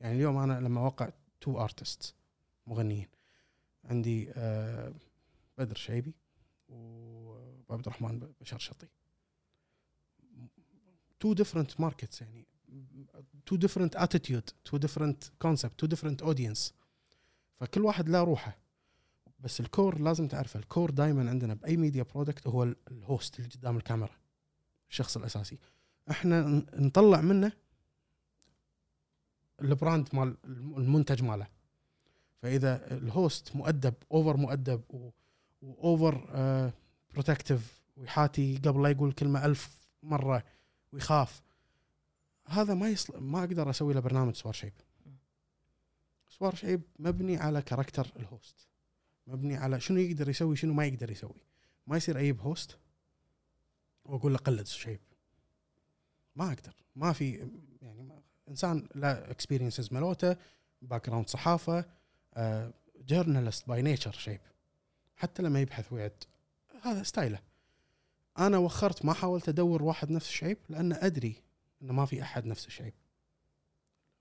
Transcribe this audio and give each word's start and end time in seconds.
يعني 0.00 0.14
اليوم 0.16 0.36
أنا 0.36 0.60
لما 0.60 0.80
أوقع 0.80 1.10
two 1.40 1.60
artists 1.60 2.14
مغنيين 2.66 3.08
عندي 3.84 4.30
آه 4.32 4.92
بدر 5.58 5.74
شعيبي 5.76 6.14
وعبد 6.68 7.86
الرحمن 7.86 8.32
بشار 8.40 8.58
شطي. 8.58 8.86
two 11.20 11.32
different 11.32 11.80
markets 11.80 12.20
يعني 12.22 12.46
two 13.46 13.56
different 13.56 13.96
attitude 13.96 14.50
two 14.64 14.76
different 14.76 15.24
concept 15.38 15.78
two 15.78 15.86
different 15.86 16.22
audience 16.22 16.74
فكل 17.60 17.80
واحد 17.80 18.08
له 18.08 18.22
روحه. 18.24 18.58
بس 19.40 19.60
ال 19.60 19.68
core 19.68 19.98
لازم 20.00 20.28
تعرفه 20.28 20.60
ال 20.60 20.66
core 20.66 20.90
دائما 20.90 21.30
عندنا 21.30 21.54
بأي 21.54 21.76
media 21.76 22.02
product 22.02 22.46
هو 22.46 22.62
ال- 22.62 22.76
ال 22.90 23.00
host 23.00 23.38
اللي 23.38 23.50
قدام 23.50 23.76
الكاميرا 23.76 24.16
الشخص 24.90 25.16
الأساسي. 25.16 25.58
إحنا 26.10 26.40
نطلع 26.74 27.20
منه 27.20 27.52
ال 29.60 29.68
brand 29.68 30.08
مال 30.12 30.36
المنتج 30.44 31.22
ماله. 31.22 31.46
فإذا 32.42 32.96
ال 32.96 33.08
host 33.08 33.56
مؤدب 33.56 33.94
over 34.12 34.36
مؤدب 34.36 34.82
و 35.62 35.84
over 35.84 36.72
protective 37.10 37.82
ويحاتي 37.96 38.56
قبل 38.56 38.82
لا 38.82 38.88
يقول 38.88 39.12
كلمة 39.12 39.44
ألف 39.44 39.78
مرة 40.02 40.44
ويخاف 40.92 41.42
هذا 42.46 42.74
ما 42.74 42.88
يصل 42.88 43.22
ما 43.22 43.38
أقدر 43.38 43.70
أسوي 43.70 43.94
له 43.94 44.00
برنامج 44.00 44.34
سوار 44.34 44.54
شيب. 44.54 44.72
سوار 46.28 46.54
شيب 46.54 46.82
مبني 46.98 47.36
على 47.36 47.62
character 47.62 48.12
ال 48.16 48.25
host. 48.25 48.68
مبني 49.26 49.56
على 49.56 49.80
شنو 49.80 49.98
يقدر 49.98 50.28
يسوي 50.28 50.56
شنو 50.56 50.74
ما 50.74 50.86
يقدر 50.86 51.10
يسوي. 51.10 51.42
ما 51.86 51.96
يصير 51.96 52.18
أجيب 52.18 52.40
host 52.40 52.78
وأقول 54.04 54.32
له 54.32 54.38
قلد 54.38 54.66
شيب. 54.66 55.00
ما 56.36 56.52
أقدر. 56.52 56.74
ما 56.96 57.12
في 57.12 57.50
يعني 57.82 58.17
إنسان 58.48 58.88
له 58.94 59.30
experiences 59.30 59.92
ملوته 59.92 60.36
background 60.82 61.28
صحافه 61.28 61.84
journalist 63.00 63.68
by 63.68 63.82
nature 63.82 64.12
شيب 64.12 64.40
حتى 65.16 65.42
لما 65.42 65.60
يبحث 65.60 65.92
ويعد. 65.92 66.24
هذا 66.82 67.02
style 67.02 67.28
ه. 67.28 67.38
أنا 68.38 68.58
وخرت 68.58 69.04
ما 69.04 69.12
حاولت 69.12 69.48
أدور 69.48 69.82
واحد 69.82 70.10
نفس 70.10 70.28
الشعيب 70.28 70.58
لأن 70.68 70.92
أدري 70.92 71.42
إنه 71.82 71.92
ما 71.92 72.06
في 72.06 72.22
أحد 72.22 72.46
نفس 72.46 72.66
الشعيب 72.66 72.94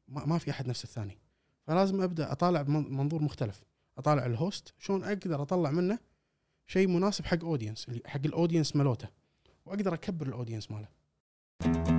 ما, 0.08 0.26
ما 0.26 0.38
في 0.38 0.52
أحد 0.52 0.68
نفس 0.68 0.84
الثاني. 0.84 1.18
فلازم 1.68 2.02
أبدأ 2.02 2.32
أطالع 2.32 2.62
بمنظور 2.62 3.22
مختلف. 3.22 3.64
أطالع 3.98 4.26
ال 4.26 4.35
host 4.35 4.74
شلون 4.80 5.04
أقدر 5.04 5.42
أطلع 5.42 5.72
منه 5.72 6.00
شيء 6.68 6.88
مناسب 6.88 7.26
حق 7.26 7.44
audience 7.44 7.88
حق 8.06 8.22
ال 8.26 8.31
audience 8.31 8.76
مالوته. 8.76 9.08
وأقدر 9.66 9.94
أكبر 9.94 10.28
الاودينس 10.28 10.72
ماله. 10.72 11.97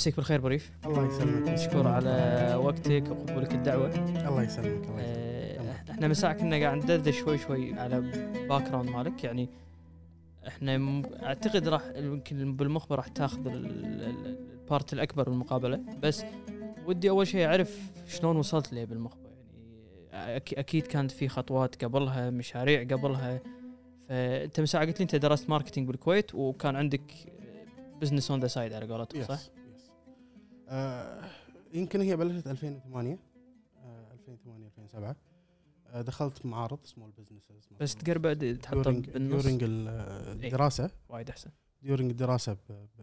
مسيك 0.00 0.16
بالخير 0.16 0.40
بريف. 0.40 0.72
الله 0.86 1.06
يسلمك. 1.06 1.48
مشكور 1.48 1.88
على 1.88 2.54
وقتك 2.54 3.04
وقبولك 3.10 3.54
الدعوة. 3.54 3.94
الله 4.28 4.42
يسلمك 4.42 4.88
الله 4.88 5.00
يسلمك. 5.00 5.88
آه، 5.88 5.90
إحنا 5.90 6.08
من 6.08 6.14
ساعة 6.14 6.32
كنا 6.32 6.56
قاعد 6.56 6.76
ندردش 6.76 7.18
شوي 7.18 7.38
شوي 7.38 7.74
على 7.74 8.00
background 8.48 8.90
مالك. 8.90 9.24
يعني 9.24 9.48
إحنا 10.48 11.02
اعتقد 11.22 11.68
راح 11.68 11.82
يمكن 11.96 12.56
بالمخبر 12.56 12.96
راح 12.96 13.08
تاخذ 13.08 13.46
ال- 13.46 13.66
ال- 13.66 14.36
ال 14.60 14.66
part 14.66 14.92
الأكبر 14.92 15.28
من 15.28 15.34
المقابله 15.34 15.80
بس 16.02 16.24
ودي 16.86 17.10
أول 17.10 17.26
شيء 17.26 17.46
أعرف 17.46 17.78
شلون 18.08 18.36
وصلت 18.36 18.72
ليه 18.72 18.84
بالمخبر. 18.84 19.30
يعني 20.12 20.36
أكيد 20.36 20.86
كانت 20.86 21.10
في 21.10 21.28
خطوات 21.28 21.84
قبلها 21.84 22.30
مشاريع 22.30 22.82
قبلها. 22.82 23.40
فأنت 24.08 24.60
من 24.60 24.66
ساعة 24.66 24.86
قلت 24.86 24.98
لي 25.00 25.02
أنت 25.02 25.16
درست 25.16 25.50
marketing 25.50 25.86
بالكويت 25.88 26.34
وكان 26.34 26.76
عندك 26.76 27.12
business 28.00 28.30
on 28.30 28.40
the 28.40 28.46
side 28.46 28.72
على 28.72 28.86
قولتهم 28.86 29.22
صح؟ 29.24 29.40
آه 30.70 31.30
يمكن 31.72 32.00
هي 32.00 32.16
بلشت 32.16 32.46
2008 32.46 33.18
آه 33.78 34.12
2008 34.12 34.66
2007 34.66 35.16
آه 35.86 36.02
دخلت 36.02 36.46
معارض 36.46 36.78
small 36.84 37.10
businesses 37.10 37.68
بس 37.80 37.94
تقرب 37.94 38.58
تحطه 38.62 38.90
بالنص؟ 38.90 39.44
during 39.46 39.60
الدراسة. 39.64 40.90
وايد 41.08 41.30
أحسن. 41.30 41.50
during 41.82 42.10
الدراسة 42.10 42.56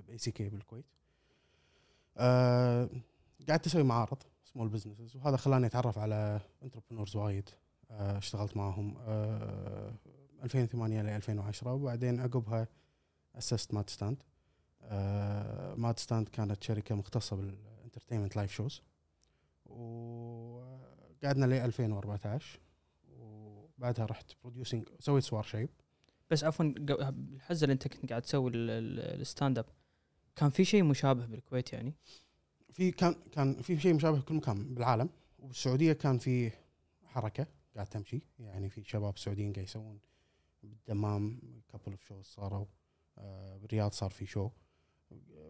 باي 0.08 0.18
سي 0.18 0.32
كي 0.32 0.50
بالكويت. 0.50 0.86
آه 2.18 2.90
قعدت 3.50 3.66
أسوي 3.66 3.84
معارض 3.84 4.18
small 4.44 4.70
businesses 4.70 5.16
وهذا 5.16 5.38
خلاني 5.38 5.66
أتعرف 5.66 5.98
على 5.98 6.40
entrepreneurs 6.64 7.16
وايد. 7.16 7.50
آه 7.92 8.18
اشتغلت 8.18 8.58
معهم 8.58 8.98
آه 8.98 9.94
2008 10.44 11.02
ل 11.02 11.08
2010 11.08 11.74
وبعدين 11.74 12.20
عقبها 12.20 12.68
اسست 13.38 13.74
مات 13.74 13.90
stand 13.90 14.18
آه 14.88 15.76
مات 15.76 16.00
stand 16.00 16.30
كانت 16.30 16.64
شركة 16.64 16.96
مختصة 16.96 17.36
بال 17.36 17.49
entertainment 17.49 18.36
live 18.36 18.52
shows. 18.52 18.82
وقعدنا 19.66 21.46
ل 21.46 21.54
2014 21.54 22.60
وبعدها 23.20 24.06
رحت 24.06 24.32
producing 24.44 24.90
سويت 25.00 25.24
سوار 25.24 25.44
شيب. 25.44 25.70
بس 26.32 26.44
عفوا 26.44 26.66
الحزة 26.66 27.64
اللي 27.64 27.74
انت 27.74 27.88
كنت 27.88 28.10
قاعد 28.10 28.22
تسوي 28.22 28.50
ال- 28.50 28.70
ال- 28.70 29.22
ال 29.22 29.28
stand 29.28 29.58
up 29.58 29.66
كان 30.36 30.50
في 30.50 30.66
شيء 30.66 30.84
مشابه 30.84 31.26
بالكويت 31.26 31.74
يعني؟ 31.74 31.94
في 32.72 32.92
كان 32.92 33.16
كان 33.32 33.62
في 33.62 33.80
شيء 33.80 33.94
مشابه 33.94 34.18
بكل 34.20 34.36
مكان 34.36 34.74
بالعالم. 34.74 35.10
وبالسعودية 35.40 35.94
كان 35.94 36.18
في 36.18 36.52
حركة 37.06 37.48
قاعد 37.76 37.88
تمشي. 37.88 38.22
يعني 38.40 38.70
في 38.70 38.84
شباب 38.84 39.18
سعوديين 39.18 39.54
قاعد 39.54 39.64
يسوون 39.66 40.00
بالدمام. 40.64 41.40
couple 41.72 41.92
of 41.92 42.04
shows 42.08 42.26
صاروا. 42.26 42.66
آه، 43.18 43.58
بالرياض 43.58 43.92
صار 43.92 44.10
في 44.10 44.26
show 44.26 44.50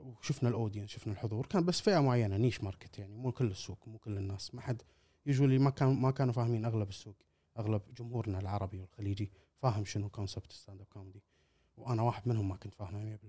وشفنا 0.04 0.50
ال 0.50 0.54
audience 0.54 0.90
شفنا 0.90 1.14
الحضور 1.14 1.46
كان 1.46 1.66
بس 1.66 1.82
فئة 1.82 2.00
معينة 2.00 2.38
niche 2.38 2.64
market 2.64 3.00
يعني 3.00 3.18
مو 3.18 3.32
كل 3.32 3.46
السوق 3.46 3.88
مو 3.88 3.98
كل 3.98 4.18
الناس 4.18 4.56
ما 4.56 4.62
حد 4.62 4.82
يوجولي 5.26 5.58
ما 5.58 5.70
كان 5.70 6.02
ما 6.02 6.12
كانوا 6.12 6.34
فاهمين 6.34 6.66
أغلب 6.66 6.90
السوق 6.90 7.16
أغلب 7.58 7.82
جمهورنا 7.98 8.40
العربي 8.40 8.80
والخليجي 8.80 9.32
فاهم 9.58 9.86
شنو 9.86 10.10
concept 10.10 10.52
stand 10.52 10.82
up 10.82 10.88
comedy 10.88 11.24
وأنا 11.78 12.02
واحد 12.02 12.28
منهم 12.28 12.50
ما 12.50 12.56
كنت 12.56 12.74
فاهمه 12.74 13.18
100% 13.18 13.20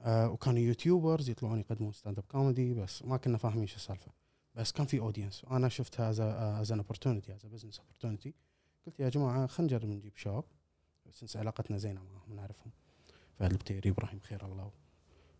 آه 0.00 0.30
وكانوا 0.30 0.60
YouTubers 0.60 1.30
يطلعون 1.30 1.60
يقدمون 1.60 1.92
stand 1.92 2.18
up 2.18 2.24
comedy 2.24 2.74
بس 2.74 3.02
ما 3.02 3.16
كنا 3.16 3.38
فاهمين 3.38 3.66
شو 3.66 3.76
السالفة. 3.76 4.12
بس 4.54 4.72
كان 4.72 4.86
في 4.86 4.98
audience 4.98 5.44
وأنا 5.44 5.68
شفتها 5.68 6.10
as 6.10 6.20
as 6.20 6.72
an 6.72 6.78
opportunity 6.78 7.34
as 7.34 7.46
business 7.46 7.78
opportunity 7.78 8.34
قلت 8.86 9.00
يا 9.00 9.08
جماعة 9.08 9.46
خلينا 9.46 9.74
نجرب 9.74 9.88
نجيب 9.90 10.16
شباب 10.16 10.44
since 11.10 11.36
علاقتنا 11.36 11.78
زينة 11.78 12.02
معاهم 12.02 12.36
نعرفهم. 12.36 12.72
فهد 13.38 13.50
البتيري 13.50 13.90
إبراهيم 13.90 14.20
خير 14.20 14.46
الله. 14.46 14.70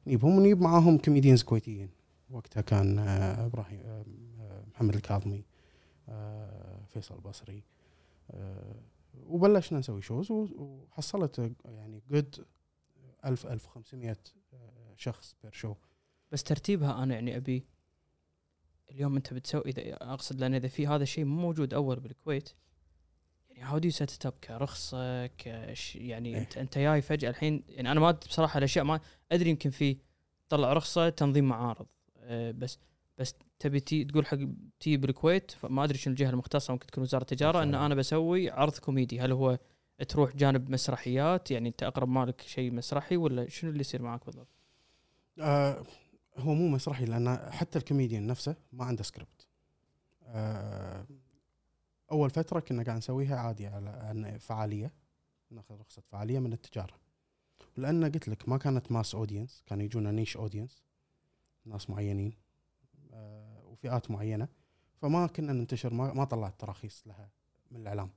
نجيبهم 0.06 0.37
ونجيب 0.37 0.61
معاهم 0.61 0.99
comedians 0.99 1.43
كويتيين. 1.43 1.89
وقتها 2.31 2.61
كان 2.61 2.99
آه، 2.99 3.47
إبراهيم 3.47 3.81
آه، 3.84 4.05
آه، 4.41 4.65
محمد 4.75 4.94
الكاظمي 4.94 5.44
فيصل 6.89 7.15
البصري 7.15 7.62
وبلشنا 9.27 9.78
نسوي 9.78 10.03
shows 10.03 10.33
وحصلت 10.33 11.53
يعني 11.65 12.03
good 12.11 12.47
1000 13.25 13.47
1500 13.47 14.16
آه، 14.55 14.95
شخص 14.97 15.37
per 15.43 15.53
show 15.53 15.75
بس 16.33 16.43
ترتيبها 16.43 17.03
أنا 17.03 17.15
يعني 17.15 17.37
أبي 17.37 17.66
اليوم 18.91 19.16
أنت 19.16 19.34
بتسوي 19.34 19.62
إذا 19.66 19.95
أقصد 19.95 20.41
لأن 20.41 20.55
إذا 20.55 20.69
في 20.69 20.87
هذا 20.87 21.03
الشيء 21.03 21.25
مو 21.25 21.41
موجود 21.41 21.75
أول 21.75 22.00
بالكويت 22.00 22.50
يعني 23.56 23.71
how 23.71 23.79
do 23.79 23.91
set 23.91 24.27
up 24.27 24.33
كرخصة 24.44 25.27
كش 25.27 25.97
يعني 25.97 26.34
إيه. 26.34 26.41
أنت 26.41 26.59
أنت 26.59 26.78
جاي 26.78 27.03
فجأة 27.03 27.31
الحين 27.31 27.65
يعني 27.69 27.93
أنا 27.93 28.00
ما 28.00 28.11
بصراحة 28.11 28.59
الأشياء 28.59 28.84
ما 28.84 29.00
أدري 29.33 29.50
يمكن 29.50 29.71
في 29.71 29.97
طلع 30.49 30.72
رخصة 30.72 31.09
تنظيم 31.09 31.44
معارض 31.49 31.87
أه 32.19 32.50
بس 32.50 32.78
بس 33.19 33.34
تبي 33.59 33.81
تي 33.81 34.05
تقول 34.05 34.27
حق 34.27 34.39
تي 34.81 34.97
بالكويت 34.97 35.50
فما 35.50 35.84
أدري 35.84 35.99
شنو 35.99 36.12
الجهة 36.12 36.31
المختصة 36.31 36.72
ممكن 36.72 36.87
تكون 36.87 37.03
وزارة 37.03 37.22
التجارة 37.22 37.62
إن 37.62 37.75
أنا 37.75 37.95
بسوي 37.95 38.50
عرض 38.50 38.78
كوميدي 38.78 39.21
هل 39.21 39.33
هو 39.33 39.59
تروح 40.09 40.37
جانب 40.37 40.71
مسرحيات 40.71 41.50
يعني 41.50 41.69
أنت 41.69 41.83
أقرب 41.83 42.09
مالك 42.09 42.41
شيء 42.41 42.72
مسرحي 42.72 43.16
ولا 43.16 43.48
شنو 43.48 43.71
اللي 43.71 43.81
يصير 43.81 44.03
معك 44.03 44.27
بالضبط؟ 44.27 44.48
آه 45.41 45.83
هو 46.36 46.54
مو 46.54 46.69
مسرحي 46.69 47.04
لأن 47.04 47.51
حتى 47.51 47.78
الكوميديان 47.78 48.27
نفسه 48.27 48.57
ما 48.72 48.84
عنده 48.84 49.03
سكريبت 49.03 49.47
آه 50.27 51.07
أول 52.13 52.31
فترة 52.31 52.61
كنا 52.61 52.83
قاعد 52.83 52.97
نسويها 52.97 53.37
عادي 53.37 53.67
على 53.67 54.37
فعالية 54.41 54.93
ناخذ 55.51 55.75
رخصة 55.81 56.03
فعالية 56.13 56.39
من 56.39 56.53
التجارة. 56.53 56.95
لأن 57.77 58.05
قلت 58.05 58.29
لك 58.29 58.49
ما 58.49 58.57
كانت 58.59 58.93
mass 58.93 59.15
audience 59.15 59.63
كانوا 59.67 59.85
يجونا 59.85 60.11
niche 60.10 60.37
audience 60.37 60.83
ناس 61.65 61.91
معينين 61.91 62.33
آه 63.13 63.63
وفئات 63.65 64.11
معينة. 64.11 64.49
فما 65.03 65.27
كنا 65.27 65.53
ننتشر 65.53 65.95
ما, 65.95 66.13
ما 66.13 66.25
طلعت 66.25 66.61
تراخيص 66.61 67.03
لها 67.07 67.31
من 67.71 67.81
الإعلام. 67.81 68.11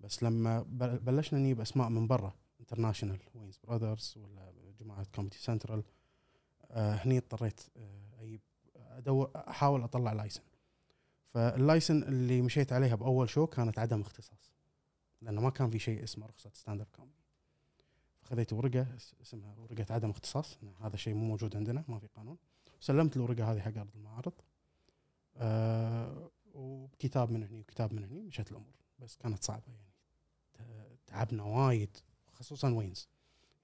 بس 0.00 0.22
لما 0.22 0.62
بل- 0.62 0.98
بلشنا 0.98 1.38
نجيب 1.40 1.60
أسماء 1.60 1.88
من 1.88 2.06
برا 2.06 2.34
international 2.60 3.18
Wayans 3.34 3.58
Brothers 3.64 4.14
ولا 4.16 4.52
جماعة 4.80 5.06
Comedy 5.14 5.36
Central 5.36 5.82
آه 6.70 6.94
هني 6.94 7.18
اضطريت 7.18 7.60
آه 7.76 8.22
أجيب 8.22 8.40
أدور 8.76 9.30
أحاول 9.36 9.82
أطلع 9.82 10.12
license 10.12 10.42
فال 11.34 11.49
license 11.49 12.02
اللي 12.02 12.42
مشيت 12.42 12.72
عليها 12.72 12.94
بأول 12.94 13.28
show 13.28 13.46
كانت 13.46 13.78
عدم 13.78 14.00
اختصاص 14.00 14.52
لأنه 15.22 15.40
ما 15.40 15.50
كان 15.50 15.70
في 15.70 15.78
شيء 15.78 16.04
اسمه 16.04 16.26
رخصة 16.26 16.50
stand 16.54 16.80
up 16.80 16.86
comedy 16.96 17.14
خذيت 18.22 18.52
ورقة 18.52 18.96
اس- 18.96 19.14
اسمها 19.22 19.54
ورقة 19.58 19.86
عدم 19.94 20.10
اختصاص 20.10 20.58
هذا 20.80 20.96
شيء 20.96 21.14
مو 21.14 21.24
موجود 21.26 21.56
عندنا 21.56 21.84
ما 21.88 21.98
في 21.98 22.06
قانون. 22.06 22.36
سلمت 22.80 23.16
الورقة 23.16 23.52
هذه 23.52 23.60
حق 23.60 23.76
أرض 23.78 23.90
المعارض 23.96 24.32
آه 25.36 26.30
وكتاب 26.54 27.30
من 27.30 27.42
هني 27.44 27.60
وكتاب 27.60 27.92
من 27.94 28.04
هني 28.04 28.22
مشت 28.22 28.50
الأمور. 28.50 28.74
بس 28.98 29.16
كانت 29.16 29.42
صعبة 29.44 29.62
يعني. 29.68 29.90
تعبنا 31.06 31.42
وايد 31.42 31.96
خصوصا 32.32 32.70
Wayans. 32.74 33.08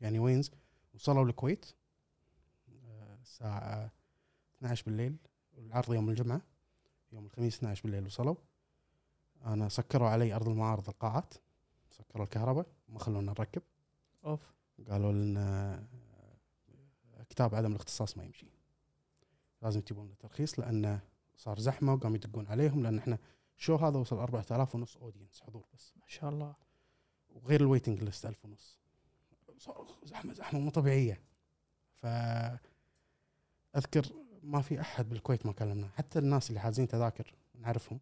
يعني 0.00 0.18
Wayans 0.18 0.50
وصلوا 0.94 1.24
الكويت 1.24 1.66
آه، 2.88 3.14
الساعة 3.22 3.90
12 4.58 4.84
بالليل 4.86 5.16
العرض 5.58 5.94
يوم 5.94 6.10
الجمعة. 6.10 6.40
يوم 7.12 7.26
الخميس 7.26 7.56
12 7.56 7.82
بالليل 7.82 8.06
وصلوا. 8.06 8.34
أنا 9.44 9.68
سكروا 9.68 10.08
علي 10.08 10.34
أرض 10.34 10.48
المعارض 10.48 10.88
القاعات 10.88 11.34
سكروا 11.90 12.24
الكهرباء 12.24 12.66
ما 12.88 12.98
خلونا 12.98 13.32
نركب. 13.32 13.62
أوف. 14.24 14.40
قالوا 14.90 15.12
لنا 15.12 15.86
كتاب 17.28 17.54
عدم 17.54 17.72
الاختصاص 17.72 18.16
ما 18.16 18.24
يمشي. 18.24 18.46
لازم 19.62 19.80
تجيبون 19.80 20.18
ترخيص 20.18 20.58
لأنه 20.58 21.00
صار 21.36 21.58
زحمة 21.58 21.94
وقام 21.94 22.14
يدقون 22.14 22.46
عليهم 22.46 22.82
لأن 22.82 22.98
إحنا 22.98 23.18
show 23.56 23.76
هذا 23.76 23.98
وصل 23.98 24.18
4000 24.18 24.74
ونص 24.74 24.96
audience 24.96 25.40
حضور 25.40 25.66
بس. 25.74 25.92
ما 25.96 26.06
شاء 26.06 26.30
الله. 26.30 26.54
وغير 27.30 27.60
ال 27.60 27.66
waiting 27.66 28.02
list 28.04 28.26
1000 28.26 28.44
ونص. 28.44 28.78
صار 29.58 29.86
زحمة 30.04 30.32
زحمة 30.32 30.60
مو 30.60 30.70
طبيعية. 30.70 31.20
ف 31.94 32.06
أذكر 33.76 34.25
ما 34.46 34.60
في 34.60 34.81
أحد 34.81 35.08
بالكويت 35.08 35.46
ما 35.46 35.52
كلمنا. 35.52 35.88
حتى 35.96 36.19
الناس 36.19 36.48
اللي 36.48 36.60
حاجزين 36.60 36.88
تذاكر 36.88 37.34
نعرفهم. 37.54 38.00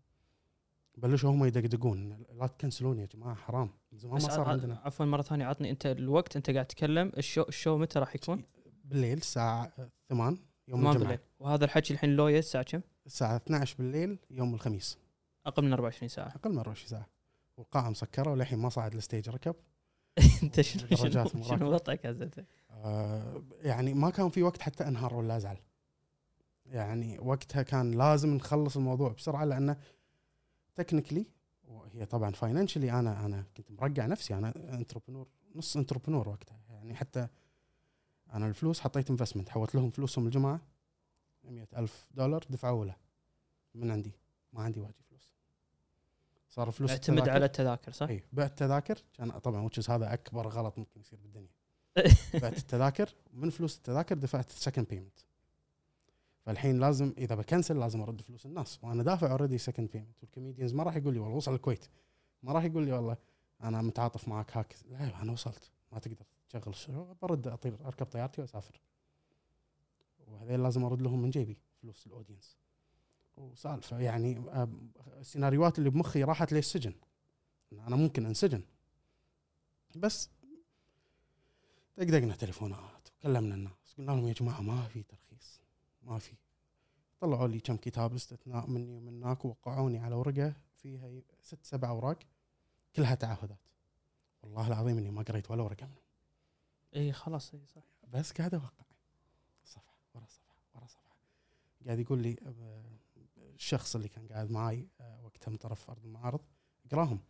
بلشوا 0.97 1.31
هم 1.31 1.45
يدقدقون. 1.45 2.25
لا 2.33 2.47
ت 2.47 2.52
cancel 2.52 2.87
ون 2.87 2.99
يا 2.99 3.07
جماعة 3.07 3.35
حرام. 3.35 3.71
من 3.93 3.99
زمان 3.99 4.13
ما 4.13 4.19
صار 4.19 4.49
عندنا. 4.49 4.81
عفوا 4.85 5.07
مرة 5.07 5.23
ثانية 5.23 5.47
عطني 5.47 5.71
أنت 5.71 5.87
الوقت. 5.87 6.37
أنت 6.37 6.51
قاعد 6.51 6.67
تتكلم. 6.67 7.13
ال 7.17 7.22
show 7.22 7.43
ال 7.43 7.50
show 7.50 7.79
متى 7.79 7.99
راح 7.99 8.15
يكون؟ 8.15 8.45
بالليل 8.85 9.19
الساعة 9.19 9.73
8 10.09 10.39
يوم 10.69 10.81
الجمعة. 10.81 10.99
بالليل. 10.99 11.19
وهذا 11.41 11.65
الحكي 11.65 11.95
الحين 11.95 12.17
لوية 12.17 12.39
الساعة 12.39 12.65
كم؟ 12.65 12.81
الساعة 13.07 13.37
12 13.37 13.77
بالليل 13.79 14.19
يوم 14.31 14.55
الخميس. 14.55 14.99
أقل 15.47 15.65
من 15.65 15.73
24 15.73 16.09
ساعة. 16.09 16.29
أقل 16.29 16.51
من 16.51 16.59
24 16.59 16.89
ساعة. 16.89 17.07
والقاعة 17.57 17.91
مسكرة 17.91 18.31
وللحين 18.31 18.59
ما 18.59 18.69
صعد 18.69 18.95
ال 18.95 19.00
stage 19.00 19.29
ركب. 19.29 19.55
أنت 20.43 20.61
شنو 20.61 21.73
وضعك 21.73 22.07
عزتك؟ 22.07 22.45
آه 22.71 23.43
يعني 23.63 23.95
ما 23.95 24.11
كان 24.11 24.29
في 24.29 24.43
وقت 24.43 24.63
حتى 24.63 24.89
أنهار 24.89 25.15
ولا 25.15 25.37
أزعل. 25.37 25.57
يعني 26.67 27.19
وقتها 27.19 27.63
كان 27.63 27.91
لازم 27.91 28.35
نخلص 28.35 28.77
الموضوع 28.77 29.13
بسرعة 29.13 29.45
لأنه 29.45 29.77
technically 30.75 31.27
وهي 31.65 32.07
طبعا 32.07 32.31
financially 32.31 32.93
أنا 32.93 33.27
أنا 33.27 33.45
كنت 33.57 33.71
مرقع 33.71 34.07
نفسي 34.07 34.35
أنا 34.35 34.75
entrepreneur 34.75 35.29
نص 35.55 35.77
entrepreneur 35.77 36.29
وقتها. 36.29 36.61
يعني 36.69 36.95
حتى 36.95 37.29
أنا 38.33 38.47
الفلوس 38.47 38.81
حطيت 38.81 39.11
investment 39.11 39.49
حولت 39.49 39.75
لهم 39.75 39.91
فلوسهم 39.91 40.27
الجمعه 40.27 40.61
100 41.45 41.67
ألف 41.77 42.07
دولار 42.15 42.45
دفعوا 42.51 42.85
له. 42.85 42.97
من 43.75 43.91
عندي 43.91 44.13
ما 44.53 44.63
عندي 44.63 44.81
واجي 44.81 45.03
فلوس. 45.09 45.35
صار 46.51 46.71
فلوس 46.71 46.91
اعتمد 46.91 47.29
على 47.29 47.45
التذاكر 47.45 47.93
صح؟ 47.93 48.09
اي 48.09 48.25
بعت 48.33 48.59
تذاكر 48.59 49.03
كان 49.15 49.31
طبعا 49.31 49.63
which 49.63 49.83
is 49.83 49.91
هذا 49.91 50.13
أكبر 50.13 50.49
غلط 50.49 50.79
ممكن 50.79 51.01
يصير 51.01 51.19
بالدنيا. 51.19 51.53
بعت 52.43 52.59
التذاكر 52.59 53.15
من 53.33 53.51
فلوس 53.51 53.77
التذاكر 53.77 54.19
دفعت 54.19 54.51
second 54.51 54.89
payment 54.89 55.19
فالحين 56.45 56.81
لازم 56.81 57.15
إذا 57.19 57.35
بكنسل 57.35 57.79
لازم 57.79 58.01
أرد 58.01 58.21
فلوس 58.21 58.47
الناس. 58.47 58.79
وأنا 58.83 59.03
دافع 59.03 59.31
already 59.31 59.59
second 59.59 59.91
payment 59.91 60.23
وال 60.23 60.32
comedians 60.32 60.75
ما 60.75 60.83
راح 60.83 60.97
يقول 60.97 61.15
لي 61.15 61.21
والله 61.21 61.37
وصل 61.37 61.55
الكويت. 61.55 61.87
ما 62.43 62.53
راح 62.53 62.65
يقول 62.65 62.85
لي 62.85 62.93
والله 62.93 63.17
أنا 63.63 63.83
متعاطف 63.83 64.29
معك 64.29 64.57
هاك. 64.57 64.77
لا 64.91 65.23
أنا 65.23 65.33
وصلت. 65.33 65.71
ما 65.93 65.99
تقدر 65.99 66.27
تشغل. 66.49 66.63
الشغل 66.67 67.15
برد 67.23 67.49
أطير 67.49 67.87
أركب 67.87 68.07
طيارتي 68.07 68.41
وأسافر. 68.41 68.81
وهذول 70.27 70.63
لازم 70.63 70.85
أرد 70.85 71.03
لهم 71.03 71.23
من 71.23 71.31
جيبي 71.31 71.59
فلوس 71.83 72.07
الاودينس 72.07 72.57
وسالفة 73.37 74.01
يعني 74.01 74.43
السيناريوهات 75.21 75.79
اللي 75.79 75.91
بمخي 75.91 76.25
راحت 76.25 76.53
إن 77.73 77.79
أنا 77.79 77.97
ممكن 77.97 78.27
انسجن. 78.27 78.63
بس 79.97 80.31
دقدقنا 81.99 82.35
تليفونات 82.35 83.09
وكلمنا 83.19 83.55
الناس. 83.55 83.95
قلنا 83.99 84.13
لهم 84.13 84.29
يا 84.29 84.33
جماعة 84.33 84.61
ما 84.61 84.89
في 84.89 85.03
ترخيص. 85.03 85.34
ما 86.05 86.19
في. 86.19 86.35
طلعوا 87.21 87.49
لي 87.49 87.61
كم 87.61 87.77
كتاب 87.77 88.15
استثناء 88.15 88.67
مني 88.67 88.95
ومناك 88.95 89.45
ووقعوني 89.45 89.99
على 89.99 90.15
ورقة 90.15 90.55
فيها 90.77 91.23
ست 91.43 91.65
سبع 91.65 91.89
أوراق 91.89 92.19
كلها 92.97 93.15
تعهدات. 93.15 93.59
والله 94.43 94.67
العظيم 94.67 94.99
إني 94.99 95.11
ما 95.11 95.23
قريت 95.23 95.51
ولا 95.51 95.63
ورقة 95.63 95.87
منهم. 95.87 95.99
اي 96.97 97.13
خلاص 97.13 97.55
اي 97.55 97.67
صح. 97.67 97.83
بس 98.09 98.33
قاعد 98.33 98.55
أوقع. 98.55 98.85
صفحة 99.65 99.99
ورا 100.15 100.27
صفحة 100.27 100.57
ورا 100.75 100.87
صفحة. 100.87 101.17
قاعد 101.87 101.99
يقول 101.99 102.23
لي 102.23 102.37
الشخص 103.37 103.97
اللي 103.97 104.09
كان 104.09 104.29
قاعد 104.29 104.51
معي 104.51 104.89
آه، 105.01 105.25
وقتها 105.25 105.51
من 105.51 105.57
طرف 105.57 105.91
أرض 105.91 106.05
المعارض 106.05 106.41
اقراهم. 106.87 107.21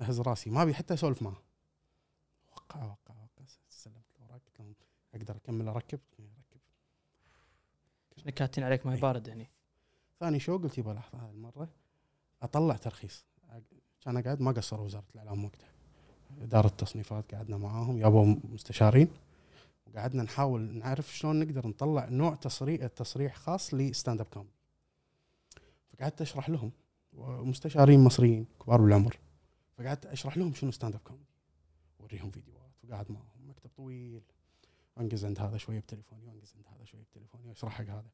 أهز 0.00 0.20
راسي. 0.20 0.50
ما 0.50 0.62
أبي 0.62 0.74
حتى 0.74 0.94
أسولف 0.94 1.22
معه. 1.22 1.42
وقع 2.52 2.84
وقع 2.84 3.14
وقع. 3.14 3.44
سلمت 3.68 4.10
الأوراق 4.16 4.40
قلت 4.46 4.60
لهم 4.60 4.74
أقدر 5.14 5.36
أكمل 5.36 5.68
أركب. 5.68 6.00
نكاتين 8.26 8.64
عليك 8.64 8.86
ما 8.86 8.94
هي 8.94 9.00
بارد 9.00 9.28
هني؟ 9.28 9.50
ثاني 10.20 10.40
شو 10.40 10.56
قلت 10.56 10.78
يبا 10.78 10.90
لحظة 10.90 11.18
هذه 11.18 11.30
المرة؟ 11.30 11.68
أطلع 12.42 12.76
ترخيص. 12.76 13.24
كان 14.04 14.16
اقعد 14.16 14.40
ما 14.40 14.50
قصروا 14.50 14.84
وزارة 14.84 15.04
الإعلام 15.14 15.44
وقتها. 15.44 15.68
إدارة 16.40 16.66
التصنيفات 16.66 17.34
قعدنا 17.34 17.56
معاهم 17.56 17.98
جابوا 17.98 18.36
مستشارين. 18.44 19.08
وقعدنا 19.86 20.22
نحاول 20.22 20.60
نعرف 20.60 21.16
شلون 21.16 21.40
نقدر 21.40 21.66
نطلع 21.66 22.08
نوع 22.08 22.34
تصريح 22.34 22.86
تصريح 22.86 23.36
خاص 23.36 23.74
ل 23.74 24.20
stand-up 24.20 24.26
comedy 24.26 24.54
فقعدت 25.92 26.20
أشرح 26.20 26.50
لهم. 26.50 26.72
ومستشارين 27.12 28.04
مصريين 28.04 28.46
كبار 28.62 28.80
بالعمر. 28.80 29.18
فقعدت 29.78 30.06
أشرح 30.06 30.36
لهم 30.36 30.54
شنو 30.54 30.70
stand-up 30.70 31.00
comedy 31.00 31.24
أوريهم 32.00 32.30
فيديوهات. 32.30 32.70
وقاعد 32.84 33.12
معاهم 33.12 33.50
مكتب 33.50 33.70
طويل. 33.76 34.22
انقز 35.00 35.24
عند 35.24 35.40
هذا 35.40 35.56
شوية 35.56 35.80
بتليفوني 35.80 36.26
وانقز 36.26 36.54
عند 36.56 36.66
هذا 36.66 36.84
شوية 36.84 37.02
بتليفوني 37.02 37.48
واشرح 37.48 37.72
حق 37.72 37.84
هذا. 37.84 38.10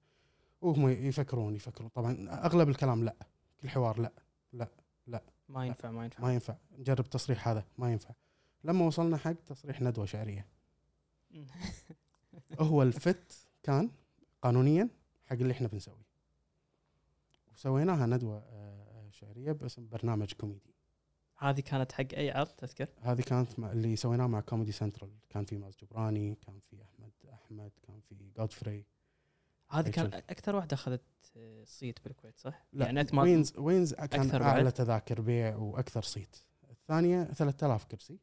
وهم 0.60 0.88
يفكرون 0.88 1.54
يفكرون. 1.54 1.88
طبعا 1.88 2.28
أغلب 2.46 2.68
الكلام 2.68 3.04
لا 3.04 3.16
كل 3.60 3.68
حوار 3.68 4.00
لا 4.00 4.12
ما 5.50 5.66
ينفع 5.66 5.90
ما 5.90 6.04
ينفع. 6.04 6.22
ما 6.22 6.32
ينفع. 6.32 6.56
نجرب 6.78 7.10
تصريح 7.10 7.48
هذا 7.48 7.64
ما 7.78 7.92
ينفع. 7.92 8.14
لما 8.64 8.86
وصلنا 8.86 9.16
حق 9.16 9.32
تصريح 9.32 9.82
ندوة 9.82 10.04
شعرية. 10.04 10.46
هو 12.60 12.82
ال 12.82 12.99
fit 12.99 13.48
كان 13.62 13.90
قانونيا 14.42 14.88
حق 15.24 15.32
اللي 15.32 15.52
إحنا 15.52 15.68
بنسويه. 15.68 16.10
وسويناها 17.52 18.06
ندوة 18.06 18.38
آه، 18.38 19.08
شعرية 19.10 19.52
باسم 19.52 19.88
برنامج 19.88 20.32
كوميدي. 20.32 20.74
هذه 21.40 21.60
كانت 21.60 21.92
حق 21.92 22.06
أي 22.16 22.30
عرض 22.30 22.48
تذكر؟ 22.48 22.88
هذه 23.00 23.20
كانت 23.20 23.58
مع 23.58 23.72
اللي 23.72 23.96
سويناه 23.96 24.26
مع 24.26 24.40
Comedy 24.40 24.72
Central 24.72 25.10
كان 25.30 25.44
في 25.44 25.58
ماز 25.58 25.76
جبراني 25.82 26.34
كان 26.46 26.60
في 26.70 26.82
احمد 26.82 27.12
أحمد 27.32 27.70
كان 27.82 28.00
في 28.00 28.14
جودفري 28.36 28.86
هذه 29.70 29.88
كان. 29.88 30.06
أكثر 30.14 30.56
واحدة 30.56 30.74
أخذت 30.74 31.02
صيت 31.64 32.04
بالكويت 32.04 32.38
صح؟ 32.38 32.66
لا 32.72 32.86
يعني 32.86 33.06
ما 33.12 33.22
وينز 33.22 33.52
وينز 33.58 33.94
كان 33.94 34.20
أكثر 34.20 34.42
أعلى 34.42 34.62
بعد؟ 34.62 34.72
تذاكر 34.72 35.20
بيع 35.20 35.56
وأكثر 35.56 36.02
صيت 36.02 36.36
الثانية 36.70 37.24
3000 37.24 37.84
كرسي 37.84 38.18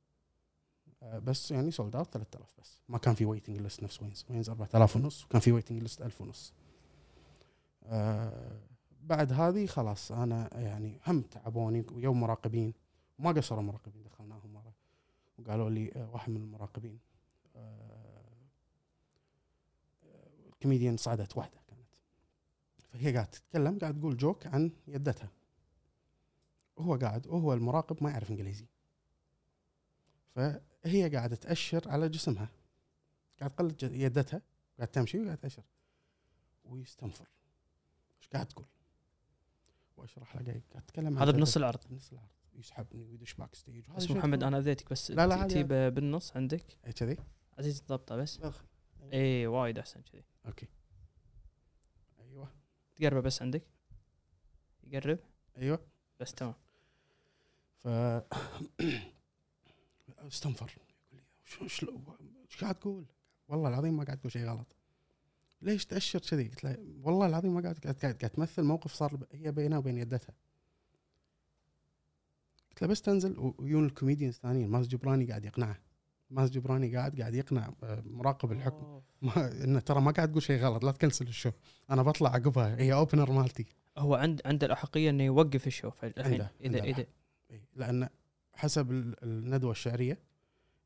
آه، 1.04 1.20
بس 1.20 1.52
يعني 1.52 1.72
sold 1.72 1.96
out 1.96 2.14
3000 2.14 2.54
بس 2.60 2.82
ما 2.90 2.98
كان 2.98 3.14
في 3.14 3.26
waiting 3.26 3.62
list 3.62 3.84
نفس 3.84 4.02
وينز 4.02 4.26
وينز 4.30 4.50
4000 4.50 4.96
ونص 4.96 5.26
وكان 5.26 5.42
في 5.42 5.52
waiting 5.52 5.82
list 5.82 6.02
1000 6.02 6.22
ونص 6.22 6.54
آه، 7.84 8.60
بعد 9.02 9.34
هذه 9.34 9.66
خلاص 9.66 10.12
أنا 10.12 10.50
يعني 10.60 11.00
هم 11.08 11.22
تعبوني 11.22 11.86
ويوم 11.92 12.20
مراقبين 12.20 12.74
وما 13.20 13.32
قصروا 13.32 13.62
مراقبين 13.62 14.04
دخلناهم 14.04 14.54
مرة. 14.54 14.74
وقالوا 15.38 15.70
لي 15.70 15.92
آه، 15.96 16.10
واحد 16.10 16.30
من 16.30 16.42
المراقبين 16.42 17.00
آه، 17.56 18.24
آه، 20.04 20.48
الكوميديان 20.48 20.98
صعدت 20.98 21.38
واحدة 21.38 21.58
كانت. 21.68 21.88
فهي 22.78 23.14
قاعدة 23.14 23.30
تتكلم 23.30 23.80
قاعد 23.80 24.00
تقول 24.00 24.18
جوك 24.18 24.48
عن 24.48 24.72
يدتها. 24.88 25.30
وهو 26.76 26.96
قاعد 26.96 27.28
وهو 27.28 27.54
المراقب 27.54 28.04
ما 28.04 28.12
يعرف 28.12 28.32
إنجليزي. 28.32 28.66
فهي 30.36 31.16
قاعدة 31.16 31.36
تأشر 31.36 31.90
على 31.90 32.10
جسمها. 32.10 32.50
قاعد 33.40 33.52
تقلد 33.52 33.84
يدتها 33.84 34.42
قاعد 34.78 34.88
تمشي 34.88 35.20
وقاعد 35.20 35.38
تأشر. 35.38 35.64
ويستنفر. 36.66 37.28
إيش 38.22 38.30
قاعد 38.30 38.46
تقول؟ 38.46 38.66
وأشرح 39.98 40.36
له 40.36 40.44
قاعد 40.44 40.62
تتكلم 40.86 41.18
هذا. 41.18 41.32
بنص 41.32 41.58
العرض. 41.58 41.80
بنص 41.90 42.12
العرض. 42.12 42.37
يسحبني 42.58 43.04
ويدش 43.04 43.34
backstage 43.34 43.84
بس 43.98 44.12
محمد. 44.12 44.44
أنا 44.44 44.58
اذيتك 44.58 44.92
بس 44.92 45.12
لا، 45.12 45.28
لا، 45.28 45.44
تجيبه 45.44 45.90
بالنص 45.90 46.38
عندك؟ 46.38 46.78
إيه 46.86 46.92
كذي. 46.92 47.18
عزيز 47.58 47.84
ضبطه 47.88 48.16
بس. 48.16 48.40
اي 49.14 49.48
وايد 49.48 49.80
أحسن 49.80 50.02
كذي. 50.02 50.24
أوكي. 50.46 50.68
أيوه. 52.20 52.52
تقربه 52.96 53.20
بس 53.20 53.42
عندك. 53.42 53.64
يقرب. 54.84 55.20
أيوه. 55.58 55.80
بس 56.20 56.34
تمام. 56.34 56.54
ف 57.78 57.88
استنفر. 60.28 60.72
يقول 60.72 60.88
لي 61.18 61.44
شو 61.44 61.64
إيش 61.64 61.86
قاعد 62.62 62.76
تقول؟ 62.76 63.06
والله 63.48 63.70
العظيم 63.70 63.98
ما 63.98 64.04
قاعد 64.04 64.18
تقول 64.18 64.32
شيء 64.32 64.46
غلط. 64.46 64.76
ليش 65.62 65.86
تأشر 65.86 66.20
كذي؟ 66.20 66.48
قلت 66.48 66.64
له 66.64 66.78
والله 67.02 67.26
العظيم 67.26 67.56
ما 67.56 67.62
قاعد, 67.62 67.80
قاعد, 67.80 67.96
قاعد 68.02 68.16
تمثل 68.16 68.64
موقف 68.64 68.94
صار 68.94 69.28
هي 69.32 69.52
بينها 69.52 69.78
وبين 69.78 69.98
يدتها. 69.98 70.34
قلت 72.78 72.82
له 72.84 72.88
بس 72.88 73.02
تنزل 73.02 73.54
ويون 73.60 73.86
ال 73.86 73.91
comedians 73.91 74.36
الثانيين 74.36 74.70
ماز 74.70 74.88
جبراني 74.88 75.26
قاعد 75.26 75.46
يقنعه. 75.46 75.78
ماز 76.30 76.50
جبراني 76.50 76.96
قاعد 76.96 77.20
قاعد 77.22 77.36
يقنع 77.36 77.74
آه، 77.84 78.04
مراقب 78.06 78.52
الحكم. 78.52 79.02
ما 79.22 79.64
إنه 79.64 79.80
ترى 79.80 80.02
ما 80.02 80.12
قاعد 80.12 80.32
تقول 80.32 80.42
شيء 80.44 80.60
غلط 80.62 80.84
لا 80.84 80.92
تكنسل 80.92 81.28
ال 81.28 81.32
show. 81.32 81.52
أنا 81.90 82.04
بطلع 82.04 82.30
عقبها 82.34 82.76
هي 82.80 82.94
opener 82.94 83.32
مالتي. 83.32 83.66
هو 83.98 84.16
عند 84.16 84.42
عنده 84.46 84.68
الأحقية 84.68 85.10
إنه 85.10 85.24
يوقف 85.24 85.68
ال 85.68 85.72
show 85.72 85.88
الحين. 86.04 86.14
عنده- 86.18 86.52
اذا 86.62 86.76
عنده 86.82 86.84
اذا 86.84 87.06
إي، 87.52 87.62
لأن 87.76 88.10
حسب 88.54 88.92
ال- 88.92 89.24
الندوة 89.24 89.72
الشعرية 89.72 90.20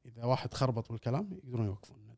إذا 0.05 0.24
واحد 0.24 0.53
خربط 0.53 0.91
بالكلام 0.91 1.29
يقدرون 1.43 1.65
يوقفون 1.65 1.98
الندوة. 1.98 2.17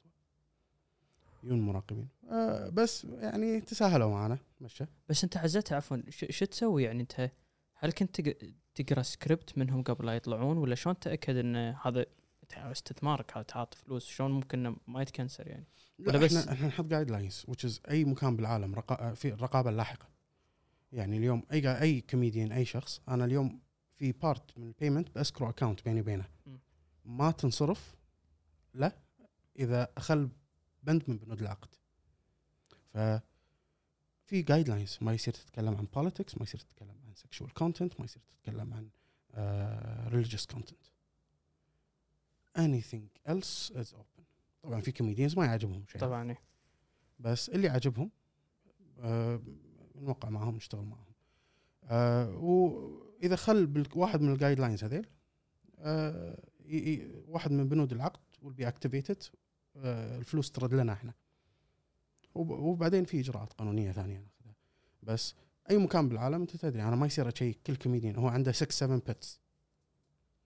يجون 1.43 1.61
مراقبين. 1.61 2.07
آه 2.31 2.69
بس 2.69 3.03
يعني 3.05 3.61
تساهلوا 3.61 4.09
معنا 4.09 4.37
مشى. 4.61 4.85
بس 5.09 5.23
أنت 5.23 5.37
عزتها 5.37 5.75
عفوا. 5.75 5.97
شو 6.09 6.45
تسوي 6.45 6.83
يعني 6.83 7.01
أنت؟ 7.01 7.31
هل 7.75 7.91
كنت 7.91 8.21
تقرأ 8.75 9.01
سكريبت 9.01 9.57
منهم 9.57 9.83
قبل 9.83 10.05
لا 10.05 10.15
يطلعون 10.15 10.57
ولا 10.57 10.75
شلون 10.75 10.99
تأكد 10.99 11.35
إن 11.37 11.55
هذا 11.55 12.05
استثمارك 12.57 13.31
هذا 13.37 13.43
تعاطي 13.43 13.77
فلوس؟ 13.77 14.05
شلون 14.07 14.31
ممكن 14.31 14.75
ما 14.87 15.01
يتكنسل 15.01 15.47
يعني؟ 15.47 15.65
لا 15.99 16.09
ولا 16.09 16.19
بس- 16.19 16.35
إحنا 16.35 16.53
إحنا 16.53 16.67
نحط 16.67 16.85
guidelines 16.85 17.45
which 17.51 17.69
is 17.69 17.89
أي 17.89 18.05
مكان 18.05 18.35
بالعالم 18.35 18.75
رقا 18.75 19.13
في 19.13 19.27
الرقابه 19.33 19.69
اللاحقه 19.69 20.07
يعني 20.91 21.17
اليوم 21.17 21.43
أي 21.51 21.81
أي 21.81 22.01
كوميديان 22.01 22.51
أي 22.51 22.65
شخص 22.65 23.01
أنا 23.09 23.25
اليوم 23.25 23.59
في 23.97 24.11
part 24.11 24.57
من 24.57 24.67
ال 24.67 24.73
payment 24.73 25.15
ب 25.15 25.20
escrow 25.20 25.49
account 25.49 25.85
بيني 25.85 26.01
وبينه. 26.01 26.25
ما 27.05 27.31
تنصرف؟ 27.31 27.95
له 28.75 28.91
إذا 29.59 29.87
أخل 29.97 30.29
بند 30.83 31.03
من 31.07 31.17
بنود 31.17 31.41
العقد. 31.41 31.69
ف 32.93 32.97
في 34.25 34.41
guidelines 34.41 34.97
ما 35.01 35.13
يصير 35.13 35.33
تتكلم 35.33 35.75
عن 35.75 35.87
politics 35.87 36.37
ما 36.37 36.43
يصير 36.43 36.59
تتكلم 36.59 36.95
عن 37.13 37.19
sexual 37.47 37.49
content 37.51 37.99
ما 37.99 38.05
يصير 38.05 38.21
تتكلم 38.27 38.73
عن 38.73 38.89
uh, 39.33 40.13
religious 40.13 40.45
content. 40.55 40.89
Anything 42.57 43.31
else 43.31 43.71
is 43.71 43.93
open. 43.93 44.23
طبعا 44.63 44.81
في 44.81 44.91
comedians 44.91 45.37
ما 45.37 45.45
يعجبهم 45.45 45.85
شيء. 45.87 46.01
طبعا 46.01 46.29
إيه. 46.31 46.41
بس 47.19 47.49
اللي 47.49 47.69
عجبهم 47.69 48.11
آه 48.99 49.41
نوقع 49.95 50.29
معهم 50.29 50.55
نشتغل 50.55 50.85
معهم 50.85 51.13
آه 51.83 52.35
وإذا 52.37 53.35
خل 53.35 53.85
واحد 53.95 54.21
من 54.21 54.33
ال 54.33 54.59
guidelines 54.59 54.83
هذيل 54.83 55.07
آه 55.79 56.37
واحد 57.27 57.51
من 57.51 57.69
بنود 57.69 57.91
العقد 57.93 58.19
will 58.43 58.61
be 58.63 58.65
activated 58.67 59.29
آه 59.75 60.17
الفلوس 60.17 60.51
ترد 60.51 60.73
لنا 60.73 60.93
إحنا. 60.93 61.13
وب- 62.35 62.49
وبعدين 62.59 63.05
في 63.05 63.19
إجراءات 63.19 63.53
قانونية 63.53 63.91
ثانية 63.91 64.17
ناخذها. 64.19 64.55
بس 65.03 65.35
أي 65.69 65.77
مكان 65.77 66.09
بالعالم 66.09 66.41
أنت 66.41 66.55
تدري. 66.55 66.83
أنا 66.83 66.95
ما 66.95 67.05
يصير 67.05 67.27
اشيك 67.27 67.59
كل 67.67 67.75
كوميديان 67.75 68.15
هو 68.15 68.27
عنده 68.27 68.51
6 68.51 68.71
7 68.71 69.01
bits 69.07 69.41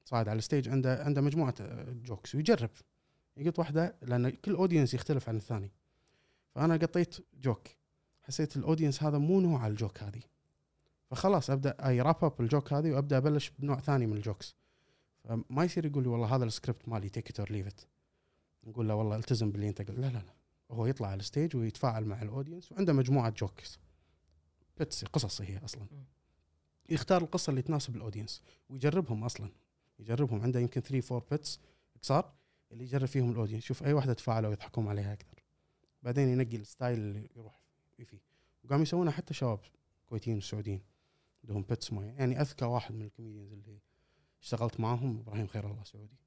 صاعد 0.06 0.28
على 0.30 0.38
ال 0.38 0.43
stage 0.43 0.70
عنده 0.70 1.04
عنده 1.04 1.22
مجموعة 1.22 1.54
آه، 1.62 1.92
jokes 1.92 2.36
ويجرب. 2.36 2.70
يقط 3.38 3.60
واحدة 3.60 3.96
لأن 4.02 4.30
كل 4.30 4.56
audience 4.56 4.94
يختلف 4.94 5.30
عن 5.30 5.36
الثاني. 5.36 5.72
فأنا 6.56 6.74
قطيت 6.74 7.16
joke 7.34 7.68
حسيت 8.22 8.58
ال 8.58 8.63
audience 8.63 9.04
هذا 9.04 9.18
مو 9.18 9.42
نوع 9.42 9.68
ال 9.68 9.75
joke 9.75 10.04
هذه. 10.04 10.22
فخلاص 11.10 11.50
أبدأ 11.50 11.88
I 11.88 12.01
wrap 12.01 12.24
up 12.25 12.42
ال 12.42 12.48
joke 12.48 12.74
هذه 12.74 12.92
وأبدأ 12.92 13.18
أبلش 13.18 13.52
بنوع 13.60 13.80
ثاني 13.80 14.08
من 14.08 14.18
ال 14.18 14.24
jokes 14.24 14.56
فما 15.24 15.64
يصير 15.64 15.86
يقول 15.86 16.04
لي 16.04 16.10
والله 16.10 16.36
هذا 16.36 16.46
السكريبت 16.46 16.90
مالي 16.90 17.10
take 17.10 17.30
it 17.30 17.39
or 17.39 17.51
leave 17.51 17.68
it 17.68 17.82
نقول 18.64 18.88
له 18.88 18.96
والله 18.96 19.16
التزم 19.16 19.52
باللي 19.52 19.70
أنت 19.70 19.82
قلت 19.82 20.00
لا 20.00 20.06
لا 20.06 20.18
لا. 20.18 20.34
هو 20.72 20.86
يطلع 20.86 21.08
على 21.08 21.20
ال 21.20 21.25
stage 21.25 21.56
ويتفاعل 21.56 22.06
مع 22.06 22.22
ال 22.22 22.27
audience 22.27 22.72
وعنده 22.72 22.94
مجموعة 22.94 23.30
jokes 23.30 23.80
bits 24.80 25.06
قصص 25.05 25.41
هي 25.41 25.57
أصلا. 25.57 25.88
يختار 26.89 27.22
القصة 27.22 27.50
اللي 27.50 27.62
تناسب 27.62 27.96
ال 27.96 28.01
audience 28.01 28.44
ويجربهم 28.69 29.24
أصلا. 29.24 29.51
يجربهم 30.00 30.41
عنده 30.41 30.60
يمكن 30.60 30.81
3 30.81 31.15
4 31.15 31.29
bits 31.32 31.60
قصار 32.01 32.34
اللي 32.72 32.84
يجرب 32.84 33.05
فيهم 33.05 33.31
ال 33.32 33.35
audience. 33.35 33.63
شوف 33.63 33.84
أي 33.84 33.93
واحدة 33.93 34.13
تفاعلوا 34.13 34.50
ويضحكون 34.50 34.88
عليها 34.88 35.13
أكثر. 35.13 35.43
بعدين 36.03 36.29
ينقي 36.29 36.57
ال 36.58 36.64
style 36.64 37.00
اللي 37.00 37.29
يروح 37.36 37.60
فيه. 38.05 38.22
وقاموا 38.63 38.84
يسوونها 38.84 39.12
حتى 39.12 39.34
شباب 39.34 39.60
كويتيين 40.10 40.38
وسعوديين 40.38 40.81
عندهم 41.43 41.62
bits 41.62 41.94
معين. 41.93 42.15
يعني 42.15 42.41
أذكى 42.41 42.65
واحد 42.65 42.96
من 42.96 43.01
ال 43.01 43.07
comedians 43.07 43.51
اللي 43.51 43.79
اشتغلت 44.41 44.79
معاهم 44.79 45.19
إبراهيم 45.19 45.48
خير 45.48 45.72
الله 45.72 45.84
سعودي. 45.84 46.17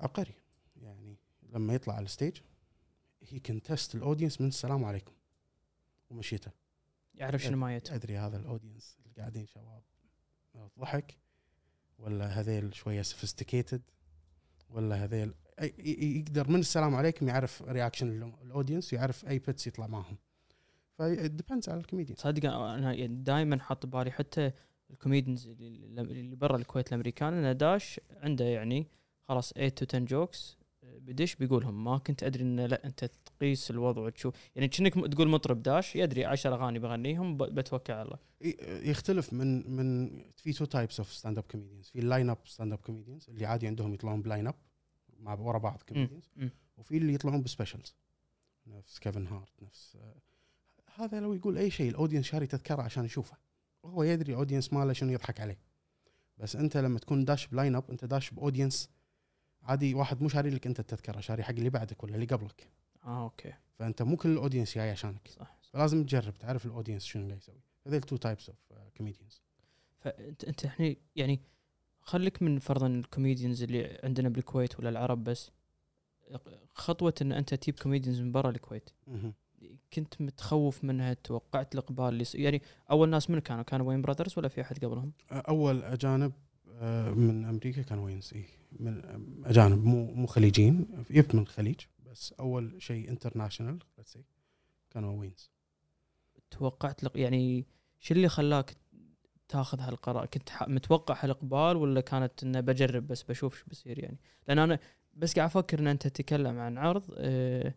عبقري. 0.00 0.34
يعني 0.76 1.16
لما 1.42 1.74
يطلع 1.74 1.94
على 1.94 2.04
ال 2.04 2.10
stage 2.10 2.40
he 3.22 3.38
can 3.40 3.62
test 3.62 3.94
ال 3.94 3.99
audience 3.99 4.40
من 4.40 4.48
السلام 4.48 4.84
عليكم. 4.84 5.12
ومشيته. 6.10 6.50
يعرف 7.20 7.42
شنو 7.42 7.56
ما 7.56 7.76
يت 7.76 7.92
أدري 7.92 8.18
هذا 8.18 8.36
ال 8.36 8.43
audience 8.43 8.98
اللي 8.98 9.14
قاعدين 9.18 9.46
شباب 9.46 9.82
ضحك 10.78 11.16
ولا 11.98 12.26
هذيل 12.26 12.74
شوية 12.74 13.02
sophisticated 13.02 13.82
ولا 14.70 15.04
هذيل 15.04 15.34
يقدر 15.78 16.50
من 16.50 16.60
السلام 16.60 16.94
عليكم 16.94 17.28
يعرف 17.28 17.62
reaction 17.62 18.32
ال 18.42 18.48
audience 18.48 18.92
يعرف 18.92 19.28
أي 19.28 19.38
bits 19.38 19.66
يطلع 19.66 19.86
معهم. 19.86 20.16
ف 20.98 21.07
depends 21.07 21.68
على 21.68 21.80
الكوميديان. 21.80 22.16
صدق 22.16 22.50
أنا 22.50 23.06
دائما 23.06 23.58
حاط 23.58 23.86
ببالي 23.86 24.10
حتى 24.10 24.52
ال 24.90 24.96
comedians 24.96 25.46
اللي, 25.46 26.00
اللي 26.00 26.36
برا 26.36 26.56
الكويت 26.56 26.88
الأمريكان 26.88 27.34
انه 27.34 27.52
داش 27.52 28.00
عنده 28.10 28.44
يعني 28.44 28.86
خلاص 29.22 29.52
8 29.52 29.68
to 29.68 29.86
10 29.88 29.98
jokes 29.98 30.59
بدش 30.82 31.34
بيقولهم 31.34 31.84
ما 31.84 31.98
كنت 31.98 32.22
أدري 32.22 32.42
انه 32.42 32.66
لا 32.66 32.86
أنت 32.86 33.04
تقيس 33.04 33.70
الوضع 33.70 34.02
وتشوف 34.02 34.34
يعني 34.56 34.68
كأنك 34.68 34.94
تقول 34.94 35.28
مطرب 35.28 35.62
داش 35.62 35.96
يدري 35.96 36.24
10 36.24 36.54
أغاني 36.54 36.78
بغنيهم 36.78 37.36
بتوكل 37.36 37.92
على 37.92 38.02
الله. 38.02 38.18
يختلف 38.90 39.32
من 39.32 39.70
من 39.76 40.10
في 40.36 40.52
two 40.52 40.64
types 40.64 41.00
of 41.00 41.12
stand-up 41.12 41.44
comedians 41.44 41.88
في 41.88 41.98
ال 41.98 42.03
lineup 42.03 42.30
stand-up 42.30 42.78
comedians 42.78 43.26
اللي 43.30 43.46
عادي 43.46 43.66
عندهم 43.66 43.94
يطلعون 43.94 44.22
ب 44.22 44.46
lineup 44.46 44.54
مع 45.20 45.34
ورا 45.34 45.58
بعض 45.58 45.82
comedians. 45.88 46.30
وفي 46.76 46.96
اللي 46.96 47.14
يطلعون 47.14 47.42
ب 47.42 47.48
specials 47.48 47.94
نفس 48.66 48.98
كيفن 48.98 49.26
هارت 49.26 49.62
نفس 49.62 49.96
آه، 49.96 50.14
هذا 50.94 51.20
لو 51.20 51.34
يقول 51.34 51.58
أي 51.58 51.70
شيء 51.70 51.90
ال 51.90 51.94
audience 51.94 52.26
شاري 52.26 52.46
تذكرة 52.46 52.82
عشان 52.82 53.04
يشوفه. 53.04 53.36
وهو 53.82 54.02
يدري 54.02 54.32
ال 54.32 54.36
audience 54.36 54.72
ماله 54.72 54.92
شنو 54.92 55.12
يضحك 55.12 55.40
عليه. 55.40 55.58
بس 56.38 56.56
أنت 56.56 56.76
لما 56.76 56.98
تكون 56.98 57.24
داش 57.24 57.46
ب 57.46 57.52
line 57.52 57.74
up 57.74 57.90
أنت 57.90 58.04
داش 58.04 58.30
ب 58.30 58.37
audience 58.37 58.90
عادي 59.70 59.94
واحد 59.94 60.22
مو 60.22 60.28
شاري 60.28 60.50
لك 60.50 60.66
انت 60.66 60.80
التذكرة 60.80 61.20
شاري 61.20 61.42
حق 61.42 61.50
اللي 61.50 61.70
بعدك 61.70 62.04
ولا 62.04 62.14
اللي 62.14 62.26
قبلك. 62.26 62.68
آه 63.04 63.24
okay. 63.24 63.52
فأنت 63.78 64.02
مو 64.02 64.16
كل 64.16 64.32
ال 64.32 64.37
audience 64.37 64.74
جاي 64.74 64.90
عشانك. 64.90 65.28
صح 65.28 65.56
فلازم 65.72 66.04
تجرب 66.04 66.38
تعرف 66.38 66.66
ال 66.66 66.70
audience 66.70 67.04
شنو 67.04 67.26
قاعد 67.26 67.38
يسوي. 67.38 67.60
هذول 67.86 68.00
two 68.00 68.16
types 68.16 68.48
of 68.48 68.58
comedians 68.96 69.42
فأنت 69.98 70.44
أنت 70.44 70.64
الحين 70.64 70.96
يعني 71.16 71.40
خليك 72.02 72.42
من 72.42 72.58
فرضا 72.58 72.86
ال 72.86 72.94
comedians 72.94 73.62
اللي 73.62 74.00
عندنا 74.04 74.28
بالكويت 74.28 74.78
ولا 74.78 74.88
العرب 74.88 75.24
بس. 75.24 75.50
خطوة 76.74 77.14
إن 77.22 77.32
أنت 77.32 77.54
تجيب 77.54 77.80
comedians 77.80 78.20
من 78.20 78.32
برا 78.32 78.50
الكويت. 78.50 78.90
كنت 79.92 80.20
متخوف 80.20 80.84
منها 80.84 81.14
توقعت 81.14 81.74
الإقبال. 81.74 82.08
اللي 82.08 82.24
يعني 82.34 82.62
أول 82.90 83.08
ناس 83.08 83.30
من 83.30 83.38
كانوا؟ 83.38 83.62
كانوا 83.62 83.88
Wayans 83.88 84.02
Brothers 84.02 84.38
ولا 84.38 84.48
في 84.48 84.60
أحد 84.60 84.84
قبلهم؟ 84.84 85.12
أول 85.32 85.82
أجانب 85.82 86.32
من 87.14 87.44
أمريكا 87.44 87.82
كانوا 87.82 88.04
Wayans 88.04 88.30
اي 88.34 88.44
من 88.72 89.02
اجانب 89.44 89.84
مو 89.84 90.14
مو 90.14 90.26
خليجيين 90.26 91.04
جبت 91.10 91.34
من 91.34 91.42
الخليج 91.42 91.80
بس 92.10 92.34
أول 92.40 92.82
شيء 92.82 93.08
international 93.10 93.78
كانوا 94.90 95.20
Wayans 95.20 95.50
توقعت 96.50 97.04
لق... 97.04 97.12
يعني 97.14 97.66
شو 98.00 98.14
اللي 98.14 98.28
خلاك 98.28 98.76
تاخذ 99.48 99.80
هالقرار؟ 99.80 100.26
كنت 100.26 100.48
متوقع 100.66 101.24
هالإقبال 101.24 101.76
ولا 101.76 102.00
كانت 102.00 102.42
إنه 102.42 102.60
بجرب 102.60 103.06
بس 103.06 103.22
بشوف 103.22 103.58
شو 103.58 103.64
بيصير 103.68 103.98
يعني؟ 103.98 104.18
لأن 104.48 104.58
أنا 104.58 104.78
بس 105.14 105.34
قاعد 105.36 105.48
أفكر 105.48 105.78
إن 105.78 105.86
أنت 105.86 106.06
تتكلم 106.06 106.58
عن 106.58 106.78
عرض 106.78 107.04
آه 107.16 107.74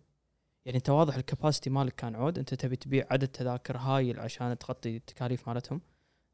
يعني 0.66 0.78
أنت 0.78 0.90
واضح 0.90 1.16
الكباسيتي 1.16 1.70
مالك 1.70 1.96
كان 1.96 2.16
عود 2.16 2.40
أنت 2.40 2.54
تبي 2.54 2.76
تبيع 2.76 3.08
عدد 3.12 3.28
تذاكر 3.28 3.78
هايل 3.78 4.20
عشان 4.20 4.58
تغطي 4.58 4.98
التكاليف 4.98 5.50
مالتهم. 5.50 5.82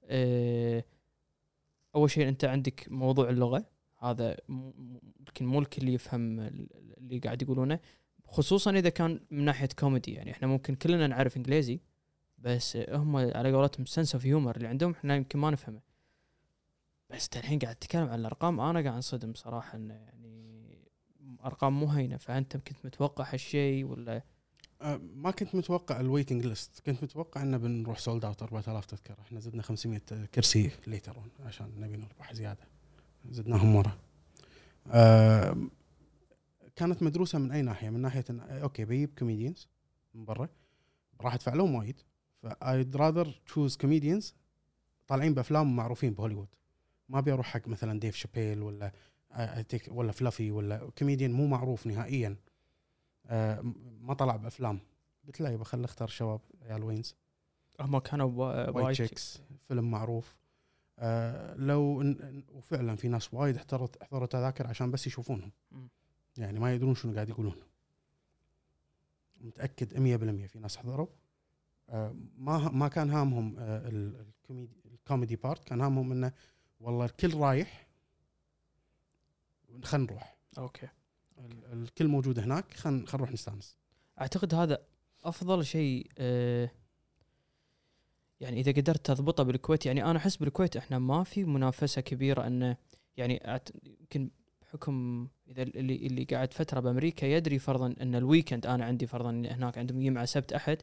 آه 0.03 0.83
أول 1.95 2.11
شيء 2.11 2.27
أنت 2.27 2.45
عندك 2.45 2.85
موضوع 2.91 3.29
اللغة. 3.29 3.65
هذا 3.99 4.37
يمكن 4.49 5.45
مو 5.45 5.59
الكل 5.59 5.89
يفهم 5.89 6.39
ال- 6.39 6.69
اللي 6.97 7.19
قاعد 7.19 7.41
يقولونه. 7.41 7.79
خصوصا 8.27 8.71
إذا 8.71 8.89
كان 8.89 9.19
من 9.31 9.45
ناحية 9.45 9.69
كوميدي 9.79 10.13
يعني 10.13 10.31
إحنا 10.31 10.47
ممكن 10.47 10.75
كلنا 10.75 11.07
نعرف 11.07 11.37
إنجليزي 11.37 11.79
بس 12.37 12.77
هم 12.89 13.15
على 13.15 13.53
قولتهم 13.53 13.85
sense 13.85 14.15
of 14.15 14.25
humor 14.25 14.55
اللي 14.55 14.67
عندهم 14.67 14.91
إحنا 14.91 15.15
يمكن 15.15 15.39
ما 15.39 15.51
نفهمه. 15.51 15.81
بس 17.09 17.29
الحين 17.37 17.59
قاعد 17.59 17.75
تتكلم 17.75 18.09
عن 18.09 18.19
الأرقام 18.19 18.59
أنا 18.59 18.81
قاعد 18.81 18.93
أنصدم 18.95 19.33
صراحة 19.33 19.77
إنه 19.77 19.93
يعني 19.93 20.69
أرقام 21.45 21.79
مو 21.79 21.85
هينة. 21.85 22.17
فأنت 22.17 22.57
كنت 22.57 22.85
متوقع 22.85 23.33
هالشيء 23.33 23.85
ولا 23.85 24.23
ما 25.15 25.31
كنت 25.31 25.55
متوقع 25.55 25.99
ال 25.99 26.05
waiting 26.05 26.45
list 26.45 26.79
كنت 26.85 27.03
متوقع 27.03 27.41
إنه 27.41 27.57
بنروح 27.57 27.99
sold 27.99 28.25
out 28.25 28.43
4000 28.43 28.85
تذكرة. 28.85 29.17
إحنا 29.21 29.39
زدنا 29.39 29.61
500 29.61 29.99
كرسي 30.35 30.71
later 30.87 31.17
عشان 31.39 31.71
نبي 31.77 31.97
نربح 31.97 32.33
زيادة. 32.33 32.67
زدناهم 33.29 33.75
ورا. 33.75 33.97
آه، 34.87 35.57
كانت 36.75 37.03
مدروسة 37.03 37.39
من 37.39 37.51
أي 37.51 37.61
ناحية؟ 37.61 37.89
من 37.89 37.99
ناحية 38.01 38.25
إن 38.29 38.39
okay 38.39 38.85
بجيب 38.85 39.09
comedians 39.19 39.67
من 40.13 40.25
برا. 40.25 40.49
راح 41.21 41.33
أدفع 41.33 41.53
لهم 41.53 41.75
وايد. 41.75 42.01
ف 42.43 42.56
I'd 42.56 42.95
rather 42.95 43.41
choose 43.45 43.77
comedians 43.77 44.35
طالعين 45.07 45.33
بأفلام 45.33 45.75
معروفين 45.75 46.13
بهوليوود. 46.13 46.47
ما 47.09 47.19
ابي 47.19 47.33
أروح 47.33 47.45
حق 47.45 47.67
مثلا 47.67 47.99
ديف 47.99 48.15
شابيل 48.15 48.61
ولا 48.61 48.91
آه، 49.31 49.65
ولا 49.87 50.11
Fluffy 50.11 50.51
ولا 50.51 50.89
كوميديان 50.97 51.31
مو 51.31 51.47
معروف 51.47 51.87
نهائيا. 51.87 52.29
آه، 52.29 52.48
ما 54.01 54.13
طلع 54.13 54.35
بأفلام. 54.35 54.79
قلت 55.27 55.41
لا 55.41 55.49
يبا 55.49 55.63
خلي 55.63 55.85
أختار 55.85 56.07
شباب 56.07 56.41
عيال 56.61 56.83
Wayans. 56.83 57.15
هم 57.79 57.97
كانوا 57.99 58.29
وا- 58.29 58.69
White 58.69 58.91
Chicks 58.95 59.41
فيلم 59.67 59.91
معروف. 59.91 60.35
آه 60.99 61.55
لو 61.55 62.01
إن 62.01 62.43
وفعلا 62.51 62.95
في 62.95 63.07
ناس 63.07 63.33
وايد 63.33 63.55
احضرت 63.57 63.97
احضروا 63.97 64.27
تذاكر 64.27 64.67
عشان 64.67 64.91
بس 64.91 65.07
يشوفونهم. 65.07 65.51
مم. 65.71 65.89
يعني 66.37 66.59
ما 66.59 66.73
يدرون 66.73 66.95
شنو 66.95 67.13
قاعد 67.13 67.29
يقولون. 67.29 67.55
متأكد 69.41 69.93
100% 69.93 70.47
في 70.47 70.59
ناس 70.59 70.77
حضروا. 70.77 71.07
آه 71.89 72.15
ما 72.37 72.57
ما 72.69 72.87
كان 72.87 73.09
هامهم 73.09 73.55
آه 73.59 73.87
ال- 73.87 74.15
ال 74.19 74.27
comedy 74.27 74.73
ال 74.85 74.92
comedy 74.92 75.35
part 75.35 75.63
كان 75.63 75.81
هامهم 75.81 76.11
إنه 76.11 76.33
والله 76.79 77.05
الكل 77.05 77.37
رايح 77.37 77.87
خلينا 79.83 80.05
نروح. 80.11 80.37
okay. 80.57 80.87
الكل 81.73 82.07
موجود 82.07 82.39
هناك. 82.39 82.73
خلينا 82.73 83.05
نروح 83.13 83.31
نستانس. 83.31 83.77
أعتقد 84.21 84.53
هذا 84.53 84.81
أفضل 85.23 85.65
شيء 85.65 86.07
آه، 86.17 86.71
يعني 88.39 88.59
إذا 88.59 88.71
قدرت 88.71 89.05
تضبطه 89.05 89.43
بالكويت. 89.43 89.85
يعني 89.85 90.03
أنا 90.05 90.17
أحس 90.17 90.35
بالكويت 90.35 90.77
إحنا 90.77 90.99
ما 90.99 91.23
في 91.23 91.43
منافسة 91.43 92.01
كبيرة 92.01 92.47
انه 92.47 92.77
يعني 93.17 93.59
يمكن 93.83 94.29
بحكم 94.61 95.27
إذا 95.47 95.63
اللي 95.63 95.95
اللي 95.95 96.23
قاعد 96.23 96.53
فترة 96.53 96.79
بأمريكا 96.79 97.25
يدري 97.25 97.59
فرضا 97.59 97.95
إن 98.01 98.15
ال 98.15 98.21
weekend 98.22 98.65
أنا 98.65 98.85
عندي 98.85 99.07
فرضا 99.07 99.29
هناك 99.29 99.77
عندهم 99.77 100.01
يمعة 100.01 100.25
سبت 100.25 100.53
أحد 100.53 100.77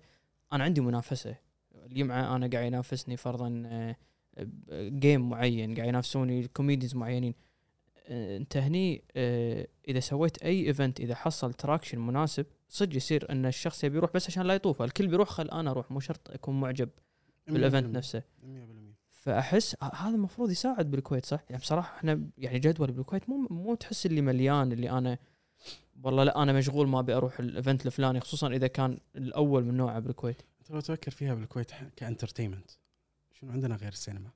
أنا 0.53 0.65
عندي 0.65 0.81
منافسة. 0.81 1.37
اليمعة 1.75 2.37
أنا 2.37 2.47
قاعد 2.53 2.67
ينافسني 2.67 3.17
فرضا 3.17 3.63
آه، 3.67 3.97
game 4.73 5.31
معين 5.31 5.75
قاعد 5.75 5.89
ينافسوني 5.89 6.49
comedies 6.49 6.97
معينين. 6.97 7.35
آه، 7.35 7.46
انت 8.09 8.57
هني 8.57 9.05
آه، 9.17 9.67
إذا 9.89 10.01
سويت 10.01 10.43
أي 10.43 10.67
event 10.67 11.01
إذا 11.01 11.15
حصل 11.15 11.55
traction 11.55 11.99
مناسب 11.99 12.47
صدق 12.69 12.97
يصير 12.97 13.33
إن 13.33 13.47
الشخص 13.47 13.85
يبي 13.85 13.97
يروح 13.97 14.11
بس 14.15 14.27
عشان 14.27 14.43
لا 14.43 14.55
يطوف. 14.55 14.83
الكل 14.83 15.07
بيروح 15.09 15.29
خل 15.29 15.51
أنا 15.51 15.71
أروح 15.71 15.91
مو 15.91 16.01
شرط 16.01 16.31
أكون 16.31 16.61
معجب 16.61 16.89
بال 17.49 17.60
event 17.60 17.87
100%. 17.87 17.97
نفسه. 17.97 18.23
100% 18.43 18.97
فأحس 19.11 19.77
هذا 19.83 20.15
المفروض 20.15 20.51
يساعد 20.51 20.91
بالكويت 20.91 21.27
صح؟ 21.27 21.45
يعني 21.51 21.63
بصراحة 21.63 21.97
إحنا 21.97 22.23
يعني 22.39 22.59
جدول 22.59 22.93
بالكويت 22.93 23.29
مو 23.29 23.47
مو 23.51 23.75
تحس 23.75 24.07
اللي 24.07 24.21
مليان 24.21 24.73
اللي 24.73 24.91
أنا 24.91 25.19
والله 26.03 26.25
لا 26.25 26.43
أنا 26.43 26.53
مشغول 26.53 26.89
ما 26.89 27.01
أبي 27.01 27.15
أروح 27.15 27.41
ال 27.41 27.49
event 27.49 27.87
الفلاني 27.87 28.21
خصوصا 28.21 28.49
إذا 28.49 28.67
كان 28.67 28.99
الأول 29.17 29.65
من 29.65 29.77
نوعه 29.77 29.99
بالكويت. 29.99 30.43
انت 30.61 30.71
لو 30.71 30.81
تفكر 30.81 31.11
فيها 31.11 31.35
بالكويت 31.35 31.71
ك 31.97 32.02
entertainment. 32.02 32.71
شنو 33.33 33.51
عندنا 33.51 33.77
غير 33.77 33.93
السينما؟ 33.93 34.31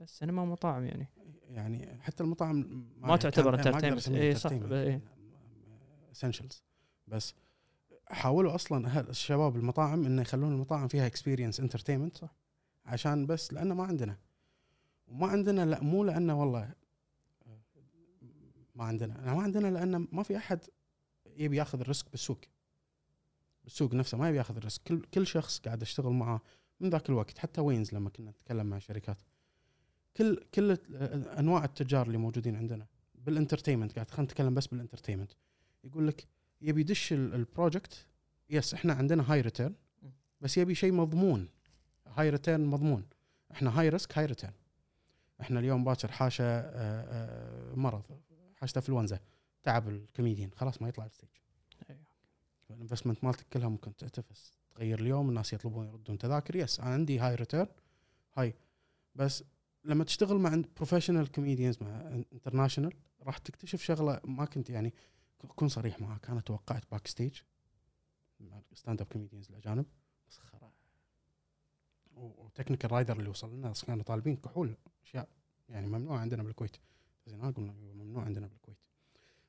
بس 0.00 0.18
سينما 0.18 0.42
ومطاعم 0.42 0.84
يعني. 0.84 1.08
يعني 1.48 2.00
حتى 2.00 2.22
المطاعم 2.22 2.86
ما 2.96 3.16
تعتبر 3.16 3.62
entertainment. 3.62 4.08
إيه 4.08 4.34
صح،. 4.34 4.52
essentials 6.12 6.62
بس 7.06 7.34
حاولوا 8.06 8.54
أصلا 8.54 9.00
الشباب 9.10 9.56
المطاعم 9.56 10.04
إنه 10.04 10.22
يخلون 10.22 10.52
المطاعم 10.52 10.88
فيها 10.88 11.06
experience 11.06 11.60
entertainment 11.60 12.16
صح. 12.16 12.34
عشان 12.86 13.26
بس 13.26 13.52
لأنه 13.52 13.74
ما 13.74 13.84
عندنا. 13.84 14.18
وما 15.08 15.26
عندنا 15.26 15.64
لا 15.64 15.82
مو 15.82 16.04
لأنه 16.04 16.40
والله 16.40 16.72
ما 18.74 18.84
عندنا. 18.84 19.22
أنا 19.22 19.34
ما 19.34 19.42
عندنا 19.42 19.68
لأن 19.68 20.08
ما 20.12 20.22
في 20.22 20.36
أحد 20.36 20.60
يبي 21.36 21.56
ياخذ 21.56 21.80
ال 21.80 21.86
risk 21.86 22.10
بالسوق. 22.10 22.40
بالسوق 23.64 23.94
نفسه 23.94 24.18
ما 24.18 24.28
يبي 24.28 24.38
ياخذ 24.38 24.56
ال 24.56 24.60
risk. 24.60 24.82
كل 24.82 25.00
كل 25.14 25.26
شخص 25.26 25.60
قاعد 25.60 25.82
اشتغل 25.82 26.12
معاه 26.12 26.40
من 26.80 26.90
ذاك 26.90 27.08
الوقت 27.08 27.38
حتى 27.38 27.60
Wayans 27.60 27.94
لما 27.94 28.10
كنا 28.10 28.30
نتكلم 28.30 28.66
مع 28.66 28.78
شركات. 28.78 29.22
كل 30.16 30.44
كل 30.54 30.70
انواع 31.38 31.64
التجار 31.64 32.06
اللي 32.06 32.18
موجودين 32.18 32.56
عندنا 32.56 32.86
بال 33.14 33.24
entertainment 33.24 33.92
قاعد 33.94 34.10
خلينا 34.10 34.24
نتكلم 34.24 34.54
بس 34.54 34.66
بال 34.66 34.74
entertainment. 34.74 35.32
يقول 35.84 36.06
لك 36.08 36.26
يبي 36.60 36.80
يدش 36.80 37.12
ال- 37.12 37.34
ال 37.34 37.43
project 37.43 38.06
yes 38.50 38.74
إحنا 38.74 38.92
عندنا 38.94 39.32
high 39.32 39.40
return 39.40 39.74
بس 40.40 40.58
يبي 40.58 40.74
شيء 40.74 40.92
مضمون. 40.92 41.48
high 42.06 42.30
return 42.30 42.66
مضمون. 42.66 43.04
إحنا 43.52 43.80
high 43.80 43.88
risk 43.88 44.18
high 44.18 44.26
return 44.26 44.52
إحنا 45.40 45.60
اليوم 45.60 45.84
باكر 45.84 46.12
حاشه 46.12 46.44
آه، 46.44 46.72
آه، 46.72 47.74
مرض 47.74 48.02
حاشتة 48.54 48.78
انفلونزا 48.78 49.20
تعب 49.62 49.88
الكوميديان 49.88 50.50
خلاص 50.56 50.82
ما 50.82 50.88
يطلع 50.88 51.06
ال 51.06 51.10
stage 51.10 51.28
أيوة. 51.90 52.00
ال 52.70 52.75
investment 52.75 53.24
مالتك 53.24 53.46
كلها 53.52 53.68
ممكن 53.68 53.96
تعتفس 53.96 54.58
تغير 54.74 54.98
اليوم 55.00 55.28
الناس 55.28 55.52
يطلبون 55.52 55.86
يردون 55.86 56.18
تذاكر. 56.18 56.56
yes 56.56 56.80
أنا 56.80 56.90
عندي 56.90 57.18
high 57.18 57.34
return 57.34 57.66
هاي 58.36 58.54
بس 59.14 59.44
لما 59.86 60.04
تشتغل 60.04 60.38
مع 60.38 60.62
professional 60.76 61.32
comedians 61.32 61.82
مع 61.82 61.88
international 62.32 62.92
راح 63.22 63.38
تكتشف 63.38 63.82
شغلة 63.82 64.20
ما 64.24 64.44
كنت 64.44 64.70
يعني 64.70 64.94
اكون 65.44 65.68
صريح 65.68 66.00
معك 66.00 66.30
أنا 66.30 66.40
توقعت 66.40 66.90
backstage 66.90 67.40
مع 68.40 68.62
stand-up 68.74 69.06
comedians 69.06 69.48
الاجانب 69.50 69.86
مسخره 70.28 70.72
و 72.16 72.24
technical 72.24 72.92
rider 72.92 73.18
اللي 73.18 73.28
وصل 73.28 73.54
لنا 73.54 73.72
كانوا 73.86 74.04
طالبين 74.04 74.36
كحول 74.36 74.76
أشياء. 75.04 75.28
يعني 75.68 75.86
ممنوع 75.86 76.18
عندنا 76.18 76.42
بالكويت. 76.42 76.76
زين 77.26 77.52
قلنا 77.52 77.72
ممنوع 77.72 78.24
عندنا 78.24 78.46
بالكويت. 78.46 78.78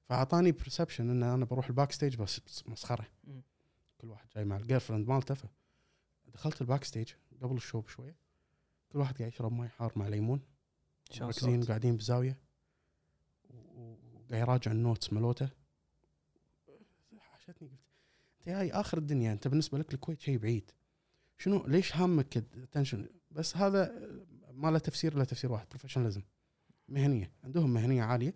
فأعطاني 0.03 0.51
perception 0.51 1.09
إن 1.09 1.23
أنا 1.23 1.45
بروح 1.45 1.67
ال 1.67 1.91
backstage 1.91 2.15
بس 2.15 2.39
بس 2.39 2.67
مسخره. 2.67 3.07
كل 3.97 4.09
واحد 4.09 4.27
جاي 4.35 4.45
مع 4.45 4.57
ال 4.57 4.79
girlfriend 4.79 5.07
مالته. 5.07 5.35
دخلت 6.27 6.61
ال 6.61 6.83
backstage 6.83 7.13
قبل 7.41 7.55
ال 7.55 7.61
show 7.61 7.81
بشوية. 7.81 8.15
كل 8.91 8.99
واحد 8.99 9.17
قاعد 9.17 9.31
يشرب 9.31 9.51
ماي 9.51 9.69
حار 9.69 9.91
مع 9.95 10.07
ليمون. 10.07 10.41
مركزين؟ 11.21 11.63
قاعدين 11.63 11.97
بزاوية. 11.97 12.37
وقاعد 13.49 14.41
يراجع 14.41 14.71
ال 14.71 14.78
notes 14.78 15.13
مالوته 15.13 15.49
حاشتني 17.17 17.69
قلت 17.69 17.79
أنت 18.39 18.49
هاي 18.49 18.71
آخر 18.71 18.97
الدنيا 18.97 19.33
أنت 19.33 19.47
بالنسبة 19.47 19.77
لك 19.77 19.93
الكويت 19.93 20.19
شيء 20.19 20.37
بعيد. 20.37 20.71
شنو 21.37 21.67
ليش 21.67 21.95
هامك 21.95 22.37
ال 22.37 22.45
tension؟ 22.45 23.09
بس 23.31 23.57
هذا 23.57 23.91
ما 24.51 24.71
له 24.71 24.79
تفسير 24.79 25.13
الا 25.13 25.23
تفسير 25.23 25.51
واحد 25.51 25.69
professionalism 25.69 26.21
مهنية. 26.89 27.31
عندهم 27.43 27.73
مهنية 27.73 28.03
عالية. 28.03 28.33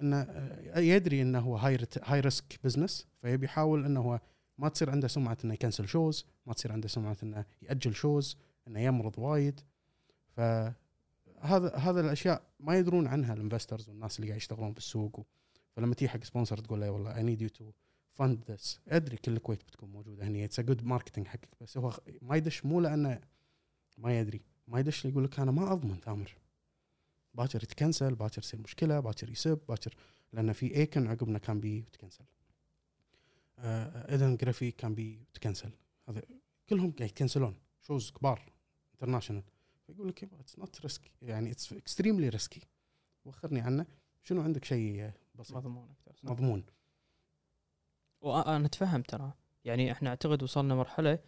انه 0.00 0.16
آه، 0.16 0.78
يدري 0.78 1.22
إنه 1.22 1.38
هو 1.38 1.56
high 1.56 1.78
high 2.02 2.20
risk 2.20 2.58
business 2.64 3.06
فيبي 3.22 3.46
يحاول 3.46 3.84
إنه 3.84 4.00
هو 4.00 4.20
ما 4.58 4.68
تصير 4.68 4.90
عنده 4.90 5.08
سمعة 5.08 5.38
إنه 5.44 5.54
يكنسل 5.54 5.88
shows 5.88 6.26
ما 6.46 6.52
تصير 6.52 6.72
عنده 6.72 6.88
سمعة 6.88 7.16
إنه 7.22 7.44
يأجل 7.62 7.94
shows 7.94 8.36
إنه 8.68 8.80
يمرض 8.80 9.18
وايد. 9.18 9.60
فهذا 10.28 10.74
هذا 11.76 12.00
الأشياء 12.00 12.42
ما 12.60 12.78
يدرون 12.78 13.06
عنها 13.06 13.34
ال 13.34 13.39
investors 13.39 13.88
والناس 13.88 14.16
اللي 14.16 14.28
قاعد 14.28 14.36
يشتغلون 14.40 14.72
بالسوق. 14.72 15.26
فلما 15.76 15.94
تيجي 15.94 16.08
حق 16.08 16.24
sponsor 16.24 16.58
تقول 16.58 16.80
له 16.80 16.90
والله 16.90 17.16
I 17.16 17.22
need 17.22 17.42
you 17.42 17.48
to 17.48 17.70
fund 18.12 18.44
this 18.50 18.80
أدري 18.88 19.16
كل 19.16 19.32
الكويت 19.32 19.64
بتكون 19.64 19.92
موجودة 19.92 20.26
هني. 20.26 20.44
it's 20.44 20.60
good 20.60 20.84
marketing 20.84 21.26
حقك. 21.26 21.48
بس 21.60 21.78
هو 21.78 21.92
ما 22.22 22.36
يدش 22.36 22.64
مو 22.64 22.80
لأنه 22.80 23.20
ما 23.98 24.18
يدري. 24.20 24.40
ما 24.68 24.80
يدش 24.80 25.04
يقول 25.04 25.24
لك 25.24 25.40
أنا 25.40 25.50
ما 25.50 25.72
أضمن 25.72 26.00
ثامر 26.00 26.36
باكر 27.34 27.62
يتكنسل 27.62 28.14
باكر 28.14 28.38
يصير 28.38 28.60
مشكلة 28.60 29.00
باكر 29.00 29.30
يسب 29.30 29.58
باكر 29.68 29.94
لأن 30.32 30.52
في 30.52 30.76
Akon 30.76 31.06
عقبنا 31.06 31.38
كان 31.38 31.60
بيي 31.60 31.80
وتكنسل 31.82 32.24
آه 33.58 34.12
ايدن 34.12 34.36
جرافي 34.36 34.70
كان 34.70 34.94
بي 34.94 35.20
وتكنسل 35.30 35.70
هذا 36.08 36.22
كلهم 36.68 36.92
قاعد 36.92 37.10
يكنسلون 37.10 37.54
shows 37.80 38.10
كبار. 38.10 38.52
international 39.04 39.42
فيقول 39.86 40.08
لك 40.08 40.24
it's 40.24 40.58
not 40.58 40.80
risky 40.80 41.10
يعني 41.22 41.50
اتس 41.50 41.72
اكستريملي 41.72 42.28
ريسكي 42.28 42.60
وخرني 43.24 43.60
عنه. 43.60 43.86
شنو 44.22 44.42
عندك 44.42 44.64
شيء 44.64 45.10
بسيط؟ 45.34 45.56
مضمون 45.56 45.90
أكثر. 45.90 46.12
صح. 46.16 46.30
مضمون. 46.30 46.64
وأنا 48.20 48.66
أتفهم 48.66 49.02
ترى. 49.02 49.32
يعني 49.64 49.92
إحنا 49.92 50.10
أعتقد 50.10 50.42
وصلنا 50.42 50.74
مرحلة 50.74 51.18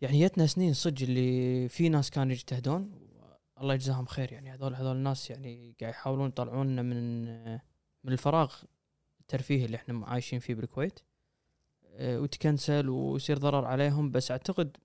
يعني 0.00 0.24
جتنا 0.24 0.46
سنين 0.46 0.72
صدق 0.72 1.02
اللي 1.02 1.68
في 1.68 1.88
ناس 1.88 2.10
كانوا 2.10 2.32
يجتهدون. 2.32 3.08
الله 3.60 3.74
يجزاهم 3.74 4.06
خير. 4.06 4.32
يعني 4.32 4.54
هذول 4.54 4.74
هذول 4.74 4.96
الناس 4.96 5.30
يعني 5.30 5.74
قاعد 5.80 5.92
يحاولون 5.92 6.28
يطلعونا 6.28 6.82
من 6.82 7.24
من 8.04 8.12
الفراغ 8.12 8.54
الترفيهي 9.20 9.64
اللي 9.64 9.76
إحنا 9.76 10.06
عايشين 10.06 10.38
فيه 10.38 10.54
بالكويت. 10.54 11.00
أه، 11.84 12.20
وتكنسل 12.20 12.88
ويصير 12.88 13.38
ضرر 13.38 13.64
عليهم. 13.64 14.10
بس 14.10 14.30
أعتقد 14.30 14.76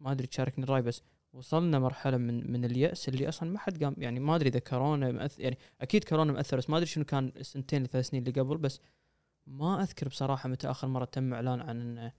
ما 0.00 0.12
أدري 0.12 0.26
تشاركني 0.26 0.64
الرأي 0.64 0.82
بس 0.82 1.02
وصلنا 1.32 1.78
مرحلة 1.78 2.16
من 2.16 2.52
من 2.52 2.64
اليأس 2.64 3.08
اللي 3.08 3.28
أصلا 3.28 3.50
ما 3.50 3.58
حد 3.58 3.84
قام 3.84 3.94
يعني 3.98 4.20
ما 4.20 4.36
أدري 4.36 4.48
إذا 4.48 4.58
كورونا 4.58 5.12
مأثر 5.12 5.42
يعني 5.42 5.58
أكيد 5.80 6.04
كورونا 6.04 6.32
مأثر 6.32 6.56
بس 6.56 6.70
ما 6.70 6.76
أدري 6.76 6.86
شنو 6.86 7.04
كان 7.04 7.32
السنتين 7.36 7.82
الثلاث 7.84 8.08
سنين 8.08 8.26
اللي 8.26 8.40
قبل 8.40 8.56
بس 8.56 8.80
ما 9.46 9.82
أذكر 9.82 10.08
بصراحة 10.08 10.48
متى 10.48 10.70
آخر 10.70 10.88
مرة 10.88 11.04
تم 11.04 11.34
إعلان 11.34 11.60
عن 11.60 11.80
إنه 11.80 12.12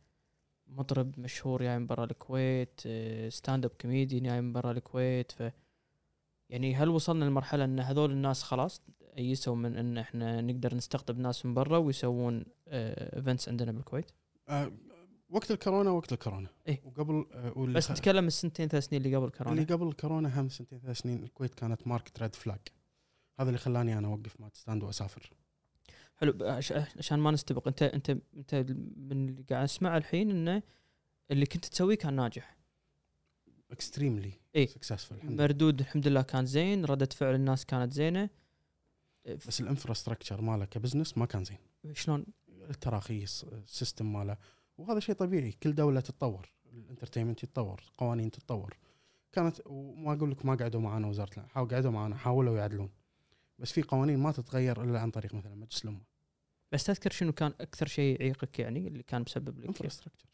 مطرب 0.67 1.19
مشهور 1.19 1.63
جاي 1.63 1.79
من 1.79 1.87
برا 1.87 2.03
الكويت 2.03 2.81
stand-up 3.29 3.71
comedian 3.81 4.23
جاي 4.23 4.41
من 4.41 4.53
برا 4.53 4.71
الكويت 4.71 5.31
ف 5.31 5.51
يعني 6.49 6.75
هل 6.75 6.89
وصلنا 6.89 7.25
لمرحلة 7.25 7.63
إن 7.63 7.79
هذول 7.79 8.11
الناس 8.11 8.43
خلاص 8.43 8.81
أيسوا 9.17 9.55
من 9.55 9.75
إن 9.77 9.97
إحنا 9.97 10.41
نقدر 10.41 10.75
نستقطب 10.75 11.19
ناس 11.19 11.45
من 11.45 11.53
برا 11.53 11.77
ويسوون 11.77 12.45
events 12.67 13.49
عندنا 13.49 13.71
بالكويت؟ 13.71 14.11
آه، 14.49 14.71
وقت 15.29 15.51
الكورونا 15.51 15.89
وقت 15.89 16.13
الكورونا. 16.13 16.49
إيه. 16.67 16.81
وقبل 16.83 17.25
آه، 17.33 17.53
بس 17.73 17.87
خ- 17.87 17.91
نتكلم 17.91 18.27
السنتين 18.27 18.67
ثلاث 18.67 18.85
سنين 18.85 19.01
اللي 19.05 19.15
قبل 19.15 19.25
اللي 19.25 19.37
كورونا 19.37 19.63
قبل 19.63 19.87
الكورونا 19.87 20.41
هم 20.41 20.49
سنتين 20.49 20.79
ثلاث 20.79 20.97
سنين 20.97 21.23
الكويت 21.23 21.53
كانت 21.55 21.87
marked 21.87 22.21
red 22.21 22.35
flag 22.35 22.59
هذا 23.39 23.49
اللي 23.49 23.59
خلاني 23.59 23.97
أنا 23.97 24.07
أوقف 24.07 24.41
ماد 24.41 24.57
ستاند 24.57 24.83
وأسافر. 24.83 25.33
حلو 26.15 26.33
عشان 26.97 27.19
ما 27.19 27.31
نستبق. 27.31 27.67
أنت 27.67 27.83
أنت 27.83 28.09
أنت 28.09 28.55
من 28.97 29.29
اللي 29.29 29.43
قاعد 29.49 29.63
اسمعه 29.63 29.97
الحين 29.97 30.29
إنه 30.31 30.63
اللي 31.31 31.45
كنت 31.45 31.65
تسويه 31.65 31.95
كان 31.97 32.13
ناجح. 32.13 32.57
extremely 33.71 34.33
الحمد 34.55 35.31
لله. 35.31 35.43
مردود 35.43 35.79
الحمد 35.79 36.07
لله 36.07 36.21
كان 36.21 36.45
زين. 36.45 36.85
ردة 36.85 37.09
فعل 37.15 37.35
الناس 37.35 37.65
كانت 37.65 37.93
زينة. 37.93 38.29
بس 39.47 39.61
ال 39.61 39.67
infrastructure 39.67 40.41
ماله 40.41 40.65
ك 40.65 40.71
business 40.71 41.17
ما 41.17 41.25
كان 41.25 41.43
زين. 41.43 41.57
شلون؟ 41.93 42.25
التراخيص 42.49 43.43
ال 43.43 43.53
system 43.53 44.13
ماله. 44.13 44.37
وهذا 44.79 44.99
شيء 44.99 45.15
طبيعي. 45.15 45.51
كل 45.51 45.75
دولة 45.75 45.99
تتطور 45.99 46.51
ال 46.73 46.78
entertainment 46.78 47.43
يتطور 47.43 47.83
قوانين 47.97 48.31
تتطور. 48.31 48.77
كانت 49.31 49.61
وما 49.65 50.13
أقول 50.13 50.31
لك 50.31 50.45
ما 50.45 50.55
قعدوا 50.55 50.81
معنا 50.81 51.07
وزارة 51.07 51.29
الأعلام، 51.29 51.49
حاول 51.49 51.69
قعدوا 51.69 51.91
معنا 51.91 52.15
حاولوا 52.15 52.57
يعدلون. 52.57 52.89
بس 53.59 53.71
في 53.71 53.81
قوانين 53.81 54.19
ما 54.19 54.31
تتغير 54.31 54.83
إلا 54.83 54.99
عن 54.99 55.11
طريق 55.11 55.33
مثلا 55.33 55.55
مجلس 55.55 55.83
الأمة. 55.83 56.01
بس 56.71 56.83
تذكر 56.83 57.11
شنو 57.11 57.31
كان 57.31 57.53
أكثر 57.61 57.87
شيء 57.87 58.21
يعيقك 58.21 58.59
يعني 58.59 58.87
اللي 58.87 59.03
كان 59.03 59.21
مسبب 59.21 59.59
لك 59.59 59.67
infrastructure 59.67 60.29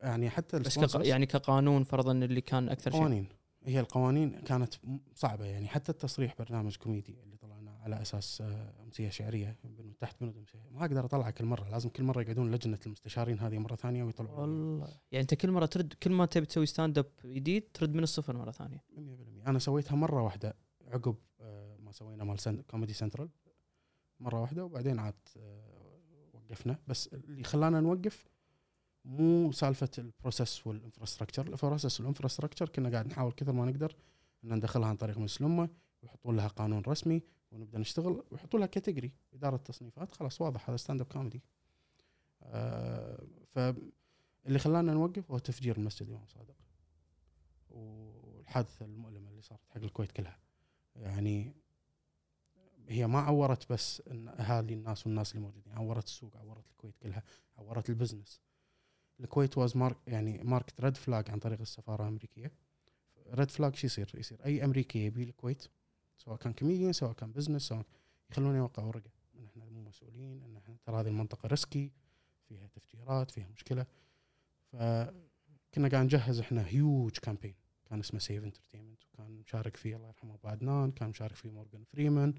يعني 0.00 0.30
حتى 0.30 0.58
بس 0.58 0.78
كق... 0.78 1.06
يعني 1.06 1.26
كقانون 1.26 1.84
فرضا 1.84 2.12
اللي 2.12 2.40
كان 2.40 2.68
أكثر 2.68 2.90
شيء. 2.90 3.00
قوانين. 3.00 3.28
هي 3.64 3.80
القوانين 3.80 4.40
كانت 4.40 4.74
صعبة 5.14 5.44
يعني. 5.44 5.68
حتى 5.68 5.92
التصريح 5.92 6.34
برنامج 6.38 6.76
كوميدي 6.76 7.16
اللي 7.22 7.36
على 7.82 8.02
أساس 8.02 8.40
آه، 8.40 8.72
أمسية 8.82 9.08
شعرية 9.08 9.56
تحت 10.00 10.16
بنود 10.20 10.36
أمسية. 10.36 10.58
ما 10.70 10.80
أقدر 10.80 11.04
اطلعه 11.04 11.30
كل 11.30 11.44
مرة 11.44 11.68
لازم 11.68 11.88
كل 11.88 12.02
مرة 12.02 12.22
يقعدون 12.22 12.54
لجنة 12.54 12.78
المستشارين 12.86 13.38
هذه 13.38 13.58
مرة 13.58 13.76
ثانية 13.76 14.04
ويطلعون. 14.04 14.38
والله. 14.38 14.88
يعني 15.12 15.22
أنت 15.22 15.34
كل 15.34 15.50
مرة 15.50 15.66
ترد 15.66 15.92
كل 15.92 16.10
ما 16.10 16.26
تبي 16.26 16.46
تسوي 16.46 16.66
stand-up 16.66 17.06
جديد 17.24 17.68
ترد 17.74 17.94
من 17.94 18.02
الصفر 18.02 18.36
مرة 18.36 18.50
ثانية. 18.50 18.84
100% 18.96 19.46
أنا 19.46 19.58
سويتها 19.58 19.96
مرة 19.96 20.22
واحدة 20.22 20.54
عقب 20.88 21.16
آه، 21.40 21.76
ما 21.76 21.92
سوينا 21.92 22.24
مال 22.24 22.66
كوميدي 22.70 22.92
سنترال 22.92 23.28
مرة 24.20 24.40
واحدة 24.40 24.64
وبعدين 24.64 24.98
عاد 24.98 25.14
آه، 25.36 25.98
وقفنا. 26.32 26.78
بس 26.86 27.08
اللي 27.08 27.44
خلانا 27.44 27.80
نوقف 27.80 28.28
مو 29.04 29.52
سالفة 29.52 29.90
البروسيس 29.98 30.66
والانفراستراكشر 30.66 31.46
البروسيس 31.46 32.00
والانفراستراكشر 32.00 32.68
كنا 32.68 32.90
قاعد 32.90 33.06
نحاول 33.06 33.32
كثر 33.32 33.52
ما 33.52 33.64
نقدر 33.64 33.96
إن 34.44 34.54
ندخلها 34.54 34.88
عن 34.88 34.96
طريق 34.96 35.18
مجلس 35.18 35.40
الامه 35.40 35.68
ويحطون 36.02 36.36
لها 36.36 36.48
قانون 36.48 36.82
رسمي 36.88 37.22
ونبدأ 37.52 37.78
نشتغل 37.78 38.22
ويحطوا 38.30 38.58
لها 38.58 38.66
category 38.66 39.12
إدارة 39.34 39.56
تصنيفات 39.56 40.12
خلاص 40.12 40.40
واضح 40.40 40.68
هذا 40.68 40.76
stand-up 40.76 41.06
comedy 41.06 41.42
آه 42.42 43.26
فاللي 43.46 44.58
خلانا 44.58 44.92
نوقف 44.92 45.30
هو 45.30 45.38
تفجير 45.38 45.76
المسجد 45.76 46.08
الامام 46.08 46.26
صادق 46.26 46.54
والحادثة 47.70 48.84
المؤلمة 48.84 49.30
اللي 49.30 49.42
صارت 49.42 49.60
حق 49.68 49.76
الكويت 49.76 50.12
كلها. 50.12 50.38
يعني 50.96 51.54
هي 52.88 53.06
ما 53.06 53.18
عورت 53.20 53.72
بس 53.72 54.02
اهالي 54.08 54.74
الناس 54.74 55.06
والناس 55.06 55.32
اللي 55.34 55.42
موجودين 55.42 55.72
عورت 55.72 56.04
السوق 56.04 56.36
عورت 56.36 56.70
الكويت 56.70 56.96
كلها 57.02 57.22
عورت 57.58 57.90
ال 57.90 57.96
business 57.96 58.40
الكويت 59.20 59.58
was 59.58 59.76
mark 59.76 59.96
يعني 60.06 60.42
marked 60.42 60.80
red 60.80 60.96
flag 60.96 61.30
عن 61.30 61.38
طريق 61.38 61.60
السفارة 61.60 62.02
الأمريكية. 62.02 62.52
red 63.28 63.50
flag 63.50 63.74
شو 63.74 63.86
يصير؟ 63.86 64.12
يصير 64.14 64.44
أي 64.44 64.64
أمريكي 64.64 65.06
يبي 65.06 65.22
الكويت 65.22 65.68
سواء 66.16 66.36
كان 66.36 66.52
كوميديان 66.52 66.92
سواء 66.92 67.12
كان 67.12 67.32
business 67.32 67.62
سواء 67.62 67.86
يخلونه 68.30 68.58
يوقع 68.58 68.82
ورقة. 68.82 69.10
إن 69.38 69.44
إحنا 69.44 69.64
مو 69.64 69.82
مسؤولين 69.82 70.42
إن 70.42 70.56
إحنا 70.56 70.76
ترى 70.84 71.00
هذه 71.00 71.08
المنطقة 71.08 71.46
risky 71.46 71.90
فيها 72.48 72.66
تفجيرات 72.66 73.30
فيها 73.30 73.48
مشكلة. 73.48 73.86
فكنا 74.72 75.88
قاعد 75.88 76.04
نجهز 76.04 76.40
إحنا 76.40 76.66
huge 76.66 77.18
campaign 77.18 77.54
كان 77.90 78.00
اسمه 78.00 78.20
safe 78.20 78.44
entertainment 78.44 79.04
وكان 79.04 79.30
مشارك 79.30 79.76
فيه 79.76 79.96
الله 79.96 80.08
يرحمه 80.08 80.34
أبو 80.34 80.48
عدنان 80.48 80.90
كان 80.90 81.08
مشارك 81.08 81.34
فيه 81.34 81.50
مورجان 81.50 81.84
فريمان 81.84 82.34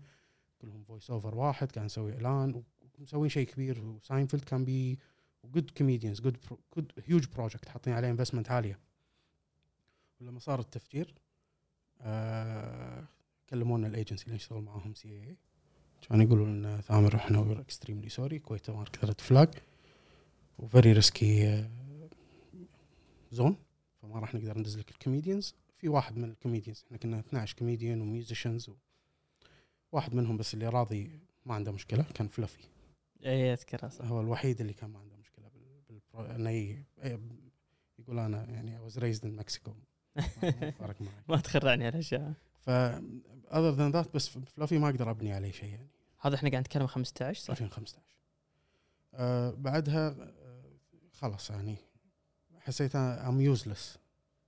كلهم 0.62 0.84
voice 0.84 1.10
over 1.10 1.36
واحد 1.36 1.72
كان 1.72 1.86
نسوي 1.86 2.14
إعلان 2.14 2.64
ومسوين 3.00 3.30
شيء 3.30 3.48
كبير. 3.48 3.86
وساينفيلد 3.86 4.44
كان 4.44 4.66
بي 4.66 5.00
وجود 5.44 5.70
comedians 5.70 6.22
good 6.22 6.38
good 6.76 6.92
huge 7.06 7.28
project 7.28 7.70
حاطين 7.70 7.94
عليه 7.94 8.10
investment 8.10 8.52
عالية. 8.52 8.80
ولما 10.20 10.40
صار 10.40 10.60
التفجير 10.60 11.14
آه 12.02 13.08
كلمونا 13.54 13.88
الأيجنسي 13.88 14.26
اللي 14.26 14.36
نشتغل 14.36 14.62
معاهم 14.62 14.94
CA 14.94 15.36
كانوا 16.10 16.26
يقولوا 16.26 16.46
لنا 16.48 16.82
ثامر 16.82 17.16
إحنا 17.16 17.40
we're 17.40 17.62
extremely 17.62 18.10
sorry 18.10 18.40
Kuwait 18.40 18.70
marked 18.70 19.06
red 19.06 19.22
flag 19.22 19.50
و 20.60 20.66
very 20.66 20.92
risky 20.94 21.64
zone 23.32 23.56
فما 24.02 24.20
راح 24.20 24.36
نقدر 24.36 24.58
ندز 24.58 24.78
لك 24.78 24.92
ال 24.92 24.98
comedians 24.98 25.56
في 25.78 25.90
واحد 25.90 26.18
من 26.18 26.30
الكوميديانز 26.30 26.84
إحنا 26.86 26.98
كنا 26.98 27.20
12 27.20 27.56
كوميديان 27.58 28.02
و 28.02 28.08
musicians 28.08 28.70
و 28.70 28.76
واحد 29.92 30.16
منهم 30.16 30.38
بس 30.38 30.54
اللي 30.54 30.68
راضي 30.68 31.20
ما 31.46 31.54
عنده 31.56 31.72
مشكلة 31.72 32.04
كان 32.14 32.28
Fluffy 32.28 32.64
اي 33.26 33.54
اذكرها 33.54 33.90
صح 33.90 34.06
هو 34.06 34.22
الوحيد 34.22 34.62
اللي 34.62 34.74
كان 34.74 34.90
ما 34.90 35.00
عنده 35.00 35.16
مشكلة 35.18 35.48
بال 35.48 35.82
بالبرو... 35.90 36.36
إنه 36.36 36.50
ي- 36.50 36.86
ي- 37.06 37.20
يقول 38.00 38.20
أنا 38.20 38.50
يعني 38.50 38.90
in 39.04 39.42
Mexico. 39.42 39.72
ما 40.44 40.72
فارق 40.72 41.02
معي. 41.02 41.14
ما 41.30 41.38
تخرعني 41.38 41.88
هالاشياء 41.88 42.34
ف 42.60 42.70
other 43.54 43.78
than 43.78 43.94
that 43.96 44.08
بس 44.16 44.28
Fluffy 44.30 44.78
ما 44.78 44.90
أقدر 44.90 45.12
أبني 45.12 45.34
عليه 45.34 45.52
شيء 45.52 45.70
يعني. 45.70 45.88
هذا 46.20 46.36
إحنا 46.36 46.50
قاعد 46.50 46.62
نتكلم 46.62 46.88
15 46.88 47.42
صح؟ 47.42 47.52
2015 47.52 48.02
آه 49.14 49.52
بعدها 49.52 50.08
آه 50.08 50.64
خلاص 51.14 51.50
يعني 51.50 51.76
حسيت 52.60 52.96
I'm 52.96 53.42
useless 53.42 53.98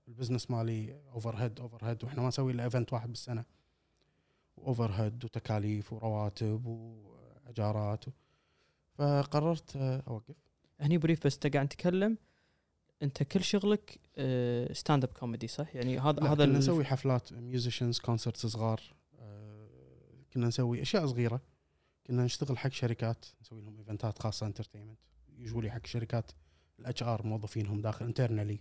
ال 0.07 0.12
business 0.12 0.51
مالي 0.51 1.01
overhead 1.13 1.59
overhead 1.59 2.03
وإحنا 2.03 2.21
ما 2.21 2.27
نسوي 2.27 2.51
إلا 2.51 2.63
event 2.63 2.93
واحد 2.93 3.09
بالسنة. 3.09 3.45
overhead 4.57 5.25
وتكاليف 5.25 5.93
ورواتب 5.93 6.65
وأجارات. 6.65 8.07
و... 8.07 8.11
فقررت 8.93 9.75
آه 9.75 10.03
أوقف. 10.07 10.35
هني 10.79 10.97
brief 10.97 11.25
بس 11.27 11.33
انت 11.33 11.47
قاعد 11.53 11.67
تتكلم 11.67 12.17
أنت 13.05 13.23
كل 13.23 13.43
شغلك 13.43 13.99
stand-up 14.71 15.09
comedy 15.09 15.47
صح؟ 15.47 15.75
يعني 15.75 15.99
هذا 15.99 16.23
هذا 16.23 16.45
كنا 16.45 16.57
نسوي 16.57 16.85
حفلات 16.85 17.33
musicians 17.33 17.99
concerts 17.99 18.45
صغار 18.45 18.81
آه، 19.19 19.67
كنا 20.33 20.47
نسوي 20.47 20.81
أشياء 20.81 21.05
صغيرة. 21.05 21.41
كنا 22.07 22.25
نشتغل 22.25 22.57
حق 22.57 22.71
شركات 22.71 23.25
نسوي 23.41 23.61
لهم 23.61 23.77
event 23.77 24.12
ات 24.12 24.19
خاصة 24.19 24.45
entertainment 24.45 24.99
يجوا 25.37 25.69
حق 25.69 25.85
شركات 25.85 26.31
ال 26.79 27.03
HR 27.03 27.27
موظفينهم 27.27 27.81
داخل 27.81 28.05
internally 28.05 28.59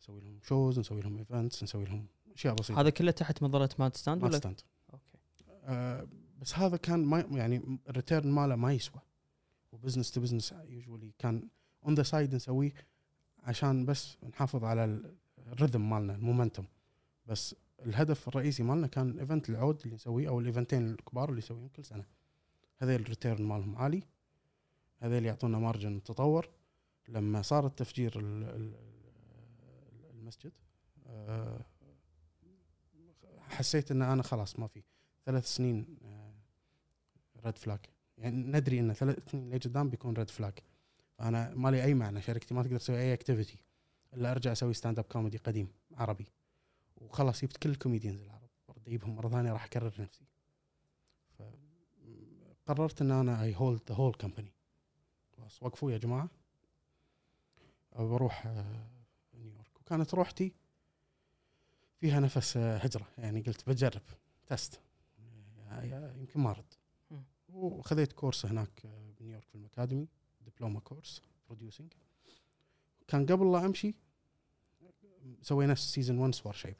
نسوي 0.00 0.20
لهم 0.20 0.40
shows 0.42 0.78
نسوي 0.78 1.00
لهم 1.00 1.18
events 1.18 1.62
نسوي 1.62 1.84
لهم 1.84 2.06
أشياء 2.34 2.54
بسيطة. 2.54 2.80
هذا 2.80 2.90
كله 2.90 3.10
تحت 3.10 3.42
مظلة 3.42 3.68
ماد 3.78 3.96
ستاند 3.96 4.22
ولا؟ 4.22 4.36
ستاند 4.38 4.60
okay. 4.92 5.18
آه 5.64 6.08
بس 6.38 6.54
هذا 6.54 6.76
كان 6.76 7.04
ما 7.04 7.20
يعني 7.30 7.78
ال 7.88 7.94
return 7.94 8.30
ماله 8.30 8.56
ما 8.56 8.72
يسوى. 8.72 9.00
و 9.72 9.76
business 9.76 10.10
to 10.10 10.20
business 10.20 10.54
usually 10.68 11.12
كان 11.18 11.48
on 11.84 11.94
the 11.94 12.02
side 12.02 12.34
نسويه. 12.34 12.74
عشان 13.46 13.84
بس 13.86 14.16
نحافظ 14.28 14.64
على 14.64 14.84
ال- 14.84 15.14
ال 15.46 15.52
rhythm 15.52 15.90
مالنا 15.90 16.14
ال 16.14 16.20
momentum 16.20 16.64
بس 17.26 17.54
الهدف 17.86 18.28
الرئيسي 18.28 18.62
مالنا 18.62 18.86
كان 18.86 19.08
ال 19.10 19.17
event 19.17 19.50
العود 19.50 19.80
اللي 19.82 19.94
نسويه 19.94 20.28
أو 20.28 20.40
ال 20.40 20.46
event 20.46 20.78
ين 20.78 20.90
الكبار 20.90 21.28
اللي 21.28 21.38
نسويهم 21.38 21.68
كل 21.68 21.84
سنة. 21.84 22.04
هذيل 22.78 23.00
ال 23.00 23.06
return 23.06 23.42
مالهم 23.44 23.76
عالي. 23.76 24.02
هذيل 25.00 25.24
يعطونا 25.26 25.58
margin 25.58 26.02
تطور. 26.02 26.48
لما 27.08 27.42
صار 27.42 27.66
التفجير 27.66 28.20
ال- 28.20 28.44
ال- 28.44 28.74
المسجد 30.14 30.52
آه، 31.06 31.60
حسيت 33.40 33.90
إن 33.90 34.02
أنا 34.02 34.22
خلاص 34.22 34.58
ما 34.58 34.66
في. 34.66 34.82
ثلاث 35.26 35.46
سنين 35.46 35.86
red 37.44 37.58
flag 37.58 37.78
يعني 38.18 38.36
ندري 38.36 38.80
إن 38.80 38.92
ثلاث 38.92 39.30
سنين 39.30 39.54
لقدام 39.54 39.88
بيكون 39.90 40.14
red 40.14 40.30
flag 40.30 40.52
فانا 41.18 41.54
ما 41.54 41.68
لي 41.68 41.84
أي 41.84 41.94
معنى 41.94 42.22
شركتي 42.22 42.54
ما 42.54 42.62
تقدر 42.62 42.78
تسوي 42.78 42.98
أي 42.98 43.12
activity 43.12 43.58
إلا 44.14 44.30
أرجع 44.30 44.52
أسوي 44.52 44.74
stand-up 44.74 45.04
comedy 45.04 45.38
قديم 45.38 45.68
عربي. 45.94 46.26
وخلاص 46.96 47.42
جبت 47.42 47.56
كل 47.56 47.70
ال 47.70 47.75
comedians 47.75 48.22
العرب 48.22 48.48
برد 48.68 48.82
أجيبهم 48.86 49.16
مرة 49.16 49.28
ثانية 49.28 49.52
راح 49.52 49.64
أكرر 49.64 49.92
نفسي. 49.98 50.24
فقررت 52.66 53.02
إن 53.02 53.10
أنا 53.10 53.42
I 53.42 53.54
hold 53.56 53.80
the 53.88 53.94
whole 53.94 54.14
company 54.14 54.52
خلاص 55.36 55.62
وقفوا 55.62 55.92
يا 55.92 55.98
جماعة. 55.98 56.28
بروح 57.96 58.46
آه، 58.46 58.86
نيويورك. 59.34 59.80
وكانت 59.80 60.14
روحتي 60.14 60.52
فيها 62.00 62.20
نفس 62.20 62.56
آه، 62.56 62.76
هجرة. 62.76 63.06
يعني 63.18 63.40
قلت 63.40 63.68
بجرب 63.68 64.02
test 64.46 64.80
آه، 65.70 66.12
يمكن 66.16 66.40
ما 66.40 66.50
ارد. 66.50 66.74
وخذيت 67.48 68.12
course 68.12 68.46
هناك 68.46 68.86
بنيويورك 69.20 69.44
في 69.48 69.54
ال 69.54 69.61
academy 69.61 70.08
دبلومة 70.56 70.80
course 70.80 71.22
producing 71.48 71.92
كان 73.08 73.26
قبل 73.26 73.52
لا 73.52 73.66
أمشي 73.66 73.94
سوينا 75.42 75.74
season 75.74 76.18
1 76.18 76.34
سوار 76.34 76.54
شعيب 76.54 76.76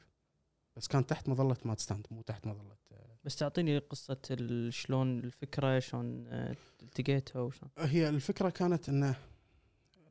بس 0.75 0.87
كان 0.87 1.05
تحت 1.05 1.29
مظلة 1.29 1.57
مات 1.65 1.79
ستاند 1.79 2.07
مو 2.11 2.21
تحت 2.21 2.47
مظلة 2.47 2.75
آه، 2.91 3.17
بس 3.23 3.35
تعطيني 3.35 3.77
قصة 3.77 4.17
شلون 4.69 5.19
الفكرة 5.19 5.79
شلون 5.79 6.27
آه، 6.27 6.55
التقيتها 6.83 7.39
وشلون؟ 7.39 7.71
هي 7.77 8.09
الفكرة 8.09 8.49
كانت 8.49 8.89
إنه 8.89 9.15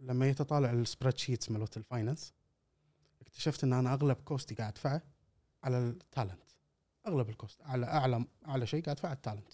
لما 0.01 0.29
يتطالع 0.29 0.71
ال 0.71 1.19
spreadsheets 1.19 1.51
مالت 1.51 1.77
ال 1.77 1.84
finance 1.84 2.35
اكتشفت 3.21 3.65
إن 3.65 3.73
أنا 3.73 3.95
أغلب 3.95 4.17
cost 4.17 4.47
ي 4.47 4.55
قاعد 4.55 4.73
أدفعه 4.73 5.03
على 5.65 5.79
ال 5.79 5.89
talent 5.89 6.51
أغلب 7.07 7.29
ال 7.29 7.36
cost 7.36 7.63
على 7.63 7.87
أعلى 7.87 8.25
أعلى 8.49 8.67
شيء 8.67 8.83
قاعد 8.83 8.97
أدفعه 8.97 9.13
ال 9.13 9.19
talent 9.19 9.53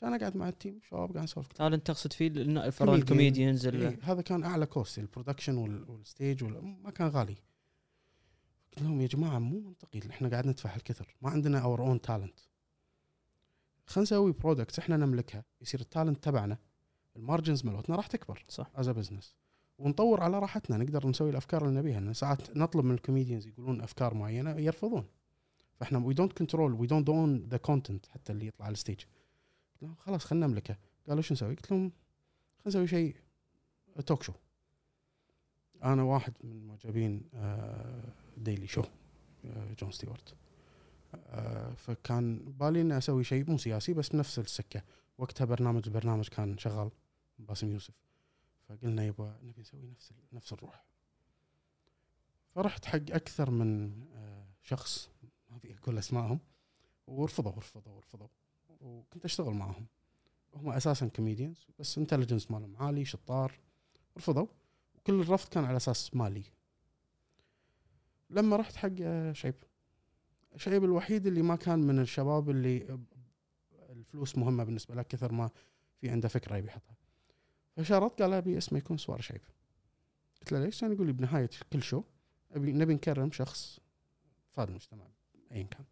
كان 0.00 0.14
اقعد 0.14 0.36
مع 0.36 0.48
ال 0.48 0.54
team 0.54 0.80
شباب 0.88 1.12
قاعد 1.12 1.24
نسولف 1.24 1.46
تعال 1.52 1.84
تقصد 1.84 2.12
فيه 2.12 2.26
ال- 2.28 2.72
فرضاً 2.72 2.92
Comedian. 2.92 2.98
ال 2.98 3.05
comedians 3.05 3.66
إيه 3.66 3.98
هذا 4.02 4.22
كان 4.22 4.44
أعلى 4.44 4.66
cost 4.66 4.98
ال 4.98 5.03
production 5.03 5.56
وال- 5.56 5.90
وال 5.90 6.05
stage 6.05 6.44
وال- 6.44 6.64
ما 6.82 6.90
كان 6.90 7.08
غالي. 7.08 7.36
قلت 8.72 8.82
لهم 8.82 9.00
يا 9.00 9.06
جماعة 9.06 9.38
مو 9.38 9.60
منطقي 9.60 10.00
إحنا 10.10 10.28
قاعد 10.28 10.46
ندفع 10.46 10.74
هالكثر. 10.74 11.16
ما 11.22 11.30
عندنا 11.30 11.58
our 11.60 11.80
own 11.80 12.00
talent 12.00 12.40
خلينا 13.86 14.02
نسوي 14.02 14.32
products 14.32 14.78
إحنا 14.78 14.96
نملكها. 14.96 15.44
يصير 15.60 15.80
ال 15.80 15.86
talent 15.86 16.24
تبعنا. 16.24 16.58
ال 17.16 17.22
margins 17.22 17.64
مالتنا 17.66 17.96
راح 17.96 18.06
تكبر 18.06 18.44
صح. 18.48 18.70
as 18.74 18.88
business 18.88 19.34
ونطور 19.78 20.20
على 20.22 20.38
راحتنا. 20.38 20.76
نقدر 20.76 21.06
نسوي 21.06 21.30
الأفكار 21.30 21.68
اللي 21.68 21.78
نبيها. 21.80 22.00
لأن 22.00 22.14
ساعات 22.14 22.56
نطلب 22.56 22.84
من 22.84 22.94
ال 22.94 22.99
comedians 22.99 23.46
يقولون 23.46 23.80
أفكار 23.80 24.14
معينة 24.14 24.50
يرفضون. 24.50 25.04
فإحنا 25.74 25.98
we 25.98 26.14
don't 26.14 26.32
control 26.32 26.72
we 26.74 26.86
don't 26.86 27.08
own 27.08 27.36
the 27.48 27.56
content 27.56 28.06
حتى 28.06 28.32
اللي 28.32 28.46
يطلع 28.46 28.66
على 28.66 28.72
ال 28.72 28.77
stage 28.77 29.00
قلت 29.80 29.82
لهم 29.82 29.94
خلاص 29.94 30.24
خلينا 30.24 30.46
نملكه. 30.46 30.76
قالوا 31.08 31.22
شو 31.22 31.34
نسوي؟ 31.34 31.54
قلت 31.54 31.70
لهم 31.70 31.92
خلينا 32.58 32.66
نسوي 32.66 32.86
شيء 32.86 33.16
talk 34.06 34.22
show 34.22 34.32
أنا 35.84 36.02
واحد 36.02 36.32
من 36.44 36.66
معجبين 36.66 37.22
Daily 38.36 38.66
Show 38.66 38.82
جون 39.78 39.90
ستيوارت 39.92 40.34
آه، 41.14 41.74
فكان 41.74 42.38
بالي 42.38 42.80
إني 42.80 42.98
أسوي 42.98 43.24
شيء 43.24 43.50
مو 43.50 43.58
سياسي 43.58 43.94
بس 43.94 44.08
بنفس 44.08 44.38
السكة. 44.38 44.82
وقتها 45.18 45.44
برنامج 45.44 45.82
البرنامج 45.86 46.28
كان 46.28 46.58
شغال 46.58 46.90
باسم 47.38 47.72
يوسف. 47.72 47.94
فقلنا 48.68 49.04
يبا 49.04 49.38
نبي 49.42 49.60
نسوي 49.60 49.86
نفس 49.86 50.12
نفس 50.32 50.52
الروح. 50.52 50.84
فرحت 52.50 52.84
حق 52.84 53.10
أكثر 53.10 53.50
من 53.50 54.02
آه، 54.14 54.46
شخص 54.62 55.10
ما 55.50 55.56
أبي 55.56 55.74
أقول 55.74 55.98
أسمائهم. 55.98 56.40
ورفضوا 57.06 57.52
ورفضوا 57.52 57.92
ورفضوا. 57.92 58.28
وكنت 58.80 59.24
أشتغل 59.24 59.54
معهم 59.54 59.86
هم 60.54 60.70
أساسا 60.70 61.08
comedians 61.08 61.66
بس 61.78 61.98
intelligence 61.98 62.50
مالهم 62.50 62.76
عالي 62.76 63.04
شطار 63.04 63.58
رفضوا. 64.16 64.46
وكل 64.94 65.20
الرفض 65.20 65.48
كان 65.48 65.64
على 65.64 65.76
أساس 65.76 66.14
مالي. 66.14 66.42
لما 68.30 68.56
رحت 68.56 68.76
حق 68.76 68.90
آه، 69.02 69.32
شعيب. 69.32 69.54
شعيب 70.56 70.84
الوحيد 70.84 71.26
اللي 71.26 71.42
ما 71.42 71.56
كان 71.56 71.78
من 71.78 71.98
الشباب 71.98 72.50
اللي 72.50 72.98
الفلوس 73.90 74.38
مهمة 74.38 74.64
بالنسبة 74.64 74.94
له 74.94 75.02
كثر 75.02 75.32
ما 75.32 75.50
في 76.00 76.08
عنده 76.08 76.28
فكرة 76.28 76.56
يبي 76.56 76.68
يحطها. 76.68 76.96
فشرط 77.76 78.22
قال 78.22 78.32
أبي 78.32 78.58
اسمه 78.58 78.78
يكون 78.78 78.98
سوار 78.98 79.20
شعيب. 79.20 79.40
قلت 80.40 80.52
له 80.52 80.64
ليش؟ 80.64 80.82
يعني 80.82 80.94
يقول 80.94 81.06
لي 81.06 81.12
بنهاية 81.12 81.50
كل 81.72 81.82
show 81.82 82.02
أبي 82.52 82.72
نبي 82.72 82.94
نكرم 82.94 83.30
شخص 83.30 83.80
فاد 84.52 84.68
المجتمع 84.68 85.06
ايا 85.52 85.62
كان. 85.62 85.84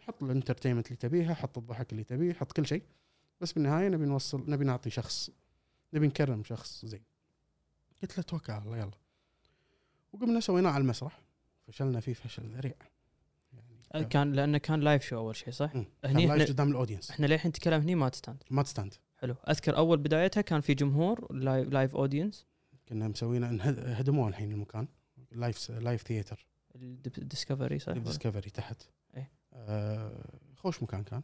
حط 0.00 0.22
ال 0.22 0.27
entertainment 0.27 0.86
اللي 0.86 0.96
تبيها 0.96 1.34
حط 1.34 1.58
الضحك 1.58 1.92
اللي 1.92 2.04
تبيه 2.04 2.32
حط 2.32 2.52
كل 2.52 2.66
شيء. 2.66 2.82
بس 3.40 3.52
بالنهاية 3.52 3.88
نبي 3.88 4.04
نوصل 4.04 4.50
نبي 4.50 4.64
نعطي 4.64 4.90
شخص 4.90 5.30
نبي 5.92 6.06
نكرم 6.06 6.44
شخص 6.44 6.84
زين. 6.84 7.02
قلت 8.02 8.16
له 8.16 8.22
توكل 8.22 8.52
على 8.52 8.64
الله 8.64 8.78
يلا. 8.78 8.90
وقمنا 10.12 10.40
سويناه 10.40 10.70
على 10.70 10.82
المسرح. 10.82 11.20
فشلنا 11.66 12.00
فيه 12.00 12.14
فشل 12.14 12.46
ذريع. 12.46 12.74
يعني 13.94 14.06
كان 14.06 14.32
لأنه 14.32 14.58
كان 14.58 14.80
live 14.80 15.02
show 15.02 15.16
أول 15.16 15.36
شيء 15.36 15.52
صح؟ 15.52 15.74
مم. 15.74 15.86
هني 16.04 16.26
كان 16.26 16.38
live 16.38 16.50
قدام 16.50 16.70
ال 16.70 16.74
audience 16.74 17.10
إحنا 17.10 17.26
للحين 17.26 17.48
نتكلم 17.48 17.80
هني 17.80 17.94
ما 17.94 18.08
تستاند. 18.08 18.42
ما 18.50 18.62
تستاند. 18.62 18.94
حلو. 19.16 19.34
أذكر 19.48 19.76
أول 19.76 19.98
بدايتها 19.98 20.40
كان 20.40 20.60
في 20.60 20.74
جمهور 20.74 21.32
live, 21.32 21.68
live 21.68 21.96
audience 21.96 22.46
كنا 22.88 23.08
مسوينا 23.08 23.58
هدموه 24.00 24.28
الحين 24.28 24.52
المكان. 24.52 24.88
live 25.32 25.70
live 25.70 26.02
theatre 26.02 26.46
ال 26.74 26.84
Discovery 26.84 27.78
صح؟ 27.78 27.92
Discovery 27.92 28.50
تحت. 28.50 28.82
خوش 30.56 30.82
مكان 30.82 31.02
كان. 31.04 31.22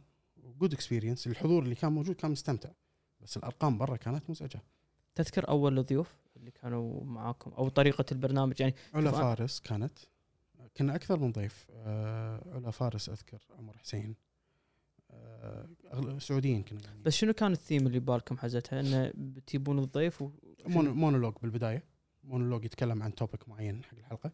good 0.59 0.73
experience 0.73 1.27
الحضور 1.27 1.63
اللي 1.63 1.75
كان 1.75 1.91
موجود 1.91 2.15
كان 2.15 2.31
مستمتع. 2.31 2.69
بس 3.21 3.37
الأرقام 3.37 3.77
برا 3.77 3.95
كانت 3.95 4.29
مزعجة. 4.29 4.61
تذكر 5.15 5.49
أول 5.49 5.79
الضيوف 5.79 6.15
اللي 6.37 6.51
كانوا 6.51 7.03
معاكم 7.03 7.51
أو 7.51 7.69
طريقة 7.69 8.05
البرنامج؟ 8.11 8.61
يعني 8.61 8.75
علا 8.93 9.11
فارس 9.11 9.59
كانت. 9.59 9.97
كنا 10.77 10.95
أكثر 10.95 11.19
من 11.19 11.31
ضيف. 11.31 11.67
آه 11.71 12.53
علا 12.55 12.71
فارس 12.71 13.09
أذكر 13.09 13.47
عمر 13.57 13.77
حسين. 13.77 14.15
آه 15.11 15.67
سعوديين 16.19 16.63
كنا 16.63 16.79
يعني. 16.85 17.01
بس 17.03 17.13
شنو 17.13 17.33
كان 17.33 17.51
الثيم 17.51 17.87
اللي 17.87 17.99
بالكم 17.99 18.37
حزتها؟ 18.37 18.79
إنه 18.79 19.11
بتجيبون 19.15 19.79
الضيف 19.79 20.21
و... 20.21 20.31
مون- 20.65 20.89
مونولوج 20.89 21.33
بالبداية. 21.41 21.83
مونولوج 22.23 22.65
يتكلم 22.65 23.03
عن 23.03 23.15
topic 23.15 23.49
معين 23.49 23.83
حق 23.83 23.97
الحلقة. 23.97 24.31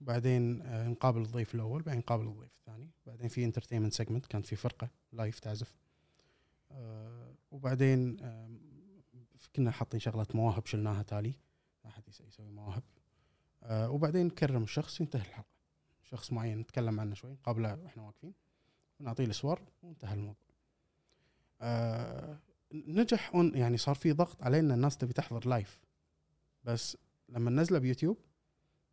بعدين 0.00 0.62
آه، 0.62 0.88
نقابل 0.88 1.20
الضيف 1.22 1.54
الأول 1.54 1.82
بعدين 1.82 2.00
نقابل 2.00 2.26
الضيف 2.26 2.52
الثاني 2.58 2.90
بعدين 3.06 3.28
في 3.28 3.44
entertainment 3.44 3.92
segment 3.92 4.26
كانت 4.26 4.46
في 4.46 4.56
فرقة 4.56 4.88
live 5.12 5.38
تعزف. 5.38 5.74
آه، 6.70 7.34
وبعدين 7.50 8.16
كنا 9.56 9.70
حاطين 9.70 10.00
شغله 10.00 10.26
مواهب 10.34 10.66
شلناها 10.66 11.02
تالي 11.02 11.34
أحد 11.86 12.08
يس- 12.08 12.20
يسوي 12.20 12.50
مواهب. 12.50 12.82
آه، 13.62 13.90
وبعدين 13.90 14.26
نكرم 14.26 14.62
الشخص 14.62 15.00
ينتهي 15.00 15.20
الحلقة. 15.22 15.48
شخص 16.02 16.32
معين 16.32 16.58
نتكلم 16.58 17.00
عنه 17.00 17.14
شوي 17.14 17.32
نقابله 17.32 17.74
وإحنا 17.74 18.02
واقفين 18.02 18.34
ونعطيه 19.00 19.24
السوار 19.24 19.60
وانتهى 19.82 20.14
الموضوع. 20.14 20.34
نجح 22.72 23.34
يعني 23.34 23.76
صار 23.76 23.94
في 23.94 24.12
ضغط 24.12 24.42
علينا 24.42 24.74
الناس 24.74 24.96
تبي 24.96 25.12
تحضر 25.12 25.48
live 25.48 25.80
بس 26.64 26.96
لما 27.28 27.50
ننزله 27.50 27.78
بيوتيوب 27.78 28.18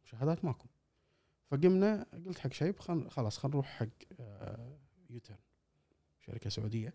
مشاهدات 0.06 0.46
ماكو. 0.46 0.65
فقمنا 1.52 2.06
قلت 2.26 2.40
حق 2.40 2.54
شعيب 2.54 2.80
خل 2.80 3.10
خلاص 3.10 3.38
خلينا 3.38 3.54
نروح 3.56 3.68
حق 3.68 3.88
آه، 4.20 4.78
UTURN 5.10 5.39
شركة 6.20 6.50
سعودية 6.50 6.94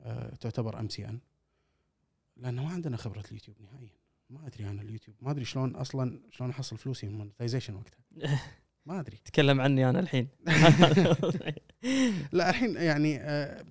آه، 0.00 0.34
تعتبر 0.34 0.80
MCN. 0.80 1.18
لأنه 2.36 2.64
ما 2.64 2.70
عندنا 2.70 2.96
خبرة 2.96 3.24
اليوتيوب 3.28 3.56
نهائيا. 3.60 3.90
ما 4.30 4.46
أدري 4.46 4.70
أنا 4.70 4.82
اليوتيوب. 4.82 5.16
ما 5.20 5.30
أدري 5.30 5.44
شلون 5.44 5.76
أصلا 5.76 6.20
شلون 6.30 6.50
أحصل 6.50 6.76
فلوسي 6.76 7.06
من 7.06 7.18
monetization 7.18 7.74
وقتها. 7.74 7.98
ما 8.86 9.00
أدري. 9.00 9.16
تكلم 9.24 9.60
عني 9.60 9.88
أنا 9.90 10.00
الحين. 10.00 10.28
لا 12.32 12.50
الحين 12.50 12.76
يعني 12.76 13.20
آه، 13.20 13.64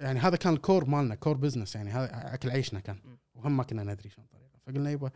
يعني 0.00 0.20
هذا 0.20 0.36
كان 0.36 0.52
ال 0.52 0.58
core 0.58 0.84
مالنا 0.84 1.14
core 1.14 1.36
business 1.36 1.76
يعني 1.76 1.90
هذا 1.90 2.34
أكل 2.34 2.50
عيشنا 2.50 2.80
كان. 2.80 2.98
وهم 3.34 3.56
ما 3.56 3.62
كنا 3.62 3.84
ندري 3.84 4.08
شلون 4.08 4.24
الطريقة 4.24 4.58
فقلنا 4.66 4.90
يبا 4.90 5.10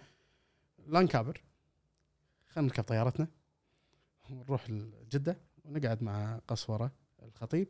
لا 0.86 1.00
نكابر 1.00 1.42
خلينا 2.48 2.68
نركب 2.68 2.84
طيارتنا. 2.84 3.28
ونروح 4.30 4.70
لجدة 4.70 5.38
ونقعد 5.64 6.02
مع 6.02 6.40
قسورة 6.48 6.92
الخطيب 7.22 7.68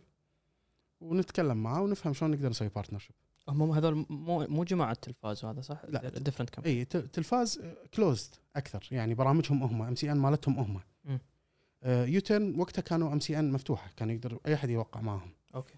ونتكلم 1.00 1.56
معاه 1.62 1.82
ونفهم 1.82 2.12
شلون 2.12 2.30
نقدر 2.30 2.48
نسوي 2.48 2.68
partnership 2.68 3.14
هم 3.48 3.70
هذول 3.70 4.06
مو 4.10 4.46
مو 4.46 4.64
جماعة 4.64 4.94
تلفاز 4.94 5.44
وهذا 5.44 5.60
صح؟ 5.60 5.84
لا. 5.88 6.08
different 6.08 6.50
company 6.50 6.84
تلفاز 6.84 7.62
closed 7.94 8.34
أكثر 8.56 8.88
يعني 8.90 9.14
برامجهم 9.14 9.62
هم 9.62 9.82
MCN 9.82 10.16
مالتهم 10.16 10.58
هم. 10.58 10.80
م. 11.04 11.18
آه، 11.82 12.04
UTURN 12.04 12.60
وقتها 12.60 12.82
كانوا 12.82 13.12
MCN 13.12 13.52
مفتوحة 13.52 13.90
كان 13.96 14.10
يقدر 14.10 14.38
أي 14.46 14.54
أحد 14.54 14.70
يوقع 14.70 15.00
معهم 15.00 15.30
okay. 15.54 15.74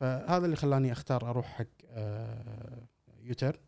فهذا 0.00 0.44
اللي 0.44 0.56
خلاني 0.56 0.92
أختار 0.92 1.30
أروح 1.30 1.46
حق 1.46 1.66
آه، 1.86 2.86
UTURN 3.20 3.60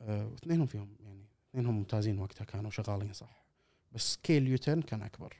آه، 0.00 0.26
واثنينهم 0.26 0.66
فيهم 0.66 0.96
يعني 1.00 1.24
اثنينهم 1.50 1.74
ممتازين 1.74 2.18
وقتها 2.18 2.44
كانوا 2.44 2.70
شغالين 2.70 3.12
صح. 3.12 3.44
بس 3.92 4.14
scale 4.14 4.48
UTURN 4.48 4.82
كان 4.82 5.02
أكبر. 5.02 5.36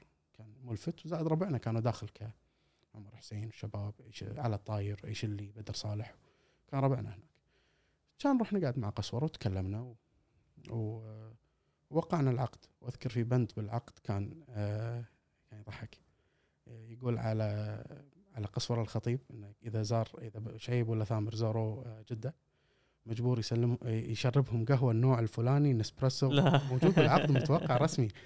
ملفت 0.68 1.06
وزائد 1.06 1.26
ربعنا 1.26 1.58
كانوا 1.58 1.80
داخل 1.80 2.08
ك 2.08 2.30
عمر 2.94 3.16
حسين 3.16 3.50
شباب 3.50 3.94
إيش 4.06 4.24
على 4.36 4.54
الطاير 4.56 5.00
إيش 5.04 5.24
اللي 5.24 5.52
بدر 5.56 5.74
صالح 5.74 6.14
كان 6.68 6.80
ربعنا 6.80 7.08
هناك. 7.08 7.28
كان 8.18 8.36
نروح 8.36 8.52
نقعد 8.52 8.78
مع 8.78 8.88
قسوره 8.88 9.24
وتكلمنا 9.24 9.80
و... 9.80 9.96
و... 10.70 11.02
ووقعنا 11.90 12.30
العقد. 12.30 12.58
وأذكر 12.80 13.10
في 13.10 13.24
بند 13.24 13.52
بالعقد 13.56 13.98
كان 14.04 14.44
آه 14.50 15.04
يعني 15.52 15.64
ضحك. 15.64 15.98
يقول 16.66 17.18
على 17.18 17.44
على 18.34 18.46
قسوره 18.46 18.82
الخطيب 18.82 19.20
إنه 19.30 19.52
إذا 19.62 19.82
زار 19.82 20.08
إذا 20.22 20.56
شعيب 20.56 20.88
ولا 20.88 21.04
ثامر 21.04 21.34
زاروا 21.34 21.84
آه، 21.86 22.04
جدة 22.10 22.34
مجبور 23.06 23.38
يسلم 23.38 23.78
يشربهم 23.84 24.64
قهوة 24.64 24.92
النوع 24.92 25.18
الفلاني 25.18 25.72
نسبريسو 25.72 26.32
لا. 26.32 26.64
موجود 26.64 26.94
بالعقد 26.94 27.30
متوقع 27.30 27.76
رسمي. 27.76 28.08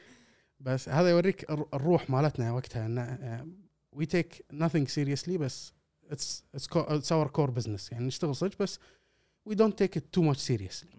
بس 0.62 0.88
هذا 0.88 1.10
يوريك 1.10 1.50
الر- 1.50 1.68
الروح 1.74 2.10
مالتنا 2.10 2.52
وقتها 2.52 2.86
انه 2.86 3.46
we 3.92 4.06
take 4.06 4.44
nothing 4.52 4.86
seriously 4.88 5.38
بس 5.38 5.72
it's 6.10 6.44
it's 6.54 7.12
our 7.12 7.28
core 7.28 7.50
business 7.50 7.92
يعني 7.92 8.06
نشتغل 8.06 8.36
صدق 8.36 8.58
بس 8.62 8.78
we 9.46 9.54
don't 9.54 9.78
take 9.78 9.96
it 9.96 10.04
too 10.12 10.22
much 10.22 10.40
seriously 10.40 10.90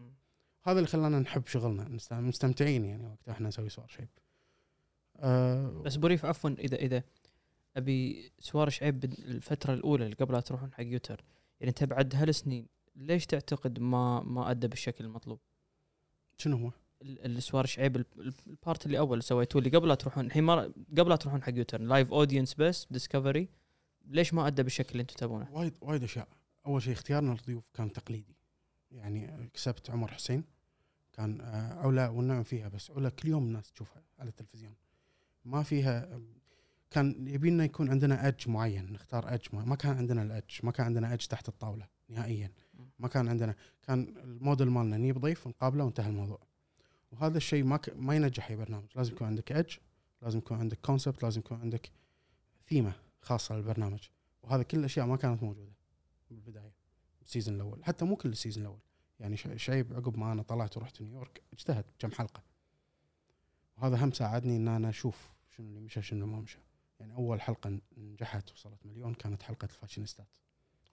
هذا 0.63 0.77
اللي 0.77 0.87
خلانا 0.87 1.19
نحب 1.19 1.47
شغلنا 1.47 1.99
مستمتعين 2.11 2.85
يعني 2.85 3.05
وقتها 3.07 3.31
إحنا 3.31 3.47
نسوي 3.47 3.69
سوار 3.69 3.87
شعيب 3.87 4.07
آه 5.17 5.67
بس 5.85 5.95
brief 5.95 6.25
عفوا 6.25 6.49
إذا 6.49 6.75
إذا 6.75 7.03
أبي 7.77 8.31
سوار 8.39 8.69
شعيب 8.69 9.03
الفترة 9.03 9.73
الأولى 9.73 10.03
اللي 10.05 10.15
قبل 10.15 10.33
لا 10.33 10.39
تروحون 10.39 10.73
حق 10.73 10.83
UTURN 10.83 11.23
يعني 11.59 11.69
أنت 11.69 11.83
بعد 11.83 12.15
هالسنين 12.15 12.67
ليش 12.95 13.25
تعتقد 13.25 13.79
ما 13.79 14.19
ما 14.23 14.51
أدى 14.51 14.67
بالشكل 14.67 15.05
المطلوب؟ 15.05 15.39
شنو 16.37 16.57
هو؟ 16.57 16.71
ال- 17.03 17.37
السوار 17.37 17.65
شعيب 17.65 17.95
ال- 17.95 18.05
ال- 18.17 18.33
ال 18.47 18.55
part 18.55 18.85
اللي 18.85 18.99
أول 18.99 19.23
سويتوه 19.23 19.61
اللي 19.61 19.77
قبل 19.77 19.87
لا 19.87 19.95
تروحون 19.95 20.25
الحين 20.25 20.43
ما 20.43 20.73
قبل 20.97 21.09
لا 21.09 21.15
تروحون 21.15 21.43
حق 21.43 21.53
UTURN 21.55 21.81
live 21.81 22.11
audience 22.13 22.53
بس 22.53 22.87
Discovery 22.91 23.49
ليش 24.05 24.33
ما 24.33 24.47
أدى 24.47 24.63
بالشكل 24.63 24.91
اللي 24.91 25.01
أنتم 25.01 25.15
تبونه؟ 25.15 25.47
وايد 25.51 25.73
وايد 25.81 26.03
أشياء. 26.03 26.27
أول 26.65 26.81
شيء 26.81 26.93
اختيارنا 26.93 27.31
للضيوف 27.31 27.63
كان 27.73 27.91
تقليدي. 27.93 28.35
يعني 28.91 29.49
كسبت 29.53 29.89
عمر 29.89 30.11
حسين. 30.11 30.43
كان 31.13 31.41
آه، 31.41 31.73
علا 31.73 32.09
والنعم 32.09 32.43
فيها 32.43 32.67
بس 32.67 32.91
علا 32.91 33.09
كل 33.09 33.29
يوم 33.29 33.43
الناس 33.43 33.71
تشوفها 33.71 34.03
على 34.19 34.29
التلفزيون. 34.29 34.73
ما 35.45 35.63
فيها 35.63 36.19
كان 36.91 37.27
يبينا 37.27 37.63
يكون 37.65 37.89
عندنا 37.89 38.27
edge 38.27 38.49
معين 38.49 38.93
نختار 38.93 39.33
edge 39.33 39.45
ما, 39.53 39.65
ما 39.65 39.75
كان 39.75 39.97
عندنا 39.97 40.23
ال 40.23 40.29
edge 40.29 40.51
ما 40.63 40.71
كان 40.71 40.85
عندنا 40.85 41.13
edge 41.13 41.25
تحت 41.25 41.47
الطاولة 41.47 41.87
نهائيا. 42.09 42.51
ما 42.99 43.07
كان 43.07 43.27
عندنا. 43.27 43.55
كان 43.87 44.17
الموديل 44.23 44.69
مالنا 44.69 44.97
نجيب 44.97 45.17
ضيف 45.17 45.47
نقابله 45.47 45.83
وانتهى 45.83 46.09
الموضوع. 46.09 46.39
وهذا 47.13 47.37
الشيء 47.37 47.63
ما 47.63 47.77
ك... 47.77 47.89
ما 47.95 48.15
ينجح 48.15 48.49
اي 48.49 48.55
برنامج. 48.55 48.85
لازم 48.95 49.13
يكون 49.13 49.27
عندك 49.27 49.51
edge 49.51 49.75
لازم 50.21 50.37
يكون 50.37 50.57
عندك 50.57 50.79
concept 50.81 51.23
لازم 51.23 51.39
يكون 51.39 51.59
عندك 51.59 51.91
ثيمه 52.69 52.93
خاصه 53.21 53.55
للبرنامج 53.55 53.99
وهذا 54.43 54.63
كل 54.63 54.79
الأشياء 54.79 55.05
ما 55.05 55.15
كانت 55.17 55.43
موجودة 55.43 55.71
بالبداية 56.31 56.73
ال 57.25 57.30
season 57.30 57.55
الأول. 57.55 57.83
حتى 57.85 58.05
مو 58.05 58.15
كل 58.15 58.29
ال 58.29 58.34
season 58.34 58.63
الأول. 58.63 58.79
يعني 59.19 59.37
ش- 59.37 59.47
شعيب 59.55 59.93
عقب 59.93 60.17
ما 60.17 60.31
أنا 60.31 60.41
طلعت 60.41 60.77
ورحت 60.77 61.01
نيويورك 61.01 61.41
اجتهد 61.53 61.85
كم 61.99 62.11
حلقة. 62.11 62.43
وهذا 63.77 64.03
هم 64.05 64.11
ساعدني 64.11 64.55
إن 64.55 64.67
أنا 64.67 64.89
أشوف 64.89 65.29
شنو 65.57 65.67
اللي 65.67 65.79
مشى 65.79 66.01
شنو 66.01 66.25
ما 66.25 66.39
مشى. 66.39 66.57
يعني 66.99 67.13
أول 67.15 67.41
حلقة 67.41 67.79
نجحت 67.97 68.51
وصلت 68.51 68.85
مليون 68.85 69.13
كانت 69.13 69.43
حلقة 69.43 69.65
الفاشينيستات. 69.65 70.27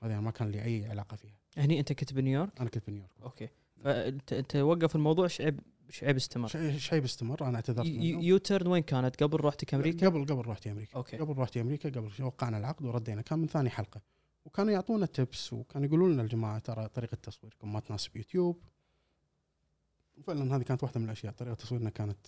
هذه 0.02 0.20
ما 0.20 0.30
كان 0.30 0.50
لي 0.50 0.64
أي 0.64 0.86
علاقة 0.86 1.16
فيها. 1.16 1.36
هني 1.56 1.80
أنت 1.80 1.92
كنت 1.92 2.12
بنيويورك؟ 2.12 2.60
أنا 2.60 2.70
كنت 2.70 2.86
بنيويورك. 2.86 3.12
okay. 3.22 3.48
فانت 3.84 4.32
أنت 4.32 4.56
وقف 4.56 4.96
الموضوع 4.96 5.26
شعيب 5.26 5.60
شعيب 5.90 6.16
استمر. 6.16 6.48
شيء 6.78 6.98
بيستمر 7.00 7.48
أنا 7.48 7.56
أعتذرت 7.56 7.86
يو- 7.86 8.16
منه. 8.16 8.24
U-turn 8.24 8.66
وين 8.66 8.82
كانت؟ 8.82 9.22
قبل 9.22 9.40
رحت 9.44 9.74
أمريكا؟ 9.74 10.06
قبل 10.08 10.26
قبل 10.26 10.46
رحت 10.46 10.66
أمريكا. 10.66 10.96
okay. 10.96 11.16
قبل 11.16 11.38
رحت 11.38 11.56
أمريكا 11.56 11.88
قبل 11.88 12.10
وقعنا 12.24 12.58
العقد 12.58 12.84
وردينا. 12.84 13.22
كان 13.22 13.38
من 13.38 13.46
ثاني 13.46 13.70
حلقة. 13.70 14.00
وكانوا 14.44 14.72
يعطونا 14.72 15.06
tips 15.06 15.52
وكانوا 15.52 15.86
يقولوا 15.88 16.08
لنا 16.08 16.22
الجماعة 16.22 16.58
ترى 16.58 16.88
طريقة 16.88 17.14
تصويركم 17.14 17.72
ما 17.72 17.80
تناسب 17.80 18.16
يوتيوب. 18.16 18.62
وفعلا 20.18 20.56
هذه 20.56 20.62
كانت 20.62 20.82
واحدة 20.82 21.00
من 21.00 21.06
الأشياء 21.06 21.32
طريقة 21.32 21.54
تصويرنا 21.54 21.90
كانت 21.90 22.18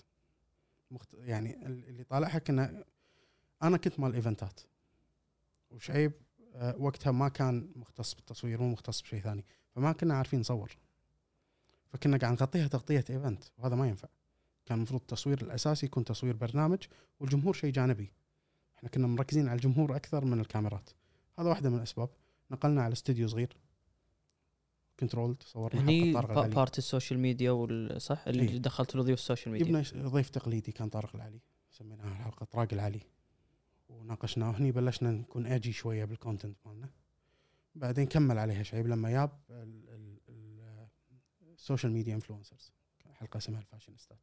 مخت... 0.91 1.09
يعني 1.15 1.67
ال- 1.67 1.89
اللي 1.89 2.05
طالعها 2.05 2.39
كنا 2.39 2.85
أنا 3.63 3.77
كنت 3.77 4.01
مال 4.01 4.15
إيفنتات. 4.15 4.61
وشعيب 5.71 6.13
آه، 6.55 6.77
وقتها 6.79 7.11
ما 7.11 7.29
كان 7.29 7.73
مختص 7.77 8.15
بالتصوير 8.15 8.61
مو 8.61 8.69
مختص 8.69 9.03
بشيء 9.03 9.21
ثاني. 9.21 9.45
فما 9.75 9.93
كنا 9.93 10.15
عارفين 10.15 10.41
نصور. 10.41 10.77
فكنا 11.93 12.17
قاعد 12.17 12.33
نغطيها 12.33 12.69
تغطية 12.69 13.05
event 13.11 13.45
وهذا 13.59 13.77
ما 13.77 13.89
ينفع. 13.89 14.09
كان 14.67 14.79
المفروض 14.79 15.01
التصوير 15.01 15.43
الأساسي 15.43 15.87
يكون 15.87 16.05
تصوير 16.05 16.37
برنامج 16.37 16.79
والجمهور 17.21 17.55
شيء 17.55 17.73
جانبي. 17.73 18.13
إحنا 18.77 18.89
كنا 18.89 19.07
مركزين 19.07 19.49
على 19.49 19.57
الجمهور 19.57 19.97
أكثر 19.97 20.25
من 20.25 20.41
الكاميرات. 20.41 20.91
هذا 21.39 21.49
واحدة 21.49 21.71
من 21.71 21.77
الأسباب. 21.77 22.09
نقلنا 22.51 22.83
على 22.83 22.93
استوديو 22.93 23.29
صغير. 23.29 23.57
control 25.01 25.37
صورنا 25.41 25.81
هني 25.81 26.13
part 26.13 26.79
ال 26.79 26.85
social 26.85 27.21
media 27.21 27.51
والصح 27.51 28.27
اللي 28.27 28.49
إيه. 28.49 28.59
دخلت 28.59 28.97
له 28.97 29.03
ضيوف 29.03 29.19
ال 29.19 29.24
social 29.24 29.53
media 29.53 29.83
جبنا 29.83 30.09
ضيف 30.09 30.31
تقليدي 30.31 30.73
كان 30.73 30.89
طارق 30.89 31.17
العلي. 31.17 31.41
سميناها 31.71 32.09
الحلقة 32.09 32.45
طراق 32.45 32.69
العلي. 32.73 33.01
وناقشناه. 33.89 34.51
هني 34.51 34.73
بلشنا 34.73 35.11
نكون 35.11 35.47
أجي 35.47 35.73
شوية 35.73 36.05
بال 36.05 36.17
content 36.17 36.57
مالنا. 36.67 36.91
بعدين 37.75 38.07
كمل 38.07 38.39
عليها 38.39 38.63
شعيب 38.63 38.87
لما 38.87 39.11
ياب 39.11 39.31
ال 41.63 41.67
social 41.67 41.93
media 41.93 42.15
influencers 42.15 42.73
حلقه 43.13 43.37
اسمها 43.37 43.61
الفاشينيستات. 43.61 44.19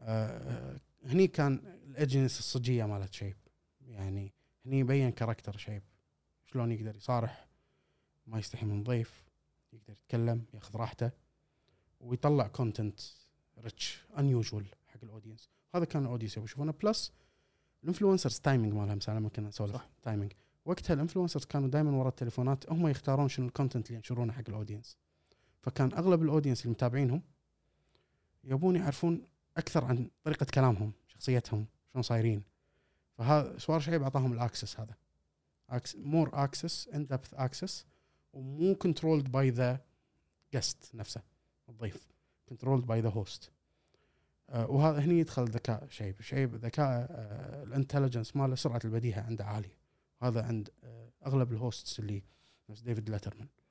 آه، 0.00 0.80
هني 1.04 1.26
كان 1.26 1.54
الاجنس 1.86 2.38
الصجية 2.38 2.84
مالت 2.84 3.12
شيب. 3.12 3.36
يعني 3.80 4.32
هني 4.66 4.78
يبين 4.78 5.10
character 5.10 5.56
شعيب. 5.56 5.82
شلون 6.44 6.72
يقدر 6.72 6.96
يصارح 6.96 7.48
ما 8.26 8.38
يستحي 8.38 8.66
من 8.66 8.82
ضيف 8.82 9.24
يقدر 9.72 9.92
يتكلم 9.92 10.44
ياخذ 10.54 10.76
راحته 10.76 11.10
ويطلع 12.00 12.46
content 12.46 13.00
rich 13.58 14.04
unusual 14.18 14.66
حق 14.88 14.98
ال 15.02 15.07
audience 15.07 15.48
هذا 15.74 15.84
كان 15.84 16.02
ال 16.02 16.05
audience 16.05 16.32
يبغى 16.32 16.44
يشوفونه. 16.44 16.72
plus 16.72 17.12
ال 17.82 17.87
influencers 17.87 18.40
timing 18.40 18.72
مالهم 18.72 19.00
ساعة 19.00 19.14
لما 19.14 19.28
كنا 19.28 19.48
نسولف. 19.48 19.88
timing 20.02 20.32
وقتها 20.64 20.94
ال 20.94 20.98
influencers 20.98 21.44
كانوا 21.44 21.68
دائما 21.68 21.90
ورا 21.90 22.08
التليفونات 22.08 22.72
هم 22.72 22.88
يختارون 22.88 23.28
شنو 23.28 23.46
ال 23.46 23.51
content 23.51 23.86
اللي 23.86 23.96
ينشرونه 23.96 24.32
حق 24.32 24.44
ال 24.48 24.54
audience 24.54 25.03
فكان 25.64 25.92
أغلب 25.92 26.22
ال 26.22 26.26
audience 26.26 26.60
اللي 26.60 26.70
متابعينهم 26.70 27.22
يبون 28.44 28.76
يعرفون 28.76 29.26
أكثر 29.56 29.84
عن 29.84 30.10
طريقة 30.24 30.46
كلامهم 30.54 30.92
شخصيتهم 31.08 31.66
شلون 31.92 32.02
صايرين. 32.02 32.42
فهذا 33.18 33.58
سوار 33.58 33.80
شعيب 33.80 34.02
أعطاهم 34.02 34.32
ال 34.32 34.39
access 34.39 34.80
هذا. 34.80 34.94
more 35.96 36.30
access 36.32 36.88
in 36.88 37.06
depth 37.06 37.34
access 37.34 37.86
ومو 38.32 38.74
controlled 38.74 39.32
by 39.32 39.50
the 39.50 39.80
guest 40.54 40.94
نفسه 40.94 41.22
الضيف. 41.68 42.06
controlled 42.48 42.86
by 42.86 43.00
the 43.00 43.08
host 43.08 43.50
وهذا 44.48 44.98
هني 44.98 45.18
يدخل 45.18 45.44
ذكاء 45.44 45.86
شيب 45.88 46.20
شيب 46.20 46.54
ذكاء 46.54 47.06
الانتليجنس 47.62 48.36
ماله 48.36 48.54
سرعة 48.54 48.80
البديهة 48.84 49.20
عنده 49.22 49.44
عالية. 49.44 49.76
هذا 50.22 50.42
عند 50.42 50.70
آه، 50.84 51.10
أغلب 51.26 51.52
ال 51.52 51.60
hosts 51.60 52.00
اللي 52.00 52.22
نفس 52.70 52.80
ديفيد 52.80 53.10
لاترمان. 53.10 53.48
آه، 53.58 53.63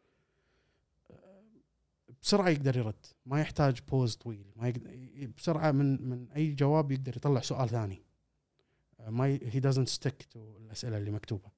بسرعة 2.24 2.50
يقدر 2.50 2.78
يرد. 2.78 3.06
ما 3.26 3.42
يحتاج 3.42 3.82
pause 3.82 4.16
طويل. 4.16 4.46
ما 4.56 4.68
يقدر 4.68 5.28
بسرعة 5.38 5.72
من 5.72 6.10
من 6.10 6.30
أي 6.32 6.52
جواب 6.52 6.92
يقدر 6.92 7.18
يطلع 7.18 7.42
سؤال 7.42 7.70
ثاني. 7.70 8.02
آه، 9.00 9.10
ما 9.10 9.26
هي 9.26 9.60
doesn't 9.60 9.88
stick 9.88 10.24
to 10.24 10.58
الأسئلة 10.58 10.98
اللي 10.98 11.12
مكتوبة. 11.12 11.50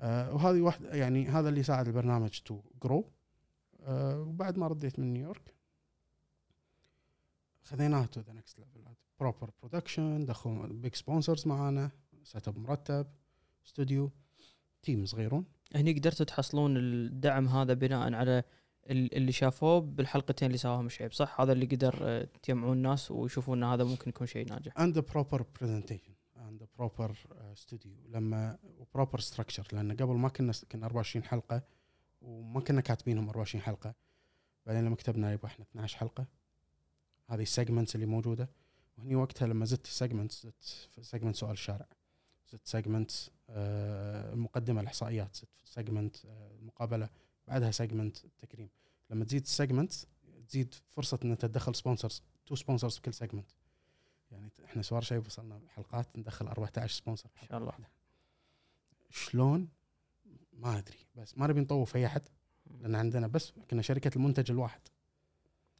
آه، 0.00 0.34
وهذه 0.34 0.60
واحدة 0.60 0.94
يعني 0.94 1.28
هذا 1.28 1.48
اللي 1.48 1.62
ساعد 1.62 1.86
البرنامج 1.86 2.40
to 2.40 2.60
grow 2.82 3.10
وبعد 3.88 4.58
ما 4.58 4.66
رديت 4.66 4.98
من 4.98 5.12
نيويورك 5.12 5.54
خذيناه 7.62 8.06
to 8.06 8.20
the 8.20 8.32
next 8.32 8.58
level 8.58 8.84
proper 9.20 9.50
production 9.62 10.24
دخلوا 10.24 10.66
big 10.66 10.94
sponsors 10.94 11.46
معانا 11.46 11.90
setup 12.24 12.58
مرتب 12.58 13.06
استوديو 13.66 14.10
team 14.82 15.06
صغيرون. 15.06 15.44
هني 15.74 15.92
قدرتوا 15.92 16.26
تحصلون 16.26 16.76
الدعم 16.76 17.48
هذا 17.48 17.74
بناء 17.74 18.14
على 18.14 18.42
اللي 18.90 19.32
شافوه 19.32 19.80
بالحلقتين 19.80 20.46
اللي 20.46 20.58
سواهم 20.58 20.88
شعيب 20.88 21.12
صح؟ 21.12 21.40
هذا 21.40 21.52
اللي 21.52 21.66
قدر 21.66 21.98
آه، 22.02 22.28
تجمعون 22.42 22.76
الناس 22.76 23.10
ويشوفون 23.10 23.62
إن 23.62 23.70
هذا 23.70 23.84
ممكن 23.84 24.08
يكون 24.08 24.26
شيء 24.26 24.48
ناجح. 24.48 24.78
and 24.78 24.98
proper 24.98 25.44
presentation 25.60 26.12
and 26.36 26.66
proper 26.78 27.16
استوديو 27.52 27.92
لما 28.08 28.58
و 28.78 28.84
proper 28.84 29.20
structure 29.20 29.68
لأن 29.72 29.96
قبل 29.96 30.14
ما 30.14 30.28
كنا 30.28 30.52
كنا 30.72 30.86
24 30.86 31.24
حلقة 31.24 31.62
وما 32.22 32.60
كنا 32.60 32.80
كاتبينهم 32.80 33.28
24 33.28 33.62
حلقة. 33.62 33.94
بعدين 34.66 34.84
لما 34.84 34.96
كتبنا 34.96 35.32
يبقى 35.32 35.48
إحنا 35.48 35.64
12 35.64 35.98
حلقة. 35.98 36.26
هذه 37.28 37.42
ال 37.42 37.48
segments 37.48 37.94
اللي 37.94 38.06
موجودة. 38.06 38.50
وهني 38.98 39.16
وقتها 39.16 39.48
لما 39.48 39.64
زدت 39.64 39.86
ال 39.86 39.92
segments 39.92 40.42
زدت 40.42 40.88
segment 41.02 41.36
سؤال 41.36 41.52
الشارع. 41.52 41.86
زدت 42.52 42.66
segment 42.66 43.10
المقدمة 43.50 44.80
الإحصائيات. 44.80 45.36
زدت 45.36 45.48
segment 45.64 46.16
المقابلة. 46.60 47.08
بعدها 47.48 47.70
segment 47.70 48.24
التكريم 48.24 48.70
لما 49.10 49.24
تزيد 49.24 49.42
ال 49.42 49.48
segment 49.48 49.92
تزيد 50.48 50.74
فرصة 50.88 51.18
ان 51.24 51.38
تدخل 51.38 51.74
sponsors 51.74 52.22
two 52.46 52.54
sponsors 52.54 52.98
بكل 52.98 53.14
segment 53.14 53.50
يعني 54.30 54.50
إحنا 54.64 54.82
سوار 54.82 55.02
شيء 55.02 55.18
وصلنا 55.18 55.60
حلقات 55.68 56.16
ندخل 56.16 56.46
14 56.46 56.94
sponsor 56.94 57.30
إن 57.42 57.48
شاء 57.48 57.58
الله. 57.58 57.72
شلون؟ 59.10 59.68
ما 60.52 60.78
أدري. 60.78 60.98
بس 61.16 61.38
ما 61.38 61.46
نبي 61.46 61.60
نطوف 61.60 61.96
أي 61.96 62.06
أحد 62.06 62.22
لأن 62.66 62.94
عندنا 62.94 63.26
بس 63.26 63.52
كنا 63.70 63.82
شركة 63.82 64.16
المنتج 64.16 64.50
الواحد. 64.50 64.80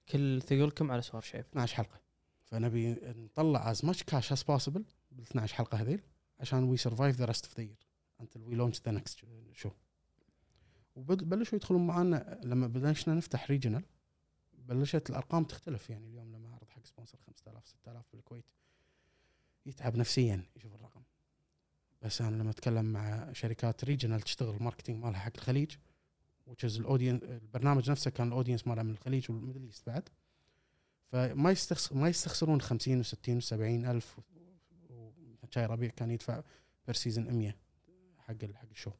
كل 0.08 0.42
ثقلكم 0.42 0.90
على 0.90 1.02
سوار 1.02 1.22
شعيب 1.22 1.44
12 1.50 1.74
حلقة. 1.74 2.00
فنبي 2.44 2.92
نطلع 3.04 3.70
as 3.70 3.84
much 3.84 4.02
cash 4.02 4.32
as 4.32 4.42
possible 4.42 4.84
بال 5.12 5.24
12 5.24 5.54
حلقة 5.54 5.78
هذيل 5.78 6.02
عشان 6.40 6.64
we 6.64 6.76
survive 6.76 7.16
the 7.16 7.24
rest 7.24 7.44
of 7.44 7.56
the 7.56 7.62
year 7.62 7.86
until 8.20 8.42
we 8.42 8.54
launch 8.54 8.80
the 8.80 8.92
next 8.92 9.18
show 9.52 9.70
وبلشوا 10.96 11.58
يدخلون 11.58 11.86
معنا 11.86 12.40
لما 12.42 12.66
بلشنا 12.66 13.14
نفتح 13.14 13.50
regional 13.50 13.84
بلشت 14.52 15.10
الأرقام 15.10 15.44
تختلف 15.44 15.90
يعني 15.90 16.06
اليوم 16.06 16.32
لما 16.32 16.52
أعرض 16.52 16.68
حق 16.68 16.86
sponsor 16.86 17.18
5000 17.26 17.68
6000 17.68 18.04
بالكويت 18.12 18.50
يتعب 19.66 19.96
نفسيا 19.96 20.44
يشوف 20.56 20.74
الرقم. 20.74 21.02
بس 22.02 22.20
أنا 22.20 22.36
لما 22.36 22.50
أتكلم 22.50 22.84
مع 22.84 23.32
شركات 23.32 23.84
regional 23.84 24.20
تشتغل 24.20 24.62
marketing 24.62 25.04
مالها 25.04 25.20
حق 25.20 25.32
الخليج 25.34 25.76
وت 26.46 26.55
chase 26.55 26.78
ال 26.78 26.83
audience 26.83 27.22
البرنامج 27.22 27.90
نفسه 27.90 28.10
كان 28.10 28.28
ال 28.28 28.32
audience 28.32 28.66
ماله 28.66 28.82
من 28.82 28.90
الخليج 28.90 29.30
وال 29.30 29.38
Middle 29.38 29.62
East 29.62 29.86
بعد. 29.86 30.08
فما 31.06 31.50
يستخس 31.50 31.92
ما 31.92 32.08
يستخسرون 32.08 32.60
50 32.60 33.04
و60 33.04 33.42
و70 33.42 33.52
ألف 33.88 34.20
وشاي 35.42 35.66
ربيع 35.66 35.90
كان 35.90 36.10
يدفع 36.10 36.42
per 36.86 36.94
season 36.94 37.34
100 37.34 37.56
حق 38.18 38.44
حق 38.44 38.70
ال 38.70 38.74
show 38.74 38.90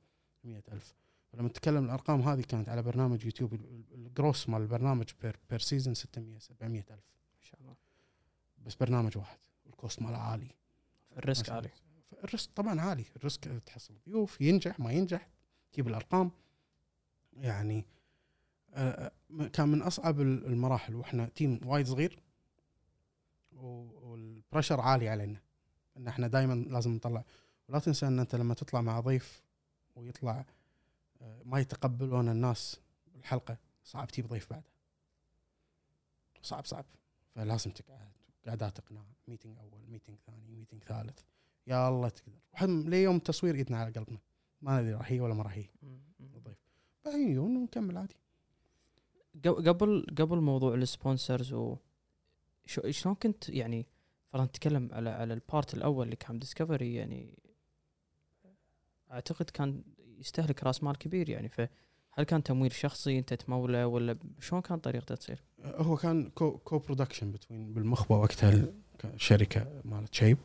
100000 0.45 0.95
فلما 1.35 1.49
نتكلم 1.49 1.85
الأرقام 1.85 2.20
هذه 2.20 2.41
كانت 2.41 2.68
على 2.68 2.82
برنامج 2.82 3.24
يوتيوب 3.24 3.55
ال- 3.55 3.64
ال- 3.64 4.07
ال 4.07 4.13
gross 4.13 4.49
مال 4.49 4.62
البرنامج 4.62 5.05
per, 5.22 5.36
per 5.51 5.59
season 5.59 5.95
600 5.95 6.39
700000 6.39 6.91
ما 7.39 7.43
شاء 7.43 7.61
الله. 7.61 7.76
بس 8.66 8.74
برنامج 8.74 9.18
واحد 9.18 9.39
ال 9.66 9.74
cost 9.74 10.03
ماله 10.03 10.16
عالي. 10.18 10.49
ال 11.16 11.22
risk. 11.22 11.51
عالي. 11.51 11.70
ال 12.24 12.30
risk 12.30 12.51
طبعا 12.53 12.80
عالي. 12.80 13.05
ال 13.16 13.22
risk 13.22 13.45
تحصل 13.66 13.95
ضيوف 14.09 14.41
ينجح 14.41 14.80
ما 14.80 14.93
ينجح. 14.93 15.28
تجيب 15.72 15.89
الأرقام. 15.89 16.30
يعني 17.37 17.85
آه، 18.74 19.12
آه، 19.41 19.47
كان 19.47 19.68
من 19.68 19.82
أصعب 19.82 20.20
ال- 20.20 20.47
المراحل. 20.47 20.95
وإحنا 20.95 21.26
team 21.26 21.61
وايد 21.64 21.87
صغير. 21.87 22.18
و- 23.53 24.11
وال 24.11 24.24
pressure 24.24 24.80
عالي 24.80 25.09
علينا. 25.09 25.41
إن 25.97 26.09
إحنا 26.09 26.28
دائما 26.28 26.55
لازم 26.55 26.95
نطلع. 26.95 27.24
ولا 27.68 27.78
تنسى 27.78 28.07
إن 28.07 28.18
أنت 28.18 28.35
لما 28.35 28.55
تطلع 28.55 28.80
مع 28.80 29.01
ضيف 29.01 29.43
ويطلع 29.97 30.45
ما 31.45 31.61
يتقبلون 31.61 32.29
الناس 32.29 32.81
الحلقة 33.16 33.59
صعب 33.85 34.09
تجيب 34.09 34.27
ضيف 34.27 34.51
بعده. 34.51 34.70
صعب 36.43 36.64
صعب. 36.64 36.85
فلازم 37.35 37.70
تقعد 37.70 38.12
قعدات 38.47 38.79
اقناع 38.79 39.05
meeting 39.28 39.59
أول 39.59 39.81
meeting 39.88 40.18
ثاني 40.27 40.51
meeting 40.51 40.84
ثالث. 40.85 41.18
يا 41.66 41.89
الله 41.89 42.09
تقدر. 42.09 42.39
وحد 42.53 42.68
ليوم 42.68 43.16
التصوير 43.16 43.55
ايدنا 43.55 43.79
على 43.79 43.91
قلبنا. 43.91 44.18
ما 44.62 44.81
ندري 44.81 44.95
راح 44.95 45.12
هي 45.12 45.20
ولا 45.20 45.35
ما 45.35 45.43
راح 45.43 45.53
هي. 45.53 45.66
الضيف. 46.20 46.59
بعدين 47.05 47.29
يجون 47.29 47.57
ونكمل 47.57 47.99
عادي. 47.99 48.16
قبل 49.45 49.68
قبل 49.68 50.07
قبل 50.18 50.41
موضوع 50.41 50.75
ال 50.74 50.83
sponsors 50.83 51.53
و 51.53 51.77
شو 52.66 52.91
شلون 52.91 53.14
كنت 53.14 53.49
يعني 53.49 53.87
فرضا 54.33 54.45
نتكلم 54.45 54.89
على 54.93 55.11
على 55.11 55.35
البارت 55.35 55.75
الأول 55.75 56.05
اللي 56.05 56.16
كان 56.16 56.39
ديسكفري 56.39 56.95
يعني 56.95 57.39
أعتقد 59.11 59.51
كان 59.51 59.83
يستهلك 60.25 60.64
راس 60.64 60.83
مال 60.83 60.99
كبير 60.99 61.29
يعني 61.31 61.49
فهل 61.49 62.25
كان 62.27 62.43
تمويل 62.43 62.72
شخصي 62.72 63.18
أنت 63.18 63.35
تموله 63.35 63.87
ولا 63.87 64.16
شلون 64.41 64.62
كان 64.62 64.79
طريقته 64.79 65.14
تصير؟ 65.14 65.43
هو 65.64 65.97
كان 65.97 66.31
co, 66.30 66.59
co-production 66.59 67.32
between 67.32 67.72
بالمخبه 67.75 68.16
وقتها 68.16 68.51
ال- 68.53 68.75
ك- 68.99 69.12
شركه 69.16 69.81
مالت 69.85 70.14
شعيب 70.14 70.38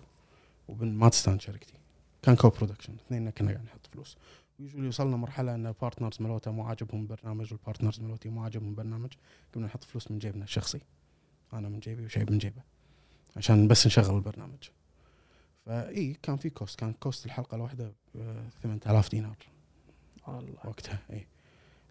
وبن 0.67 0.87
ماتستان 0.93 1.39
شركتي. 1.39 1.73
كان 2.21 2.35
co-production 2.35 2.93
اثنين 2.93 3.29
كنا 3.29 3.51
قاعد 3.51 3.65
نحط 3.65 3.87
فلوس. 3.93 4.17
ويجولي 4.59 4.87
وصلنا 4.87 5.17
مرحلة 5.17 5.55
إن 5.55 5.67
ال 5.67 5.73
partners 5.73 6.17
مالوته 6.21 6.51
مو 6.51 6.63
عاجبهم 6.63 7.01
البرنامج 7.01 7.53
وال 7.53 7.62
partners 7.62 7.99
مالوتي 7.99 8.29
مو 8.29 8.43
عاجبهم 8.43 8.69
البرنامج 8.69 9.09
قمنا 9.55 9.67
نحط 9.67 9.83
فلوس 9.83 10.11
من 10.11 10.19
جيبنا 10.19 10.43
الشخصي. 10.43 10.79
أنا 11.53 11.69
من 11.69 11.79
جيبي 11.79 12.05
وشعيب 12.05 12.31
من 12.31 12.37
جيبه 12.37 12.61
عشان 13.37 13.67
بس 13.67 13.87
نشغل 13.87 14.15
البرنامج. 14.15 14.63
فاي 15.65 16.17
كان 16.23 16.37
في 16.37 16.49
cost 16.49 16.79
كان 16.79 16.93
cost 16.93 17.25
الحلقة 17.25 17.55
الواحدة 17.55 17.93
ب 18.15 18.49
8000 18.63 19.09
دينار. 19.11 19.37
الله. 20.39 20.59
وقتها 20.65 20.99
اي 21.11 21.27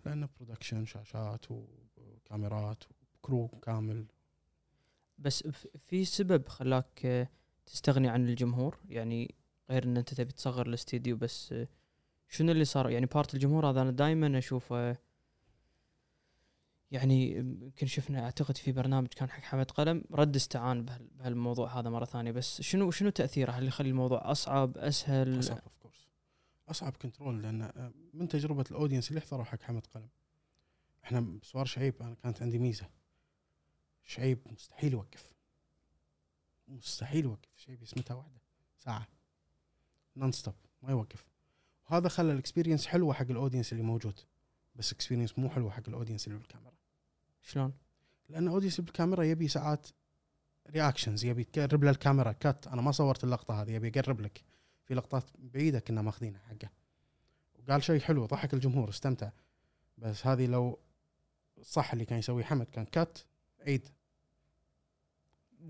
لأنه 0.06 0.28
production 0.36 0.84
شاشات 0.84 1.46
وكاميرات 1.50 2.84
و 3.14 3.21
crew 3.21 3.48
كامل. 3.48 4.06
بس 5.18 5.48
في 5.86 6.04
سبب 6.04 6.48
خلاك 6.48 7.28
تستغني 7.66 8.08
عن 8.08 8.28
الجمهور؟ 8.28 8.78
يعني 8.88 9.34
غير 9.70 9.84
إن 9.84 9.96
أنت 9.96 10.14
تبي 10.14 10.32
تصغر 10.32 10.66
الاستديو 10.66 11.16
بس 11.16 11.54
شنو 12.28 12.52
اللي 12.52 12.64
صار؟ 12.64 12.90
يعني 12.90 13.06
part 13.06 13.34
الجمهور 13.34 13.70
هذا 13.70 13.82
أنا 13.82 13.90
دائما 13.90 14.38
أشوفه 14.38 14.96
يعني 16.90 17.36
يمكن 17.36 17.86
شفنا 17.86 18.24
أعتقد 18.24 18.56
في 18.56 18.72
برنامج 18.72 19.06
كان 19.08 19.30
حق 19.30 19.42
حمد 19.42 19.70
قلم. 19.70 20.04
رد 20.12 20.36
استعان 20.36 20.84
بهال- 20.84 21.08
بهالموضوع 21.18 21.78
هذا 21.80 21.90
مرة 21.90 22.04
ثانية. 22.04 22.32
بس 22.32 22.60
شنو 22.62 22.90
شنو 22.90 23.10
تأثيره؟ 23.10 23.52
هل 23.52 23.66
يخلي 23.66 23.88
الموضوع 23.88 24.30
أصعب 24.30 24.78
أسهل؟ 24.78 25.38
أصعب. 25.38 25.62
أصعب 26.70 26.92
control 26.92 27.42
لأن 27.42 27.62
آه، 27.62 27.92
من 28.14 28.28
تجربة 28.28 28.64
ال 28.70 28.74
audience 28.74 29.08
اللي 29.10 29.20
حضروا 29.20 29.44
حق 29.44 29.62
حمد 29.62 29.86
قلم. 29.86 30.08
إحنا 31.04 31.20
بسوار 31.20 31.64
شعيب 31.64 32.02
أنا 32.02 32.14
كانت 32.14 32.42
عندي 32.42 32.58
ميزة. 32.58 32.88
شعيب 34.04 34.38
مستحيل 34.52 34.92
يوقف. 34.92 35.32
مستحيل 36.68 37.24
يوقف. 37.24 37.48
شعيب 37.56 37.82
يسمتها 37.82 38.14
واحدة. 38.14 38.40
ساعة. 38.78 39.08
non-stop 40.16 40.54
ما 40.82 40.90
يوقف. 40.90 41.24
وهذا 41.90 42.08
خلى 42.08 42.32
ال 42.32 42.37
experience 42.37 42.86
حلوة 42.86 43.14
حق 43.14 43.26
ال 43.30 43.35
audience 43.35 43.72
اللي 43.72 43.82
موجود. 43.82 44.20
بس 44.74 44.92
experience 44.92 45.38
مو 45.38 45.50
حلوة 45.50 45.70
حق 45.70 45.88
ال 45.88 45.92
audience 45.92 46.26
اللي 46.26 46.38
بالكاميرا. 46.38 46.74
شلون؟ 47.42 47.72
لأن 48.28 48.46
ال 48.46 48.50
audience 48.50 48.80
بالكاميرا 48.80 49.24
يبي 49.24 49.48
ساعات 49.48 49.86
reactions 50.70 51.24
يبي 51.24 51.44
تقرب 51.44 51.84
له 51.84 51.90
الكاميرا. 51.90 52.32
cut 52.32 52.66
أنا 52.66 52.82
ما 52.82 52.92
صورت 52.92 53.24
اللقطة 53.24 53.62
هذه 53.62 53.70
يبي 53.70 53.88
يقرب 53.88 54.20
لك. 54.20 54.44
في 54.88 54.94
لقطات 54.94 55.24
بعيدة 55.38 55.78
كنا 55.78 56.02
ماخذينها 56.02 56.40
حقه 56.40 56.70
وقال 57.54 57.82
شيء 57.82 58.00
حلو 58.00 58.26
ضحك 58.26 58.54
الجمهور 58.54 58.88
استمتع. 58.88 59.30
بس 59.98 60.26
هذه 60.26 60.46
لو 60.46 60.78
صح 61.62 61.92
اللي 61.92 62.04
كان 62.04 62.18
يسويه 62.18 62.44
حمد 62.44 62.66
كان 62.66 62.84
cut 62.84 63.18
عيد. 63.66 63.88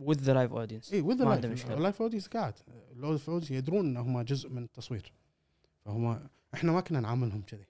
With 0.07 0.17
the 0.17 0.35
live 0.35 0.53
audience. 0.53 0.93
اي 0.93 1.01
with 1.01 1.49
مشكلة. 1.49 1.75
اللايف 1.75 2.03
اودينس 2.03 2.27
قاعد. 2.27 2.55
ال 2.93 3.00
live 3.00 3.31
audience 3.31 3.51
يدرون 3.51 3.87
إن 3.87 3.97
هم 3.97 4.21
جزء 4.21 4.49
من 4.49 4.63
التصوير. 4.63 5.13
فهم 5.85 6.29
إحنا 6.55 6.73
ما 6.73 6.81
كنا 6.81 7.01
نعاملهم 7.01 7.43
كذي. 7.43 7.67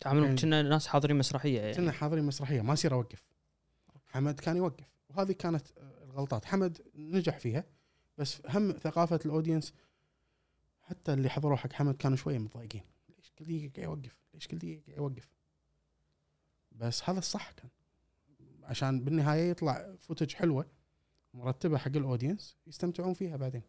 تعاملهم 0.00 0.24
يعني- 0.24 0.40
كنا 0.40 0.62
ناس 0.62 0.86
حاضرين 0.86 1.16
مسرحية 1.16 1.60
يعني. 1.60 1.74
كنا 1.74 1.92
حاضرين 1.92 2.24
مسرحية 2.24 2.60
ما 2.60 2.72
يصير 2.72 2.94
أوقف. 2.94 3.22
حمد 4.06 4.40
كان 4.40 4.56
يوقف. 4.56 4.86
وهذه 5.10 5.32
كانت 5.32 5.66
الغلطات. 5.78 6.44
حمد 6.44 6.78
نجح 6.94 7.38
فيها 7.38 7.64
بس 8.18 8.42
هم 8.48 8.72
ثقافة 8.72 9.20
ال 9.26 9.31
audience 9.31 9.72
حتى 10.82 11.12
اللي 11.12 11.28
حضروا 11.28 11.56
حق 11.56 11.72
حمد 11.72 11.96
كانوا 11.96 12.16
شوية 12.16 12.38
متضايقين. 12.38 12.82
ليش 13.08 13.32
كل 13.38 13.44
دقيقة 13.44 13.72
قاعد 13.82 14.04
يوقف؟ 14.04 14.16
ليش 14.34 14.48
كل 14.48 14.58
دقيقة 14.58 14.82
قاعد 14.86 14.98
يوقف؟ 14.98 15.28
بس 16.72 17.10
هذا 17.10 17.18
الصح 17.18 17.50
كان. 17.52 17.68
عشان 18.62 19.04
بالنهاية 19.04 19.50
يطلع 19.50 19.94
footage 19.98 20.34
حلوة 20.34 20.66
مرتبة 21.34 21.78
حق 21.78 21.96
ال 21.96 22.03
audience 22.03 22.56
يستمتعون 22.66 23.14
فيها 23.14 23.36
بعدين. 23.36 23.62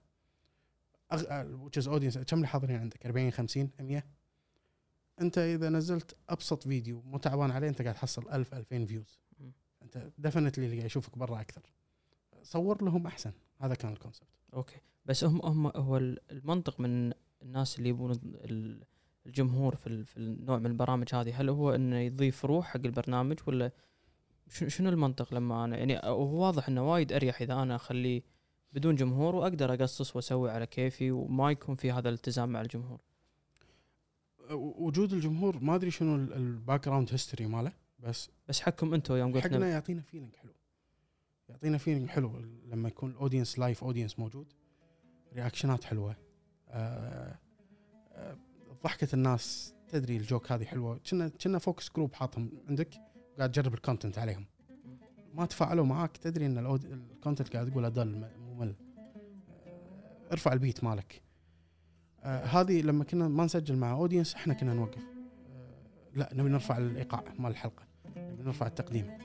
which 1.34 1.73
is 1.73 1.88
audience 1.88 2.18
كم 2.18 2.38
اللي 2.38 2.48
حاضرين 2.48 2.80
عندك؟ 2.80 3.06
40 3.06 3.32
50 3.32 3.70
100 3.80 4.04
أنت 5.22 5.38
إذا 5.38 5.70
نزلت 5.70 6.18
أبسط 6.30 6.64
فيديو 6.64 7.02
مو 7.02 7.18
تعبان 7.18 7.52
عليه 7.52 7.70
أنت 7.70 7.82
قاعد 7.82 7.96
تحصل 7.96 8.30
1000 8.32 8.54
2000 8.54 8.86
views. 8.86 9.20
أنت 9.82 10.12
definitely 10.18 10.66
اللي 10.66 10.76
قاعد 10.76 10.86
يشوفك 10.86 11.18
برا 11.18 11.42
أكثر. 11.42 11.62
صور 12.44 12.84
لهم 12.84 13.08
أحسن. 13.08 13.32
هذا 13.62 13.76
كان 13.76 13.92
ال 13.94 13.98
concept. 13.98 14.28
okay. 14.54 14.76
بس 15.06 15.24
هم 15.24 15.42
هم 15.46 15.68
هو 15.68 15.98
ال- 15.98 16.20
المنطق 16.32 16.80
من 16.80 17.12
الناس 17.42 17.78
اللي 17.78 17.90
يبون 17.90 18.12
ال- 18.12 18.84
الجمهور 19.26 19.76
في 19.76 20.04
في 20.04 20.18
النوع 20.18 20.58
من 20.60 20.66
البرامج 20.66 21.16
هذه 21.16 21.42
هل 21.42 21.50
هو 21.50 21.76
إنه 21.76 21.98
يضيف 22.00 22.46
روح 22.46 22.66
حق 22.68 22.80
البرنامج 22.86 23.40
ولا 23.48 23.72
شنو 24.68 24.90
المنطق 24.90 25.34
لما 25.34 25.66
أنا 25.66 25.78
يعني 25.78 26.00
هو 26.04 26.44
واضح 26.46 26.68
إنه 26.70 26.92
وايد 26.92 27.14
أريح 27.14 27.42
إذا 27.42 27.54
أنا 27.54 27.76
أخليه 27.76 28.22
بدون 28.74 28.96
جمهور 28.96 29.36
وأقدر 29.36 29.74
أقصص 29.74 30.16
وأسوي 30.16 30.52
على 30.52 30.66
كيفي 30.66 31.12
وما 31.12 31.52
يكون 31.52 31.76
في 31.76 31.92
هذا 31.92 32.10
الالتزام 32.10 32.50
مع 32.50 32.62
الجمهور. 32.62 33.00
وجود 34.52 35.14
الجمهور 35.14 35.60
ما 35.64 35.76
أدري 35.76 35.92
شنو 35.92 36.16
ال 36.16 36.86
background 36.86 37.12
history 37.12 37.46
ماله 37.48 37.72
بس 38.00 38.30
بس 38.48 38.62
حقكم 38.62 38.94
أنتم 38.94 39.16
يوم 39.16 39.40
حقنا 39.40 39.56
قلت 39.58 39.66
يعطينا 39.66 40.02
feeling 40.02 40.36
حلو. 40.36 40.52
يعطينا 41.50 41.78
feeling 41.78 42.10
حلو 42.10 42.40
لما 42.66 42.88
يكون 42.88 43.12
ال 43.12 43.17
audience 43.17 43.60
live 43.60 43.84
audience 43.84 44.20
موجود. 44.20 44.54
reactionات 45.34 45.84
حلوة. 45.84 46.16
آه، 46.70 47.38
آه، 48.12 48.38
ضحكة 48.84 49.08
الناس 49.16 49.74
تدري 49.88 50.18
ال 50.18 50.25
joke 50.25 50.52
هذه 50.52 50.64
حلوة. 50.66 51.00
كنا 51.12 51.28
كنا 51.30 51.60
focus 51.60 51.90
group 51.96 52.14
حاطهم 52.14 52.52
عندك 52.70 52.90
قاعد 53.38 53.52
تجرب 53.52 53.74
ال 53.74 53.79
content 53.79 54.18
عليهم. 54.20 54.46
ما 55.34 55.46
تفاعلوا 55.46 55.86
معاك 55.86 56.18
تدري 56.18 56.46
إن 56.46 56.58
ال 56.58 56.70
content 56.70 57.54
قاعد 57.54 57.72
تقوله 57.72 57.90
دل 57.90 58.08
م- 58.16 58.30
ممل. 58.40 58.76
آه، 59.68 60.32
ارفع 60.32 60.54
ال 60.54 60.60
beat 60.60 60.84
مالك. 60.84 61.22
آه، 62.24 62.46
هذه 62.46 62.82
لما 62.82 63.04
كنا 63.04 63.28
ما 63.28 63.46
نسجل 63.46 63.76
مع 63.76 63.92
audience 63.92 64.36
إحنا 64.36 64.54
كنا 64.54 64.74
نوقف. 64.74 65.02
آه، 65.04 65.78
لا 66.16 66.30
نبي 66.34 66.50
نرفع 66.50 66.78
الإيقاع 66.78 67.24
مال 67.40 67.52
الحلقة. 67.52 67.84
نبي 68.18 68.44
نرفع 68.44 68.68
التقديم. 68.68 69.18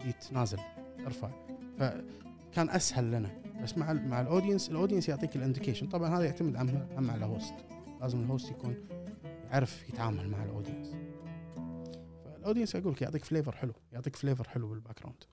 ال 0.00 0.06
beat 0.06 0.32
نازل. 0.32 0.58
أرفع. 1.06 1.30
فكان 1.78 2.70
أسهل 2.70 3.10
لنا. 3.10 3.30
بس 3.62 3.78
مع 3.78 3.90
ال 3.92 4.08
مع 4.08 4.20
ال 4.20 4.26
audience 4.26 4.70
ال 4.70 4.74
audience 4.74 5.08
يعطيك 5.08 5.36
ال 5.36 5.40
indication. 5.40 5.86
طبعا 5.86 6.18
هذا 6.18 6.24
يعتمد 6.24 6.56
هم 6.56 6.88
هم 6.96 7.10
على 7.10 7.24
ال 7.24 7.30
host 7.30 7.54
لازم 8.00 8.24
ال 8.24 8.29
host 8.29 8.50
يكون 8.50 8.76
يعرف 9.50 9.88
يتعامل 9.88 10.28
مع 10.28 10.44
ال 10.44 10.49
audience. 10.49 10.96
فال 12.24 12.34
audience 12.34 12.76
أقول 12.76 12.92
لك 12.92 13.02
يعطيك 13.02 13.24
flavor 13.24 13.52
حلو. 13.52 13.72
يعطيك 13.92 14.16
flavor 14.16 14.48
حلو 14.48 14.68
بال 14.68 15.00
background 15.00 15.24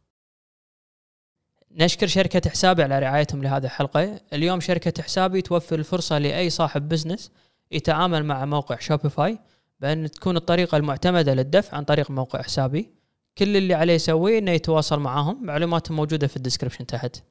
نشكر 1.71 2.07
شركة 2.07 2.49
حسابي 2.49 2.83
على 2.83 2.99
رعايتهم 2.99 3.43
لهذه 3.43 3.63
الحلقة. 3.63 4.21
اليوم 4.33 4.59
شركة 4.59 5.03
حسابي 5.03 5.41
توفر 5.41 5.79
الفرصة 5.79 6.17
لأي 6.17 6.49
صاحب 6.49 6.89
business 6.89 7.31
يتعامل 7.71 8.25
مع 8.25 8.45
موقع 8.45 8.79
شوبيفاي 8.79 9.39
بأن 9.79 10.11
تكون 10.11 10.37
الطريقة 10.37 10.77
المعتمدة 10.77 11.33
للدفع 11.33 11.77
عن 11.77 11.83
طريق 11.83 12.11
موقع 12.11 12.41
حسابي. 12.41 12.98
كل 13.37 13.57
اللي 13.57 13.73
عليه 13.73 13.93
يسويه 13.93 14.37
إنه 14.39 14.51
يتواصل 14.51 14.99
معاهم. 14.99 15.45
معلوماتهم 15.45 15.97
موجودة 15.97 16.27
في 16.27 16.37
ال 16.37 16.41
description 16.41 16.85
تحت. 16.85 17.23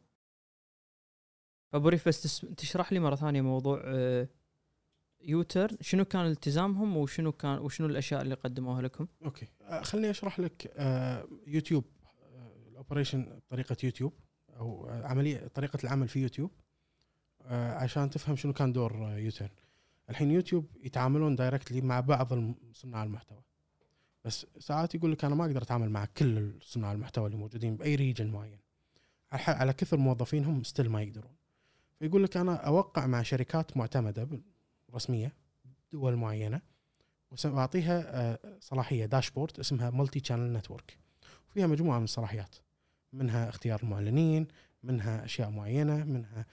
أبو 1.75 1.89
ريف 1.89 2.09
بس 2.09 2.23
تس- 2.23 2.47
تشرح 2.57 2.93
لي 2.93 3.01
مرة 3.01 3.15
ثانية 3.15 3.41
موضوع 3.41 3.83
آه، 3.85 4.29
يوتيرن. 5.21 5.71
شنو 5.81 6.05
كان 6.05 6.27
التزامهم 6.27 6.97
وشنو 6.97 7.33
كان 7.33 7.59
وشنو 7.59 7.87
الأشياء 7.87 8.23
اللي 8.23 8.35
قدموها 8.35 8.83
لكم؟ 8.83 9.07
okay. 9.25 9.47
آه، 9.63 9.83
خليني 9.83 10.11
أشرح 10.11 10.41
لك 10.41 10.73
آه، 10.77 11.29
يوتيوب 11.47 11.85
ال 12.69 12.76
operation 12.76 13.41
طريقة 13.49 13.77
يوتيوب 13.85 14.13
أو 14.57 14.89
عملية 14.89 15.47
طريقة 15.47 15.79
العمل 15.85 16.09
في 16.09 16.21
يوتيوب 16.23 16.51
عشان 17.51 18.11
تفهم 18.11 18.37
شنو 18.37 18.53
كان 18.53 18.73
دور 18.73 18.93
يوتيرن 19.19 19.51
الحين 20.11 20.31
يوتيوب 20.31 20.67
يتعاملون 20.85 21.37
directly 21.37 21.81
مع 21.81 22.01
بعض 22.01 22.29
صناع 22.73 23.03
المحتوى. 23.05 23.43
بس 24.25 24.47
ساعات 24.59 24.95
يقول 24.95 25.13
لك 25.13 25.25
أنا 25.25 25.35
ما 25.35 25.45
أقدر 25.45 25.63
أتعامل 25.63 25.91
مع 25.91 26.05
كل 26.05 26.53
صناع 26.63 26.93
المحتوى 26.93 27.27
اللي 27.27 27.37
موجودين 27.37 27.77
بأي 27.77 27.95
region 27.95 28.31
معين. 28.31 28.59
على 29.33 29.73
كثر 29.73 29.97
موظفينهم 29.97 30.63
still 30.63 30.91
ما 30.91 31.03
يقدرون. 31.03 31.33
فيقول 31.99 32.25
لك 32.25 32.37
أنا 32.37 32.55
أوقع 32.55 33.07
مع 33.07 33.23
شركات 33.23 33.77
معتمدة 33.77 34.29
رسمية 34.95 35.33
دول 35.93 36.17
معينة 36.17 36.61
واعطيها 37.45 38.05
آه، 38.07 38.39
صلاحية 38.61 39.07
dashboard 39.07 39.61
اسمها 39.61 39.91
multi-channel 39.91 40.53
network 40.53 40.99
وفيها 41.51 41.67
مجموعة 41.67 41.99
من 41.99 42.05
الصلاحيات. 42.05 42.57
منها 43.13 43.49
اختيار 43.49 43.83
المعلنين 43.83 44.47
منها 44.83 45.25
أشياء 45.25 45.51
معينة 45.51 46.05
منها 46.05 46.47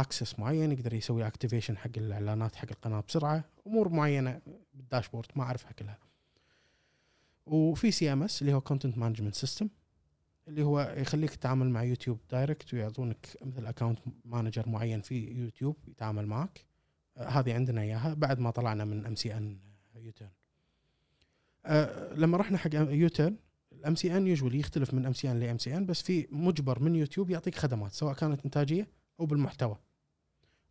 access 0.00 0.38
معين 0.38 0.72
يقدر 0.72 0.94
يسوي 0.94 1.26
activation 1.26 1.76
حق 1.76 1.90
الإعلانات 1.96 2.56
حق 2.56 2.68
القناة 2.70 3.00
بسرعة 3.08 3.44
أمور 3.66 3.88
معينة 3.88 4.40
بال 4.74 4.83
dashboard 4.83 5.26
ما 5.36 5.42
أعرفها 5.42 5.72
كلها. 5.72 5.98
وفي 7.48 7.90
CMS 7.90 8.42
اللي 8.42 8.52
هو 8.52 8.60
content 8.60 8.98
management 8.98 9.34
system 9.34 9.68
اللي 10.48 10.62
هو 10.62 10.94
يخليك 10.96 11.30
تتعامل 11.30 11.70
مع 11.70 11.82
يوتيوب 11.82 12.18
direct 12.30 12.74
ويعطونك 12.74 13.36
مثل 13.42 13.66
account 13.66 13.98
manager 14.24 14.68
معين 14.68 15.00
في 15.00 15.30
يوتيوب 15.30 15.76
يتعامل 15.88 16.26
معك. 16.26 16.64
آه، 17.16 17.28
هذه 17.28 17.54
عندنا 17.54 17.80
إياها 17.80 18.14
بعد 18.14 18.38
ما 18.38 18.50
طلعنا 18.50 18.84
من 18.84 19.06
MCN 19.06 19.58
يوتيرن 19.96 20.30
لما 22.16 22.36
رحنا 22.36 22.58
حق 22.58 22.70
يوتيرن 22.74 23.36
ال 23.72 23.94
MCN 23.94 24.26
usually 24.26 24.58
يختلف 24.58 24.94
من 24.94 25.06
MCN 25.06 25.40
ل 25.40 25.58
MCN 25.58 25.86
بس 25.86 26.02
في 26.02 26.26
مجبر 26.30 26.82
من 26.82 26.94
يوتيوب 26.94 27.30
يعطيك 27.30 27.54
خدمات 27.54 27.92
سواء 27.92 28.14
كانت 28.14 28.44
إنتاجية 28.44 28.88
أو 29.20 29.26
بالمحتوى. 29.26 29.78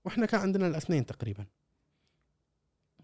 وإحنا 0.06 0.26
كان 0.26 0.42
عندنا 0.42 0.68
الاثنين 0.68 1.06
تقريبا. 1.06 1.46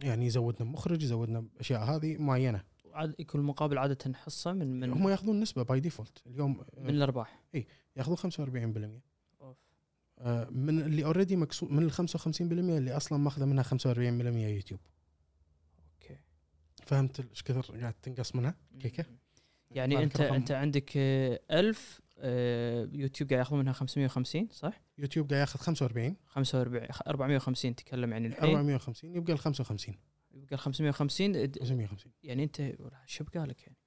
يعني 0.01 0.25
يزودنا 0.25 0.71
مخرج 0.71 1.03
يزودنا 1.03 1.45
اشياء 1.59 1.83
هذه 1.83 2.17
معينة. 2.17 2.63
عاد 2.93 3.15
يكون 3.19 3.41
المقابل 3.41 3.77
عادة 3.77 4.13
حصة 4.13 4.53
من 4.53 4.79
من 4.79 4.91
هم 4.91 5.09
ياخذون 5.09 5.39
نسبة 5.39 5.63
by 5.63 5.79
default 5.79 6.21
اليوم 6.27 6.63
من 6.77 6.89
الأرباح. 6.89 7.43
ياخذون 7.95 8.17
45% 8.17 9.01
of. 9.41 9.57
آه، 10.19 10.49
من 10.49 10.79
اللي 10.81 11.05
already 11.05 11.35
مكسو 11.35 11.65
من 11.65 11.83
ال 11.83 11.91
55% 11.91 12.41
اللي 12.41 12.97
أصلا 12.97 13.17
ماخذة 13.17 13.45
منها 13.45 13.63
45% 13.63 13.67
يوتيوب. 14.47 14.79
okay. 15.93 16.17
فهمت 16.83 17.19
إيش 17.29 17.43
كثر 17.43 17.79
قاعد 17.79 17.93
تنقص 17.93 18.35
منها؟ 18.35 18.55
كيكة؟ 18.79 19.05
يعني 19.71 20.03
انت 20.03 20.21
رقم- 20.21 20.33
أنت 20.33 20.51
عندك 20.51 20.91
آه، 20.97 21.39
1000 21.51 22.01
آه، 22.17 22.89
يوتيوب 22.93 23.29
قاعد 23.29 23.39
ياخذون 23.39 23.59
منها 23.59 23.73
550 23.73 24.47
صح؟ 24.51 24.81
يوتيوب 24.97 25.29
قاعد 25.29 25.39
ياخذ 25.41 25.59
45 25.59 26.15
45 26.27 26.87
450 27.07 27.75
تكلم 27.75 28.11
يعني 28.11 28.27
الحين. 28.27 28.43
450 28.43 29.15
يبقى 29.15 29.33
ال 29.33 29.39
55 29.39 29.95
يبقى 30.33 30.55
ال 30.55 30.59
550 30.59 31.31
د- 31.31 31.59
550 31.59 32.11
يعني 32.23 32.43
أنت 32.43 32.73
شو 33.05 33.23
بقى 33.23 33.45
لك 33.47 33.61
يعني؟ 33.63 33.77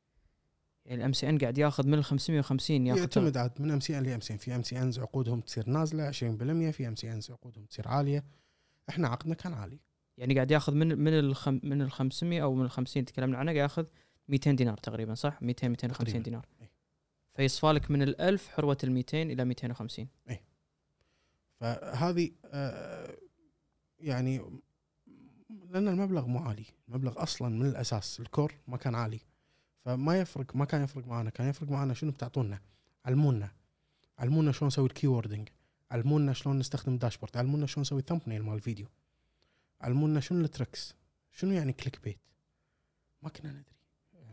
يعني 0.84 1.00
ال 1.00 1.12
MCN 1.12 1.38
قاعد 1.38 1.58
ياخذ 1.58 1.86
من 1.86 1.94
ال 1.98 2.04
550 2.04 2.86
ياخذ 2.86 2.98
يعتمد 3.00 3.36
عاد 3.36 3.60
من 3.60 3.70
MCN 3.70 4.02
ل 4.02 4.20
MCN. 4.20 4.38
في 4.38 4.54
MCNs 4.56 4.98
عقودهم 4.98 5.40
تصير 5.40 5.68
نازلة 5.70 6.10
20% 6.10 6.70
في 6.70 6.88
MCNs 6.88 7.30
عقودهم 7.30 7.64
تصير 7.64 7.88
عالية. 7.88 8.24
إحنا 8.88 9.08
عقدنا 9.08 9.34
كان 9.34 9.54
عالي. 9.54 9.80
يعني 10.18 10.34
قاعد 10.34 10.50
ياخذ 10.50 10.74
من 10.74 10.98
من 10.98 11.18
الخم 11.18 11.60
من 11.62 11.82
ال 11.82 11.90
500 11.92 12.42
أو 12.42 12.54
من 12.54 12.64
ال 12.64 12.70
50 12.70 13.04
تكلمنا 13.04 13.38
عنها 13.38 13.54
قاعد 13.54 13.62
ياخذ 13.62 13.86
200 14.28 14.52
دينار 14.52 14.76
تقريبا 14.76 15.14
صح؟ 15.14 15.42
200 15.42 15.68
250 15.68 16.06
تقريباً. 16.06 16.24
دينار. 16.24 16.46
إي. 16.62 16.70
فيصفى 17.34 17.66
لك 17.66 17.90
من 17.90 18.02
ال 18.02 18.20
1000 18.20 18.48
حروه 18.48 18.78
ال 18.84 18.92
200 18.92 19.22
إلى 19.22 19.44
250 19.44 20.08
فهذه 21.60 22.30
آه، 22.44 23.16
يعني 23.98 24.60
لأن 25.50 25.88
المبلغ 25.88 26.26
مو 26.26 26.38
عالي. 26.38 26.64
المبلغ 26.88 27.22
أصلا 27.22 27.48
من 27.48 27.66
الأساس 27.66 28.20
الكور 28.20 28.54
ما 28.68 28.76
كان 28.76 28.94
عالي. 28.94 29.20
فما 29.84 30.20
يفرق 30.20 30.56
ما 30.56 30.64
كان 30.64 30.82
يفرق 30.82 31.06
معنا. 31.06 31.30
كان 31.30 31.48
يفرق 31.48 31.68
معنا 31.70 31.94
شنو 31.94 32.10
بتعطونا؟ 32.10 32.60
علمونا. 33.04 33.50
علمونا 34.18 34.52
شلون 34.52 34.66
نسوي 34.66 34.86
ال 34.86 34.92
keywording 34.92 35.48
علمونا 35.90 36.32
شلون 36.32 36.58
نستخدم 36.58 36.94
ال 36.94 36.99
dashboard 36.99 37.36
علمونا 37.36 37.66
شلون 37.66 37.80
نسوي 37.80 38.02
thumbnail 38.02 38.42
مال 38.42 38.54
الفيديو 38.54 38.86
علمونا 39.80 40.20
شنو 40.20 40.44
ال 40.44 40.51
tricks 40.51 40.94
شنو 41.32 41.52
يعني 41.52 41.72
clickbait 41.72 42.18
ما 43.22 43.28
كنا 43.28 43.50
ندري. 43.50 43.74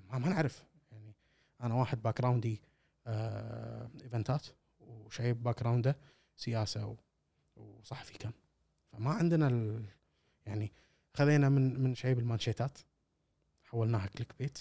ما, 0.10 0.18
ما 0.20 0.30
نعرف. 0.30 0.64
يعني 0.92 1.16
أنا 1.62 1.74
واحد 1.74 2.02
background 2.02 2.22
ي 2.22 2.62
آه 3.08 3.90
event 4.02 4.40
ات 4.40 4.48
وشايب 4.80 5.44
background 5.44 5.60
ه 5.60 5.98
سياسه 6.36 6.98
وصحفي 7.56 8.18
كان 8.18 8.32
فما 8.92 9.12
عندنا 9.12 9.48
ال... 9.48 9.86
يعني 10.46 10.72
خذينا 11.14 11.50
من 11.50 11.84
من 11.84 11.96
شعيب 11.96 12.20
المانشيتات. 12.20 12.78
حولناها 13.64 14.08
clickbait. 14.08 14.60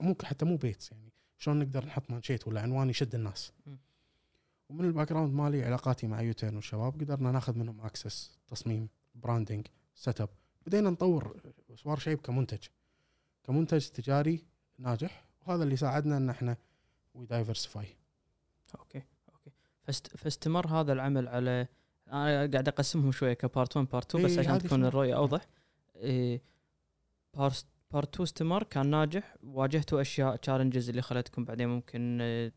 ممكن 0.00 0.26
حتى 0.26 0.44
مو 0.44 0.56
bait 0.56 0.92
يعني 0.92 1.12
شلون 1.38 1.58
نقدر 1.58 1.86
نحط 1.86 2.10
مانشيت 2.10 2.48
ولا 2.48 2.60
عنوان 2.60 2.90
يشد 2.90 3.14
الناس. 3.14 3.52
م. 3.66 3.76
ومن 4.68 4.84
ال 4.84 5.08
background 5.08 5.34
مالي 5.34 5.64
علاقاتي 5.64 6.06
مع 6.06 6.20
يوتيرن 6.20 6.54
والشباب 6.56 7.00
قدرنا 7.00 7.32
ناخذ 7.32 7.58
منهم 7.58 7.80
access 7.80 8.38
تصميم 8.46 8.88
branding 9.14 9.66
set 9.94 10.20
up 10.20 10.28
بدينا 10.66 10.90
نطور 10.90 11.40
سوار 11.74 11.98
شعيب 11.98 12.18
كمنتج. 12.20 12.66
كمنتج 13.44 13.86
تجاري 13.88 14.44
ناجح 14.78 15.24
وهذا 15.46 15.62
اللي 15.62 15.76
ساعدنا 15.76 16.16
إن 16.16 16.30
إحنا 16.30 16.56
we 17.14 17.26
diversify 17.26 17.86
okay 18.78 19.02
okay. 19.34 19.50
فاست 19.82 20.16
فاستمر 20.16 20.66
هذا 20.66 20.92
العمل 20.92 21.28
على 21.28 21.66
أنا 22.12 22.26
قاعد 22.46 22.68
أقسمهم 22.68 23.12
شوية 23.12 23.32
ك 23.32 23.41
part 23.41 23.76
1 23.76 23.88
part 23.88 24.14
2 24.14 24.24
بس 24.24 24.32
إي، 24.32 24.38
عشان 24.38 24.58
تكون. 24.58 24.84
الرؤية 24.84 25.16
أوضح. 25.16 25.46
إيه 25.96 26.42
part 27.34 27.66
part 27.92 28.14
2 28.14 28.22
استمر 28.22 28.62
كان 28.62 28.90
ناجح. 28.90 29.36
واجهتوا 29.42 30.00
أشياء 30.00 30.36
challenges 30.36 30.88
اللي 30.88 31.02
خلتكم 31.02 31.44
بعدين 31.44 31.68
ممكن 31.68 32.18
آه، 32.20 32.52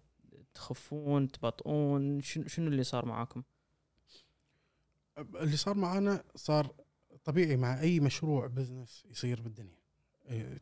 تخفون 0.54 1.32
تبطئون. 1.32 2.22
شنو 2.22 2.48
شنو 2.48 2.68
اللي 2.68 2.84
صار 2.84 3.06
معاكم؟ 3.06 3.44
اللي 5.18 5.58
صار 5.58 5.78
معانا 5.78 6.24
صار 6.36 6.76
طبيعي 7.24 7.58
مع 7.58 7.82
أي 7.82 8.00
مشروع 8.00 8.48
business 8.48 9.06
يصير 9.10 9.42
بالدنيا. 9.42 9.78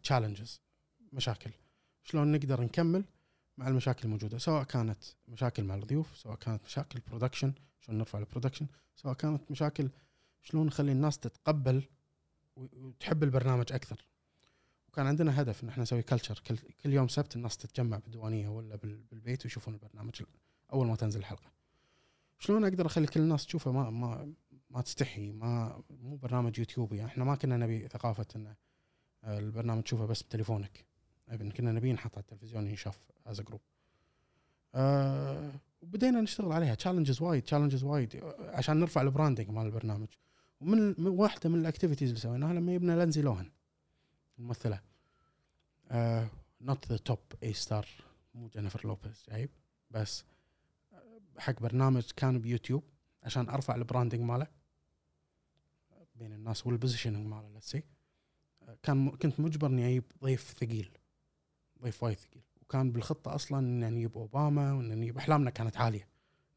challenges 0.03 0.61
مشاكل. 1.13 1.51
شلون 2.03 2.31
نقدر 2.31 2.61
نكمل؟ 2.61 3.05
مع 3.57 3.67
المشاكل 3.67 4.01
الموجودة 4.05 4.37
سواء 4.37 4.63
كانت 4.63 5.03
مشاكل 5.27 5.63
مع 5.63 5.75
الضيوف 5.75 6.17
سواء 6.17 6.35
كانت 6.35 6.63
مشاكل 6.65 6.99
production 7.07 7.53
شلون 7.81 7.97
نرفع 7.97 8.19
ال 8.19 8.24
production 8.24 8.67
سواء 8.95 9.13
كانت 9.13 9.51
مشاكل 9.51 9.89
شلون 10.41 10.67
نخلي 10.67 10.91
الناس 10.91 11.19
تتقبل 11.19 11.83
وتحب 12.55 13.23
البرنامج 13.23 13.73
أكثر. 13.73 14.05
وكان 14.89 15.07
عندنا 15.07 15.41
هدف 15.41 15.63
إن 15.63 15.69
إحنا 15.69 15.83
نسوي 15.83 16.01
culture 16.01 16.41
كل, 16.85 16.93
يوم 16.93 17.07
سبت 17.07 17.35
الناس 17.35 17.57
تتجمع 17.57 17.97
بالديوانية 17.97 18.47
ولا 18.49 18.75
بال- 18.75 19.03
بالبيت 19.11 19.45
ويشوفون 19.45 19.73
البرنامج 19.73 20.21
أول 20.73 20.87
ما 20.87 20.95
تنزل 20.95 21.19
الحلقة. 21.19 21.51
شلون 22.39 22.63
أقدر 22.63 22.85
أخلي 22.85 23.07
كل 23.07 23.19
الناس 23.19 23.45
تشوفه؟ 23.45 23.71
ما 23.71 23.89
ما 23.89 24.33
ما 24.69 24.81
تستحي 24.81 25.31
ما 25.31 25.83
مو 25.89 26.15
برنامج 26.15 26.59
يوتيوبي 26.59 26.97
يعني. 26.97 27.09
إحنا 27.11 27.23
ما 27.23 27.35
كنا 27.35 27.57
نبي 27.57 27.87
ثقافة 27.87 28.25
إن 28.35 28.55
آه، 29.23 29.39
البرنامج 29.39 29.83
تشوفه 29.83 30.05
بس 30.05 30.23
بتليفونك. 30.23 30.85
كنا 31.29 31.71
نبي 31.71 31.93
نحط 31.93 32.15
على 32.15 32.21
التلفزيون 32.21 32.67
ينشاف 32.67 32.99
as 33.25 33.41
group 33.41 33.61
آه 34.75 35.51
وبدينا 35.81 36.21
نشتغل 36.21 36.51
عليها. 36.51 36.75
challenges 36.75 37.21
وايد 37.21 37.43
challenges 37.43 37.83
وايد. 37.83 38.15
آه، 38.15 38.51
عشان 38.55 38.79
نرفع 38.79 39.01
ال 39.01 39.07
branding 39.07 39.49
مال 39.49 39.65
البرنامج. 39.65 40.07
ومن 40.61 41.07
واحدة 41.07 41.49
من 41.49 41.59
ال 41.59 41.64
activities 41.64 42.09
اللي 42.09 42.21
سويناها 42.21 42.53
لما 42.53 42.73
جبنا 42.73 43.03
لنزي 43.03 43.21
لوهن 43.21 43.51
الممثلة. 44.39 44.81
not 46.61 46.87
the 46.87 46.97
top 46.97 47.19
A 47.43 47.53
star 47.53 47.87
مو 48.33 48.47
جينيفر 48.47 48.87
لوبيز 48.87 49.25
عيب 49.31 49.49
بس 49.91 50.23
آه، 50.93 51.19
حق 51.37 51.61
برنامج 51.61 52.11
كان 52.15 52.39
بيوتيوب 52.39 52.83
عشان 53.23 53.49
أرفع 53.49 53.75
ال 53.75 53.80
branding 53.80 54.21
ماله. 54.21 54.47
بين 56.15 56.33
الناس 56.33 56.67
وال 56.67 56.76
positioning 56.76 57.27
ماله 57.27 57.59
سي 57.59 57.83
كان 58.83 59.09
كنت 59.09 59.39
مجبر 59.39 59.67
إني 59.67 59.87
أجيب 59.87 60.03
ضيف 60.23 60.55
ثقيل. 60.59 60.97
ضيف 61.81 62.03
وايد 62.03 62.17
ثقيل 62.17 62.41
وكان 62.61 62.91
بالخطة 62.91 63.35
أصلا 63.35 63.59
إن 63.59 63.93
نجيب 63.93 64.17
أوباما 64.17 64.73
وإن 64.73 64.99
نجيب 64.99 65.17
أحلامنا 65.17 65.49
كانت 65.49 65.77
عالية. 65.77 66.07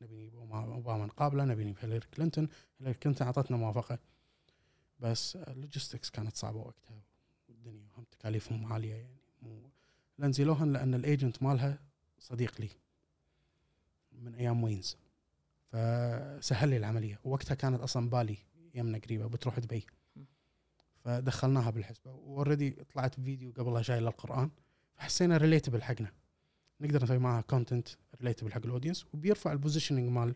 نبي 0.03 0.15
نجيب 0.15 0.35
أوباما 0.35 1.07
نقابله 1.07 1.45
نبي 1.45 1.65
نجيب 1.65 1.77
هيلاري 1.81 2.07
كلينتون. 2.15 2.49
هيلاري 2.79 2.99
كلينتون 2.99 3.27
أعطتنا 3.27 3.57
موافقة. 3.57 3.99
بس 5.01 5.37
ال 5.37 5.44
logistics 5.44 6.11
كانت 6.11 6.37
صعبة 6.37 6.59
وقتها 6.59 7.03
والدنيا 7.49 7.89
هم 7.97 8.05
تكاليفهم 8.11 8.73
عالية 8.73 8.95
يعني. 8.95 9.17
مو 9.43 9.71
لوهن 10.39 10.73
لأن 10.73 10.95
ال 10.95 11.03
agent 11.03 11.43
مالها 11.43 11.79
صديق 12.19 12.61
لي 12.61 12.69
من 14.13 14.35
أيام 14.35 14.65
وينز. 14.65 14.97
فسهل 15.73 16.69
لي 16.69 16.77
العملية. 16.77 17.21
ووقتها 17.25 17.55
كانت 17.55 17.81
أصلا 17.81 18.11
بالي 18.11 18.37
يمنا 18.75 18.99
قريبة 18.99 19.27
بتروح 19.27 19.59
دبي. 19.59 19.87
فدخلناها 21.05 21.71
بالحسبة. 21.71 22.13
و 22.13 22.20
already 22.20 22.71
طلعت 22.71 23.21
بفيديو 23.21 23.53
قبلها 23.53 23.83
شايل 23.83 24.07
القران 24.07 24.51
فحسينا 24.99 25.37
relatable 25.37 25.83
حقنا. 25.83 26.13
نقدر 26.81 27.03
نسوي 27.03 27.19
معها 27.19 27.41
content 27.41 27.89
relatable 28.21 28.53
حق 28.53 28.61
ال 28.65 28.70
audience 28.70 29.07
وبيرفع 29.15 29.53
ال 29.53 29.58
positioning 29.58 30.11
مال 30.11 30.35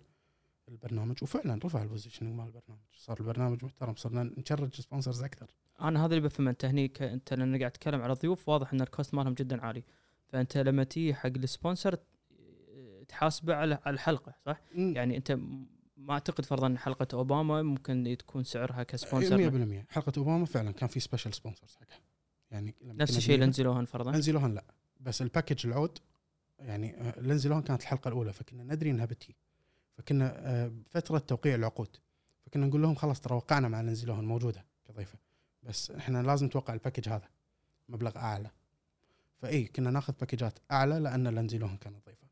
البرنامج. 0.68 1.16
وفعلا 1.22 1.60
رفع 1.64 1.82
ال 1.82 1.86
positioning 1.86 2.34
مال 2.34 2.46
البرنامج. 2.46 2.80
صار 2.96 3.20
البرنامج 3.20 3.64
محترم 3.64 3.94
صرنا 3.94 4.22
نشرج 4.38 4.74
sponsors 4.80 5.22
أكثر. 5.22 5.46
أنا 5.80 6.04
هذا 6.04 6.14
اللي 6.14 6.28
بفهمه 6.28 6.50
أنت 6.50 6.64
هني. 6.64 6.92
أنت 7.00 7.34
لأن 7.34 7.58
قاعد 7.58 7.70
تتكلم 7.70 8.02
على 8.02 8.12
ضيوف 8.12 8.48
واضح 8.48 8.72
إن 8.72 8.80
ال 8.80 8.87
cost 8.87 9.14
مالهم 9.14 9.34
جدا 9.34 9.60
عالي. 9.62 9.84
فأنت 10.28 10.56
لما 10.58 10.84
تيجي 10.84 11.14
حق 11.14 11.26
ال 11.36 11.44
sponsor 11.44 11.98
تحاسبه 13.08 13.54
على 13.54 13.78
الحلقة 13.86 14.34
صح؟ 14.46 14.60
يعني 14.74 15.16
أنت 15.16 15.32
م- 15.32 15.66
ما 15.96 16.12
أعتقد 16.14 16.44
فرضا 16.44 16.66
إن 16.66 16.78
حلقة 16.78 17.06
أوباما 17.14 17.62
ممكن 17.62 18.16
تكون 18.18 18.44
سعرها 18.44 18.82
ك 18.82 18.89
sponsor 18.89 19.36
100% 19.82 19.86
حلقة 19.88 20.12
أوباما 20.18 20.44
فعلا 20.44 20.70
كان 20.72 20.88
في 20.88 21.00
special 21.00 21.34
sponsors 21.34 21.76
حقها. 21.76 22.00
يعني 22.52 22.74
نفس 22.82 23.16
الشيء 23.16 23.38
لوهان 23.64 23.84
فرضا؟ 23.84 24.12
لينزي 24.12 24.32
لوهان 24.32 24.54
لا. 24.54 24.64
بس 25.00 25.22
ال 25.22 25.28
package 25.28 25.66
العود 25.66 25.98
يعني 26.58 27.00
آه، 27.00 27.20
لينزي 27.20 27.48
لوهان 27.48 27.62
كانت 27.62 27.82
الحلقة 27.82 28.08
الأولى 28.08 28.32
فكنا 28.32 28.74
ندري 28.74 28.90
إنها 28.90 29.04
بتجي 29.04 29.36
فكنا 29.98 30.34
آه، 30.36 30.72
فترة 30.90 31.18
توقيع 31.18 31.54
العقود. 31.54 31.96
فكنا 32.46 32.66
نقول 32.66 32.82
لهم 32.82 32.94
خلاص 32.94 33.20
ترى 33.20 33.34
وقعنا 33.34 33.68
مع 33.68 33.80
لينزي 33.80 34.06
لوهان 34.06 34.24
موجودة 34.24 34.64
كضيفة. 34.88 35.18
بس 35.62 35.90
إحنا 35.90 36.22
لازم 36.22 36.46
نتوقع 36.46 36.74
ال 36.74 36.78
package 36.78 37.08
هذا 37.08 37.28
مبلغ 37.88 38.16
أعلى. 38.16 38.50
فإي 39.42 39.64
كنا 39.64 39.90
ناخذ 39.90 40.12
package 40.20 40.53
ات 40.53 40.58
أعلى 40.70 40.98
لأن 40.98 41.28
لينزي 41.28 41.58
لوهان 41.58 41.76
كانت 41.76 42.06
ضيفة. 42.06 42.26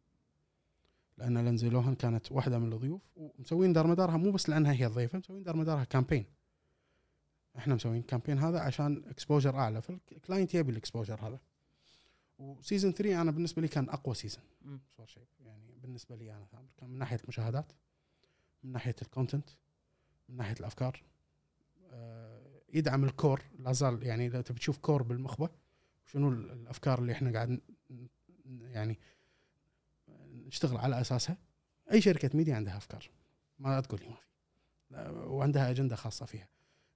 لأن 1.19 1.39
لينزي 1.39 1.69
لوهان 1.69 1.95
كانت 1.95 2.33
واحدة 2.33 2.59
من 2.59 2.73
الضيوف 2.73 3.03
ومسوين 3.17 3.73
دار 3.73 3.87
مدارها 3.87 4.17
مو 4.17 4.31
بس 4.31 4.49
لأنها 4.49 4.73
هي 4.73 4.87
الضيفة 4.87 5.19
مسوين 5.19 5.43
دار 5.43 5.57
مدارها 5.57 5.85
campaign. 5.85 6.25
إحنا 7.59 7.75
مسوين 7.75 8.03
campaign 8.03 8.39
هذا 8.39 8.61
عشان 8.61 9.03
exposure 9.09 9.57
أعلى. 9.57 9.83
فال 9.83 10.01
client 10.01 10.55
يبي 10.55 10.73
ال 10.73 10.78
exposure 10.78 11.21
هذا. 11.29 11.41
و 12.39 12.46
season 12.46 12.93
3 12.93 13.21
أنا 13.21 13.31
بالنسبة 13.31 13.63
لي 13.63 13.69
كان 13.69 13.89
أقوى 13.89 14.15
season 14.15 14.43
شيء. 15.07 15.27
يعني 15.41 15.75
بالنسبة 15.83 16.17
لي 16.17 16.33
أنا 16.33 16.45
ثامر 16.45 16.69
كان 16.79 16.91
من 16.91 16.99
ناحية 16.99 17.19
المشاهدات 17.25 17.73
من 18.63 18.73
ناحية 18.73 18.97
ال 19.03 19.09
content 19.09 19.51
من 20.29 20.37
ناحية 20.37 20.55
الأفكار. 20.61 21.03
آه، 21.91 22.61
يدعم 22.73 23.05
ال 23.05 23.12
core 23.12 23.43
لا 23.59 23.73
زال 23.73 24.03
يعني 24.07 24.27
إذا 24.27 24.41
تبي 24.43 24.59
تشوف 24.59 24.79
core 24.79 25.03
بالمخبه 25.03 25.49
شنو 26.07 26.29
ال- 26.29 26.51
الأفكار 26.51 26.99
اللي 26.99 27.13
إحنا 27.13 27.33
قاعد 27.33 27.61
يعني 28.63 28.99
نشتغل 30.33 30.77
على 30.77 31.01
أساسها. 31.01 31.37
أي 31.93 32.01
شركة 32.01 32.31
ميديا 32.35 32.55
عندها 32.55 32.77
أفكار. 32.77 33.11
ما 33.59 33.81
تقول 33.81 34.01
لي 34.01 34.09
ما 34.09 34.15
في. 34.17 34.27
وعندها 35.19 35.71
أجندة 35.71 35.97
خاصة 35.97 36.27
فيها. 36.27 36.49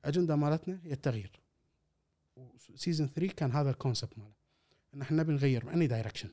أجندة 0.08 0.36
مالتنا 0.36 0.80
هي 0.84 0.92
التغيير. 0.92 1.40
و 2.74 2.79
season 2.79 3.08
3 3.08 3.32
كان 3.32 3.52
هذا 3.52 3.70
ال 3.70 3.76
concept 3.76 4.18
ماله. 4.18 4.32
إن 4.94 5.02
إحنا 5.02 5.22
نبي 5.22 5.32
نغير 5.32 5.74
any 5.74 5.86
direction 5.86 6.28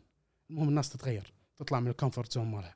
المهم 0.49 0.69
الناس 0.69 0.89
تتغير 0.89 1.33
تطلع 1.57 1.79
من 1.79 1.87
ال 1.87 1.93
comfort 1.93 2.33
zone 2.33 2.47
مالها. 2.47 2.75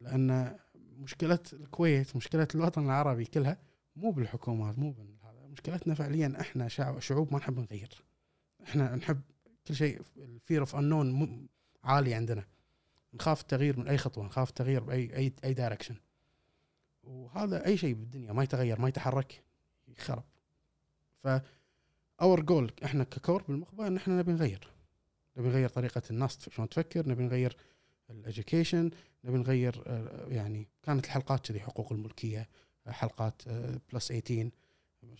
لأن 0.00 0.58
مشكلة 0.98 1.38
الكويت 1.52 2.16
مشكلة 2.16 2.48
الوطن 2.54 2.84
العربي 2.84 3.24
كلها 3.24 3.58
مو 3.96 4.10
بالحكومات 4.10 4.78
مو 4.78 4.90
بالهذا 4.90 5.46
مشكلتنا 5.46 5.94
فعليا 5.94 6.36
إحنا 6.40 6.68
شعوب 6.98 7.32
ما 7.32 7.38
نحب 7.38 7.58
نغير. 7.58 8.02
إحنا 8.62 8.96
نحب 8.96 9.20
كل 9.66 9.74
شيء 9.74 10.02
ال 10.16 10.25
fear 10.25 10.60
of 10.60 10.76
unknown 10.76 11.48
عالي 11.84 12.14
عندنا. 12.14 12.46
نخاف 13.14 13.40
التغيير 13.40 13.78
من 13.78 13.88
أي 13.88 13.98
خطوة 13.98 14.24
نخاف 14.24 14.48
التغيير 14.48 14.82
باي 14.82 15.16
اي 15.16 15.32
أي 15.44 15.54
direction 15.54 15.96
وهذا 17.04 17.66
أي 17.66 17.76
شيء 17.76 17.94
بالدنيا 17.94 18.32
ما 18.32 18.42
يتغير 18.42 18.80
ما 18.80 18.88
يتحرك. 18.88 19.42
يخرب 19.88 20.24
ف 21.24 21.28
our 22.20 22.40
goal 22.40 22.72
إحنا 22.84 23.04
ك 23.04 23.12
core 23.12 23.42
بالمخبة 23.42 23.86
إن 23.86 23.96
إحنا 23.96 24.18
نبي 24.18 24.32
نغير. 24.32 24.70
نبي 25.36 25.48
نغير 25.48 25.68
طريقة 25.68 26.02
الناس 26.10 26.48
شلون 26.50 26.68
تفكر؟ 26.68 27.08
نبي 27.08 27.22
نغير 27.22 27.56
ال 28.10 28.18
education 28.18 28.90
نبي 29.24 29.38
نغير 29.38 29.82
آه، 29.86 30.26
يعني 30.28 30.68
كانت 30.82 31.04
الحلقات 31.04 31.46
كذي 31.46 31.60
حقوق 31.60 31.92
الملكية 31.92 32.48
آه، 32.86 32.90
حلقات 32.90 33.42
plus 33.92 34.12
18 34.12 34.52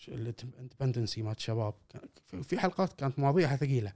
ال 0.07 0.16
independency 0.16 1.21
مال 1.21 1.35
الشباب 1.35 1.73
في 2.43 2.59
حلقات 2.59 2.93
كانت 2.93 3.19
مواضيعها 3.19 3.55
ثقيلة. 3.55 3.93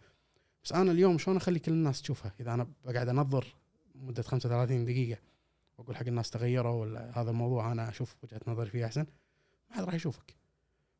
بس 0.63 0.73
أنا 0.73 0.91
اليوم 0.91 1.17
شلون 1.17 1.37
أخلي 1.37 1.59
كل 1.59 1.71
الناس 1.71 2.01
تشوفها؟ 2.01 2.33
إذا 2.39 2.53
أنا 2.53 2.67
بقعد 2.85 3.09
أنظر 3.09 3.55
مدة 3.95 4.23
35 4.23 4.85
دقيقة 4.85 5.21
وأقول 5.77 5.95
حق 5.95 6.07
الناس 6.07 6.29
تغيروا 6.29 6.81
ولا 6.81 7.21
هذا 7.21 7.31
الموضوع 7.31 7.71
أنا 7.71 7.89
أشوف 7.89 8.15
وجهة 8.23 8.41
نظري 8.47 8.69
فيه 8.69 8.85
أحسن 8.85 9.05
ما 9.69 9.75
حد 9.75 9.83
راح 9.83 9.93
يشوفك. 9.93 10.42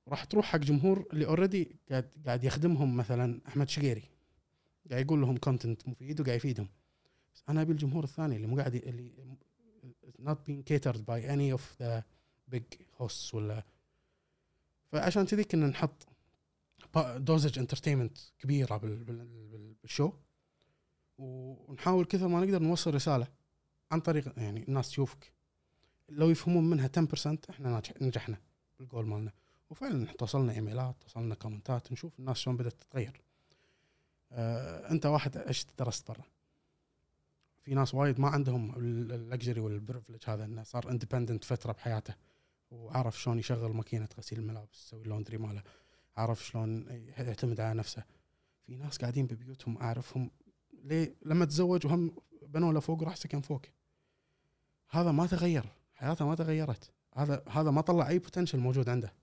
راح 0.07 0.23
تروح 0.23 0.45
حق 0.45 0.59
جمهور 0.59 1.05
اللي 1.13 1.25
already 1.25 1.75
قاعد 1.89 2.09
قاعد 2.25 2.43
يخدمهم 2.43 2.97
مثلا 2.97 3.41
أحمد 3.47 3.69
شقيري. 3.69 4.03
قاعد 4.91 5.05
يقول 5.05 5.21
لهم 5.21 5.37
content 5.37 5.87
مفيد 5.87 6.21
وقاعد 6.21 6.37
يفيدهم. 6.37 6.67
بس 7.35 7.43
أنا 7.49 7.61
أبي 7.61 7.71
الجمهور 7.71 8.03
الثاني 8.03 8.35
اللي 8.35 8.47
مو 8.47 8.57
قاعد 8.57 8.75
اللي 8.75 9.13
not 10.19 10.37
being 10.49 10.63
catered 10.73 10.97
by 10.97 11.19
any 11.35 11.57
of 11.59 11.61
the 11.83 12.03
big 12.55 12.77
hosts 12.99 13.33
ولا 13.33 13.63
فعشان 14.91 15.25
كذي 15.25 15.43
كنا 15.43 15.67
نحط 15.67 16.07
dosage 17.17 17.59
entertainment 17.59 18.17
كبيرة 18.39 18.77
بال- 18.77 19.03
بال- 19.03 19.25
بال- 19.25 19.75
بال 19.81 19.90
show. 19.90 20.11
ونحاول 21.17 22.05
كثر 22.05 22.27
ما 22.27 22.39
نقدر 22.45 22.61
نوصل 22.61 22.93
رسالة 22.93 23.27
عن 23.91 23.99
طريق 23.99 24.33
يعني 24.39 24.63
الناس 24.67 24.89
تشوفك. 24.89 25.33
لو 26.09 26.29
يفهمون 26.29 26.69
منها 26.69 26.87
10% 26.87 27.49
إحنا 27.49 27.81
نجحنا 28.01 28.37
بالجول 28.79 29.05
مالنا. 29.05 29.31
وفعلا 29.73 30.05
توصلنا 30.05 30.53
إيميلات 30.53 30.95
توصلنا 31.01 31.35
كومنتات 31.35 31.91
نشوف 31.91 32.19
الناس 32.19 32.37
شلون 32.37 32.57
بدأت 32.57 32.73
تتغير. 32.73 33.21
آه 34.31 34.91
أنت 34.91 35.05
واحد 35.05 35.37
إيش 35.37 35.65
درست 35.79 36.11
برا؟ 36.11 36.23
في 37.61 37.73
ناس 37.73 37.93
وايد 37.93 38.19
ما 38.19 38.27
عندهم 38.27 38.75
ال 38.77 38.89
luxury 38.89 39.59
وال 39.59 39.70
privilege 39.70 40.21
هذا 40.27 40.45
إنه 40.45 40.63
صار 40.63 40.91
independent 40.91 41.43
فترة 41.43 41.71
بحياته 41.71 42.15
وعرف 42.71 43.21
شلون 43.21 43.39
يشغل 43.39 43.73
ماكينة 43.73 44.07
غسيل 44.17 44.39
الملابس 44.39 44.85
يسوي 44.85 45.01
ال 45.01 45.06
laundry 45.06 45.37
ماله 45.37 45.63
عرف 46.17 46.45
شلون 46.45 46.85
يعتمد 47.17 47.59
على 47.59 47.79
نفسه. 47.79 48.03
في 48.65 48.75
ناس 48.75 48.97
قاعدين 48.97 49.25
ببيوتهم 49.25 49.77
أعرفهم 49.77 50.31
ليه؟ 50.83 51.15
لما 51.25 51.45
تزوج 51.45 51.85
وهم 51.85 52.15
بنوا 52.41 52.73
له 52.73 52.79
فوق 52.79 53.03
راح 53.03 53.15
سكن 53.15 53.41
فوق 53.41 53.61
هذا 54.89 55.11
ما 55.11 55.27
تغير 55.27 55.65
حياته 55.93 56.25
ما 56.25 56.35
تغيرت. 56.35 56.91
هذا 57.15 57.43
هذا 57.49 57.71
ما 57.71 57.81
طلع 57.81 58.07
أي 58.07 58.19
potential 58.19 58.59
موجود 58.59 58.89
عنده. 58.89 59.13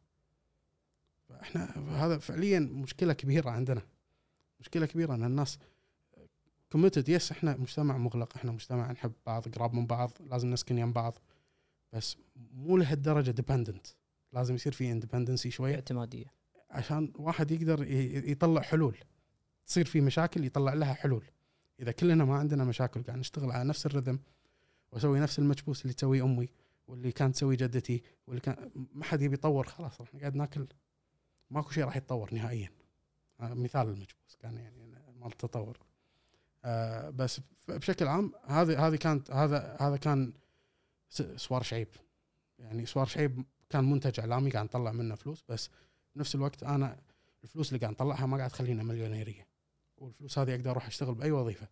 إحنا 1.42 1.64
هذا 2.04 2.18
فعليا 2.18 2.60
مشكلة 2.60 3.12
كبيرة 3.12 3.50
عندنا. 3.50 3.82
مشكلة 4.60 4.86
كبيرة 4.86 5.14
إن 5.14 5.24
الناس 5.24 5.58
committed 6.72 7.08
yes 7.08 7.30
إحنا 7.30 7.56
مجتمع 7.56 7.96
مغلق 7.96 8.36
إحنا 8.36 8.52
مجتمع 8.52 8.92
نحب 8.92 9.12
بعض 9.26 9.48
قراب 9.48 9.74
من 9.74 9.86
بعض 9.86 10.10
لازم 10.20 10.50
نسكن 10.50 10.78
يم 10.78 10.92
بعض. 10.92 11.18
بس 11.92 12.16
مو 12.54 12.76
لهالدرجة 12.76 13.30
dependent 13.30 13.86
لازم 14.32 14.54
يصير 14.54 14.72
في 14.72 14.92
independency 14.92 15.50
شوية 15.50 15.74
اعتمادية. 15.74 16.26
عشان 16.70 17.12
واحد 17.16 17.50
يقدر 17.50 17.86
يطلع 18.30 18.60
حلول. 18.60 18.96
تصير 19.66 19.84
في 19.84 20.00
مشاكل 20.00 20.44
يطلع 20.44 20.74
لها 20.74 20.94
حلول. 20.94 21.24
إذا 21.80 21.92
كلنا 21.92 22.24
ما 22.24 22.36
عندنا 22.36 22.64
مشاكل 22.64 23.02
قاعد 23.02 23.18
نشتغل 23.18 23.50
على 23.50 23.68
نفس 23.68 23.86
ال 23.86 23.91
rhythm 23.91 24.18
وأسوي 24.92 25.20
نفس 25.20 25.38
المكبوس 25.38 25.82
اللي 25.82 25.94
تسويه 25.94 26.24
أمي 26.24 26.48
واللي 26.86 27.12
كانت 27.12 27.34
تسويه 27.34 27.56
جدتي 27.56 28.02
واللي 28.26 28.40
كان 28.40 28.70
ما 28.94 29.04
حد 29.04 29.22
يبي 29.22 29.34
يطور 29.34 29.66
خلاص 29.66 30.00
إحنا 30.00 30.20
قاعد 30.20 30.36
ناكل 30.36 30.66
ماكو 31.50 31.70
شيء 31.70 31.84
راح 31.84 31.96
يتطور 31.96 32.34
نهائيا. 32.34 32.70
آه، 33.40 33.54
مثال 33.54 33.86
المكبوس 33.86 34.36
كان 34.40 34.56
يعني 34.56 34.94
مال 35.20 35.32
التطور. 35.32 35.78
آه 36.64 37.10
بس 37.10 37.40
بشكل 37.68 38.08
عام 38.08 38.32
هذه 38.46 38.86
هذه 38.86 38.96
كانت 38.96 39.30
هذا 39.30 39.76
هذا 39.80 39.96
كان 39.96 40.32
سوار 41.36 41.62
شعيب. 41.62 41.88
يعني 42.58 42.86
سوار 42.86 43.06
شعيب 43.06 43.44
كان 43.70 43.90
منتج 43.90 44.20
إعلامي 44.20 44.50
قاعد 44.50 44.64
نطلع 44.64 44.92
منه 44.92 45.14
فلوس 45.14 45.44
بس 45.48 45.70
بنفس 46.16 46.34
الوقت 46.34 46.62
أنا 46.62 47.00
الفلوس 47.44 47.68
اللي 47.68 47.80
قاعد 47.80 47.92
نطلعها 47.92 48.26
ما 48.26 48.36
قاعد 48.36 48.50
تخلينا 48.50 48.82
مليونيرية. 48.82 49.46
والفلوس 49.96 50.38
هذه 50.38 50.54
أقدر 50.54 50.70
أروح 50.70 50.86
أشتغل 50.86 51.14
بأي 51.14 51.30
وظيفة. 51.30 51.68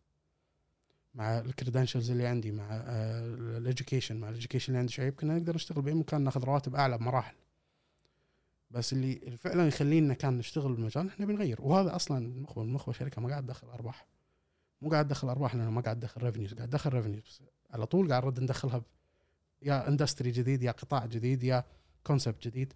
مع 1.14 1.38
ال 1.38 1.44
credentials 1.44 2.10
اللي 2.10 2.26
عندي 2.26 2.52
مع 2.52 2.66
ال 2.70 2.85
education 2.85 4.16
مع 4.16 4.28
ال 4.28 4.32
education 4.32 4.68
اللي 4.68 4.78
عندي 4.78 4.92
شعيب 4.92 5.14
كنا 5.14 5.38
نقدر 5.38 5.54
نشتغل 5.54 5.82
بأي 5.82 5.94
مكان 5.94 6.24
ناخذ 6.24 6.44
رواتب 6.44 6.74
أعلى 6.74 6.98
بمراحل. 6.98 7.34
بس 8.70 8.92
اللي 8.92 9.36
فعلا 9.36 9.66
يخلينا 9.68 10.14
كان 10.14 10.38
نشتغل 10.38 10.72
بالمجال 10.72 11.08
إحنا 11.08 11.26
بنغير. 11.26 11.62
وهذا 11.62 11.96
أصلا 11.96 12.18
المخبة 12.18 12.62
المخبة 12.62 12.92
شركة 12.92 13.22
ما 13.22 13.28
قاعد 13.28 13.44
تدخل 13.46 13.68
أرباح. 13.68 14.06
مو 14.82 14.90
قاعد 14.90 15.06
تدخل 15.08 15.28
أرباح 15.28 15.54
لأنه 15.54 15.70
ما 15.70 15.80
قاعد 15.80 16.00
تدخل 16.00 16.22
revenues 16.22 16.54
قاعد 16.54 16.68
تدخل 16.68 16.92
revenues 16.92 17.22
بس 17.22 17.42
على 17.70 17.86
طول 17.86 18.10
قاعد 18.10 18.24
نرد 18.24 18.40
ندخلها 18.40 18.78
ب- 18.78 18.84
يا 19.62 19.88
industry 19.88 20.30
جديد 20.30 20.62
يا 20.62 20.70
قطاع 20.72 21.06
جديد 21.06 21.42
يا 21.44 21.64
concept 22.04 22.48
جديد. 22.48 22.72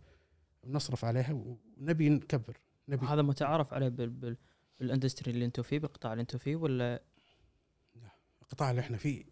نصرف 0.65 1.05
عليها 1.05 1.33
ونبي 1.79 2.09
نكبر 2.09 2.57
نبي. 2.89 3.07
هذا 3.07 3.23
متعارف 3.23 3.75
عليه 3.75 3.89
بال... 3.89 4.11
بال... 4.11 4.37
بال 4.81 4.91
industry 4.91 5.31
اللي 5.31 5.45
أنتم 5.45 5.63
فيه 5.63 5.79
بالقطاع 5.79 6.13
اللي 6.13 6.21
أنتم 6.23 6.39
فيه 6.39 6.57
ولا؟ 6.57 7.03
القطاع 8.43 8.71
اللي 8.71 8.81
إحنا 8.81 8.97
فيه 8.97 9.25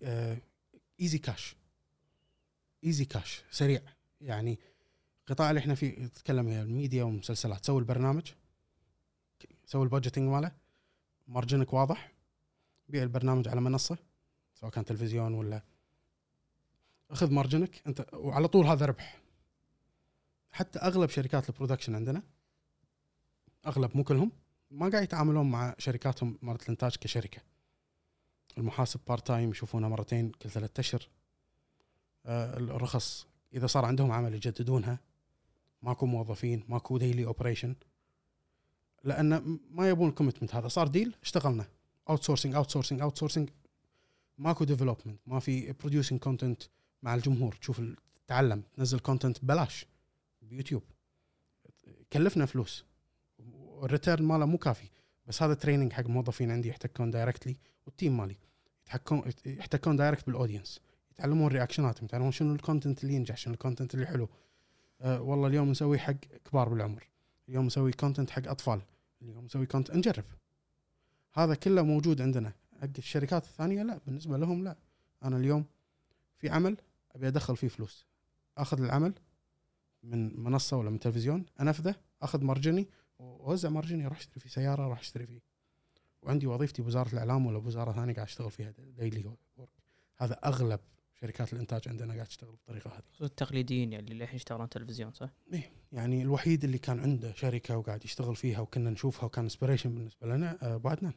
easy 1.01 1.19
cash 1.19 1.57
easy 2.85 3.05
cash 3.05 3.45
سريع. 3.51 3.81
يعني 4.21 4.59
القطاع 5.21 5.51
اللي 5.51 5.59
إحنا 5.59 5.75
فيه 5.75 5.99
نتكلم 5.99 6.49
هي 6.49 6.63
الميديا 6.63 7.05
والمسلسلات. 7.05 7.65
سوي 7.65 7.79
البرنامج. 7.79 8.33
سوي 9.65 9.85
ال 9.85 9.89
budgeting 9.89 10.29
ماله. 10.29 10.53
margin 11.29 11.66
ك 11.66 11.73
واضح. 11.73 12.13
بيع 12.89 13.03
البرنامج 13.03 13.49
على 13.49 13.61
منصة 13.61 13.99
سواء 14.55 14.71
كان 14.71 14.85
تلفزيون 14.85 15.35
ولا. 15.35 15.63
أخذ 17.11 17.31
margin 17.33 17.70
ك. 17.70 17.83
أنت 17.87 18.07
وعلى 18.13 18.49
طول 18.49 18.67
هذا 18.67 18.87
ربح. 18.87 19.21
حتى 20.53 20.79
أغلب 20.79 21.11
شركات 21.11 21.49
ال 21.49 21.53
production 21.53 21.95
عندنا 21.95 22.23
أغلب 23.67 23.97
مو 23.97 24.05
كلهم 24.05 24.33
ما 24.71 24.89
قاعد 24.89 25.03
يتعاملون 25.03 25.51
مع 25.51 25.75
شركاتهم 25.79 26.39
مالت 26.43 26.63
الإنتاج 26.63 26.97
كشركة. 26.97 27.43
المحاسب 28.59 29.01
part 29.09 29.27
time 29.27 29.51
يشوفونها 29.51 29.89
مرتين 29.89 30.31
كل 30.31 30.51
ثلاثة 30.51 30.81
أشهر. 30.81 31.09
آه، 32.27 32.57
الرخص 32.57 33.27
إذا 33.55 33.67
صار 33.67 33.85
عندهم 33.85 34.13
عمل 34.13 34.35
يجددونها. 34.35 34.99
ماكو 35.83 36.07
موظفين 36.07 36.65
ماكو 36.69 36.99
daily 36.99 37.25
operation 37.25 37.75
لأن 39.05 39.59
ما 39.71 39.89
يبون 39.89 40.09
ال 40.09 40.13
commitment 40.13 40.55
هذا. 40.55 40.69
صار 40.69 40.89
deal 40.89 41.15
اشتغلنا. 41.23 41.65
outsourcing 42.09 42.55
outsourcing 42.55 43.01
outsourcing 43.01 43.49
ماكو 44.39 44.65
development 44.65 45.21
ما 45.27 45.41
في 45.41 45.73
producing 45.73 46.21
content 46.21 46.63
مع 47.03 47.15
الجمهور. 47.15 47.55
تشوف 47.55 47.83
تتعلم 48.27 48.63
تنزل 48.77 48.99
content 48.99 49.45
ببلاش. 49.45 49.87
بيوتيوب. 50.43 50.83
كلفنا 52.13 52.47
فلوس. 52.47 52.85
وال 53.39 53.60
return 53.60 54.25
ماله 54.25 54.47
مو 54.47 54.59
كافي. 54.59 54.89
بس 55.27 55.43
هذا 55.43 55.55
training 55.55 55.93
حق 55.93 56.07
موظفين 56.07 56.51
عندي 56.51 56.69
يحتكون 56.69 57.11
directly 57.11 57.57
وال 57.87 57.97
team 57.97 58.17
مالي. 58.17 58.37
يحتكون 58.87 59.23
يحتكون 59.47 59.97
direct 59.97 60.27
بال 60.27 60.38
audience 60.38 60.81
يتعلمون 61.11 61.53
reaction 61.53 61.91
اتهم 61.91 62.05
يتعلمون 62.05 62.33
شنو 62.33 62.55
ال 62.55 62.61
content 62.61 63.05
اللي 63.05 63.15
ينجح 63.15 63.37
شنو 63.37 63.55
ال 63.55 63.60
content 63.60 63.95
اللي 63.95 64.07
حلو. 64.07 64.29
أه 65.01 65.21
والله 65.21 65.47
اليوم 65.49 65.71
نسوي 65.71 65.99
حق 65.99 66.13
كبار 66.45 66.69
بالعمر. 66.69 67.09
اليوم 67.49 67.67
نسوي 67.67 67.93
content 67.93 68.31
حق 68.31 68.49
أطفال. 68.49 68.83
اليوم 69.23 69.45
نسوي 69.45 69.67
content 69.67 69.97
نجرب. 69.97 70.25
هذا 71.35 71.55
كله 71.55 71.83
موجود 71.83 72.21
عندنا. 72.21 72.53
حق 72.81 72.89
الشركات 72.99 73.45
الثانية 73.45 73.83
لا 73.83 74.01
بالنسبة 74.07 74.37
لهم 74.37 74.65
لا. 74.65 74.77
أنا 75.25 75.37
اليوم 75.37 75.65
في 76.39 76.49
عمل 76.49 76.77
أبي 77.13 77.29
أدخل 77.29 77.57
فيه 77.57 77.69
فلوس. 77.69 78.07
أخذ 78.59 78.83
العمل 78.83 79.15
من 80.03 80.41
منصة 80.41 80.77
ولا 80.77 80.91
من 80.91 81.01
تلفزيون 81.01 81.47
أنفذه 81.61 81.95
أخذ 82.23 82.45
margin 82.45 82.83
ي 82.83 82.89
وأوزع 83.19 83.69
margin 83.69 84.01
ي 84.01 84.07
أروح 84.07 84.19
أشتري 84.19 84.41
فيه 84.41 84.51
سيارة 84.51 84.87
أروح 84.87 84.99
أشتري 84.99 85.27
فيه. 85.27 85.41
وعندي 86.23 86.47
وظيفتي 86.47 86.83
بوزارة 86.83 87.13
الإعلام 87.13 87.47
ولا 87.47 87.59
بوزارة 87.59 87.93
ثانية 87.93 88.15
قاعد 88.15 88.27
أشتغل 88.27 88.51
فيها 88.51 88.75
daily 88.79 89.37
هذا 90.17 90.35
أغلب 90.35 90.81
شركات 91.21 91.53
الإنتاج 91.53 91.89
عندنا 91.89 92.15
قاعد 92.15 92.27
تشتغل 92.27 92.51
بالطريقة 92.51 92.91
هذه 92.91 93.03
التقليديين 93.27 93.93
يعني 93.93 94.13
اللي 94.13 94.25
الحين 94.25 94.37
يشتغلون 94.37 94.69
تلفزيون 94.69 95.13
صح؟ 95.13 95.31
إيه 95.53 95.71
يعني 95.93 96.23
الوحيد 96.23 96.65
اللي 96.65 96.79
كان 96.79 97.01
عنده 97.01 97.33
شركة 97.33 97.77
وقاعد 97.77 98.05
يشتغل 98.05 98.37
فيها 98.37 98.61
وكنا 98.61 98.91
نشوفها 98.91 99.25
وكان 99.25 99.45
inspiration 99.45 99.95
بالنسبة 99.95 100.27
لنا 100.27 100.59
آه، 100.63 100.75
ابو 100.75 100.89
عدنان 100.89 101.13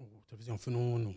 وتلفزيون 0.00 0.56
فنون 0.56 1.06
و... 1.06 1.14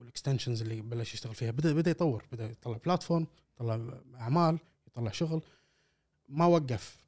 وال 0.00 0.10
extensions 0.10 0.62
اللي 0.62 0.80
بلش 0.80 1.14
يشتغل 1.14 1.34
فيها. 1.34 1.50
بدا 1.50 1.72
بدأ 1.72 1.90
يطور. 1.90 2.24
بدأ 2.32 2.46
يطلع 2.50 2.76
platform 2.84 3.26
يطلع 3.54 4.00
أعمال 4.14 4.58
يطلع 4.86 5.10
شغل. 5.10 5.42
ما 6.28 6.46
وقف 6.46 7.04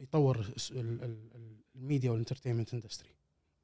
يطور 0.00 0.40
ال- 0.70 1.02
ال- 1.04 1.62
الميديا 1.74 2.10
وال 2.10 2.19
entertainment 2.19 2.74
industry 2.74 3.08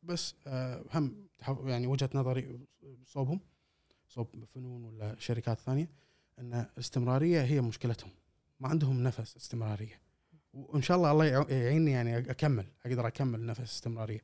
بس 0.02 0.34
آه، 0.46 0.84
هم 0.94 1.26
يعني 1.64 1.86
وجهة 1.86 2.10
نظري 2.14 2.58
صوبهم. 3.06 3.40
صوب 4.14 4.44
فنون 4.54 4.84
ولا 4.84 5.16
شركات 5.18 5.58
ثانية 5.58 5.90
إن 6.38 6.54
الاستمراريه 6.54 7.42
هي 7.42 7.60
مشكلتهم. 7.60 8.10
ما 8.60 8.68
عندهم 8.68 9.02
نفس 9.02 9.36
استمرارية. 9.36 10.00
وإن 10.54 10.82
شاء 10.82 10.96
الله 10.96 11.10
الله 11.12 11.24
يع- 11.24 11.50
يعيني 11.50 11.90
يعني 11.90 12.18
أكمل 12.18 12.66
أقدر 12.86 13.06
أكمل 13.06 13.46
نفس 13.46 13.60
استمرارية. 13.60 14.20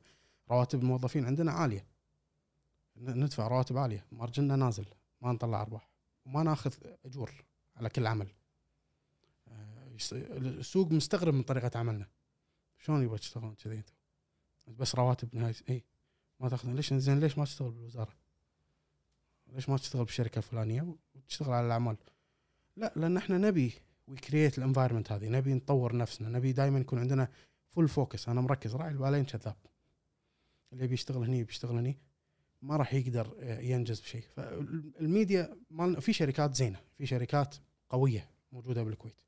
رواتب 0.51 0.79
الموظفين 0.79 1.25
عندنا 1.25 1.51
عالية. 1.51 1.85
ندفع 2.97 3.47
رواتب 3.47 3.77
عالية. 3.77 4.05
margin 4.11 4.49
نا 4.49 4.55
نازل 4.55 4.85
ما 5.21 5.31
نطلع 5.31 5.61
أرباح. 5.61 5.89
وما 6.25 6.43
ناخذ 6.43 6.73
أجور 7.05 7.31
على 7.75 7.89
كل 7.89 8.07
عمل. 8.07 8.27
آه، 9.47 9.87
السوق 10.11 10.91
مستغرب 10.91 11.33
من 11.33 11.43
طريقة 11.43 11.79
عملنا. 11.79 12.07
شلون 12.77 13.03
يبغى 13.03 13.17
تشتغلون 13.17 13.55
كذي 13.55 13.75
أنتم 13.77 13.93
بس 14.77 14.95
رواتب 14.95 15.35
نهاية 15.35 15.55
اي 15.69 15.83
ما 16.39 16.49
تاخذ. 16.49 16.69
ليش؟ 16.69 16.93
زين 16.93 17.19
ليش 17.19 17.37
ما 17.37 17.45
تشتغل 17.45 17.71
بالوزارة؟ 17.71 18.13
ليش 19.53 19.69
ما 19.69 19.77
تشتغل 19.77 20.05
بالشركة 20.05 20.37
الفلانية 20.37 20.95
وتشتغل 21.15 21.53
على 21.53 21.65
الأعمال؟ 21.65 21.97
لا 22.77 22.93
لأن 22.95 23.17
إحنا 23.17 23.37
نبي 23.37 23.73
we 24.07 24.17
create 24.17 24.57
ال 24.57 24.62
environment 24.62 25.11
هذه 25.11 25.27
نبي 25.29 25.53
نطور 25.53 25.97
نفسنا 25.97 26.29
نبي 26.29 26.51
دائما 26.51 26.79
يكون 26.79 26.99
عندنا 26.99 27.27
full 27.69 27.87
focus 27.87 28.29
أنا 28.29 28.41
مركز 28.41 28.75
راعي 28.75 28.91
بالين 28.91 29.25
كذاب 29.25 29.55
اللي 30.73 30.87
بيشتغل 30.87 31.23
هني 31.23 31.43
بيشتغل 31.43 31.77
هني 31.77 31.97
ما 32.61 32.77
راح 32.77 32.93
يقدر 32.93 33.35
آه، 33.39 33.59
ينجز 33.59 33.99
بشيء. 33.99 34.23
فالميديا 34.35 35.57
مالنا 35.69 35.99
في 35.99 36.13
شركات 36.13 36.55
زينة 36.55 36.79
في 36.97 37.05
شركات 37.05 37.55
قوية 37.89 38.29
موجودة 38.51 38.83
بالكويت 38.83 39.21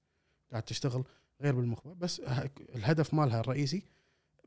قاعد 0.52 0.64
تشتغل 0.64 1.04
غير 1.42 1.56
بالمخبة 1.56 1.94
بس 1.94 2.20
الهدف 2.76 3.14
مالها 3.14 3.40
الرئيسي 3.40 3.84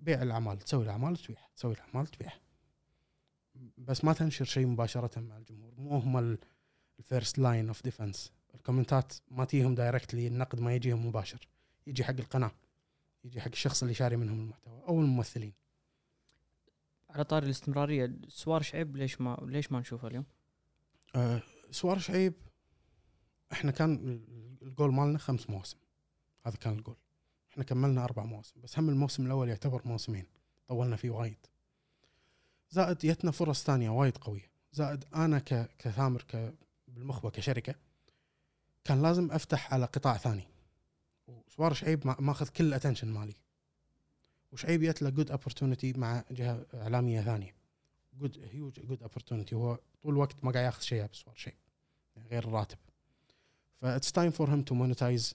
بيع 0.00 0.22
الأعمال 0.22 0.58
تسوي 0.58 0.84
الأعمال 0.84 1.12
وتبيعها 1.12 1.48
تسوي 1.56 1.74
الأعمال 1.74 2.02
وتبيعها 2.02 2.40
بس 3.78 4.04
ما 4.04 4.12
تنشر 4.12 4.44
شيء 4.44 4.66
مباشرة 4.66 5.20
مع 5.20 5.36
الجمهور. 5.36 5.74
مو 5.76 5.98
هم 5.98 6.38
ال 6.98 7.05
first 7.05 7.38
line 7.38 7.68
of 7.68 7.82
defense 7.82 8.32
الـ 8.54 8.60
comments 8.60 9.07
ات 9.07 9.12
ما 9.30 9.44
تجيهم 9.44 9.74
directly 9.74 10.26
النقد 10.26 10.60
ما 10.60 10.74
يجيهم 10.74 11.06
مباشر. 11.06 11.48
يجي 11.86 12.04
حق 12.04 12.14
القناة. 12.18 12.50
يجي 13.24 13.40
حق 13.40 13.50
الشخص 13.52 13.82
اللي 13.82 13.94
شاري 13.94 14.16
منهم 14.16 14.40
المحتوى 14.40 14.82
أو 14.88 15.00
الممثلين. 15.00 15.52
على 17.10 17.24
طاري 17.24 17.46
الاستمرارية 17.46 18.16
سوار 18.28 18.62
شعيب 18.62 18.96
ليش 18.96 19.20
ما 19.20 19.38
ليش 19.42 19.72
ما 19.72 19.80
نشوفه 19.80 20.08
اليوم؟ 20.08 20.24
آه 21.14 21.42
سوار 21.70 21.98
شعيب 21.98 22.34
إحنا 23.52 23.70
كان 23.70 24.20
الجول 24.62 24.92
مالنا 24.92 25.18
خمس 25.18 25.50
مواسم 25.50 25.78
هذا 26.46 26.56
كان 26.56 26.72
الجول. 26.72 26.96
إحنا 27.52 27.64
كملنا 27.64 28.04
أربع 28.04 28.24
مواسم 28.24 28.60
بس 28.60 28.78
هم 28.78 28.88
الموسم 28.88 29.26
الأول 29.26 29.48
يعتبر 29.48 29.82
موسمين. 29.84 30.26
طولنا 30.66 30.96
فيه 30.96 31.10
وايد. 31.10 31.46
زائد 32.74 32.98
جتنا 32.98 33.30
فرص 33.30 33.64
ثانية 33.64 33.90
وايد 33.90 34.16
قوية. 34.16 34.50
زائد 34.72 35.04
أنا 35.14 35.38
ك 35.38 35.68
كثامر 35.78 36.22
ك 36.22 36.54
بالمخبة 36.88 37.30
كشركة 37.30 37.74
كان 38.84 39.02
لازم 39.02 39.32
أفتح 39.32 39.74
على 39.74 39.84
قطاع 39.84 40.16
ثاني. 40.16 40.46
وسوار 41.26 41.72
شعيب 41.72 42.06
ما- 42.06 42.16
ماخذ 42.20 42.48
كل 42.48 42.64
ال 42.64 42.69
attention 42.69 43.08
مالي. 43.08 43.34
وشعيب 44.52 44.82
جت 44.82 45.02
له 45.02 45.10
good 45.10 45.30
opportunity 45.30 45.92
مع 45.92 46.24
جهة 46.30 46.66
إعلامية 46.74 47.20
ثانية. 47.22 47.54
good 48.18 48.48
huge 48.52 48.80
good 48.80 49.02
opportunity 49.02 49.54
هو 49.54 49.78
طول 50.02 50.12
الوقت 50.12 50.44
ما 50.44 50.52
قاعد 50.52 50.64
ياخذ 50.64 50.82
شيء 50.82 51.06
بسوار 51.06 51.36
شيء 51.36 51.54
يعني 52.16 52.28
غير 52.28 52.44
الراتب. 52.44 52.78
ف 53.80 53.87
it's 53.87 54.12
time 54.12 54.30
for 54.30 54.50
him 54.50 54.62
to 54.62 54.74
monetize 54.74 55.34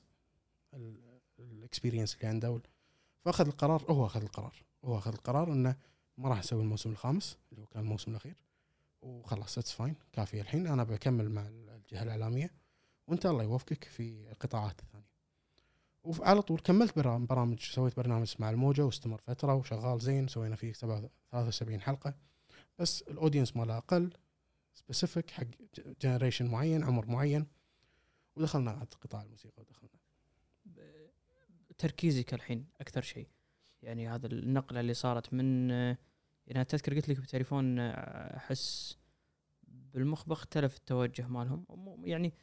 ال 1.40 1.47
experience 1.47 2.16
اللي 2.16 2.28
عنده. 2.28 2.62
فأخذ 3.26 3.48
القرار 3.48 3.84
هو 3.90 4.06
أخذ 4.06 4.22
القرار. 4.22 4.54
هو 4.86 4.98
أخذ 4.98 5.14
القرار 5.14 5.54
إنه 5.54 5.76
ما 6.20 6.30
راح 6.30 6.40
أسوي 6.40 6.62
الموسم 6.62 6.92
الخامس 6.92 7.38
اللي 7.52 7.62
هو 7.62 7.66
كان 7.66 7.84
الموسم 7.84 8.12
الأخير. 8.12 8.36
وخلاص 9.02 9.58
it's 9.58 9.72
fine 9.72 9.96
كافي 10.14 10.42
الحين. 10.42 10.68
أنا 10.68 10.84
بكمل 10.84 11.30
مع 11.30 11.48
الجهة 11.48 12.04
الإعلامية. 12.04 12.52
وانت 13.08 13.26
الله 13.26 13.44
يوفقك 13.44 13.84
في 13.84 14.30
القطاعات 14.32 14.80
الثانية. 14.80 15.10
وعلى 16.04 16.42
طول 16.42 16.60
كملت 16.60 16.96
برا- 16.96 17.18
برامج 17.18 17.60
سويت 17.60 17.98
برنامج 17.98 18.36
مع 18.40 18.50
الموجة 18.50 18.86
واستمر 18.86 19.22
فترة 19.22 19.54
وشغال 19.56 20.00
زين. 20.00 20.28
سوينا 20.28 20.56
فيه 20.56 20.74
سبعة- 20.74 21.10
73 21.32 21.82
حلقة. 21.82 22.14
بس 22.80 23.02
ال 23.02 23.08
audience 23.08 23.56
ماله 23.56 23.78
أقل 23.78 24.14
specific 24.74 25.30
حق 25.30 25.46
generation 26.02 26.46
معين 26.48 26.84
عمر 26.84 27.06
معين. 27.06 27.48
ودخلنا 28.36 28.72
على 28.72 28.88
قطاع 29.02 29.22
الموسيقى 29.22 29.62
ودخلنا. 29.62 30.00
تركيزك 31.78 32.34
الحين 32.34 32.66
أكثر 32.82 33.02
شيء. 33.02 33.28
يعني 33.84 34.10
هذا 34.10 34.28
النقلة 34.28 34.80
اللي 34.80 34.94
صارت 34.94 35.34
من 35.34 35.72
يعني 36.50 36.66
تذكر 36.66 36.96
قلت 36.96 37.10
لك 37.10 37.18
بالتليفون 37.20 37.80
آه، 37.80 38.38
أحس 38.38 38.98
بالمخبة 39.68 40.34
اختلف 40.34 40.78
التوجه 40.78 41.28
مالهم. 41.28 41.66
يعني 42.04 42.34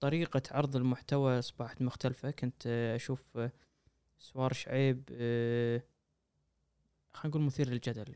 طريقة 0.00 0.42
عرض 0.50 0.76
المحتوى 0.76 1.38
أصبحت 1.38 1.82
مختلفة. 1.82 2.30
كنت 2.30 2.62
آه، 2.66 2.96
أشوف 2.96 3.36
آه، 3.36 3.52
سوار 4.18 4.52
شعيب 4.52 5.04
خلينا 7.12 7.28
نقول 7.36 7.42
مثير 7.42 7.68
للجدل 7.68 8.14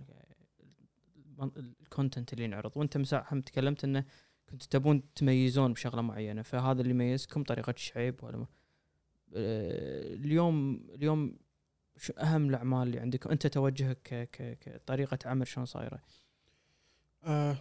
ال 1.57 1.66
content 1.66 2.33
اللي 2.33 2.45
ينعرض. 2.45 2.77
وأنت 2.77 2.97
مساء 2.97 3.27
هم 3.33 3.41
تكلمت 3.41 3.85
إنه 3.85 4.05
كنتوا 4.51 4.69
تبون 4.71 5.15
تميزون 5.15 5.73
بشغلة 5.73 6.03
معينة. 6.03 6.43
فهذا 6.43 6.81
اللي 6.81 6.91
يميزكم 6.91 7.43
طريقة 7.43 7.75
شعيب 7.77 8.25
اليوم 9.33 10.87
اليوم 10.91 11.39
شو 11.99 12.13
أهم 12.13 12.49
الأعمال 12.49 12.83
اللي 12.87 12.99
عندكم 13.01 13.31
أنت 13.31 13.47
توجهك 13.47 13.99
ك- 14.03 14.31
ك- 14.31 14.59
كطريقه 14.59 15.19
عمل 15.25 15.47
شلون 15.47 15.67
صايرة؟ 15.67 16.01
آه، 17.25 17.57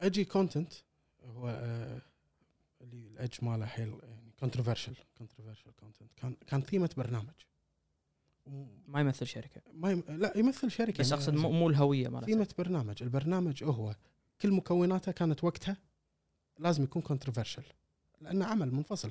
edgy 0.00 0.24
content 0.24 0.72
هو 1.24 1.48
آه، 1.48 2.00
اللي 2.80 3.06
الأج 3.08 3.34
ماله 3.42 3.66
حيل 3.66 3.88
يعني 4.02 4.32
controversial 4.40 4.94
controversial 5.18 5.70
content 5.80 6.10
كان 6.16 6.36
كان 6.46 6.60
ثيمه 6.62 6.90
برنامج. 6.96 7.30
ما 8.86 9.00
يمثل 9.00 9.26
شركة. 9.26 9.60
ما 9.72 9.90
يم... 9.90 10.02
لا 10.08 10.36
يمثل 10.38 10.70
شركة. 10.70 10.98
بس 10.98 11.12
أقصد 11.12 11.34
مو 11.34 11.50
مو 11.50 11.68
الهوية 11.68 12.08
مالتها 12.08 12.26
ثيمه 12.26 12.48
برنامج. 12.58 13.02
البرنامج 13.02 13.64
هو 13.64 13.96
كل 14.40 14.52
مكوناته 14.52 15.12
كانت 15.12 15.44
وقتها 15.44 15.76
لازم 16.58 16.82
يكون 16.84 17.02
controversial 17.02 17.62
لأنه 18.20 18.44
عمل 18.44 18.74
منفصل. 18.74 19.10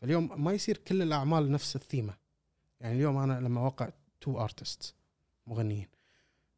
فاليوم 0.00 0.44
ما 0.44 0.52
يصير 0.52 0.76
كل 0.76 1.02
الأعمال 1.02 1.52
نفس 1.52 1.76
الثيمة. 1.76 2.14
يعني 2.80 2.94
اليوم 2.94 3.16
أنا 3.16 3.40
لما 3.40 3.60
أوقع 3.60 3.90
two 4.20 4.40
artists 4.40 4.94
مغنيين 5.46 5.88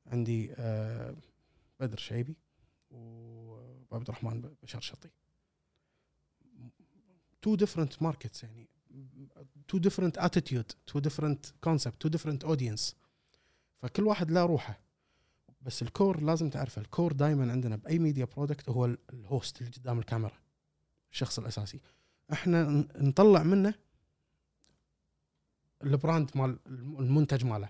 عندي 0.06 0.52
آه 0.54 1.16
بدر 1.80 1.96
شعيبي 1.98 2.36
وعبد 2.90 4.08
الرحمن 4.08 4.40
بشار 4.62 4.80
شطي. 4.80 5.08
two 7.42 7.54
different 7.54 8.02
markets 8.02 8.42
يعني 8.44 8.68
two 9.68 9.78
different 9.78 10.18
attitude 10.18 10.72
two 10.86 10.98
different 10.98 11.46
concept 11.60 12.00
two 12.00 12.08
different 12.08 12.44
audience 12.44 12.96
فكل 13.82 14.02
واحد 14.02 14.30
له 14.30 14.46
روحه. 14.46 14.80
بس 15.62 15.82
ال 15.82 15.90
core 15.90 16.20
لازم 16.22 16.50
تعرفه 16.50 16.82
ال 16.82 16.88
core 16.88 17.12
دائما 17.12 17.52
عندنا 17.52 17.76
بأي 17.76 17.98
media 17.98 18.24
product 18.24 18.68
هو 18.68 18.84
ال- 18.84 18.98
ال 19.12 19.22
host 19.22 19.60
اللي 19.60 19.72
قدام 19.72 19.98
الكاميرا. 19.98 20.38
الشخص 21.12 21.38
الأساسي. 21.38 21.80
إحنا 22.32 22.62
نطلع 22.96 23.42
منه 23.42 23.74
ال 25.82 25.90
brand 25.90 26.30
مال 26.34 26.58
الم- 26.66 26.98
المنتج 26.98 27.44
ماله. 27.44 27.68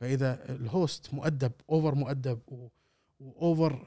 فإذا 0.00 0.54
ال 0.54 0.66
host 0.66 1.14
مؤدب 1.14 1.52
over 1.70 1.94
مؤدب 1.94 2.40
و 3.20 3.33
over 3.33 3.84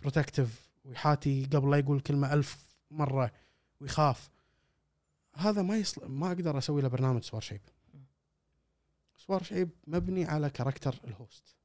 protective 0.00 0.68
ويحاتي 0.84 1.44
قبل 1.44 1.70
لا 1.70 1.76
يقول 1.76 2.00
كلمة 2.00 2.32
ألف 2.34 2.76
مرة 2.90 3.32
ويخاف 3.80 4.30
هذا 5.36 5.62
ما 5.62 5.76
يصل 5.76 6.10
ما 6.10 6.26
أقدر 6.26 6.58
أسوي 6.58 6.82
له 6.82 6.88
برنامج 6.88 7.22
سوار 7.22 7.42
شعيب. 7.42 7.60
سوار 9.16 9.42
شعيب 9.42 9.70
مبني 9.86 10.24
على 10.24 10.50
character 10.50 11.00
ال 11.04 11.13
host. 11.13 11.56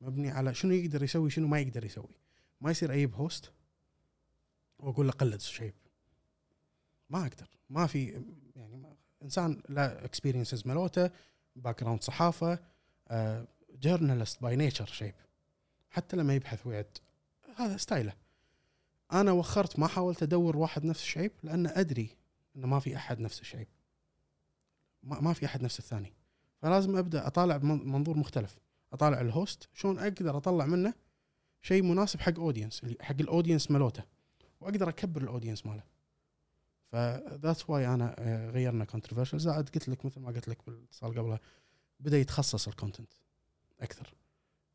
مبني 0.00 0.30
على 0.30 0.54
شنو 0.54 0.72
يقدر 0.72 1.02
يسوي 1.02 1.30
شنو 1.30 1.46
ما 1.48 1.60
يقدر 1.60 1.84
يسوي. 1.84 2.14
ما 2.60 2.70
يصير 2.70 2.92
أجيب 2.92 3.14
host 3.14 3.52
وأقول 4.78 5.06
له 5.06 5.12
قلد 5.12 5.40
شعيب. 5.40 5.74
ما 7.10 7.20
أقدر. 7.26 7.48
ما 7.70 7.86
في 7.86 8.24
يعني 8.56 8.96
إنسان 9.22 9.62
ال 9.68 10.04
experiences 10.04 10.66
مالوته 10.66 11.10
background 11.56 12.02
صحافة 12.02 12.58
journalist 13.70 14.42
by 14.42 14.56
nature 14.56 14.86
شعيب 14.86 15.14
حتى 15.90 16.16
لما 16.16 16.34
يبحث 16.34 16.66
ويعد 16.66 16.98
هذا 17.56 17.76
style 17.76 18.02
ه. 18.02 18.12
أنا 19.12 19.32
وخرت 19.32 19.78
ما 19.78 19.86
حاولت 19.86 20.22
أدور 20.22 20.56
واحد 20.56 20.84
نفس 20.84 21.02
الشعيب 21.02 21.32
لأن 21.42 21.66
أدري 21.66 22.16
إنه 22.56 22.66
ما 22.66 22.80
في 22.80 22.96
أحد 22.96 23.20
نفس 23.20 23.40
الشعيب. 23.40 23.66
ما, 25.02 25.20
ما 25.20 25.32
في 25.32 25.46
أحد 25.46 25.62
نفس 25.62 25.78
الثاني. 25.78 26.12
فلازم 26.62 26.96
أبدأ 26.96 27.26
أطالع 27.26 27.56
بمنظور 27.56 28.16
مختلف. 28.16 28.58
أطالع 28.92 29.20
ال 29.20 29.30
host 29.30 29.68
شلون 29.74 29.98
أقدر 29.98 30.36
أطلع 30.36 30.66
منه؟ 30.66 30.94
شيء 31.62 31.82
مناسب 31.82 32.20
حق 32.20 32.38
audience 32.38 32.82
حق 33.00 33.16
ال 33.20 33.26
audience 33.26 33.70
مالوته. 33.70 34.02
وأقدر 34.60 34.88
أكبر 34.88 35.22
ال 35.22 35.27
audience 35.27 35.66
ماله. 35.66 35.82
ف 36.92 37.03
that's 37.03 37.70
why 37.70 37.86
أنا 37.86 38.14
آه، 38.18 38.50
غيرنا 38.50 38.84
controversial 38.84 39.38
زائد 39.38 39.68
قلت 39.68 39.88
لك 39.88 40.04
مثل 40.04 40.20
ما 40.20 40.28
قلت 40.28 40.48
لك 40.48 40.58
بالاتصال 40.66 41.18
قبله 41.18 41.38
بدأ 42.00 42.18
يتخصص 42.18 42.68
ال 42.68 42.74
content 42.74 43.12
أكثر. 43.80 44.14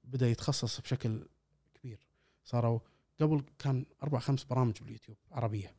بدأ 0.04 0.28
يتخصص 0.28 0.82
بشكل 0.82 1.28
كبير. 1.74 2.08
صاروا 2.44 2.80
قبل 3.22 3.44
كان 3.60 3.86
أربع 4.04 4.20
خمس 4.20 4.44
برامج 4.44 4.74
باليوتيوب 4.82 5.18
عربية. 5.32 5.76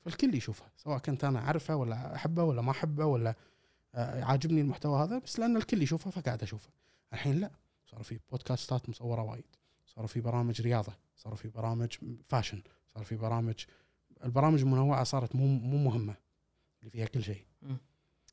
فالكل 0.00 0.34
يشوفها 0.34 0.70
سواء 0.76 0.98
كنت 0.98 1.24
أنا 1.24 1.38
اعرفه 1.38 1.76
ولا 1.76 2.14
احبه 2.14 2.42
ولا 2.44 2.62
ما 2.62 2.70
احبه 2.70 3.04
ولا 3.04 3.34
آه، 3.94 4.24
عاجبني 4.24 4.60
المحتوى 4.60 5.02
هذا 5.02 5.18
بس 5.18 5.38
لأن 5.38 5.56
الكل 5.56 5.82
يشوفه 5.82 6.10
فقاعد 6.10 6.42
اشوفه 6.42 6.70
الحين 7.12 7.40
لا 7.40 7.50
صار 7.86 8.02
في 8.02 8.20
بودكاستات 8.30 8.88
مصورة 8.88 9.22
وايد. 9.22 9.56
صاروا 9.86 10.08
في 10.08 10.20
برامج 10.20 10.60
رياضة 10.62 10.92
صاروا 11.16 11.36
في 11.36 11.48
برامج 11.48 11.96
fashion 12.28 12.62
صار 12.94 13.04
في 13.04 13.16
برامج 13.16 13.64
البرامج 14.24 14.60
المنوعة 14.60 15.04
صارت 15.04 15.36
مو 15.36 15.46
مو 15.46 15.76
مهمة 15.76 16.16
اللي 16.80 16.90
فيها 16.90 17.06
كل 17.06 17.22
شيء. 17.22 17.44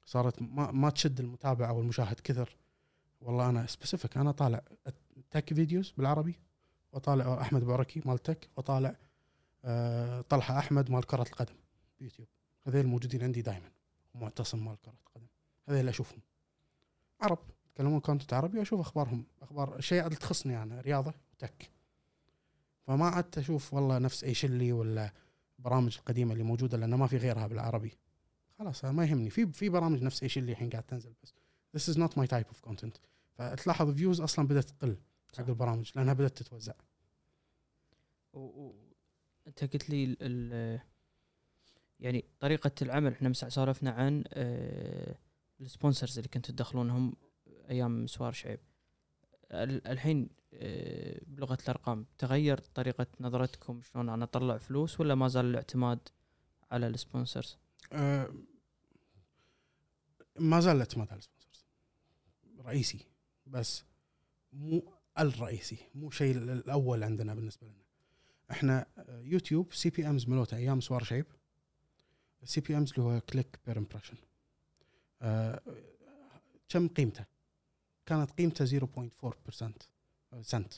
صارت 0.05 0.41
ما, 0.41 0.71
ما 0.71 0.89
تشد 0.89 1.19
المتابع 1.19 1.69
أو 1.69 1.81
المشاهد 1.81 2.19
كثر. 2.19 2.55
والله 3.21 3.49
أنا 3.49 3.67
specific 3.67 4.17
أنا 4.17 4.31
طالع 4.31 4.61
tech 5.31 5.53
videos 5.53 5.93
بالعربي 5.97 6.35
وطالع 6.91 7.41
أحمد 7.41 7.63
بعركي 7.63 8.01
مال 8.05 8.17
tech 8.17 8.49
وطالع 8.57 8.95
آه، 9.65 10.21
طلحة 10.21 10.59
أحمد 10.59 10.91
مال 10.91 11.03
كرة 11.03 11.21
القدم 11.21 11.55
بيوتيوب. 11.99 12.27
هذول 12.67 12.85
موجودين 12.85 13.23
عندي 13.23 13.41
دائما 13.41 13.71
ومعتصم 14.13 14.65
مال 14.65 14.81
كرة 14.81 14.95
القدم. 15.07 15.27
هذول 15.67 15.79
اللي 15.79 15.89
أشوفهم. 15.89 16.19
عرب 17.21 17.39
يتكلمون 17.71 17.99
content 17.99 18.33
عربي 18.33 18.59
واشوف 18.59 18.79
أخبارهم. 18.79 19.25
أخبار 19.41 19.79
اشياء 19.79 20.05
اللي 20.05 20.17
تخصني 20.17 20.63
أنا 20.63 20.81
رياضة 20.81 21.13
و 21.33 21.41
tech 21.41 21.69
فما 22.87 23.07
عدت 23.07 23.37
أشوف 23.37 23.73
والله 23.73 23.97
نفس 23.97 24.23
إيش 24.23 24.33
اللي 24.33 24.71
ولا 24.71 25.13
برامج 25.59 25.97
القديمة 25.99 26.33
اللي 26.33 26.43
موجودة 26.43 26.77
لأن 26.77 26.93
ما 26.93 27.07
في 27.07 27.17
غيرها 27.17 27.47
بالعربي. 27.47 27.97
خلاص 28.59 28.85
ما 28.85 29.05
يهمني. 29.05 29.29
في 29.29 29.47
في 29.51 29.69
برامج 29.69 30.03
نفس 30.03 30.23
اي 30.23 30.29
شلي 30.29 30.51
الحين 30.51 30.69
قاعد 30.69 30.83
تنزل 30.83 31.13
بس 31.23 31.91
this 31.91 31.95
is 31.95 31.97
not 31.97 32.11
my 32.11 32.27
type 32.27 32.55
of 32.55 32.69
content. 32.69 32.99
فتلاحظ 33.37 33.89
views 33.89 34.21
أصلا 34.21 34.47
بدأت 34.47 34.69
تقل 34.69 34.97
حق 35.37 35.47
البرامج 35.47 35.91
لأنها 35.95 36.13
بدأت 36.13 36.37
تتوزع. 36.37 36.73
و... 38.33 38.39
و... 38.39 38.75
أنت 39.47 39.73
قلت 39.73 39.89
لي 39.89 40.03
ال... 40.03 40.17
ال... 40.21 40.79
يعني 41.99 42.25
طريقة 42.39 42.71
العمل 42.81 43.11
إحنا 43.11 43.29
مساع 43.29 43.49
سولفنا 43.49 43.91
عن 43.91 44.23
آه، 44.33 45.15
ال 45.61 45.68
sponsors 45.68 46.17
اللي 46.17 46.29
كنتوا 46.29 46.55
تدخلونهم 46.55 47.13
أيام 47.69 48.03
سوار 48.03 48.31
شعيب. 48.31 48.59
ال- 49.51 49.87
الحين 49.87 50.29
بلغة 51.27 51.57
الأرقام. 51.63 52.05
تغير 52.17 52.57
طريقة 52.57 53.07
نظرتكم 53.19 53.81
شلون 53.81 54.09
أنا 54.09 54.23
أطلع 54.23 54.57
فلوس 54.57 54.99
ولا 54.99 55.15
ما 55.15 55.27
زال 55.27 55.45
الاعتماد 55.45 55.99
على 56.71 56.87
ال 56.87 56.94
sponsors؟ 56.94 57.57
أه 57.93 58.33
ما 60.39 60.59
زال 60.59 60.75
الاعتماد 60.75 61.07
على 61.11 61.19
ال 61.19 61.24
sponsors. 61.24 61.65
رئيسي. 62.59 63.05
بس 63.47 63.83
مو 64.53 64.93
الرئيسي. 65.19 65.77
مو 65.95 66.09
شيء 66.09 66.37
الأول 66.37 67.03
عندنا 67.03 67.35
بالنسبة 67.35 67.67
لنا. 67.67 67.85
إحنا 68.51 68.85
آه، 68.97 69.21
يوتيوب 69.21 69.73
CPMs 69.73 70.29
مالوته 70.29 70.57
أيام 70.57 70.81
سوار 70.81 71.03
شعيب. 71.03 71.25
ال 72.43 72.61
CPMs 72.61 72.91
اللي 72.91 73.03
هو 73.03 73.21
click 73.21 73.59
per 73.65 73.77
impression 73.77 74.17
كم 76.69 76.87
قيمته؟ 76.87 77.25
كانت 78.05 78.31
قيمته 78.31 78.65
0.4% 78.65 79.94
سنت. 80.41 80.73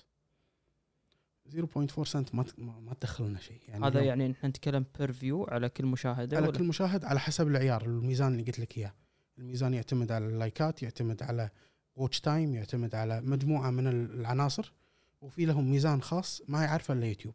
0.4 1.50 2.04
سنت 2.04 2.36
ما 2.36 2.46
ما 2.58 2.80
ما 2.80 2.94
تدخل 2.94 3.24
لنا 3.26 3.40
شيء. 3.40 3.60
يعني 3.68 3.86
هذا 3.86 4.02
يعني 4.02 4.32
إحنا 4.32 4.50
نتكلم 4.50 4.86
per 5.00 5.12
view 5.12 5.44
على 5.44 5.70
كل 5.70 5.86
مشاهدة 5.86 6.38
على 6.38 6.48
ولا؟ 6.48 6.58
كل 6.58 6.64
مشاهد 6.64 7.06
على 7.06 7.20
حسب 7.20 7.48
العيار 7.48 7.86
الميزان 7.86 8.32
اللي 8.32 8.44
قلت 8.44 8.60
لك 8.60 8.78
إياه. 8.78 8.94
الميزان 9.38 9.74
يعتمد 9.74 10.12
على 10.12 10.26
اللايكات 10.26 10.84
يعتمد 10.84 11.24
على 11.24 11.50
watch 11.96 12.22
time 12.22 12.54
يعتمد 12.56 12.96
على 12.96 13.22
مجموعة 13.22 13.70
من 13.72 13.88
العناصر 13.88 14.74
وفي 15.22 15.46
لهم 15.46 15.72
ميزان 15.72 16.02
خاص 16.02 16.42
ما 16.48 16.64
يعرفه 16.64 16.94
إلا 16.94 17.06
يوتيوب. 17.08 17.34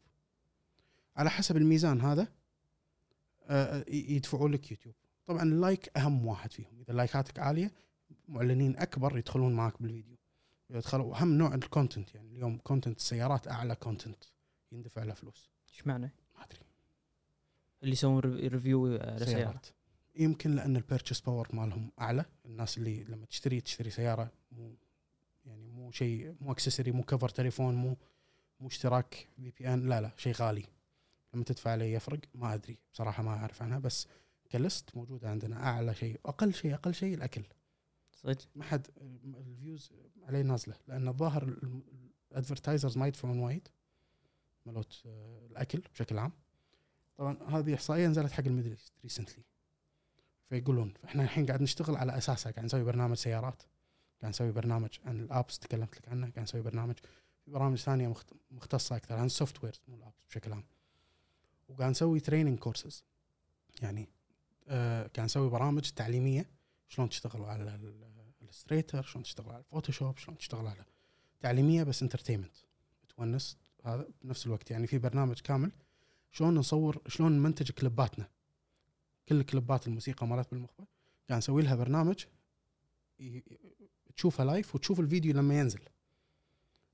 على 1.17 1.31
حسب 1.31 1.57
الميزان 1.57 2.01
هذا 2.01 2.29
آه، 3.49 3.85
ي- 3.89 4.07
يدفعوا 4.17 4.49
لك 4.49 4.71
يوتيوب. 4.71 4.95
طبعا 5.27 5.43
ال 5.43 5.54
like 5.54 5.99
أهم 5.99 6.27
واحد 6.27 6.53
فيهم. 6.53 6.81
إذا 6.81 6.95
لايكاتك 6.95 7.39
عالية 7.39 7.73
معلنين 8.29 8.77
أكبر 8.77 9.19
يدخلون 9.19 9.53
معك 9.53 9.83
بالفيديو. 9.83 10.17
يدخلوا. 10.79 11.17
اهم 11.17 11.39
نوع 11.39 11.55
ال 11.55 11.62
content 11.62 12.15
يعني 12.15 12.31
اليوم 12.33 12.59
content 12.59 12.99
السيارات 12.99 13.49
أعلى 13.49 13.75
content 13.75 14.25
يندفع 14.73 15.03
له 15.03 15.15
فلوس. 15.15 15.51
إيش 15.73 15.87
معنى؟ 15.87 16.11
ما 16.39 16.45
أدري. 16.45 16.59
اللي 17.83 17.93
يسوون 17.93 18.19
re- 18.19 18.47
review 18.49 18.87
على 18.87 19.19
سيارة. 19.19 19.25
سيارات. 19.25 19.67
يمكن 20.17 20.55
لأن 20.57 20.77
ال 20.77 20.82
purchase 20.82 21.21
power 21.21 21.49
مالهم 21.53 21.93
أعلى. 22.01 22.25
الناس 22.47 22.79
اللي 22.79 23.05
لما 23.05 23.27
تشتري 23.27 23.61
تشتري 23.61 23.91
سيارة. 23.91 24.31
مو 24.53 24.75
يعني 25.45 25.71
مو 25.71 25.91
شيء 25.91 26.35
مو 26.41 26.53
accessory 26.53 26.91
مو 26.93 27.03
cover 27.03 27.29
تليفون 27.29 27.75
مو 27.75 27.97
مو 28.61 28.67
اشتراك 28.69 29.29
في 29.37 29.51
beIN 29.51 29.89
لا 29.89 30.01
لا 30.01 30.11
شيء 30.17 30.35
غالي. 30.35 30.65
لما 31.35 31.45
تدفع 31.45 31.71
عليه 31.71 31.95
يفرق. 31.97 32.21
ما 32.35 32.55
أدري. 32.55 32.79
بصراحة 32.93 33.23
ما 33.23 33.31
أعرف 33.31 33.63
عنها. 33.63 33.79
بس 33.79 34.07
ك 34.53 34.61
list 34.61 34.97
موجودة 34.97 35.31
عندنا. 35.31 35.57
أعلى 35.67 35.95
شيء 35.95 36.21
أقل 36.27 36.55
شيء 36.55 36.75
أقل 36.75 36.95
شيء 36.95 37.15
الأكل. 37.15 37.43
صدق. 38.25 38.49
ما 38.55 38.65
حد 38.65 38.87
ال 39.25 39.36
views 39.36 39.93
عليه 40.23 40.43
نازلة 40.43 40.75
لأن 40.89 41.09
الظاهر 41.09 41.43
ال 42.33 42.38
advertisers 42.38 42.99
ما 42.99 43.07
يدفعون 43.07 43.39
وايد 43.39 43.69
مالوت 44.67 45.03
آه، 45.07 45.47
الأكل 45.51 45.83
بشكل 45.95 46.19
عام. 46.19 46.33
طبعا 47.17 47.37
هذه 47.49 47.75
إحصائية 47.75 48.09
نزلت 48.09 48.33
حق 48.33 48.45
ال 48.47 48.50
Middle 48.50 48.71
East 48.71 48.93
recently 49.03 49.45
فيقولون 50.49 50.93
فاحنا 51.03 51.23
الحين 51.23 51.47
قاعد 51.47 51.63
نشتغل 51.63 51.97
على 51.97 52.19
أساسها 52.19 52.53
قاعد 52.53 52.65
نسوي 52.65 52.85
برنامج 52.85 53.17
سيارات 53.17 53.63
قاعد 54.21 54.31
نسوي 54.33 54.53
برنامج 54.53 54.89
عن 55.05 55.21
ال 55.21 55.28
apps 55.28 55.59
تكلمت 55.59 55.97
لك 55.97 56.09
عنه 56.09 56.27
قاعد 56.31 56.39
نسوي 56.41 56.63
برنامج 56.63 56.95
في 57.45 57.51
برامج 57.51 57.79
ثانية 57.79 58.09
مخت- 58.09 58.35
مختصة 58.51 58.97
أكثر 58.97 59.15
عن 59.15 59.27
ال 59.27 59.65
software 59.65 59.81
مو 59.89 59.97
ال 59.97 60.02
apps 60.02 60.25
بشكل 60.29 60.53
عام. 60.53 60.65
وقاعد 61.69 61.91
نسوي 61.91 62.21
training 62.21 62.59
courses 62.59 63.05
يعني 63.83 64.09
آه 64.69 65.03
قاعد 65.17 65.25
نسوي 65.25 65.51
برامج 65.51 65.91
تعليمية 65.91 66.51
شلون 66.93 67.09
تشتغل 67.09 67.45
على 67.45 67.79
Illustrator 68.43 69.03
شلون 69.03 69.25
تشتغل 69.25 69.49
على 69.49 69.59
ال 69.59 69.64
Photoshop 69.64 70.17
شلون 70.19 70.39
تشتغل 70.39 70.67
على 70.67 70.85
تعليمية 71.41 71.83
بس 71.83 72.03
entertainment 72.03 72.57
تونس 73.09 73.59
هذا 73.85 74.09
بنفس 74.23 74.47
الوقت. 74.47 74.71
يعني 74.71 74.87
في 74.87 74.99
برنامج 74.99 75.41
كامل 75.41 75.73
شلون 76.33 76.55
نصور 76.55 77.03
شلون 77.09 77.33
نمنتج 77.33 77.71
كليباتنا. 77.71 78.29
كل 79.29 79.43
كليبات 79.43 79.87
الموسيقى 79.87 80.27
مالت 80.27 80.51
بالمخبة 80.51 80.85
قاعد 81.29 81.39
نسوي 81.39 81.63
لها 81.63 81.75
برنامج 81.75 82.25
تشوفها 84.17 84.47
live 84.47 84.75
وتشوف 84.75 85.01
الفيديو 85.01 85.35
لما 85.35 85.59
ينزل. 85.59 85.81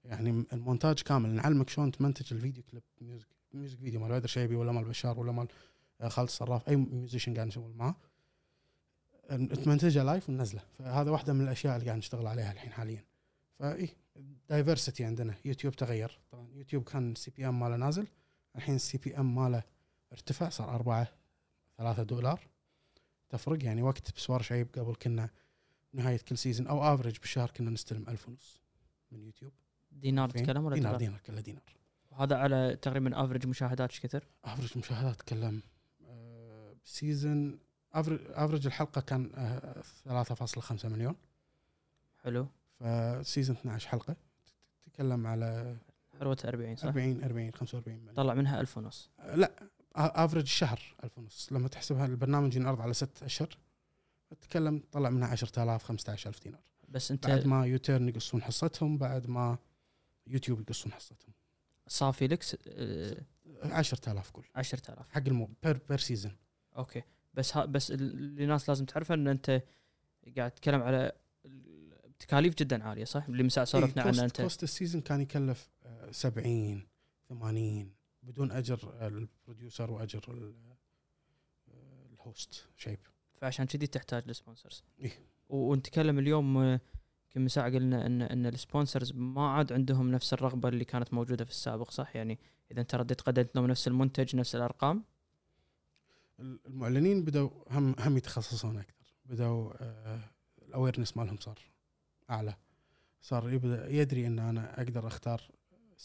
يعني 0.05 0.45
المونتاج 0.53 1.03
كامل. 1.03 1.31
نعلمك 1.31 1.69
شلون 1.69 1.93
تمنتج 1.93 2.33
الفيديو 2.33 2.63
كليب 2.63 2.83
music 3.01 3.29
music 3.55 3.79
video 3.79 4.01
مال 4.01 4.11
بدر 4.11 4.27
الشعيبي 4.27 4.55
ولا 4.55 4.73
مال 4.73 4.85
بشار 4.85 5.21
ولا 5.21 5.33
مال 5.33 5.49
آه، 6.01 6.09
خالد 6.09 6.29
الصراف 6.29 6.69
أي 6.69 6.77
musician 6.77 7.35
قاعد 7.35 7.47
نشتغل 7.47 7.73
معاه. 7.75 7.97
تمنتجها 9.29 10.05
live 10.05 10.29
وننزله 10.29 10.61
فهذا 10.79 11.11
واحدة 11.11 11.33
من 11.33 11.41
الأشياء 11.41 11.75
اللي 11.77 11.87
قاعد 11.87 11.99
نشتغل 11.99 12.27
عليها 12.27 12.53
الحين 12.53 12.73
حاليا. 12.73 13.05
في 13.59 13.89
diversity 14.49 15.05
عندنا. 15.05 15.35
يوتيوب 15.45 15.77
تغير. 15.77 16.19
طبعا 16.31 16.49
يوتيوب 16.55 16.85
كان 16.85 17.13
ال 17.13 17.31
CPM 17.31 17.61
ماله 17.61 17.77
نازل. 17.77 18.07
الحين 18.57 18.75
ال 18.75 18.99
CPM 18.99 19.35
ماله 19.35 19.63
ارتفع 20.13 20.49
صار 20.49 20.75
أربعة 20.75 21.09
ثلاثة 21.79 22.03
دولار. 22.03 22.49
تفرق 23.29 23.65
يعني 23.65 23.83
وقت 23.83 24.17
بسوار 24.17 24.43
شعيب 24.43 24.69
قبل 24.75 24.95
كنا 24.95 25.31
نهاية 25.93 26.19
كل 26.29 26.39
season 26.39 26.67
أو 26.67 26.95
average 26.95 27.19
بالشهر 27.19 27.51
كنا 27.51 27.71
نستلم 27.71 28.09
ألف 28.09 28.29
ونص 28.29 28.61
من 29.11 29.23
يوتيوب 29.23 29.53
دينار؟ 29.93 30.31
تتكلم 30.31 30.65
ولا 30.65 30.75
دينار؟ 30.75 30.97
دينار 30.97 31.21
كله 31.27 31.41
دينار. 31.41 31.75
هذا 32.13 32.37
على 32.37 32.79
تقريبا 32.83 33.25
average 33.25 33.47
مشاهدات 33.47 33.91
إيش 33.91 34.01
كثر؟ 34.01 34.29
average 34.45 34.79
مشاهدات 34.79 35.15
اتكلم 35.15 35.63
آه، 36.07 36.77
season 36.85 37.59
average 38.01 38.67
الحلقة 38.67 39.01
كان 39.01 39.31
آه، 39.35 39.83
3.5 40.25 40.89
مليون. 40.89 41.15
حلو. 42.25 42.47
ف 42.81 42.92
season 42.92 43.57
12 43.57 43.89
حلقة. 43.89 44.17
تتكلم 44.87 45.27
على 45.27 45.77
حروة 46.21 46.37
40 46.45 46.77
صح؟ 46.77 46.85
40 46.85 47.25
40 47.25 47.53
45 47.55 47.99
مليون. 47.99 48.15
طلع 48.15 48.35
منها 48.35 48.61
1000 48.61 48.79
ونص. 48.79 49.11
آه، 49.21 49.35
لا 49.37 49.53
average 49.97 50.43
الشهر 50.43 50.81
1000 51.05 51.19
ونص. 51.19 51.53
لما 51.53 51.69
تحسبها 51.69 52.07
البرنامج 52.07 52.57
ينعرض 52.57 52.81
على 52.81 52.95
ست 52.95 53.23
أشهر 53.23 53.59
تتكلم 54.31 54.83
طلع 54.93 55.11
منها 55.11 55.29
10000 55.29 55.83
15000 55.85 56.43
دينار. 56.43 56.61
بس 56.89 57.11
انت 57.11 57.27
بعد 57.27 57.47
ما 57.47 57.67
يوتيوب 57.67 58.09
يقصون 58.09 58.43
حصتهم 58.43 58.99
بعد 58.99 59.27
ما 59.27 59.59
يوتيوب 60.27 60.61
يقصون 60.61 60.93
حصتهم. 60.93 61.33
صافي 61.89 62.27
لك 62.27 62.43
س- 62.43 62.57
آه، 62.69 63.17
10000 63.65 64.31
كل. 64.31 64.45
10000 64.57 65.09
حق 65.11 65.23
المو 65.27 65.51
per 65.63 65.81
per 65.89 65.99
season 65.99 66.37
أوكي. 66.77 67.03
بس 67.39 67.57
ها 67.57 67.65
بس 67.65 67.91
اللي 67.91 68.45
الناس 68.45 68.69
لازم 68.69 68.85
تعرفه 68.85 69.15
إن 69.15 69.29
أنت 69.29 69.63
قاعد 70.37 70.51
تتكلم 70.51 70.83
على 70.83 71.13
تكاليف 72.19 72.55
جدا 72.55 72.85
عالية 72.85 73.05
صح؟ 73.05 73.25
اللي 73.29 73.43
من 73.43 73.49
ساعه 73.49 73.67
سولفنا 73.67 74.03
عنها 74.03 74.25
أنت 74.25 74.43
cost 74.43 74.63
ال 74.63 74.68
season 74.68 75.01
كان 75.01 75.21
يكلف 75.21 75.71
آه، 75.87 76.11
70 76.11 76.87
80 77.29 77.93
بدون 78.23 78.51
أجر 78.53 79.07
ال 79.07 79.16
producer 79.16 79.91
وأجر 79.91 80.21
ال- 80.29 80.55
آه، 81.69 82.07
ال 82.13 82.65
hostship 82.77 82.99
فعشان 83.37 83.67
كذي 83.67 83.87
تحتاج 83.87 84.23
ال 84.29 84.35
sponsors 84.35 84.83
إيه. 85.01 85.13
ونتكلم 85.49 86.19
اليوم 86.19 86.59
آه، 86.59 86.81
كم 87.31 87.49
ساعه 87.49 87.71
قلنا 87.75 88.07
ان 88.07 88.23
إن 88.23 88.47
ال 88.47 88.54
sponsors 88.54 89.13
ما 89.13 89.49
عاد 89.49 89.73
عندهم 89.73 90.11
نفس 90.11 90.33
الرغبة 90.33 90.69
اللي 90.69 90.85
كانت 90.85 91.15
موجودة 91.15 91.45
في 91.45 91.51
السابق 91.51 91.91
صح؟ 91.91 92.17
يعني 92.17 92.39
إذا 92.71 92.81
أنت 92.81 92.95
رديت 92.95 93.21
قدمت 93.21 93.57
لهم 93.57 93.67
نفس 93.67 93.89
المنتج 93.89 94.37
نفس 94.37 94.57
الأرقام 94.57 95.05
المعلنين 96.41 97.25
بدأوا 97.25 97.51
هم 97.71 97.95
هم 97.99 98.17
يتخصصون 98.17 98.77
أكثر. 98.77 99.15
بدأوا 99.25 99.73
ال 100.63 100.68
awareness 100.68 101.17
مالهم 101.17 101.37
صار 101.37 101.59
أعلى. 102.31 102.57
صار 103.23 103.53
يبدأ 103.53 103.91
يدري 103.91 104.27
إن 104.27 104.39
أنا 104.39 104.83
أقدر 104.83 105.07
أختار 105.07 105.51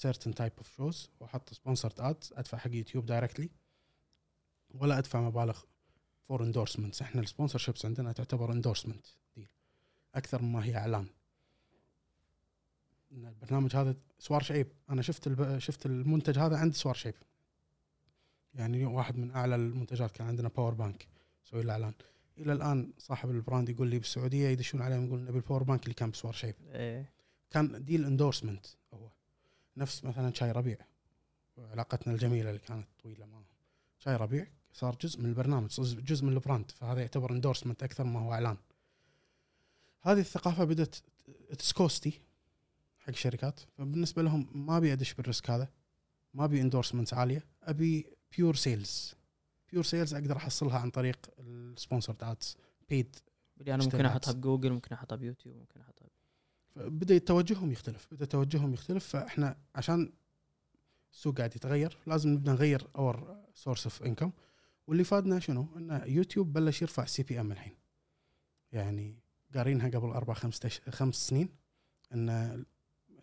certain 0.01 0.33
type 0.33 0.63
of 0.63 0.67
shows 0.77 1.09
وأحط 1.19 1.53
sponsored 1.53 1.99
ads 1.99 2.33
أدفع 2.33 2.57
حق 2.57 2.71
يوتيوب 2.71 3.05
directly 3.05 3.49
ولا 4.69 4.97
أدفع 4.97 5.21
مبالغ 5.21 5.59
for 6.27 6.43
endorsements 6.43 7.01
إحنا 7.01 7.21
ال 7.21 7.59
sponsorships 7.59 7.85
عندنا 7.85 8.11
تعتبر 8.11 8.51
endorsement 8.51 9.07
أكثر 10.15 10.41
مما 10.41 10.65
هي 10.65 10.77
إعلان. 10.77 11.07
إن 13.11 13.25
البرنامج 13.25 13.75
هذا 13.75 13.95
سوار 14.19 14.41
شعيب 14.41 14.67
أنا 14.89 15.01
شفت 15.01 15.27
الب... 15.27 15.57
شفت 15.59 15.85
المنتج 15.85 16.39
هذا 16.39 16.57
عند 16.57 16.73
سوار 16.73 16.95
شعيب 16.95 17.15
يعني 18.55 18.85
واحد 18.85 19.17
من 19.17 19.31
أعلى 19.31 19.55
المنتجات 19.55 20.11
كان 20.11 20.27
عندنا 20.27 20.49
power 20.49 20.73
bank 20.73 21.07
سوي 21.43 21.63
له 21.63 21.73
إعلان. 21.73 21.93
إلى 22.37 22.53
الآن 22.53 22.93
صاحب 22.97 23.29
ال 23.29 23.36
brand 23.36 23.69
يقول 23.69 23.87
لي 23.87 23.99
بالسعودية 23.99 24.47
يدشون 24.47 24.81
عليهم 24.81 25.05
يقول 25.05 25.23
نبي 25.23 25.37
ال 25.37 25.41
power 25.41 25.63
bank 25.63 25.83
اللي 25.83 25.93
كان 25.93 26.09
بسوار 26.09 26.33
شعيب. 26.33 26.55
إيه. 26.71 27.09
كان 27.51 27.85
deal 27.85 28.05
endorsement 28.05 28.65
هو. 28.93 29.09
نفس 29.77 30.03
مثلا 30.03 30.33
شاي 30.33 30.51
ربيع 30.51 30.77
علاقتنا 31.57 32.13
الجميلة 32.13 32.49
اللي 32.49 32.59
كانت 32.59 32.87
طويلة 33.03 33.25
معهم 33.25 33.45
شاي 33.99 34.15
ربيع 34.15 34.47
صار 34.73 34.95
جزء 35.01 35.19
من 35.19 35.25
البرنامج 35.25 35.69
جزء 35.81 36.25
من 36.25 36.33
ال 36.33 36.39
brand 36.39 36.71
فهذا 36.71 37.01
يعتبر 37.01 37.31
endorsement 37.31 37.83
أكثر 37.83 38.03
ما 38.03 38.19
هو 38.19 38.33
إعلان. 38.33 38.57
هذه 40.01 40.19
الثقافة 40.19 40.63
بدأت 40.63 40.95
تصير 41.59 41.84
costly 41.84 42.21
حق 42.99 43.09
الشركات 43.09 43.59
فبالنسبة 43.77 44.21
لهم 44.21 44.67
ما 44.67 44.77
أبي 44.77 44.93
أدش 44.93 45.13
بال 45.13 45.25
risk 45.25 45.49
هذا 45.49 45.69
ما 46.33 46.45
أبي 46.45 46.61
endorsement 46.61 47.13
عالية 47.13 47.45
أبي 47.63 48.07
pure 48.37 48.55
sales 48.55 49.15
pure 49.71 49.83
sales 49.83 50.13
أقدر 50.13 50.37
أحصلها 50.37 50.79
عن 50.79 50.89
طريق 50.89 51.17
ال 51.39 51.47
sponsored 51.47 52.23
ads 52.23 52.57
paid 52.89 53.15
اللي 53.59 53.73
أنا 53.73 53.83
ممكن. 53.83 54.05
أحطها 54.05 54.31
بجوجل 54.31 54.71
ممكن 54.71 54.93
أحطها 54.93 55.15
بيوتيوب 55.15 55.55
ممكن 55.57 55.81
أحطها 55.81 56.09
بدأ 56.75 57.17
توجههم 57.17 57.71
يختلف 57.71 58.07
بدأ 58.11 58.25
توجههم 58.25 58.73
يختلف. 58.73 59.07
فإحنا 59.07 59.57
عشان 59.75 60.13
السوق 61.13 61.37
قاعد 61.37 61.55
يتغير 61.55 61.97
لازم 62.07 62.29
نبدأ 62.29 62.51
نغير 62.51 62.87
our 62.95 63.43
source 63.53 63.83
of 63.83 64.03
income 64.03 64.31
واللي 64.87 65.03
فادنا 65.03 65.39
شنو؟ 65.39 65.67
إن 65.77 66.01
يوتيوب 66.05 66.53
بلش 66.53 66.81
يرفع 66.81 67.03
ال 67.03 67.23
CPM 67.23 67.51
الحين. 67.51 67.75
يعني 68.71 69.19
قارينها 69.55 69.87
قبل 69.87 70.07
أربع 70.07 70.33
خمس 70.33 70.59
تش... 70.59 70.81
خمس 70.89 71.15
سنين 71.27 71.49
إن 72.13 72.65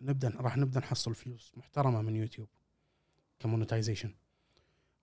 نبدأ 0.01 0.29
راح 0.29 0.57
نبدأ 0.57 0.79
نحصل 0.79 1.15
فلوس 1.15 1.51
محترمة 1.57 2.01
من 2.01 2.15
يوتيوب 2.15 2.47
كمونتايزيشن 3.39 4.13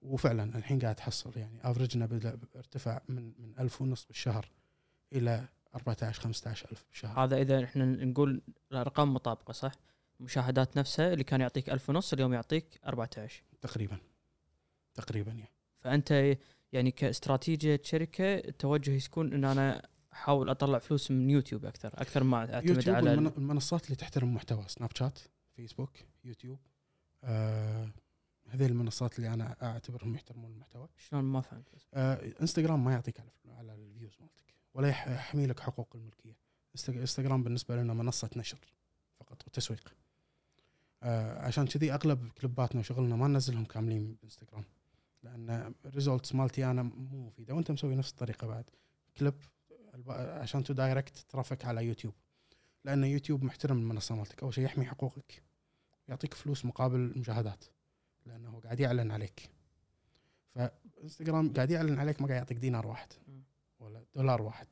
وفعلا 0.02 0.58
الحين 0.58 0.78
قاعد 0.78 0.94
تحصل 0.94 1.32
يعني 1.36 1.70
افرجنا 1.70 2.06
بدا 2.06 2.38
ارتفع 2.56 3.00
من 3.08 3.32
من 3.38 3.54
1000 3.58 3.82
ونص 3.82 4.04
بالشهر 4.06 4.48
إلى 5.12 5.48
14 5.74 6.20
15 6.22 6.70
ألف 6.72 6.84
بالشهر. 6.88 7.24
هذا 7.24 7.36
إذا 7.36 7.64
إحنا 7.64 7.84
نقول 7.84 8.42
الأرقام 8.72 9.14
مطابقة 9.14 9.52
صح؟ 9.52 9.72
المشاهدات 10.20 10.76
نفسها 10.78 11.12
اللي 11.12 11.24
كان 11.24 11.40
يعطيك 11.40 11.70
ألف 11.70 11.90
ونص 11.90 12.12
اليوم 12.12 12.32
يعطيك 12.32 12.80
14 12.86 13.42
تقريبا. 13.60 13.98
تقريبا 14.94 15.32
يعني 15.32 15.50
فأنت 15.80 16.36
يعني 16.72 16.90
كاستراتيجية 16.90 17.80
شركة 17.84 18.34
التوجه 18.34 18.90
يكون 18.90 19.32
إن 19.32 19.44
أنا 19.44 19.88
أحاول 20.12 20.48
أطلع 20.50 20.78
فلوس 20.78 21.10
من 21.10 21.30
يوتيوب 21.30 21.64
أكثر 21.66 21.90
أكثر 21.94 22.24
ما 22.24 22.36
أعتمد 22.54 22.68
يوتيوب 22.68 22.96
على 22.96 23.14
المن- 23.14 23.32
المنصات 23.38 23.84
اللي 23.84 23.96
تحترم 23.96 24.34
محتوى 24.34 24.64
سناب 24.68 24.90
شات 24.96 25.18
فيسبوك 25.56 25.90
يوتيوب 26.24 26.58
آه 27.24 27.90
هذه 28.48 28.66
المنصات 28.66 29.18
اللي 29.18 29.34
أنا 29.34 29.56
أعتبرهم 29.62 30.14
يحترمون 30.14 30.52
المحتوى. 30.52 30.88
شلون 30.96 31.24
ما 31.24 31.40
فهمت 31.40 31.68
آه 31.94 32.32
إنستغرام 32.40 32.84
ما 32.84 32.92
يعطيك 32.92 33.20
على 33.20 33.30
على 33.46 33.74
ال 33.74 33.81
views 33.81 34.16
مالتك 34.20 34.54
ولا 34.74 34.88
يح- 34.88 35.08
يحمي 35.08 35.46
لك 35.46 35.60
حقوق 35.60 35.96
الملكية. 35.96 36.36
إنستغرام 36.88 37.42
بالنسبة 37.42 37.76
لنا 37.76 37.94
منصة 37.94 38.30
نشر 38.36 38.58
فقط 39.20 39.46
وتسويق. 39.46 39.94
آه 41.02 41.46
عشان 41.46 41.66
كذي 41.66 41.92
أغلب 41.94 42.28
كليباتنا 42.28 42.80
وشغلنا 42.80 43.16
ما 43.16 43.28
ننزلهم 43.28 43.64
كاملين 43.64 44.14
بإنستغرام 44.22 44.64
لأن 45.22 45.74
ال 45.84 45.90
results 45.91 46.34
مالتي 46.34 46.64
أنا 46.70 46.82
مو 46.82 47.26
مفيدة 47.26 47.54
وأنت 47.54 47.70
مسوي 47.70 47.94
نفس 47.96 48.10
الطريقة 48.10 48.46
بعد. 48.46 48.64
كليب 49.16 49.34
عشان 50.08 50.64
to 50.64 50.74
direct 50.74 51.16
traffic 51.28 51.64
على 51.64 51.84
يوتيوب. 51.86 52.14
لأن 52.84 53.04
يوتيوب 53.04 53.44
محترم 53.44 53.78
المنصة 53.78 54.14
مالتك 54.14 54.42
أول 54.42 54.54
شيء 54.54 54.64
يحمي 54.64 54.84
حقوقك 54.84 55.42
يعطيك 56.08 56.34
فلوس 56.34 56.64
مقابل 56.64 56.96
المشاهدات 57.00 57.64
لأنه 58.28 58.60
قاعد 58.60 58.80
يعلن 58.80 59.10
عليك. 59.10 59.50
فإنستغرام 60.54 61.52
قاعد 61.52 61.70
يعلن 61.70 61.98
عليك 61.98 62.20
ما 62.20 62.26
قاعد 62.26 62.38
يعطيك 62.38 62.58
دينار 62.58 62.86
واحد. 62.86 63.08
ولا 63.80 64.04
دولار 64.14 64.42
واحد. 64.42 64.66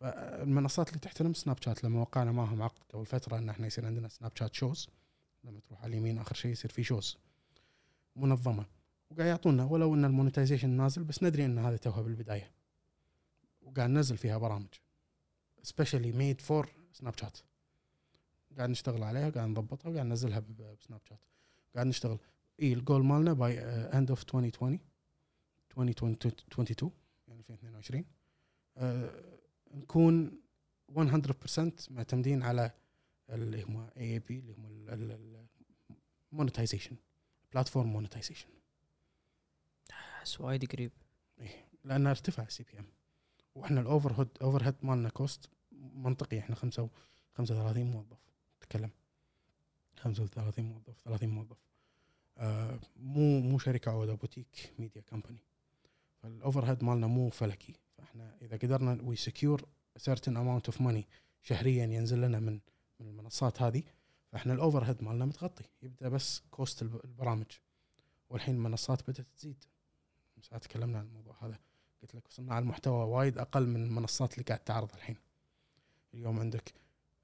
فالمنصات 0.00 0.88
اللي 0.88 1.00
تحترم 1.00 1.34
سناب 1.34 1.62
شات 1.62 1.84
لما 1.84 2.00
وقعنا 2.00 2.32
معهم 2.32 2.62
عقد 2.62 2.82
قبل 2.92 3.06
فترة 3.06 3.38
إن 3.38 3.48
إحنا 3.48 3.66
يصير 3.66 3.86
عندنا 3.86 4.08
سناب 4.08 4.32
شات 4.34 4.54
shows 4.54 4.88
لما 5.44 5.60
تروح 5.60 5.82
على 5.82 5.90
اليمين 5.90 6.18
آخر 6.18 6.34
شيء 6.34 6.50
يصير 6.50 6.70
في 6.70 6.82
shows 6.82 7.18
منظمة. 8.16 8.66
وقاعد 9.10 9.28
يعطونا 9.28 9.64
ولو 9.64 9.94
إن 9.94 10.04
ال 10.04 10.09
monetization 10.09 10.70
نازل 10.70 11.04
بس 11.04 11.22
ندري 11.22 11.44
إن 11.44 11.58
هذا 11.58 11.76
توها 11.76 12.02
بالبداية. 12.02 12.50
وقاعد 13.62 13.90
ننزل 13.90 14.16
فيها 14.16 14.38
برامج. 14.38 14.74
specially 15.62 16.12
made 16.12 16.40
for 16.40 16.68
سناب 16.92 17.18
شات 17.18 17.38
قاعد 18.56 18.70
نشتغل 18.70 19.02
عليها 19.02 19.30
قاعد 19.30 19.48
نضبطها 19.48 19.90
وقاعد 19.90 20.06
ننزلها 20.06 20.38
بسناب 20.38 21.00
شات 21.04 21.20
قاعد 21.74 21.86
نشتغل. 21.86 22.18
اي 22.62 22.72
الجول 22.72 23.04
مالنا 23.04 23.32
by 23.32 23.58
end 23.64 24.10
of 24.10 24.22
2020 24.22 24.78
2022 25.70 26.92
يعني 27.28 27.40
2022 27.40 28.04
آه، 28.76 29.38
نكون 29.74 30.40
100% 30.90 31.90
معتمدين 31.90 32.42
على 32.42 32.70
اللي 33.30 33.62
هم 33.62 33.76
اي 33.96 34.12
اي 34.12 34.18
بي 34.18 34.38
اللي 34.38 34.52
هم 34.52 34.66
ال 36.32 36.37
monetization 36.37 36.96
platform 37.52 37.92
monetization 37.92 38.48
احس 39.90 40.40
وايد 40.40 40.64
قريب 40.72 40.92
لأن 41.84 42.06
ارتفع 42.06 42.42
ال 42.42 42.62
CPM 42.64 42.86
وإحنا 43.54 43.80
ال 43.80 43.84
overhead 43.84 44.12
overhead 44.20 44.74
مالنا 44.82 45.08
cost 45.08 45.48
منطقي. 45.72 46.38
إحنا 46.38 46.56
خمسة 46.56 46.82
و- 46.82 46.88
35 47.34 47.86
موظف. 47.90 48.18
تكلم. 48.60 48.90
35 49.96 50.64
موظف 50.64 51.00
30 51.04 51.28
موظف. 51.28 51.56
مو 52.96 53.40
مو 53.40 53.58
شركة 53.58 53.90
عوده 53.90 54.14
boutique 54.14 54.72
media 54.78 55.02
company 55.02 55.42
فال 56.22 56.64
overhead 56.64 56.84
مالنا 56.84 57.06
مو 57.06 57.28
فلكي. 57.30 57.74
فإحنا 57.98 58.36
إذا 58.42 58.56
قدرنا 58.56 58.98
we 59.02 59.16
secure 59.16 59.68
certain 59.96 60.36
amount 60.36 60.66
of 60.66 60.80
money 60.80 61.06
شهريا 61.42 61.84
ينزل 61.84 62.20
لنا 62.20 62.40
من 62.40 62.60
من 63.00 63.06
المنصات 63.08 63.62
هذه 63.62 63.82
فإحنا 64.32 64.52
ال 64.52 64.84
overhead 64.84 65.02
مالنا 65.02 65.24
متغطي. 65.24 65.64
يبدأ 65.82 66.08
بس 66.08 66.42
cost 66.50 66.82
الب- 66.82 67.04
البرامج. 67.04 67.46
والحين 68.30 68.54
المنصات 68.54 69.10
بدأت 69.10 69.26
تزيد. 69.36 69.64
ساعات 70.42 70.64
تكلمنا 70.64 70.98
عن 70.98 71.06
الموضوع 71.06 71.36
هذا. 71.42 71.58
قلت 72.02 72.14
لك 72.14 72.28
صناع 72.28 72.58
المحتوى 72.58 73.04
وايد 73.04 73.38
أقل 73.38 73.66
من 73.66 73.82
المنصات 73.84 74.32
اللي 74.34 74.44
قاعد 74.44 74.58
تعرض 74.58 74.94
الحين. 74.94 75.16
اليوم 76.14 76.40
عندك 76.40 76.72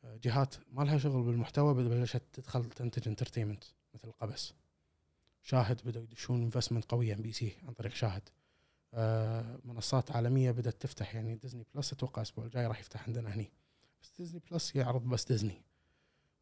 آه، 0.05 0.17
جهات 0.17 0.55
ما 0.73 0.83
لها 0.83 0.99
شغل 0.99 1.23
بالمحتوى 1.23 1.75
بلشت 1.75 2.23
تدخل 2.33 2.65
تنتج 2.65 3.09
entertainment 3.09 3.65
مثل 3.95 4.13
قبس. 4.13 4.53
شاهد 5.45 5.81
بدأوا 5.85 6.05
يدشون 6.05 6.43
investment 6.43 6.85
قويه 6.91 7.15
MBC 7.15 7.53
عن 7.67 7.73
طريق 7.73 7.95
شاهد. 7.95 8.23
آه، 8.95 9.59
منصات 9.65 10.11
عالمية 10.11 10.51
بدأت 10.51 10.83
تفتح 10.83 11.15
يعني 11.15 11.35
ديزني 11.35 11.67
بلس 11.75 11.93
أتوقع 11.93 12.23
الأسبوع 12.23 12.45
الجاي 12.45 12.67
راح 12.67 12.81
يفتح 12.81 13.07
عندنا 13.09 13.35
هني. 13.35 13.51
بس 14.03 14.13
ديزني 14.19 14.41
بلس 14.51 14.77
يعرض 14.77 15.03
بس 15.03 15.25
ديزني 15.25 15.63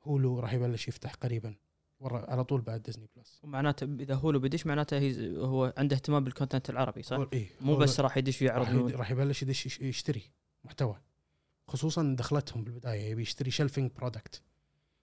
هولو 0.02 0.40
راح 0.40 0.52
يبلش 0.52 0.88
يفتح 0.88 1.14
قريبا. 1.14 1.54
ورا 2.00 2.30
على 2.30 2.44
طول 2.44 2.60
بعد 2.60 2.82
ديزني 2.82 3.08
بلس 3.16 3.40
ومعناته 3.44 3.84
إذا 3.84 4.14
هو 4.14 4.30
لو 4.30 4.38
بدش 4.40 4.66
معناته 4.66 4.98
هو 5.38 5.74
عنده 5.76 5.96
اهتمام 5.96 6.24
بال 6.24 6.34
content 6.34 6.70
العربي 6.70 7.02
صح؟ 7.02 7.26
إيه 7.32 7.48
مو 7.60 7.76
بس 7.76 8.00
راح 8.00 8.16
يدش 8.16 8.42
راح, 8.42 8.68
ويعرض 8.68 8.88
يد- 8.90 8.96
راح 8.96 9.10
يبلش 9.10 9.42
يدش 9.42 9.66
يش- 9.66 9.80
يشتري 9.80 10.22
محتوى. 10.64 11.00
خصوصا 11.68 12.14
دخلتهم 12.18 12.64
بالبداية 12.64 13.10
يبي 13.10 13.22
يشتري 13.22 13.50
shelving 13.50 13.90
product 13.92 14.42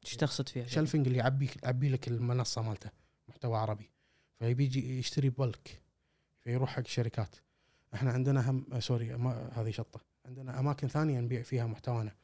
إيش 0.06 0.16
تقصد 0.16 0.50
فيها؟ 0.50 0.66
shelving 0.68 1.07
اللي 1.08 1.20
يعبي 1.20 1.50
يعبي 1.64 1.89
لك 1.89 2.08
المنصة 2.08 2.62
مالته. 2.62 2.89
محتوى 3.30 3.57
عربي 3.57 3.89
فيبي 4.39 4.63
يجي 4.63 4.99
يشتري 4.99 5.30
bulk 5.30 5.82
فيروح 6.43 6.69
حق 6.69 6.80
الشركات. 6.80 7.36
إحنا 7.93 8.11
عندنا 8.11 8.49
هم 8.49 8.80
sorry 8.80 9.18
ما 9.17 9.51
هذه 9.53 9.71
شطة. 9.71 10.01
عندنا 10.25 10.59
أماكن 10.59 10.88
ثانية 10.88 11.19
نبيع 11.19 11.41
فيها 11.41 11.65
محتوانا. 11.65 12.15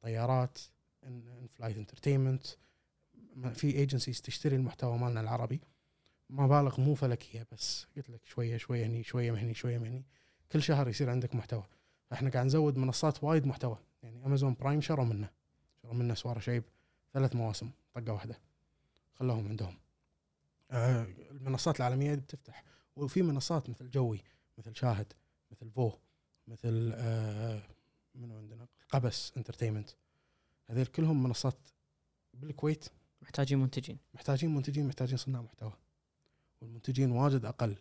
طيارات 0.00 0.58
in-flight 1.04 1.76
entertainment 1.76 2.46
في 3.54 3.76
agencies 3.76 4.22
تشتري 4.22 4.56
المحتوى 4.56 4.98
مالنا 4.98 5.20
العربي. 5.20 5.60
مبالغ 6.30 6.80
مو 6.80 6.94
فلكيه 6.94 7.46
بس. 7.52 7.86
قلت 7.96 8.10
لك 8.10 8.24
شوية 8.24 8.56
شوية 8.56 8.86
هني 8.86 9.02
شوية 9.02 9.32
مهني 9.32 9.54
شوية 9.54 9.78
مهني 9.78 10.04
كل 10.52 10.62
شهر 10.62 10.88
يصير 10.88 11.10
عندك 11.10 11.34
محتوى. 11.34 11.64
فاحنا 12.10 12.30
قاعد 12.30 12.46
نزود 12.46 12.76
منصات 12.76 13.24
وايد 13.24 13.46
محتوى. 13.46 13.78
يعني 14.02 14.26
امازون 14.26 14.54
برايم 14.54 14.80
شروا 14.80 15.04
منا 15.04 15.30
شروا 15.82 15.94
منا 15.94 16.14
سوار 16.14 16.40
شعيب 16.40 16.64
ثلاث 17.12 17.36
مواسم 17.36 17.70
طقة 17.94 18.12
واحدة. 18.12 18.40
خلوهم 19.14 19.48
عندهم. 19.48 19.83
المنصات 20.74 21.76
العالمية 21.76 22.14
بتفتح. 22.14 22.64
وفي 22.96 23.22
منصات 23.22 23.70
مثل 23.70 23.90
جوي 23.90 24.22
مثل 24.58 24.76
شاهد 24.76 25.12
مثل 25.50 25.70
Viu 25.70 25.92
مثل 26.48 26.92
آه 26.94 27.62
منو 28.14 28.36
عندنا؟ 28.36 28.66
قبس 28.90 29.32
Entertainment. 29.36 29.90
هذيل 30.66 30.86
كلهم 30.86 31.22
منصات 31.22 31.58
بالكويت. 32.34 32.84
محتاجين 33.22 33.58
منتجين. 33.58 33.98
محتاجين 34.14 34.54
منتجين 34.54 34.86
محتاجين 34.86 35.16
صناع 35.16 35.42
محتوى. 35.42 35.72
والمنتجين 36.60 37.10
واجد 37.10 37.44
أقل. 37.44 37.76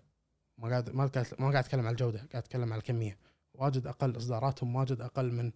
ما 0.57 0.69
قاعد 0.69 0.89
ما 0.89 1.07
قاعد 1.07 1.27
ما 1.39 1.51
قاعد 1.51 1.63
أتكلم 1.63 1.85
على 1.85 1.91
الجودة 1.91 2.17
قاعد 2.17 2.43
أتكلم 2.43 2.73
على 2.73 2.79
الكمية. 2.79 3.17
واجد 3.53 3.87
أقل 3.87 4.17
إصداراتهم 4.17 4.75
واجد 4.75 5.01
أقل 5.01 5.31
من 5.31 5.51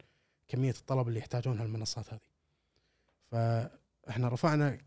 كمية 0.47 0.71
الطلب 0.71 1.07
اللي 1.07 1.19
يحتاجونها 1.19 1.65
المنصات 1.65 2.13
هذه. 2.13 2.19
فإحنا 3.31 4.29
رفعنا 4.29 4.77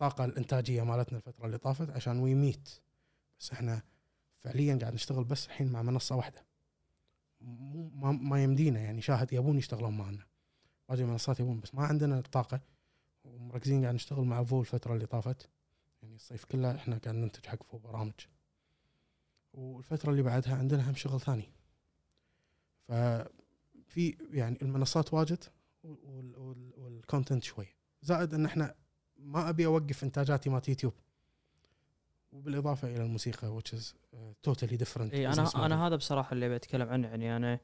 الطاقة 0.00 0.24
الإنتاجية 0.24 0.82
مالتنا 0.82 1.18
الفترة 1.18 1.46
اللي 1.46 1.58
طافت 1.58 1.90
عشان 1.90 2.18
we 2.18 2.34
meet 2.34 2.68
بس 3.38 3.52
إحنا 3.52 3.82
فعليا 4.36 4.78
قاعد 4.80 4.94
نشتغل 4.94 5.24
بس 5.24 5.46
الحين 5.46 5.72
مع 5.72 5.82
منصة 5.82 6.16
واحدة. 6.16 6.44
ما, 7.40 8.12
ما 8.12 8.42
يمدينا 8.42 8.80
يعني 8.80 9.02
شاهد 9.02 9.32
يبون 9.32 9.58
يشتغلون 9.58 9.98
معنا. 9.98 10.26
باقي 10.88 11.02
المنصات 11.02 11.40
يبون 11.40 11.60
بس 11.60 11.74
ما 11.74 11.86
عندنا 11.86 12.18
الطاقه 12.18 12.60
ومركزين 13.24 13.82
قاعد 13.82 13.94
نشتغل 13.94 14.24
مع 14.24 14.44
Viu 14.44 14.60
الفترة 14.60 14.94
اللي 14.94 15.06
طافت. 15.06 15.48
يعني 16.02 16.14
الصيف 16.14 16.44
كله 16.44 16.74
إحنا 16.74 16.98
قاعد 16.98 17.16
ننتج 17.16 17.46
حق 17.46 17.62
Viu 17.62 17.78
برامج. 17.78 18.26
والفترة 19.52 20.10
اللي 20.10 20.22
بعدها 20.22 20.56
عندنا 20.56 20.90
هم 20.90 20.94
شغل 20.94 21.20
ثاني. 21.20 21.52
ففي 22.88 24.16
يعني 24.30 24.58
المنصات 24.62 25.14
واجد 25.14 25.44
وال 25.84 26.19
content 26.19 27.42
شوي. 27.42 27.66
زائد 28.02 28.34
إن 28.34 28.46
إحنا 28.46 28.74
ما 29.20 29.48
أبي 29.48 29.66
أوقف 29.66 30.04
إنتاجاتي 30.04 30.50
مالت 30.50 30.68
يوتيوب. 30.68 30.92
وبالإضافة 32.32 32.88
إلى 32.88 33.04
الموسيقى 33.04 33.60
which 33.60 33.78
is 33.78 33.94
totally 34.42 34.76
different 34.76 35.14
اي 35.14 35.28
أنا 35.28 35.50
أنا 35.66 35.86
هذا 35.86 35.96
بصراحة 35.96 36.32
اللي 36.32 36.54
بتكلم 36.54 36.88
عنه 36.88 37.08
يعني 37.08 37.36
أنا 37.36 37.60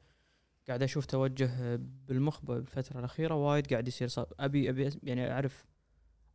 قاعد 0.67 0.83
أشوف 0.83 1.05
توجه 1.05 1.75
بالمخبه 1.75 2.55
بالفترة 2.55 2.99
الأخيرة 2.99 3.35
وايد 3.35 3.67
قاعد 3.67 3.87
يصير 3.87 4.07
صار. 4.07 4.33
أبي 4.39 4.69
أبي 4.69 4.99
يعني 5.03 5.31
أعرف 5.31 5.65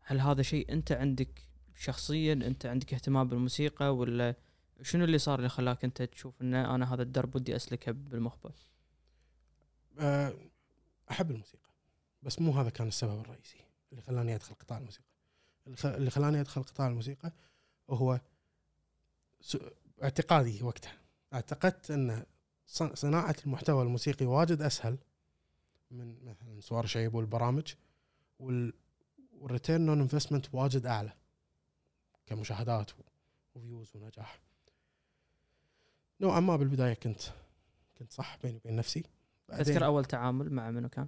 هل 0.00 0.20
هذا 0.20 0.42
شيء 0.42 0.72
أنت 0.72 0.92
عندك 0.92 1.48
شخصيا 1.74 2.32
أنت 2.32 2.66
عندك 2.66 2.94
اهتمام 2.94 3.28
بالموسيقى 3.28 3.96
ولا 3.96 4.34
شنو 4.82 5.04
اللي 5.04 5.18
صار 5.18 5.38
اللي 5.38 5.48
خلاك 5.48 5.84
أنت 5.84 6.02
تشوف 6.02 6.42
ان 6.42 6.54
أنا 6.54 6.94
هذا 6.94 7.02
الدرب 7.02 7.36
ودي 7.36 7.56
أسلكه 7.56 7.92
بالمخبه؟ 7.92 8.50
آه، 9.98 10.34
أحب 11.10 11.30
الموسيقى 11.30 11.70
بس 12.22 12.40
مو 12.40 12.52
هذا 12.52 12.70
كان 12.70 12.88
السبب 12.88 13.20
الرئيسي 13.20 13.58
اللي 13.92 14.02
خلاني 14.02 14.34
أدخل 14.34 14.54
قطاع 14.54 14.78
الموسيقى. 14.78 15.11
اللي 15.84 16.10
خلاني 16.10 16.40
أدخل 16.40 16.62
قطاع 16.62 16.86
الموسيقى 16.86 17.32
هو 17.90 18.20
س- 19.40 19.56
اعتقادي 20.02 20.62
وقتها. 20.62 20.92
أعتقدت 21.34 21.90
أن 21.90 22.24
صن- 22.66 22.94
صناعة 22.94 23.36
المحتوى 23.46 23.82
الموسيقي 23.82 24.26
واجد 24.26 24.62
أسهل 24.62 24.98
من 25.90 26.24
مثلا 26.24 26.60
سوار 26.60 26.86
شيب 26.86 27.14
والبرامج 27.14 27.74
وال 28.38 28.72
وال 29.32 29.46
return 29.46 29.88
on 29.88 30.00
investment 30.00 30.46
واجد 30.54 30.86
أعلى 30.86 31.12
كمشاهدات 32.26 32.90
و 33.54 33.61
views 33.61 33.96
ونجاح. 33.96 34.40
نوعا 36.20 36.40
ما 36.40 36.56
بالبداية 36.56 36.94
كنت 36.94 37.20
كنت 37.98 38.12
صح 38.12 38.38
بيني 38.42 38.56
وبين 38.56 38.76
نفسي. 38.76 39.02
تذكر 39.48 39.84
أول 39.84 40.04
تعامل 40.04 40.52
مع 40.52 40.70
منو 40.70 40.88
كان؟ 40.88 41.06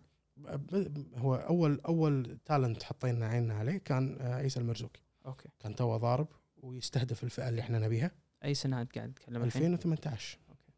هو 1.17 1.35
أول 1.35 1.81
أول 1.81 2.39
talent 2.45 2.83
حطينا 2.83 3.27
عيننا 3.27 3.55
عليه 3.55 3.79
كان 3.79 4.19
آه، 4.21 4.35
عيسى 4.35 4.61
المرزوق 4.61 4.91
أوكي. 5.27 5.49
كان 5.61 5.75
توه 5.75 5.97
ضارب 5.97 6.29
ويستهدف 6.57 7.25
الفئة 7.25 7.49
اللي 7.49 7.61
إحنا 7.61 7.79
نبيها. 7.79 8.11
اي 8.45 8.55
سنه 8.55 8.81
انت 8.81 8.95
قاعد 8.99 9.13
تتكلم 9.13 9.43
الحين؟ 9.43 9.63
2018 9.63 10.39
أوكي. 10.49 10.73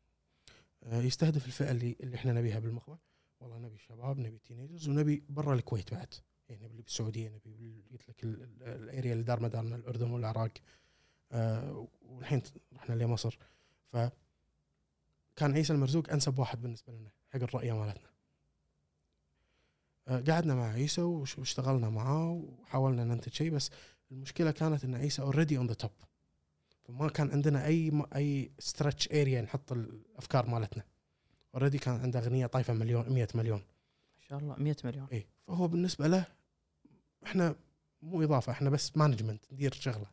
آه، 0.85 1.03
يستهدف 1.03 1.47
الفئة 1.47 1.71
اللي 1.71 1.97
اللي 2.01 2.17
إحنا 2.17 2.33
نبيها 2.33 2.59
بالمخبه 2.59 2.99
والله 3.41 3.59
نبي 3.59 3.79
شباب 3.79 4.19
نبي 4.19 4.39
teenagers 4.39 4.89
ونبي 4.89 5.23
برا 5.29 5.55
الكويت 5.55 5.95
بعد. 5.95 6.15
يعني 6.49 6.65
نبي 6.65 6.83
بالسعودية 6.83 7.29
نبي 7.29 7.85
قلت 7.93 8.09
لك 8.09 8.25
ال- 8.25 8.43
ال- 8.43 8.63
ال 8.63 8.73
area 8.73 9.13
اللي 9.13 9.25
دار 9.25 9.41
مدارنا 9.43 9.77
الأردن 9.77 10.11
والعراق. 10.11 10.51
آه، 11.33 11.89
والحين 12.03 12.43
رحنا 12.75 12.95
لمصر. 12.95 13.39
ف 13.93 13.97
كان 15.37 15.53
عيسى 15.53 15.73
المرزوق 15.73 16.11
أنسب 16.11 16.39
واحد 16.39 16.63
بالنسبة 16.63 16.93
لنا 16.93 17.11
حق 17.31 17.43
الرؤية 17.43 17.73
مالتنا. 17.73 18.09
قعدنا 20.09 20.55
مع 20.55 20.73
عيسى 20.73 21.03
واشتغلنا 21.03 21.91
معاه 21.91 22.31
وحاولنا 22.31 23.05
ننتج 23.05 23.33
شيء 23.33 23.51
بس 23.51 23.71
المشكلة 24.11 24.51
كانت 24.51 24.85
إن 24.85 24.95
عيسى 24.95 25.23
already 25.23 25.59
on 25.59 25.67
the 25.67 25.75
top 25.75 25.91
فما 26.89 27.09
كان 27.09 27.31
عندنا 27.31 27.67
أي 27.67 28.03
أي 28.17 28.51
stretch 28.59 29.09
area 29.13 29.43
نحط 29.43 29.73
الأفكار 29.73 30.47
مالتنا. 30.47 30.85
already 31.55 31.79
كان 31.79 32.01
عنده 32.01 32.19
أغنية 32.19 32.47
طايفة 32.47 32.75
مليون 32.75 33.13
100 33.13 33.29
مليون. 33.35 33.59
ما 33.59 34.23
شاء 34.29 34.39
الله 34.39 34.57
100 34.59 34.77
مليون. 34.85 35.09
اي 35.13 35.27
فهو 35.47 35.69
بالنسبة 35.69 36.07
له 36.07 36.25
إحنا 37.27 37.57
مو 38.03 38.23
إضافة 38.23 38.53
إحنا 38.53 38.71
بس 38.71 38.97
management 38.97 39.53
ندير 39.53 39.75
شغلة. 39.75 40.07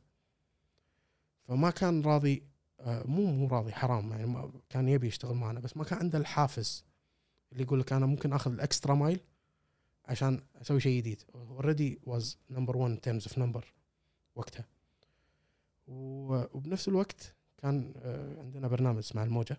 فما 1.47 1.69
كان 1.69 2.01
راضي 2.01 2.43
آه، 2.79 3.03
مو 3.07 3.25
مو 3.25 3.47
راضي 3.47 3.71
حرام 3.71 4.11
يعني 4.11 4.25
ما 4.25 4.51
كان 4.69 4.89
يبي 4.89 5.07
يشتغل 5.07 5.35
معنا 5.35 5.59
بس 5.59 5.77
ما 5.77 5.83
كان 5.83 5.99
عنده 5.99 6.17
الحافز 6.17 6.85
اللي 7.51 7.63
يقول 7.63 7.79
لك 7.79 7.93
أنا 7.93 8.05
ممكن 8.05 8.33
آخذ 8.33 8.51
ال 8.51 8.59
extra 8.59 8.95
mile 8.95 9.19
عشان 10.05 10.43
أسوي 10.61 10.79
شيء 10.79 10.97
جديد. 10.97 11.23
already 11.35 11.99
was 12.03 12.37
number 12.49 12.77
1 12.77 12.99
terms 12.99 13.27
of 13.27 13.37
number 13.37 13.73
وقتها. 14.35 14.65
وبنفس 15.87 16.87
الوقت 16.87 17.35
كان 17.57 17.93
آه، 17.97 18.39
عندنا 18.39 18.67
برنامج 18.67 18.97
اسمه 18.97 19.23
الموجة. 19.23 19.57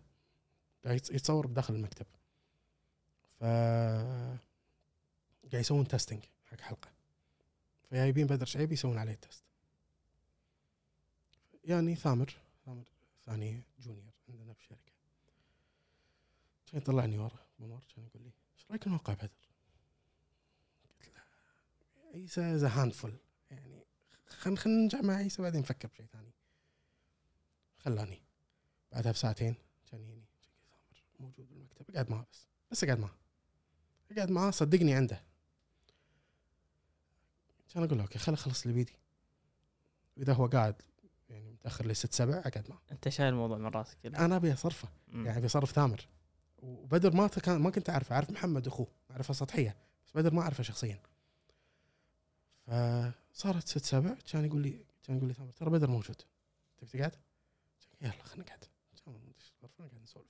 يتصور 0.85 1.47
بداخل 1.47 1.75
المكتب. 1.75 2.07
ف 3.29 3.45
قاعد 5.45 5.61
يسوون 5.61 5.89
testing 5.89 6.25
حق 6.45 6.61
حلقة. 6.61 6.95
فجايبين 7.91 8.27
بدر 8.27 8.47
شعيبي 8.47 8.75
يسوون 8.75 8.99
عليه 8.99 9.15
test 9.15 9.45
يعني 11.65 11.95
ثامر 11.95 12.37
ثامر 12.67 12.89
ثاني 13.27 13.63
junior 13.81 14.13
عندنا 14.29 14.53
بالشركة 14.53 14.93
كان 16.67 16.81
يطلعني 16.81 17.19
ورا 17.19 17.39
منور 17.59 17.85
كان 17.97 18.05
يقول 18.05 18.23
لي 18.23 18.31
إيش 18.55 18.67
رأيك 18.71 18.89
نوقع 18.89 19.15
بدر؟ 19.15 19.44
عيسى 22.15 22.55
the 22.57 22.69
handful 22.69 23.13
يعني 23.51 23.85
خلينا 24.27 24.61
خلينا 24.61 24.81
ننجح 24.81 25.01
مع 25.01 25.15
عيسى 25.15 25.43
بعدين 25.43 25.61
نفكر 25.61 25.89
بشيء 25.89 26.07
ثاني. 26.07 26.33
خلاني. 27.79 28.23
بعدها 28.93 29.13
بساعتين 29.13 29.55
كان 29.91 30.01
يجيني 30.01 30.25
موجود 31.21 31.49
بالمكتب. 31.49 31.91
اقعد 31.91 32.11
معاه 32.11 32.27
بس. 32.33 32.47
بس 32.71 32.85
اقعد 32.85 32.99
معاه 32.99 33.15
اقعد 34.11 34.31
معاه 34.31 34.51
صدقني 34.51 34.95
عنده. 34.95 35.23
كان 37.75 37.83
أقول 37.83 37.99
له 37.99 38.05
okay 38.05 38.19
خل 38.19 38.33
اخلص 38.33 38.63
اللي 38.63 38.75
بيدي. 38.75 38.97
واذا 40.17 40.33
هو 40.33 40.47
قاعد 40.47 40.83
يعني 41.29 41.51
متأخر 41.51 41.87
لي 41.87 41.95
ست 41.95 42.13
سبع 42.13 42.39
أقعد 42.39 42.71
معاه 42.71 42.81
أنت 42.93 43.09
شايل 43.09 43.29
الموضوع 43.29 43.59
من 43.59 43.67
رأسك 43.67 44.07
أنا 44.07 44.37
أبي 44.37 44.53
أصرفه. 44.53 44.89
يعني 45.09 45.39
أبي 45.39 45.47
أصرف 45.47 45.73
ثامر. 45.73 46.09
وبدر 46.59 47.15
ما 47.15 47.27
كان 47.27 47.61
ما 47.61 47.71
كنت 47.71 47.91
أعرفه. 47.91 48.15
أعرف 48.15 48.31
محمد 48.31 48.67
أخوه. 48.67 48.87
أعرفه 49.11 49.35
سطحية. 49.35 49.77
بس 50.07 50.13
بدر 50.15 50.35
ما 50.35 50.43
أعرفه 50.43 50.63
شخصيا. 50.63 51.01
فصارت 52.67 53.69
ست 53.69 53.85
سبع 53.85 54.15
كان 54.33 54.45
يقول 54.45 54.63
لي 54.63 54.85
كان 55.03 55.17
يقول 55.17 55.29
لي 55.29 55.35
ثامر 55.35 55.51
ترى 55.51 55.71
بدر 55.71 55.91
موجود. 55.91 56.17
تبي 56.79 56.87
تقعد؟ 56.99 57.13
يلا 58.01 58.13
خلينا 58.23 58.45
نقعد. 58.45 58.65
نقعد 59.63 59.91
نسولف. 60.03 60.27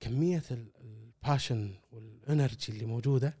كمية 0.00 0.42
ال- 0.50 0.72
ال 0.80 0.92
passion 0.92 1.74
وال 1.92 2.12
energy 2.12 2.72
اللي 2.72 2.84
موجودة 2.86 3.36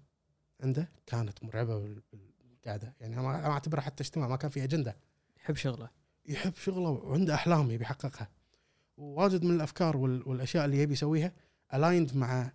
عنده 0.60 0.88
كانت 1.06 1.44
مرعبة 1.44 1.78
بال- 1.78 2.02
بالقعده 2.42 2.94
يعني 3.00 3.14
أنا 3.14 3.22
ما 3.22 3.38
أنا 3.38 3.46
أعتبرها 3.52 3.80
حتى 3.80 4.02
اجتماع 4.02 4.28
ما 4.28 4.36
كان 4.36 4.50
في 4.50 4.64
أجندة. 4.64 4.96
يحب 5.36 5.54
شغله. 5.56 5.90
يحب 6.26 6.54
شغله 6.54 6.88
وعنده 6.90 7.34
أحلام 7.34 7.70
يبي 7.70 7.84
يحققها. 7.84 8.28
وواجد 8.96 9.44
من 9.44 9.54
الأفكار 9.56 9.96
وال- 9.96 10.28
والأشياء 10.28 10.64
اللي 10.64 10.78
يبي 10.82 10.92
يسويها 10.92 11.32
aligned 11.74 12.16
مع 12.16 12.52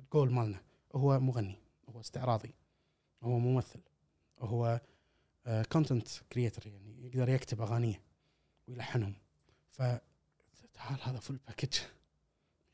الجول 0.00 0.32
مالنا. 0.32 0.60
هو 0.94 1.20
مغني 1.20 1.56
هو 1.88 2.00
استعراضي 2.00 2.54
هو 3.22 3.38
ممثل. 3.38 3.80
هو 4.42 4.80
content 5.72 6.08
creator 6.32 6.66
يعني 6.66 7.06
يقدر 7.06 7.28
يكتب 7.28 7.60
أغانيه 7.60 8.02
ويلحنهم. 8.68 9.14
فتعال 9.70 11.00
هذا 11.02 11.18
full 11.18 11.38
package 11.46 11.78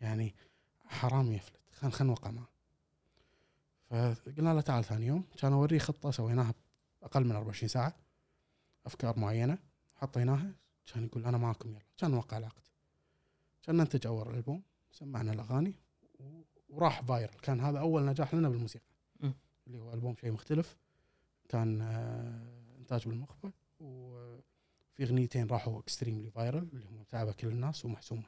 يعني 0.01 0.35
حرام 0.87 1.33
يفلت. 1.33 1.61
خلينا 1.73 1.97
خلينا 1.97 2.15
نوقع 2.15 2.31
معه. 2.31 2.49
فقلنا 4.15 4.55
له 4.55 4.61
تعال 4.61 4.85
ثاني 4.85 5.07
يوم. 5.07 5.25
كان 5.39 5.53
أوريه 5.53 5.79
خطة 5.79 6.11
سويناها 6.11 6.55
بأقل 7.01 7.25
من 7.25 7.37
24 7.37 7.69
ساعة. 7.69 7.97
أفكار 8.87 9.19
معينة 9.19 9.59
حطيناها. 9.95 10.53
كان 10.87 11.05
يقول 11.05 11.25
أنا 11.25 11.39
معكم 11.39 11.71
يلا. 11.71 11.83
كان 11.99 12.11
نوقع 12.11 12.39
العقد. 12.39 12.63
كان 13.63 13.77
ننتج 13.77 14.07
أول 14.07 14.35
ألبوم 14.35 14.63
سمعنا 14.93 15.33
الأغاني 15.33 15.75
وراح 16.69 17.03
viral 17.03 17.35
كان 17.43 17.61
هذا 17.61 17.79
أول 17.79 18.07
نجاح 18.07 18.35
لنا 18.35 18.49
بالموسيقى. 18.49 18.85
اللي 19.67 19.79
هو 19.79 19.93
ألبوم 19.93 20.17
شيء 20.17 20.33
مختلف. 20.33 20.77
كان 21.49 21.81
آه، 21.81 22.77
إنتاج 22.79 23.09
بالمخبة 23.09 23.53
وفي 23.81 25.03
أغنيتين 25.03 25.47
راحوا 25.47 25.81
extremely 25.81 26.31
viral 26.31 26.69
اللي 26.73 26.87
هم 26.87 27.03
تعبه 27.03 27.33
كل 27.33 27.49
الناس 27.49 27.85
ومحسومة. 27.85 28.25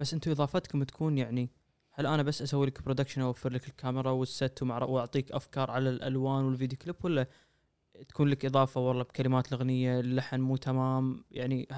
بس 0.00 0.14
أنتم 0.14 0.30
إضافتكم 0.30 0.82
تكون 0.82 1.18
يعني 1.18 1.50
هل 1.90 2.06
أنا 2.06 2.22
بس 2.22 2.42
أسوي 2.42 2.66
لك 2.66 2.82
production 2.82 3.20
أوفر 3.20 3.52
لك 3.52 3.68
الكاميرا 3.68 4.10
وال 4.10 4.31
set 4.31 4.62
وأعطيك 4.62 5.32
أفكار 5.32 5.70
على 5.70 5.90
الالوان 5.90 6.44
وال 6.44 6.54
video 6.54 6.78
clip 6.78 6.96
ولا 7.02 7.26
تكون 8.08 8.28
لك 8.28 8.44
إضافة 8.44 8.80
والله 8.80 9.02
بكلمات 9.02 9.48
الأغنية 9.48 10.00
اللحن 10.00 10.40
مو 10.40 10.56
تمام؟ 10.56 11.24
يعني 11.30 11.68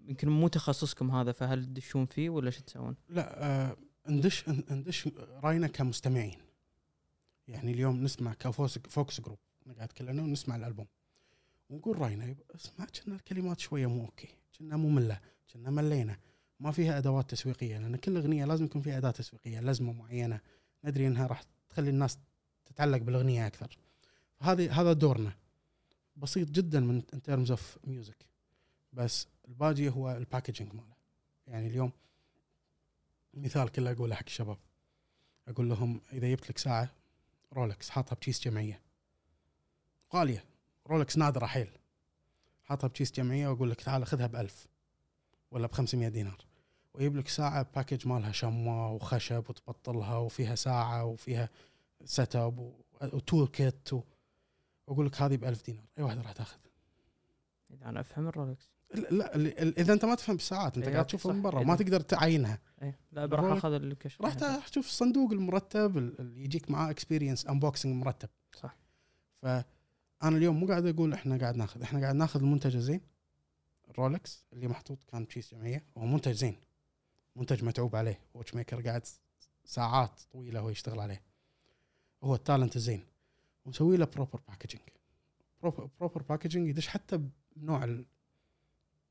يمكن 0.00 0.28
مو 0.28 0.48
تخصصكم 0.48 1.10
هذا 1.10 1.32
فهل 1.32 1.64
تدشون 1.64 2.06
فيه 2.06 2.30
ولا 2.30 2.50
شو 2.50 2.62
تسوون؟ 2.62 2.96
لا 3.08 3.44
آه 3.44 3.76
ندش 4.08 4.48
ندش 4.48 5.08
رأينا 5.18 5.66
كمستمعين. 5.66 6.38
يعني 7.48 7.72
اليوم 7.72 8.02
نسمع 8.02 8.34
ك 8.34 8.41
focus 8.41 8.78
focus 8.78 9.20
group. 9.20 9.38
نقعد 9.68 9.92
كلنا 9.92 10.22
ونسمع 10.22 10.56
الألبوم. 10.56 10.86
ونقول 11.70 11.98
راينا 11.98 12.34
اسمع 12.54 12.86
كنا 12.86 13.14
الكلمات 13.14 13.60
شوية 13.60 13.86
مو 13.86 14.04
okay. 14.04 14.28
كنا 14.58 14.76
ممله 14.76 15.20
كنا 15.52 15.70
ملينا. 15.70 16.18
ما 16.60 16.72
فيها 16.72 16.98
أدوات 16.98 17.30
تسويقية 17.30 17.78
لأن 17.78 17.96
كل 17.96 18.16
أغنية 18.16 18.44
لازم 18.44 18.64
يكون 18.64 18.82
فيها 18.82 18.98
أداة 18.98 19.10
تسويقية 19.10 19.60
لازمه 19.60 19.92
معينة. 19.92 20.40
ندري 20.84 21.06
إنها 21.06 21.26
راح 21.26 21.42
تخلي 21.68 21.90
الناس 21.90 22.18
تتعلق 22.64 22.98
بالأغنية 22.98 23.46
أكثر. 23.46 23.78
هذه 24.40 24.80
هذا 24.80 24.92
دورنا. 24.92 25.32
بسيط 26.16 26.50
جدا 26.50 26.80
من 26.80 27.02
in 27.14 27.22
terms 27.22 27.50
of 27.50 27.78
music 27.84 28.26
بس 28.92 29.26
الباقي 29.48 29.88
هو 29.88 30.12
ال 30.12 30.18
packaging 30.18 30.74
ماله. 30.74 30.96
يعني 31.46 31.66
اليوم 31.66 31.92
مثال 33.34 33.68
كله 33.68 33.92
أقوله 33.92 34.14
حق 34.14 34.24
الشباب. 34.26 34.58
أقول 35.48 35.68
لهم 35.68 36.00
إذا 36.12 36.30
جبت 36.30 36.50
لك 36.50 36.58
ساعة 36.58 36.94
رولكس 37.52 37.90
حاطها 37.90 38.14
بكيس 38.14 38.40
جمعية. 38.40 38.87
غاليه 40.14 40.44
رولكس 40.86 41.18
نادره 41.18 41.46
حيل 41.46 41.70
حاطها 42.64 42.88
بكيس 42.88 43.12
جمعية 43.12 43.48
وأقول 43.48 43.70
لك 43.70 43.80
تعال 43.80 44.06
خذها 44.06 44.26
بألف 44.26 44.66
ولا 45.50 45.66
ب 45.66 45.72
500 45.72 46.08
دينار. 46.08 46.38
ويجيب 46.94 47.16
لك 47.16 47.28
ساعة 47.28 47.66
package 47.76 48.08
مالها 48.08 48.32
شمع 48.32 48.88
وخشب 48.88 49.44
وتبطلها 49.48 50.16
وفيها 50.16 50.54
ساعة 50.54 51.04
وفيها 51.04 51.48
set 52.04 52.36
up 52.36 52.72
و 53.02 53.11
tool 53.11 53.46
kit. 53.48 53.88
وأقول 54.86 55.06
لك 55.06 55.22
هذه 55.22 55.36
ب 55.36 55.44
1000 55.44 55.62
دينار. 55.66 55.84
أي 55.98 56.02
واحدة 56.02 56.22
راح 56.22 56.32
تأخذ. 56.32 56.58
إذا 57.70 57.88
أنا 57.88 58.00
أفهم 58.00 58.28
الرولكس 58.28 58.68
لا, 59.10 59.36
إذا 59.80 59.92
أنت 59.92 60.04
ما 60.04 60.14
تفهم 60.14 60.36
بالساعات 60.36 60.76
أنت 60.76 60.86
إيه، 60.86 60.92
قاعد 60.94 61.06
تشوفها 61.06 61.32
من 61.32 61.38
صح. 61.42 61.44
برا 61.50 61.60
إيه. 61.60 61.66
ما 61.66 61.76
تقدر 61.76 62.00
تعينها. 62.00 62.58
اي 62.82 62.94
لا 63.12 63.24
الرولكس- 63.24 63.58
أخذ 63.58 63.72
الكشف 63.72 64.22
راح 64.22 64.68
تشوف 64.68 64.86
الصندوق 64.86 65.32
المرتب 65.32 65.98
اللي 65.98 66.44
يجيك 66.44 66.70
معاه 66.70 66.90
experience 66.90 67.46
unboxing 67.46 67.94
مرتب. 67.94 68.28
صح. 68.56 68.76
فانا 70.20 70.36
اليوم 70.36 70.60
مو 70.60 70.66
قاعد 70.66 70.86
أقول 70.86 71.12
إحنا 71.12 71.38
قاعد 71.38 71.56
ناخذ 71.56 71.82
إحنا 71.82 72.00
قاعد 72.00 72.14
ناخذ 72.14 72.40
المنتج 72.40 72.76
الزين 72.76 73.00
الرولكس 73.90 74.44
اللي 74.52 74.68
محطوط 74.68 75.04
كان 75.04 75.24
بكيس 75.24 75.54
جمعيه 75.54 75.84
وهو 75.94 76.06
منتج 76.06 76.32
زين. 76.32 76.56
منتج 77.36 77.64
متعوب 77.64 77.96
عليه 77.96 78.20
watch 78.34 78.54
maker 78.54 78.80
قاعد 78.82 79.06
ساعات 79.64 80.20
طويلة 80.32 80.60
هو 80.60 80.70
يشتغل 80.70 81.00
عليه. 81.00 81.22
هو 82.24 82.34
ال 82.34 82.40
talent 82.40 82.76
الزين 82.76 83.04
ونسوي 83.64 83.96
له 83.96 84.04
proper 84.04 84.40
packaging 84.48 84.82
proper 86.00 86.22
packaging 86.22 86.68
يدش 86.68 86.88
حتى 86.88 87.20
بنوع 87.56 87.84
ال- 87.84 88.04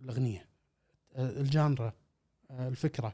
الأغنية 0.01 0.47
آه، 1.13 1.29
ال 1.41 1.50
genre 1.50 1.94
آه، 2.51 2.67
الفكرة 2.67 3.13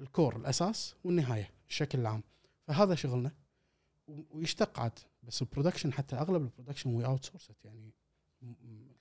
ال 0.00 0.07
core 0.07 0.36
الأساس 0.36 0.94
والنهاية 1.04 1.50
الشكل 1.68 2.00
العام. 2.00 2.22
فهذا 2.66 2.94
شغلنا. 2.94 3.30
ويشتق 4.30 4.80
عاد. 4.80 4.98
بس 5.22 5.42
ال 5.42 5.47
production 5.47 5.92
حتى 5.92 6.16
أغلب 6.16 6.42
ال 6.42 6.94
production 6.94 7.04
we 7.04 7.24
outsource 7.24 7.52
يعني 7.64 7.92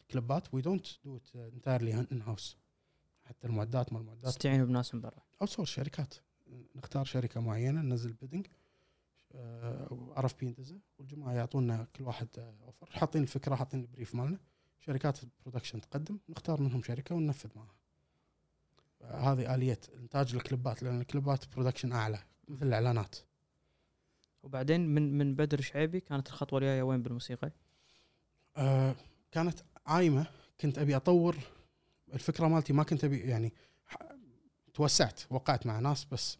الكليبات 0.02 0.53
we 0.53 0.61
don't 0.61 0.88
do 1.06 1.18
it 1.18 1.35
entirely 1.35 2.07
in 2.11 2.22
house 2.22 2.57
حتى 3.23 3.48
المعدات 3.48 3.93
مال 3.93 4.02
المعدات. 4.02 4.26
تستعينوا 4.26 4.65
بناس 4.65 4.95
من 4.95 5.02
برا. 5.02 5.23
outsource 5.41 5.69
شركات. 5.69 6.14
نختار 6.76 7.06
شركة 7.06 7.41
معينة 7.41 7.81
ننزل 7.81 8.14
bidding 8.14 8.48
RFP 9.35 10.56
والجماعة 10.98 11.34
يعطونا 11.34 11.88
كل 11.95 12.03
واحد 12.03 12.27
offer 12.64 12.85
حاطين 12.85 13.22
الفكرة 13.23 13.56
حاطين 13.56 13.81
ال 13.81 13.87
brief 13.87 14.15
مالنا. 14.15 14.39
شركات 14.80 15.23
ال 15.23 15.29
production 15.29 15.81
تقدم 15.81 16.19
نختار 16.30 16.61
منهم 16.61 16.84
شركة 16.84 17.15
وننفذ 17.15 17.49
معها. 17.56 17.76
هذه 19.02 19.56
آلية 19.56 19.80
إنتاج 19.95 20.35
الكليبات 20.35 20.84
لأن 20.84 21.02
الكليبات 21.02 21.56
production 21.56 21.91
أعلى 21.91 22.23
مثل 22.48 22.68
الإعلانات. 22.68 23.15
وبعدين 24.43 24.88
من 24.88 25.18
من 25.18 25.35
بدر 25.35 25.61
شعيبي 25.61 25.99
كانت 25.99 26.27
الخطوة 26.27 26.59
الجاية 26.59 26.81
وين 26.81 27.01
بالموسيقى؟ 27.01 27.51
آه 28.57 28.95
كانت 29.31 29.59
عايمة 29.85 30.26
كنت 30.61 30.77
أبي 30.77 30.95
أطور 30.95 31.35
الفكرة 32.13 32.47
مالتي 32.47 32.73
ما 32.73 32.84
كنت 32.84 33.03
أبي 33.03 33.19
يعني 33.19 33.53
توسعت 34.73 35.22
وقعت 35.30 35.65
مع 35.65 35.80
ناس 35.80 36.05
بس 36.05 36.38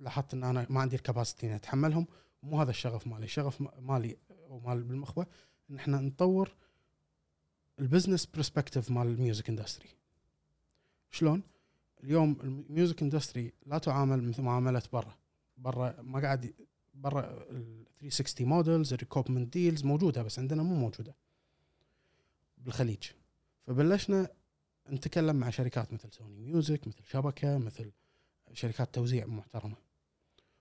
لاحظت 0.00 0.34
إن 0.34 0.44
أنا 0.44 0.66
ما 0.70 0.80
عندي 0.80 0.96
ال 0.96 1.02
capacity 1.02 1.46
إني 1.46 1.56
أتحملهم. 1.56 2.06
ومو 2.42 2.60
هذا 2.60 2.70
الشغف 2.70 3.06
مالي. 3.06 3.24
الشغف 3.24 3.62
مالي 3.78 4.16
ومال 4.48 4.82
بالمخبه 4.82 5.26
إن 5.70 5.76
إحنا 5.76 6.00
نطور 6.00 6.54
ال 7.78 7.83
business 7.83 8.26
perspective 8.26 8.90
مال 8.90 9.06
ال 9.06 9.13
music 9.13 9.48
industry 9.48 9.88
شلون؟ 11.10 11.42
اليوم 12.04 12.36
ال 12.42 12.52
music 12.52 13.02
industry 13.02 13.52
لا 13.66 13.78
تعامل 13.78 14.22
مثل 14.28 14.42
معاملة 14.42 14.82
برا. 14.92 15.14
برا 15.56 16.02
ما 16.02 16.20
قاعد 16.20 16.54
برا 17.00 17.20
ال 17.50 17.84
360 18.00 18.46
models 18.48 18.92
ال 18.92 18.98
recoupment 18.98 19.52
deals 19.52 19.84
موجودة 19.84 20.22
بس 20.22 20.38
عندنا 20.38 20.62
مو 20.62 20.74
موجودة. 20.74 21.14
بالخليج. 22.58 23.02
فبلشنا 23.66 24.28
نتكلم 24.90 25.36
مع 25.36 25.50
شركات 25.50 25.92
مثل 25.92 26.12
سوني 26.12 26.38
ميوزك 26.38 26.86
مثل 26.88 27.04
شبكة 27.04 27.58
مثل 27.58 27.92
شركات 28.52 28.94
توزيع 28.94 29.26
محترمة. 29.26 29.76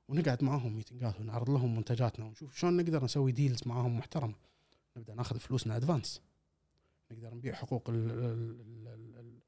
ونقعد 0.08 0.44
معاهم 0.44 0.76
meeting 0.76 1.14
ات 1.14 1.20
ونعرض 1.20 1.50
لهم 1.50 1.76
منتجاتنا 1.76 2.26
ونشوف 2.26 2.58
شلون 2.58 2.78
نقدر 2.78 3.04
نسوي 3.04 3.32
deals 3.32 3.60
معاهم 3.66 3.98
محترمة. 3.98 4.36
نبدأ 4.98 5.14
ناخذ 5.14 5.40
فلوسنا 5.40 5.78
advance 5.78 6.22
نقدر 7.12 7.34
نبيع 7.36 7.54
حقوق 7.54 7.90
ال- 7.90 8.12
ال- 8.12 8.62
ال- 8.62 9.18
ال- 9.20 9.40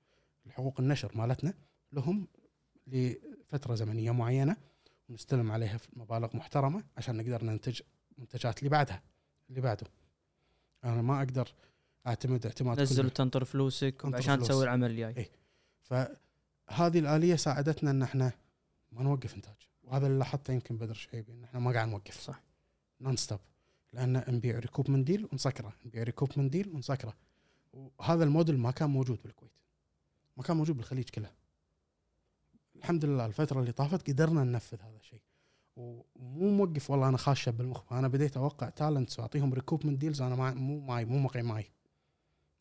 الحقوق 0.45 0.79
النشر 0.79 1.11
مالتنا 1.17 1.53
لهم 1.91 2.27
لفترة 2.87 3.75
زمنية 3.75 4.11
معينة. 4.11 4.55
ونستلم 5.11 5.51
عليها 5.51 5.79
مبالغ 5.93 6.37
محترمة 6.37 6.83
عشان 6.97 7.17
نقدر 7.17 7.43
ننتج 7.43 7.81
منتجات 8.17 8.59
اللي 8.59 8.69
بعدها 8.69 9.03
اللي 9.49 9.61
بعده. 9.61 9.87
أنا 10.83 11.01
ما 11.01 11.17
أقدر 11.17 11.53
أعتمد 12.07 12.45
اعتماد 12.45 12.77
تنزل. 12.77 13.05
وتنطر 13.05 13.45
فلوسك 13.45 14.05
عشان 14.05 14.35
فلوس. 14.35 14.47
تسوي 14.47 14.63
العمل 14.63 14.91
الجاي. 14.91 15.17
إيه. 15.17 15.29
فهذه 15.81 16.99
الآلية 16.99 17.35
ساعدتنا 17.35 17.91
إن 17.91 18.01
إحنا 18.01 18.31
ما 18.91 19.03
نوقف 19.03 19.35
إنتاج. 19.35 19.55
وهذا 19.83 20.07
اللي 20.07 20.19
لاحظته 20.19 20.53
يمكن 20.53 20.77
بدر 20.77 20.93
شعيبي 20.93 21.31
إن 21.31 21.43
إحنا 21.43 21.59
ما 21.59 21.71
قاعد 21.71 21.87
نوقف. 21.87 22.19
صح. 22.19 22.41
non-stop 23.01 23.39
لأن 23.93 24.23
نبيع 24.27 24.59
recoupment 24.59 24.91
deal 24.91 25.27
ونسكره. 25.31 25.73
نبيع 25.85 26.03
recoupment 26.03 26.29
deal 26.37 26.69
ونسكره. 26.69 27.13
وهذا 27.73 28.23
الموديل 28.23 28.59
ما 28.59 28.71
كان 28.71 28.89
موجود 28.89 29.19
بالكويت. 29.23 29.51
ما 30.37 30.43
كان 30.43 30.57
موجود 30.57 30.77
بالخليج 30.77 31.09
كله. 31.09 31.29
الحمد 32.81 33.05
لله 33.05 33.25
الفترة 33.25 33.59
اللي 33.59 33.71
طافت 33.71 34.09
قدرنا 34.09 34.43
ننفذ 34.43 34.81
هذا 34.81 34.97
الشيء. 34.97 35.21
ومو 35.75 36.49
موقف 36.49 36.89
والله 36.89 37.09
أنا 37.09 37.17
خاشه 37.17 37.51
بالمخ. 37.51 37.93
أنا 37.93 38.07
بديت 38.07 38.37
أوقع 38.37 38.69
تالنتس 38.69 39.19
وأعطيهم 39.19 39.53
ريكوبمنت 39.53 39.99
ديلز 39.99 40.21
أنا 40.21 40.35
ما 40.35 40.53
مو 40.53 40.79
معي 40.79 41.05
مو 41.05 41.19
مقي 41.19 41.41
معي 41.41 41.65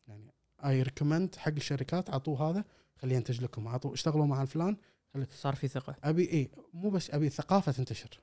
يعني 0.07 0.33
اي 0.65 0.81
ريكومند 0.81 1.35
حق 1.35 1.51
الشركات 1.51 2.09
أعطوه 2.09 2.49
هذا 2.49 2.65
خليه 2.95 3.15
ينتج 3.15 3.41
لكم. 3.41 3.67
اعطوا 3.67 3.93
اشتغلوا 3.93 4.25
مع 4.25 4.41
الفلان 4.41 4.77
صار 5.31 5.55
في 5.55 5.67
ثقة. 5.67 5.95
ابي 6.03 6.31
اي 6.31 6.51
مو 6.73 6.89
بس 6.89 7.11
أبي 7.11 7.27
الثقافه 7.27 7.71
تنتشر. 7.71 8.21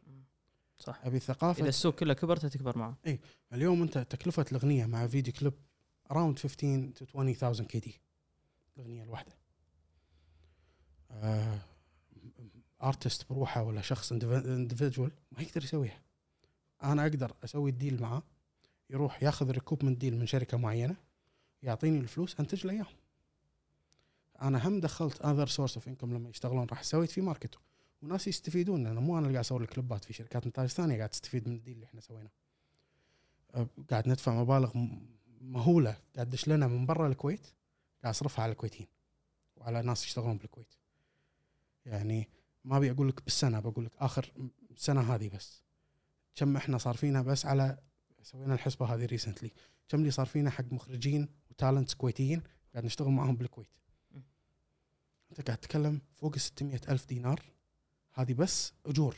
صح. 0.78 1.00
أبي 1.04 1.16
الثقافه 1.16 1.60
إذا 1.60 1.68
السوق 1.68 1.94
كله 1.94 2.14
كبر 2.14 2.36
تكبر 2.36 2.78
معه. 2.78 2.96
اليوم 3.52 3.82
أنت 3.82 3.98
تكلفة 3.98 4.46
الأغنية 4.52 4.86
مع 4.86 5.06
فيديو 5.06 5.32
كليب 5.32 5.52
اراوند 6.10 6.38
15 6.38 6.90
تو 7.06 7.20
20000 7.20 7.66
كي 7.66 7.78
دي 7.78 8.00
الأغنية 8.76 9.02
الواحدة. 9.02 9.32
آه 11.10 11.58
artist 12.82 13.32
بروحه 13.32 13.62
ولا 13.62 13.80
شخص 13.80 14.12
individual 14.12 15.10
ما 15.32 15.42
يقدر 15.42 15.64
يسويها. 15.64 16.00
أنا 16.82 17.02
أقدر 17.02 17.34
أسوي 17.44 17.70
ال 17.70 17.77
deal 17.77 18.02
معاه 18.02 18.22
يروح 18.90 19.22
ياخذ 19.22 19.50
recoupment 19.50 19.98
deal 19.98 20.18
من 20.18 20.26
شركة 20.26 20.56
معينة 20.56 20.96
يعطيني 21.62 21.98
الفلوس 21.98 22.40
أنتج 22.40 22.66
له 22.66 22.72
إياهم. 22.72 22.96
أنا 24.42 24.68
هم 24.68 24.80
دخلت 24.80 25.24
other 25.24 25.46
source 25.46 25.74
of 25.74 25.88
income 25.88 26.14
لما 26.14 26.30
يشتغلون 26.30 26.66
راح 26.66 26.82
سويت 26.82 27.10
في 27.10 27.20
market 27.20 27.58
وناس 28.02 28.28
يستفيدون 28.28 28.84
لأن 28.84 28.98
مو 28.98 29.18
أنا 29.18 29.26
اللي 29.26 29.36
قاعد 29.36 29.44
أسوي 29.44 29.62
الكليبات 29.62 30.04
في 30.04 30.12
شركات 30.12 30.46
انتاج 30.46 30.68
ثانية 30.68 30.96
قاعد 30.96 31.08
تستفيد 31.08 31.48
من 31.48 31.54
ال 31.54 31.58
deal 31.58 31.74
اللي 31.74 31.86
إحنا 31.86 32.00
سويناه. 32.00 32.30
قاعد 33.90 34.08
ندفع 34.08 34.42
مبالغ 34.42 34.72
مهولة 35.40 35.96
قاعد 36.14 36.28
تدش 36.28 36.48
لنا 36.48 36.66
من 36.66 36.86
برا 36.86 37.08
الكويت 37.08 37.46
قاعد 38.02 38.14
أصرفها 38.14 38.42
على 38.42 38.52
الكويتيين 38.52 38.88
وعلى 39.56 39.82
ناس 39.82 40.04
يشتغلون 40.04 40.36
بالكويت. 40.38 40.74
يعني 41.86 42.28
ما 42.68 42.76
أبي 42.76 42.90
أقول 42.90 43.08
لك 43.08 43.24
بالسنة 43.24 43.60
بقول 43.60 43.84
لك 43.84 43.92
آخر 43.98 44.32
سنة 44.76 45.14
هذه 45.14 45.28
بس. 45.28 45.62
كم 46.34 46.56
إحنا 46.56 46.78
صار 46.78 46.94
فينا 46.94 47.22
بس 47.22 47.46
على 47.46 47.78
سوينا 48.22 48.54
الحسبة 48.54 48.86
هذه 48.86 49.04
recently 49.04 49.50
كم 49.88 49.98
اللي 49.98 50.10
صار 50.10 50.26
فينا 50.26 50.50
حق 50.50 50.72
مخرجين 50.72 51.28
و 51.50 51.56
talents 51.56 51.94
كويتيين 51.94 52.42
قاعد 52.72 52.84
نشتغل 52.84 53.08
معاهم 53.08 53.36
بالكويت. 53.36 53.68
أنت 55.30 55.40
قاعد 55.46 55.58
تتكلم 55.58 56.00
فوق 56.14 56.34
ال 56.34 56.40
600 56.40 56.80
ألف 56.88 57.06
دينار. 57.06 57.42
هذه 58.14 58.32
بس 58.32 58.72
أجور. 58.86 59.16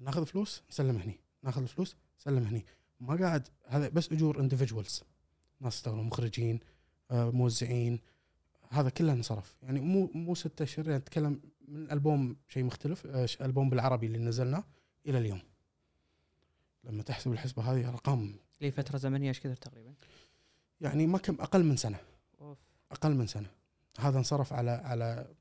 ناخذ 0.00 0.26
فلوس 0.26 0.62
نسلم 0.70 0.96
هني. 0.96 1.20
ناخذ 1.42 1.66
فلوس 1.66 1.96
نسلم 2.20 2.42
هني. 2.42 2.66
ما 3.00 3.16
قاعد 3.16 3.48
هذا 3.66 3.88
بس 3.88 4.12
أجور 4.12 4.40
اندفجوالز 4.40 5.02
ناس 5.60 5.76
يشتغلون 5.76 6.06
مخرجين 6.06 6.60
آه، 7.10 7.30
موزعين. 7.30 8.00
هذا 8.70 8.88
كله 8.88 9.12
انصرف. 9.12 9.56
يعني 9.62 9.80
مو 9.80 10.10
مو 10.14 10.34
ستة 10.34 10.62
اشهر 10.62 10.86
يعني 10.86 10.98
نتكلم 10.98 11.40
من 11.68 11.82
الألبوم 11.82 12.36
شيء 12.48 12.64
مختلف 12.64 13.06
آه، 13.06 13.28
ألبوم 13.40 13.70
بالعربي 13.70 14.06
اللي 14.06 14.18
نزلناه 14.18 14.64
إلى 15.06 15.18
اليوم. 15.18 15.42
لما 16.84 17.02
تحسب 17.02 17.32
الحسبة 17.32 17.62
هذه 17.72 17.88
ارقام 17.88 18.36
لي 18.60 18.70
فتره 18.70 18.96
زمنية 18.98 19.28
إيش 19.28 19.40
كثر 19.40 19.54
تقريبا؟ 19.56 19.94
يعني 20.80 21.06
ما 21.06 21.18
كم 21.18 21.34
أقل 21.40 21.64
من 21.64 21.76
سنة. 21.76 21.98
أوف. 22.40 22.58
أقل 22.92 23.14
من 23.14 23.26
سنة. 23.26 23.50
هذا 23.98 24.18
انصرف 24.18 24.52
على 24.52 24.70
على 24.70 25.34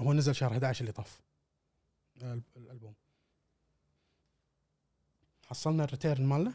هو 0.00 0.12
نزل 0.12 0.34
شهر 0.34 0.52
11 0.52 0.80
اللي 0.80 0.92
طاف. 0.92 1.20
الب- 2.22 2.42
الألبوم. 2.56 2.94
حصلنا 5.46 5.84
ال 5.84 5.90
return 5.90 6.24
مالنا. 6.26 6.52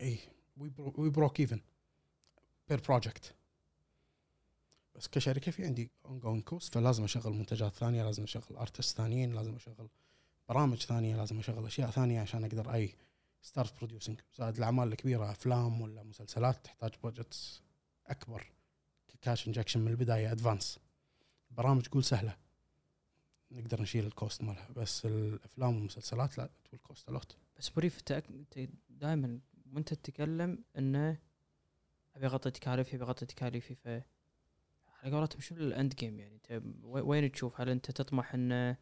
اي 0.00 0.18
we 0.56 1.10
broke 1.10 1.40
even 1.40 1.60
per 2.68 2.80
project 2.88 3.34
بس 4.98 5.08
كشركة 5.08 5.52
في 5.52 5.64
عندي 5.64 5.90
own 6.04 6.40
cost 6.40 6.74
فلازم 6.74 7.04
أشغل 7.04 7.32
منتجات 7.32 7.74
ثانية 7.74 8.04
لازم 8.04 8.22
أشغل 8.22 8.56
artist 8.56 8.96
ثانيين 8.96 9.34
لازم 9.34 9.54
أشغل 9.54 9.88
برامج 10.48 10.82
ثانية 10.82 11.16
لازم 11.16 11.38
أشغل 11.38 11.66
أشياء 11.66 11.90
ثانية 11.90 12.20
عشان 12.20 12.44
أقدر 12.44 12.74
I 12.74 12.94
start 13.42 13.76
producing 13.76 14.20
زائد 14.38 14.56
الأعمال 14.56 14.88
الكبيرة 14.88 15.30
أفلام 15.30 15.80
ولا 15.80 16.02
مسلسلات 16.02 16.64
تحتاج 16.64 16.90
budgets 17.02 17.62
أكبر 18.06 18.52
cash 19.22 19.46
injection 19.46 19.80
من 19.80 19.88
البداية 19.88 20.32
advance 20.32 20.78
برامج 21.50 21.88
قول 21.88 22.04
سهلة. 22.04 22.36
نقدر 23.50 23.82
نشيل 23.82 24.06
ال 24.06 24.13
cost 24.13 24.42
مالها. 24.42 24.68
بس 24.76 25.06
الأفلام 25.06 25.74
والمسلسلات 25.74 26.38
لا 26.38 26.50
تقول 26.64 26.80
cost 26.80 27.08
a 27.08 27.15
lot 27.15 27.36
بس 27.58 27.68
brief 27.68 28.02
أنت 28.10 28.68
دائما 28.90 29.40
وأنت 29.72 29.94
تتكلم 29.94 30.64
إنه 30.78 31.18
أبي 32.16 32.26
أغطي 32.26 32.50
تكاليفي 32.50 32.96
أبي 32.96 33.04
أغطي 33.04 33.26
تكاليفي 33.26 33.74
ف 33.74 33.88
على 34.98 35.16
قولتهم 35.16 35.40
شنو 35.40 35.58
ال 35.58 35.67
end 35.67 35.94
game 35.94 36.20
يعني؟ 36.20 36.34
انت 36.34 36.62
وي- 36.82 37.00
وين 37.00 37.32
تشوف؟ 37.32 37.60
هل 37.60 37.68
انت 37.68 37.90
تطمح 37.90 38.34
ان 38.34 38.76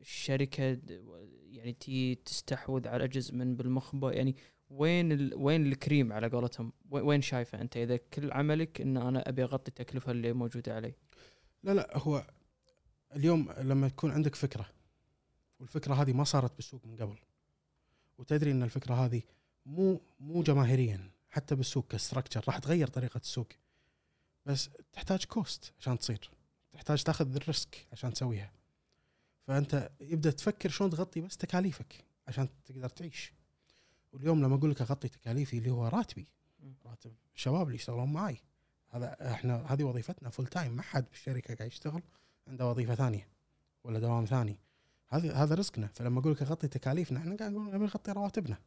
الشركة 0.00 0.72
د- 0.72 1.04
يعني 1.50 1.72
تي 1.72 2.14
تستحوذ 2.14 2.88
على 2.88 3.08
جزء 3.08 3.34
من 3.34 3.56
بالمخبه 3.56 4.10
يعني 4.10 4.36
وين 4.70 5.12
ال... 5.12 5.34
وين 5.34 5.66
الكريم 5.66 6.12
على 6.12 6.28
قولتهم؟ 6.28 6.72
وين- 6.90 7.22
شايفه 7.22 7.60
انت؟ 7.60 7.76
اذا 7.76 7.96
كل 7.96 8.32
عملك 8.32 8.80
ان 8.80 8.96
أنا 8.96 9.28
ابي 9.28 9.42
اغطي 9.44 9.68
التكلفة 9.68 10.12
اللي 10.12 10.32
موجودة 10.32 10.74
علي. 10.74 10.94
لا 11.62 11.74
لا 11.74 11.98
هو 11.98 12.26
اليوم 13.16 13.52
لما 13.52 13.88
تكون 13.88 14.10
عندك 14.10 14.34
فكرة 14.34 14.66
والفكرة 15.60 15.94
هذه 15.94 16.12
ما 16.12 16.24
صارت 16.24 16.54
بالسوق 16.56 16.86
من 16.86 16.96
قبل 16.96 17.18
وتدري 18.18 18.50
ان 18.50 18.62
الفكرة 18.62 18.94
هذه 18.94 19.22
مو 19.66 20.00
مو 20.20 20.42
جماهيريا 20.42 21.10
حتى 21.30 21.54
بالسوق 21.54 21.86
ك 21.88 21.94
structure 21.94 22.44
راح 22.48 22.58
تغير 22.58 22.86
طريقة 22.86 23.18
السوق. 23.18 23.48
بس 24.46 24.70
تحتاج 24.92 25.24
cost 25.24 25.72
عشان 25.78 25.98
تصير. 25.98 26.30
تحتاج 26.72 27.02
تاخذ 27.02 27.36
ال 27.36 27.46
risk 27.46 27.86
عشان 27.92 28.12
تسويها. 28.12 28.52
فأنت 29.46 29.90
يبدأ 30.00 30.30
تفكر 30.30 30.68
شلون 30.68 30.90
تغطي 30.90 31.20
بس 31.20 31.36
تكاليفك 31.36 32.04
عشان 32.28 32.48
تقدر 32.64 32.88
تعيش. 32.88 33.32
واليوم 34.12 34.42
لما 34.42 34.56
أقول 34.56 34.70
لك 34.70 34.80
أغطي 34.80 35.08
تكاليفي 35.08 35.58
اللي 35.58 35.70
هو 35.70 35.88
راتبي. 35.88 36.26
راتب 36.86 37.12
الشباب 37.34 37.62
اللي 37.62 37.74
يشتغلون 37.74 38.12
معي 38.12 38.40
هذا 38.90 39.32
إحنا 39.32 39.72
هذه 39.72 39.84
وظيفتنا 39.84 40.30
full 40.30 40.46
time 40.46 40.76
ما 40.76 40.82
حد 40.82 41.04
بالشركة 41.10 41.54
قاعد 41.54 41.70
يشتغل 41.70 42.02
عنده 42.48 42.70
وظيفة 42.70 42.94
ثانية 42.94 43.28
ولا 43.84 43.98
دوام 43.98 44.24
ثاني. 44.24 44.58
هذا 45.08 45.34
هذا 45.34 45.54
رزقنا. 45.54 45.86
فلما 45.86 46.20
أقول 46.20 46.32
لك 46.32 46.42
أغطي 46.42 46.68
تكاليفنا 46.68 47.18
إحنا 47.18 47.36
قاعد 47.36 47.52
نقول 47.52 47.74
نبي 47.74 47.84
نغطي 47.84 48.12
رواتبنا. 48.12 48.58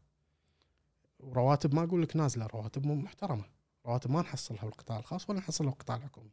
ورواتب 1.20 1.76
ما 1.76 1.84
أقول 1.84 2.02
لك 2.02 2.16
نازلة 2.16 2.46
رواتب 2.46 2.86
مو 2.86 2.96
محترمة. 2.96 3.46
رواتب 3.88 4.12
ما 4.12 4.22
نحصلها 4.22 4.62
بالقطاع 4.62 5.00
الخاص 5.00 5.30
ولا 5.30 5.40
نحصلها 5.40 5.70
بالقطاع 5.70 5.96
الحكومي. 5.96 6.32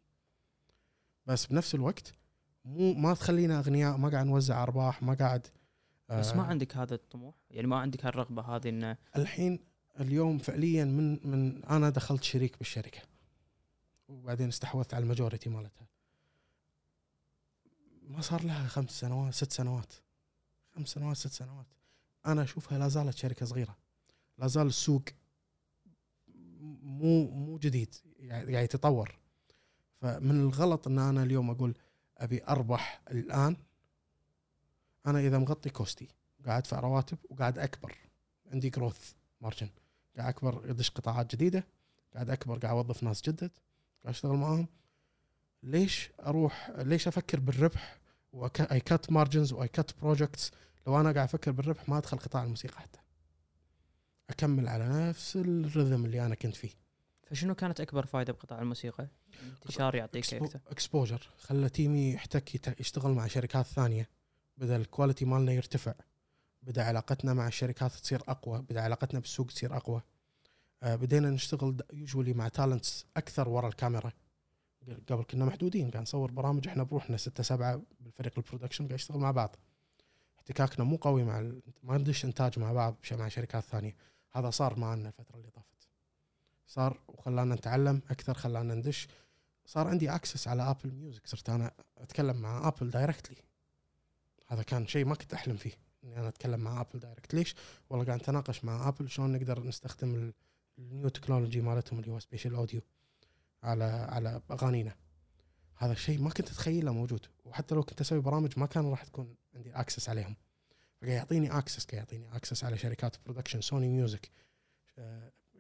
بس 1.27 1.47
بنفس 1.47 1.75
الوقت 1.75 2.15
مو 2.65 2.95
ما 2.95 3.15
تخلينا 3.15 3.59
أغنياء 3.59 3.97
ما 3.97 4.09
قاعد 4.09 4.27
نوزع 4.27 4.63
أرباح 4.63 5.03
ما 5.03 5.15
قاعد 5.15 5.47
بس 6.09 6.33
ما 6.33 6.43
آه، 6.43 6.47
عندك 6.47 6.77
هذا 6.77 6.95
الطموح؟ 6.95 7.35
يعني 7.51 7.67
ما 7.67 7.77
عندك 7.77 8.05
هالرغبة 8.05 8.43
هذه 8.43 8.69
إنه 8.69 8.97
الحين 9.17 9.59
اليوم 10.01 10.39
فعليا 10.39 10.85
من 10.85 11.29
من 11.31 11.65
أنا 11.65 11.91
دخلت 11.91 12.23
شريك 12.23 12.59
بالشركة 12.59 13.01
وبعدين 14.09 14.49
استحوذت 14.49 14.95
على 14.95 15.03
الماجوريتي 15.03 15.51
مالتها. 15.51 15.87
ما 18.03 18.21
صار 18.21 18.45
لها 18.45 18.67
خمس 18.67 18.91
سنوات 19.01 19.35
ست 19.35 19.53
سنوات. 19.53 19.93
خمس 20.75 20.89
سنوات 20.89 21.17
ست 21.17 21.33
سنوات. 21.33 21.67
أنا 22.27 22.43
أشوفها 22.43 22.79
لا 22.79 22.89
زالت 22.89 23.17
شركة 23.17 23.47
صغيرة. 23.47 23.77
لا 24.39 24.47
زال 24.47 24.67
السوق 24.67 25.03
مو 26.83 27.31
مو 27.31 27.59
جديد 27.59 27.95
يعني 28.19 28.53
قاعد 28.53 28.65
يتطور. 28.65 29.19
فمن 30.01 30.41
الغلط 30.41 30.87
إن 30.89 30.99
أنا 30.99 31.23
اليوم 31.23 31.51
أقول 31.51 31.75
أبي 32.19 32.45
أربح 32.49 33.01
الآن 33.11 33.57
أنا 35.07 35.21
إذا 35.21 35.39
مغطي 35.39 35.71
cost 35.71 36.01
ي 36.01 36.09
قاعد 36.47 36.59
ادفع 36.59 36.81
رواتب 36.81 37.19
وقاعد 37.31 37.59
أكبر 37.59 37.97
عندي 38.53 38.71
growth 38.71 39.13
margin 39.41 39.69
قاعد 40.17 40.29
أكبر 40.29 40.71
يدش 40.71 40.91
قطاعات 40.91 41.35
جديدة 41.35 41.65
قاعد 42.15 42.31
أكبر 42.31 42.59
قاعد 42.59 42.77
أوظف 42.77 43.03
ناس 43.03 43.23
جدد 43.23 43.51
قاعد 44.03 44.15
أشتغل 44.15 44.37
معاهم. 44.37 44.67
ليش 45.63 46.11
أروح 46.27 46.71
ليش 46.79 47.09
أفكر 47.09 47.41
بالربح؟ 47.41 47.99
why 48.33 48.81
cut 48.81 49.13
margins 49.13 49.53
why 49.53 49.69
cut 49.69 49.91
projects 50.01 50.53
لو 50.87 51.01
أنا 51.01 51.13
قاعد 51.13 51.29
أفكر 51.29 51.51
بالربح 51.51 51.89
ما 51.89 51.99
أدخل 51.99 52.19
قطاع 52.19 52.45
الموسيقى 52.45 52.81
حتى. 52.81 52.99
أكمل 54.31 54.69
على 54.69 55.09
نفس 55.09 55.37
ال 55.37 55.47
rhythm 55.47 56.05
اللي 56.05 56.27
أنا 56.27 56.35
كنت 56.35 56.55
فيه. 56.55 56.71
فشنو 57.23 57.55
كانت 57.55 57.81
أكبر 57.81 58.07
فائده 58.07 58.33
بقطاع 58.33 58.63
الموسيقى؟ 58.63 59.09
انتشار 59.63 59.95
يعطيك 59.95 60.35
أكثر. 60.35 60.61
exposure 60.69 61.29
خلى 61.39 61.69
team 61.69 62.04
ي 62.04 62.13
يحتك 62.13 62.81
يشتغل 62.81 63.13
مع 63.13 63.27
شركات 63.27 63.67
ثانية. 63.67 64.09
بدا 64.57 64.77
ال 64.77 64.83
quality 64.83 65.25
مالنا 65.25 65.53
يرتفع. 65.53 65.95
بدأ 66.63 66.85
علاقتنا 66.85 67.35
مع 67.35 67.49
الشركات 67.49 67.93
تصير 67.93 68.23
أقوى. 68.29 68.63
بدأ 68.63 68.81
علاقتنا 68.81 69.21
بالسوق 69.21 69.47
تصير 69.47 69.77
أقوى. 69.77 70.03
آه، 70.83 70.97
بدينا 70.97 71.31
نشتغل 71.31 71.77
usually 71.93 72.33
مع 72.33 72.49
talents 72.49 73.07
أكثر 73.17 73.49
ورا 73.49 73.69
الكاميرا. 73.69 74.13
قبل 75.09 75.23
كنا 75.23 75.45
محدودين. 75.45 75.91
قاعد 75.91 76.03
نصور 76.03 76.31
برامج 76.31 76.69
إحنا 76.69 76.83
بروحنا 76.83 77.17
ستة 77.17 77.43
سبعة 77.43 77.83
بالفريق 78.01 78.33
ال 78.37 78.41
production 78.41 78.85
قاعد 78.85 78.95
نشتغل 78.95 79.19
مع 79.19 79.31
بعض. 79.31 79.57
احتكاكنا 80.39 80.85
مو 80.85 80.97
قوي 80.97 81.25
مع 81.25 81.41
ال... 81.41 81.63
ما 81.83 81.99
ندش 81.99 82.25
إنتاج 82.25 82.59
مع 82.59 82.73
بعض 82.73 82.97
مع 83.13 83.29
شركات 83.29 83.65
ثانية. 83.65 83.97
هذا 84.37 84.51
صار 84.51 84.79
معنا 84.79 85.09
الفترة 85.09 85.37
اللي 85.37 85.51
طافت. 85.51 85.89
صار 86.67 87.01
وخلانا 87.09 87.55
نتعلم 87.55 88.03
أكثر 88.11 88.35
خلانا 88.35 88.75
ندش. 88.75 89.09
صار 89.67 89.89
عندي 89.89 90.11
access 90.11 90.49
على 90.49 90.71
Apple 90.71 90.93
Music 90.95 91.27
صرت 91.27 91.51
أنا 91.51 91.71
أتكلم 91.99 92.37
مع 92.37 92.69
Apple 92.69 92.91
directly 92.91 93.37
هذا 94.47 94.63
كان 94.63 94.87
شيء 94.87 95.05
ما 95.05 95.15
كنت 95.15 95.35
أحلم 95.35 95.57
فيه 95.57 95.73
إني 96.05 96.19
أنا 96.21 96.29
أتكلم 96.29 96.61
مع 96.61 96.81
Apple 96.81 96.99
direct 96.99 97.35
ليش؟ 97.35 97.55
والله 97.91 98.07
قاعد 98.07 98.19
نتناقش 98.19 98.65
مع 98.65 98.89
Apple 98.89 99.11
شلون 99.11 99.33
نقدر 99.33 99.63
نستخدم 99.67 100.15
ال- 100.15 100.35
ال 100.79 100.86
new 100.86 101.09
technology 101.09 101.61
مالتهم 101.61 101.99
اللي 102.01 102.11
هو 102.11 102.19
spatial 102.19 102.55
audio 102.55 102.81
على 103.63 103.85
على 103.85 104.41
أغانينا. 104.51 104.97
هذا 105.77 105.93
الشيء 105.93 106.21
ما 106.21 106.31
كنت 106.31 106.51
أتخيله 106.51 106.93
موجود. 106.93 107.27
وحتى 107.45 107.75
لو 107.75 107.83
كنت 107.83 108.01
أسوي 108.01 108.21
برامج 108.21 108.59
ما 108.59 108.67
كان 108.67 108.91
راح 108.91 109.05
تكون 109.05 109.35
عندي 109.55 109.73
access 109.73 110.09
عليهم. 110.09 110.37
فقاعد 111.05 111.17
يعطيني 111.17 111.59
access 111.59 111.85
قاعد 111.85 111.99
يعطيني 111.99 112.37
access 112.37 112.65
على 112.65 112.79
شركات 112.79 113.17
production 113.27 113.61
Sony 113.61 113.89
Music 113.89 114.31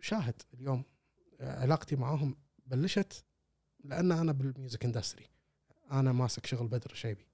شاهد 0.00 0.42
اليوم 0.54 0.84
آه، 1.40 1.60
علاقتي 1.60 1.96
معاهم 1.96 2.36
بلشت 2.66 3.24
لأن 3.84 4.12
أنا 4.12 4.32
بال 4.32 4.47
music 4.47 4.85
industry 4.85 5.26
أنا 5.90 6.12
ماسك 6.12 6.46
شغل 6.46 6.68
بدر 6.68 6.90
الشيبي 6.92 7.26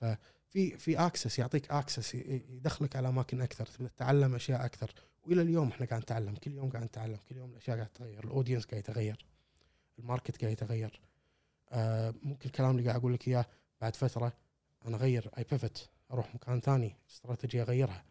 ففي 0.00 0.78
في 0.78 0.98
access 0.98 1.38
يعطيك 1.38 1.70
access 1.70 2.14
يدخلك 2.14 2.96
على 2.96 3.08
أماكن 3.08 3.40
أكثر 3.40 3.66
تتعلم 3.66 4.34
أشياء 4.34 4.64
أكثر. 4.64 4.94
وإلى 5.22 5.42
اليوم 5.42 5.68
إحنا 5.68 5.86
قاعد 5.86 6.02
نتعلم 6.02 6.34
كل 6.34 6.52
يوم 6.52 6.70
قاعد 6.70 6.84
نتعلم 6.84 7.18
كل 7.28 7.36
يوم 7.36 7.50
الأشياء 7.50 7.76
قاعد 7.76 7.88
تتغير 7.88 8.24
ال 8.24 8.28
audience 8.28 8.64
قاعد 8.64 8.78
يتغير 8.78 9.26
ال 9.98 10.04
market 10.04 10.40
قاعد 10.40 10.52
يتغير. 10.52 11.00
آه 11.70 12.14
ممكن 12.22 12.46
الكلام 12.46 12.70
اللي 12.70 12.88
قاعد 12.88 13.00
أقول 13.00 13.14
لك 13.14 13.28
إياه 13.28 13.46
بعد 13.80 13.96
فترة 13.96 14.32
أنا 14.86 14.96
أغير 14.96 15.30
I 15.38 15.44
pivot 15.50 15.90
أروح 16.10 16.34
مكان 16.34 16.60
ثاني 16.60 16.96
استراتيجية 17.10 17.62
أغيرها. 17.62 18.04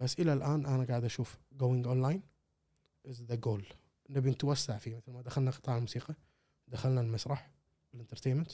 بس 0.00 0.20
إلى 0.20 0.32
الآن 0.32 0.66
أنا 0.66 0.84
قاعد 0.84 1.04
أشوف 1.04 1.38
going 1.52 1.86
online 1.86 2.22
is 3.06 3.22
the 3.22 3.34
goal 3.34 3.66
نبي 4.10 4.30
نتوسع 4.30 4.78
فيه. 4.78 4.96
مثل 4.96 5.12
ما 5.12 5.22
دخلنا 5.22 5.50
قطاع 5.50 5.76
الموسيقى 5.76 6.14
دخلنا 6.68 7.00
المسرح 7.00 7.50
ال 7.94 7.98
entertainment. 7.98 8.52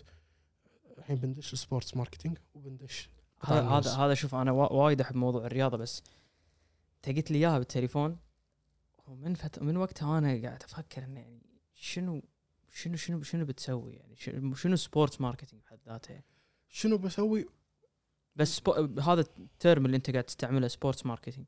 الحين 0.99 1.16
بندش 1.16 1.53
ال 1.52 1.59
sports 1.59 1.97
marketing 1.97 2.39
وبندش 2.55 3.09
هذا. 3.44 3.61
هذا 3.69 3.90
هذا 3.90 4.15
شوف 4.15 4.35
أنا 4.35 4.53
وا- 4.53 4.73
وايد 4.73 5.01
أحب 5.01 5.16
موضوع 5.16 5.47
الرياضة 5.47 5.77
بس 5.77 6.03
أنت 6.97 7.16
قلت 7.16 7.31
لي 7.31 7.39
إياها 7.39 7.59
بالتليفون. 7.59 8.19
ومن 9.07 9.35
فت... 9.35 9.59
من 9.62 9.77
وقتها 9.77 10.19
أنا 10.19 10.43
قاعد 10.43 10.62
أفكر 10.62 11.05
إنه 11.05 11.20
يعني 11.20 11.43
شنو 11.74 12.23
شنو 12.70 12.97
شنو 12.97 13.23
شنو 13.23 13.44
بتسوي؟ 13.44 13.93
يعني 13.93 14.16
شنو- 14.55 14.77
sports 14.76 15.20
marketing 15.20 15.62
بحد 15.62 15.78
ذاته. 15.86 16.20
شنو 16.69 16.99
بسوي؟ 16.99 17.49
بس 18.36 18.56
spo... 18.56 18.72
هذا 19.00 19.20
ال 19.20 19.34
term 19.34 19.86
اللي 19.86 19.96
انت 19.96 20.10
قاعد 20.10 20.24
تستعمله 20.24 20.68
sports 20.68 21.06
marketing 21.06 21.47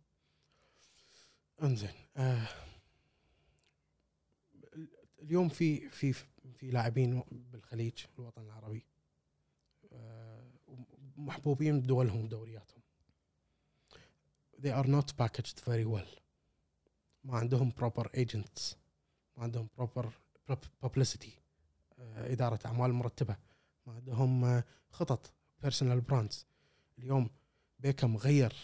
انزين 1.63 1.91
آه 2.17 2.49
اليوم 5.23 5.49
في 5.49 5.89
في 5.91 6.13
في 6.53 6.71
لاعبين 6.71 7.23
بالخليج 7.31 8.05
الوطن 8.19 8.43
العربي 8.43 8.87
آه 9.93 10.51
محبوبين 11.17 11.81
بدولهم 11.81 12.25
ودورياتهم. 12.25 12.83
They 14.59 14.71
are 14.71 14.87
not 14.89 15.09
packaged 15.23 15.59
very 15.65 15.85
well. 15.95 16.21
ما 17.25 17.39
عندهم 17.39 17.73
proper 17.81 18.05
agents 18.05 18.75
ما 19.37 19.43
عندهم 19.43 19.69
proper 19.81 20.05
pub- 20.51 20.87
publicity 20.87 21.31
آه 21.99 22.33
إدارة 22.33 22.59
أعمال 22.67 22.93
مرتبة 22.93 23.37
ما 23.87 23.93
عندهم 23.93 24.45
آه 24.45 24.65
خطط 24.91 25.33
personal 25.67 26.01
brands. 26.13 26.45
اليوم 26.99 27.31
بيكم 27.79 28.17
غير 28.17 28.55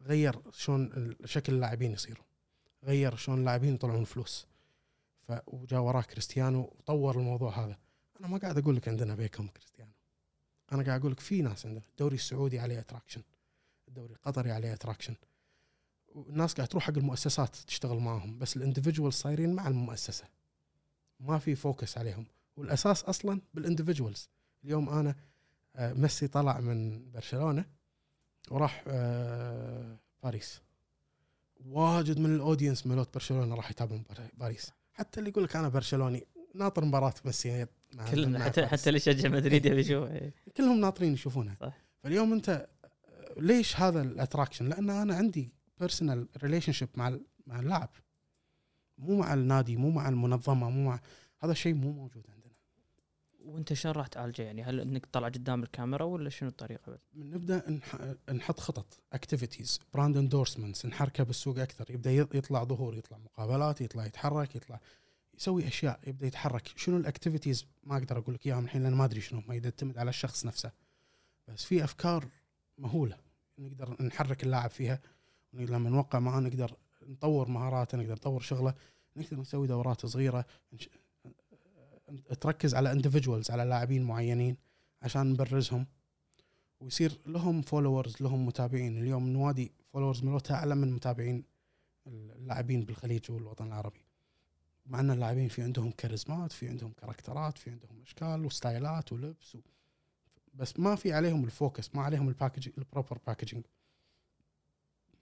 غير 0.00 0.40
شلون 0.52 1.14
شكل 1.24 1.54
اللاعبين 1.54 1.92
يصيروا. 1.92 2.24
غير 2.84 3.16
شلون 3.16 3.38
اللاعبين 3.38 3.74
يطلعون 3.74 4.04
فلوس 4.04 4.46
ف 5.22 5.32
وجا 5.46 5.78
وراه 5.78 6.02
كريستيانو 6.02 6.60
وطور 6.60 7.18
الموضوع 7.18 7.64
هذا. 7.64 7.78
أنا 8.20 8.28
ما 8.28 8.38
قاعد 8.38 8.58
أقول 8.58 8.76
لك 8.76 8.88
عندنا 8.88 9.14
بيكم 9.14 9.48
كريستيانو. 9.48 9.92
أنا 10.72 10.82
قاعد 10.82 11.00
أقول 11.00 11.12
لك 11.12 11.20
في 11.20 11.42
ناس 11.42 11.66
عندنا. 11.66 11.84
الدوري 11.90 12.14
السعودي 12.14 12.58
عليه 12.58 12.78
اتراكشن 12.78 13.22
الدوري 13.88 14.14
القطري 14.14 14.52
عليه 14.52 14.72
attraction 14.72 15.14
والناس 16.08 16.54
قاعد 16.54 16.68
تروح 16.68 16.84
حق 16.84 16.96
المؤسسات 16.96 17.56
تشتغل 17.56 17.98
معاهم. 17.98 18.38
بس 18.38 18.56
ال 18.56 18.61
individual 18.61 19.12
صايرين 19.12 19.54
مع 19.54 19.68
المؤسسة. 19.68 20.24
ما 21.20 21.38
في 21.38 21.54
focus 21.54 21.98
عليهم. 21.98 22.26
والأساس 22.56 23.04
أصلا 23.04 23.40
بال 23.54 23.65
individuals 23.65 24.28
اليوم 24.64 24.88
أنا 24.88 25.14
ميسي 25.78 26.28
طلع 26.28 26.60
من 26.60 27.10
برشلونة 27.10 27.64
وراح 28.50 28.84
آه، 28.88 29.98
باريس 30.22 30.60
واجد 31.66 32.18
من 32.18 32.34
ال 32.34 32.40
audience 32.40 32.86
مالوت 32.86 33.14
برشلونة 33.14 33.54
راح 33.54 33.70
يتابعون 33.70 34.02
بار- 34.08 34.30
باريس 34.34 34.72
حتى 34.92 35.20
اللي 35.20 35.30
يقول 35.30 35.44
لك 35.44 35.56
أنا 35.56 35.68
برشلوني 35.68 36.26
ناطر 36.54 36.84
مباراة 36.84 37.14
ميسي 37.24 37.66
مع 37.94 38.04
حتى 38.06 38.16
باريس. 38.26 38.58
حتى 38.58 38.88
اللي 38.90 38.96
يشجع 38.96 39.28
مدريد 39.28 39.66
يبي 39.66 39.80
يشوف 39.80 40.08
إيه. 40.10 40.34
كلهم 40.56 40.80
ناطرين 40.80 41.12
يشوفونها 41.12 41.56
صح. 41.60 41.76
فاليوم 42.02 42.32
أنت 42.32 42.66
ليش 43.36 43.76
هذا 43.80 44.02
ال 44.02 44.07
attraction؟ 44.07 44.68
لأن 44.68 44.90
أنا 44.90 45.14
عندي 45.14 45.52
personal 45.80 46.28
relationship 46.42 46.88
مع 46.96 47.18
مع 47.46 47.60
اللاعب 47.60 47.90
مو 48.98 49.16
مع 49.18 49.34
النادي 49.34 49.76
مو 49.76 49.90
مع 49.90 50.08
المنظمة 50.08 50.70
مو 50.70 50.84
مع 50.88 51.00
هذا 51.40 51.52
الشيء 51.52 51.74
مو 51.74 51.92
موجود 51.92 52.26
وانت 53.46 53.72
شلون 53.72 53.94
راح 53.94 54.06
تعالجه؟ 54.06 54.42
يعني 54.42 54.62
هل 54.62 54.80
انك 54.80 55.06
تطلع 55.06 55.28
قدام 55.28 55.62
الكاميرا 55.62 56.04
ولا 56.04 56.30
شنو 56.30 56.48
الطريقة 56.48 56.92
بس؟ 56.92 57.00
نبدأ 57.16 57.80
نح- 57.80 58.30
نحط 58.32 58.60
خطط 58.60 59.00
activities 59.12 59.80
brand 59.94 60.16
endorsements 60.16 60.86
نحركه 60.86 61.24
بالسوق 61.24 61.58
أكثر. 61.58 61.90
يبدأ 61.90 62.10
يطلع 62.10 62.64
ظهور 62.64 62.96
يطلع 62.96 63.18
مقابلات 63.18 63.80
يطلع 63.80 64.06
يتحرك 64.06 64.56
يطلع 64.56 64.80
يسوي 65.38 65.66
أشياء 65.68 66.00
يبدأ 66.06 66.26
يتحرك. 66.26 66.68
شنو 66.76 66.96
ال 66.96 67.02
activities 67.02 67.66
ما 67.84 67.96
أقدر 67.96 68.18
أقول 68.18 68.34
لك 68.34 68.46
اياها 68.46 68.58
من 68.60 68.64
الحين 68.64 68.82
لأن 68.82 68.94
ما 68.94 69.04
أدري 69.04 69.20
شنو 69.20 69.42
ما 69.48 69.54
يعتمد 69.54 69.98
على 69.98 70.08
الشخص 70.08 70.46
نفسه. 70.46 70.70
بس 71.48 71.64
في 71.64 71.84
أفكار 71.84 72.28
مهولة 72.78 73.16
نقدر 73.58 74.02
نحرك 74.02 74.42
اللاعب 74.42 74.70
فيها. 74.70 75.00
لما 75.52 75.90
نوقع 75.90 76.18
معاه 76.18 76.40
نقدر 76.40 76.72
نطور 77.06 77.48
مهاراته 77.48 77.98
نقدر 77.98 78.12
نطور 78.12 78.40
شغله. 78.40 78.74
نقدر 79.16 79.36
نسوي 79.40 79.66
دورات 79.66 80.06
صغيرة 80.06 80.44
تركز 82.40 82.74
على 82.74 82.92
individuals 82.92 83.50
على 83.50 83.64
لاعبين 83.64 84.02
معينين 84.02 84.56
عشان 85.02 85.32
نبرزهم. 85.32 85.86
ويصير 86.80 87.18
لهم 87.26 87.62
followers 87.62 88.16
لهم 88.20 88.46
متابعين. 88.46 88.98
اليوم 88.98 89.26
النوادي 89.26 89.72
followers 89.92 90.24
ملوتها 90.24 90.54
أعلى 90.54 90.74
من 90.74 90.92
متابعين 90.92 91.44
اللاعبين 92.06 92.84
بالخليج 92.84 93.30
والوطن 93.30 93.66
العربي. 93.66 94.06
مع 94.86 95.00
إن 95.00 95.10
اللاعبين 95.10 95.48
في 95.48 95.62
عندهم 95.62 95.90
كاريزمات 95.90 96.52
في 96.52 96.68
عندهم 96.68 96.92
كاركترات 96.92 97.58
في 97.58 97.70
عندهم 97.70 98.02
أشكال 98.02 98.44
وستايلات 98.44 99.12
ولبس 99.12 99.54
و... 99.54 99.60
بس 100.54 100.78
ما 100.78 100.94
في 100.94 101.12
عليهم 101.12 101.44
ال 101.44 101.52
focus 101.52 101.94
ما 101.94 102.02
عليهم 102.02 102.28
ال 102.28 102.33
package 102.33 102.68
ال 102.78 102.84
proper 102.84 103.18
packaging 103.26 103.64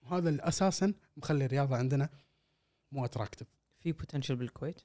هذا 0.06 0.28
اللي 0.28 0.42
أساسا 0.42 0.94
مخلي 1.16 1.44
الرياضة 1.44 1.76
عندنا 1.76 2.08
مو 2.92 3.04
attractive 3.04 3.48
في 3.78 3.92
potential 3.92 4.36
بالكويت؟ 4.36 4.80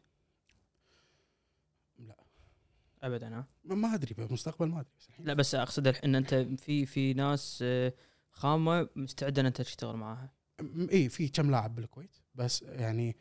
ابدا 3.02 3.38
ها؟ 3.38 3.48
ما 3.64 3.94
أدري 3.94 4.14
بالمستقبل 4.14 4.68
ما 4.68 4.80
أدري 4.80 4.92
بس 5.00 5.08
الحين 5.10 5.26
لا 5.26 5.34
بس 5.34 5.56
أقصد 5.56 5.88
إن 5.88 6.16
أنت 6.16 6.36
في 6.36 6.86
في 6.86 7.14
ناس 7.14 7.60
آه، 7.64 7.94
خامة 8.32 8.90
مستعدة 8.96 9.42
إن 9.42 9.46
أنت 9.46 9.62
تشتغل 9.62 9.96
معاها. 9.96 10.34
اي 10.92 11.10
في 11.10 11.28
كم 11.28 11.52
لاعب 11.52 11.76
بالكويت 11.76 12.16
بس 12.36 12.62
يعني 12.62 13.16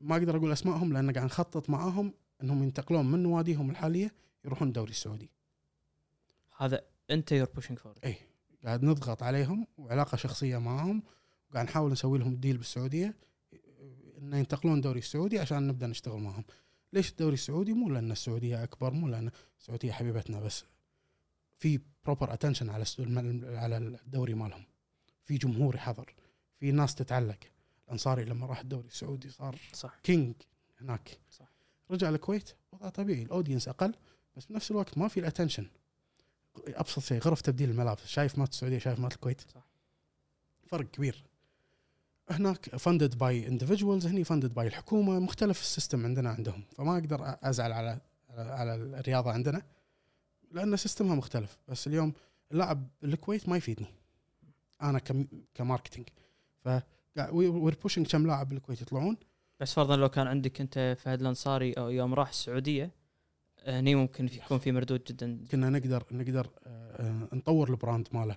ما 0.00 0.16
أقدر 0.16 0.36
أقول 0.36 0.52
أسمائهم 0.52 0.92
لأن 0.92 1.10
قاعد 1.10 1.26
نخطط 1.26 1.70
معاهم 1.70 2.14
إنهم 2.42 2.62
ينتقلون 2.62 3.06
من 3.10 3.22
نواديهم 3.22 3.70
الحالية 3.70 4.14
يروحون 4.44 4.68
الدوري 4.68 4.90
السعودي. 4.90 5.30
هذا 6.56 6.80
أنت 7.10 7.32
you're 7.32 7.48
pushing 7.54 7.78
for 7.78 7.94
قاعد 8.64 8.82
نضغط 8.82 9.22
عليهم 9.22 9.66
وعلاقة 9.78 10.16
شخصية 10.16 10.58
معاهم 10.58 11.02
وقاعد 11.50 11.66
نحاول 11.66 11.92
نسوي 11.92 12.18
لهم 12.18 12.36
deal 12.36 12.56
بالسعودية 12.56 13.16
انه 14.18 14.38
ينتقلون 14.38 14.76
الدوري 14.76 14.98
السعودي 14.98 15.38
عشان 15.38 15.66
نبدأ 15.66 15.86
نشتغل 15.86 16.20
معهم 16.20 16.44
ليش 16.96 17.10
الدوري 17.10 17.34
السعودي؟ 17.34 17.72
مو 17.72 17.90
لأن 17.90 18.12
السعودية 18.12 18.62
أكبر 18.62 18.92
مو 18.92 19.08
لأن 19.08 19.30
السعودية 19.60 19.92
حبيبتنا 19.92 20.40
بس 20.40 20.64
في 21.58 21.80
proper 22.04 22.32
attention 22.32 22.70
على 22.70 22.84
على 23.44 23.76
الدوري 23.76 24.34
مالهم. 24.34 24.64
في 25.24 25.38
جمهور 25.38 25.74
يحضر 25.74 26.14
في 26.60 26.72
ناس 26.72 26.94
تتعلق. 26.94 27.38
الأنصاري 27.86 28.24
لما 28.24 28.46
راح 28.46 28.60
الدوري 28.60 28.88
السعودي 28.88 29.30
صار 29.30 29.58
صح. 29.72 29.98
king 30.02 30.34
هناك. 30.80 31.18
صح. 31.30 31.52
رجع 31.90 32.08
الكويت 32.08 32.50
وضع 32.72 32.88
طبيعي. 32.88 33.22
ال 33.22 33.27
audience 33.27 33.68
أقل 33.68 33.94
بس 34.36 34.46
بنفس 34.46 34.70
الوقت 34.70 34.98
ما 34.98 35.08
في 35.08 35.20
ال 35.20 35.25
attention 35.25 35.66
أبسط 36.68 37.02
شيء 37.02 37.18
غرف 37.18 37.40
تبديل 37.40 37.70
الملابس 37.70 38.06
شايف 38.06 38.38
مالت 38.38 38.48
السعودية 38.48 38.78
شايف 38.78 38.98
مالت 38.98 39.12
الكويت. 39.12 39.40
صح. 39.40 39.66
فرق 40.66 40.90
كبير. 40.90 41.24
هناك 42.30 42.76
funded 42.76 43.18
by 43.18 43.48
individuals 43.48 44.06
هني 44.06 44.24
funded 44.24 44.54
by 44.54 44.66
الحكومة 44.66 45.18
مختلف 45.18 45.60
ال 45.60 45.66
system 45.66 46.04
عندنا 46.04 46.30
عندهم 46.30 46.62
فما 46.76 46.92
أقدر 46.98 47.36
أزعل 47.42 47.72
على 47.72 47.98
على 48.30 48.74
الرياضة 48.74 49.30
عندنا 49.32 49.62
لأن 50.52 50.76
system 50.76 51.09
ها 51.09 51.14
مختلف. 51.14 51.58
بس 51.68 51.86
اليوم 51.86 52.12
اللاعب 52.52 52.88
بالكويت 53.02 53.48
ما 53.48 53.56
يفيدني. 53.56 53.86
أنا 54.82 54.98
كم 54.98 55.26
ك 55.54 55.59
marketing. 55.59 56.08
ف 56.64 56.68
we're 57.32 57.74
pushing 57.82 58.06
كم 58.06 58.26
لاعب 58.26 58.48
بالكويت 58.48 58.82
يطلعون. 58.82 59.16
بس 59.60 59.74
فرضا 59.74 59.96
لو 59.96 60.08
كان 60.08 60.26
عندك 60.26 60.60
أنت 60.60 60.96
فهد 60.98 61.20
الأنصاري 61.20 61.72
أو 61.72 61.90
يوم 61.90 62.14
راح 62.14 62.28
السعودية 62.28 62.90
هني 63.66 63.94
ممكن 63.94 64.26
يكون 64.26 64.58
في 64.58 64.72
مردود 64.72 65.04
جدا. 65.04 65.44
كنا 65.50 65.70
نقدر 65.70 66.04
نقدر 66.10 66.50
آه، 66.66 67.28
آه، 67.32 67.34
نطور 67.34 67.70
ال 67.70 67.76
brand 67.76 68.08
ماله. 68.12 68.36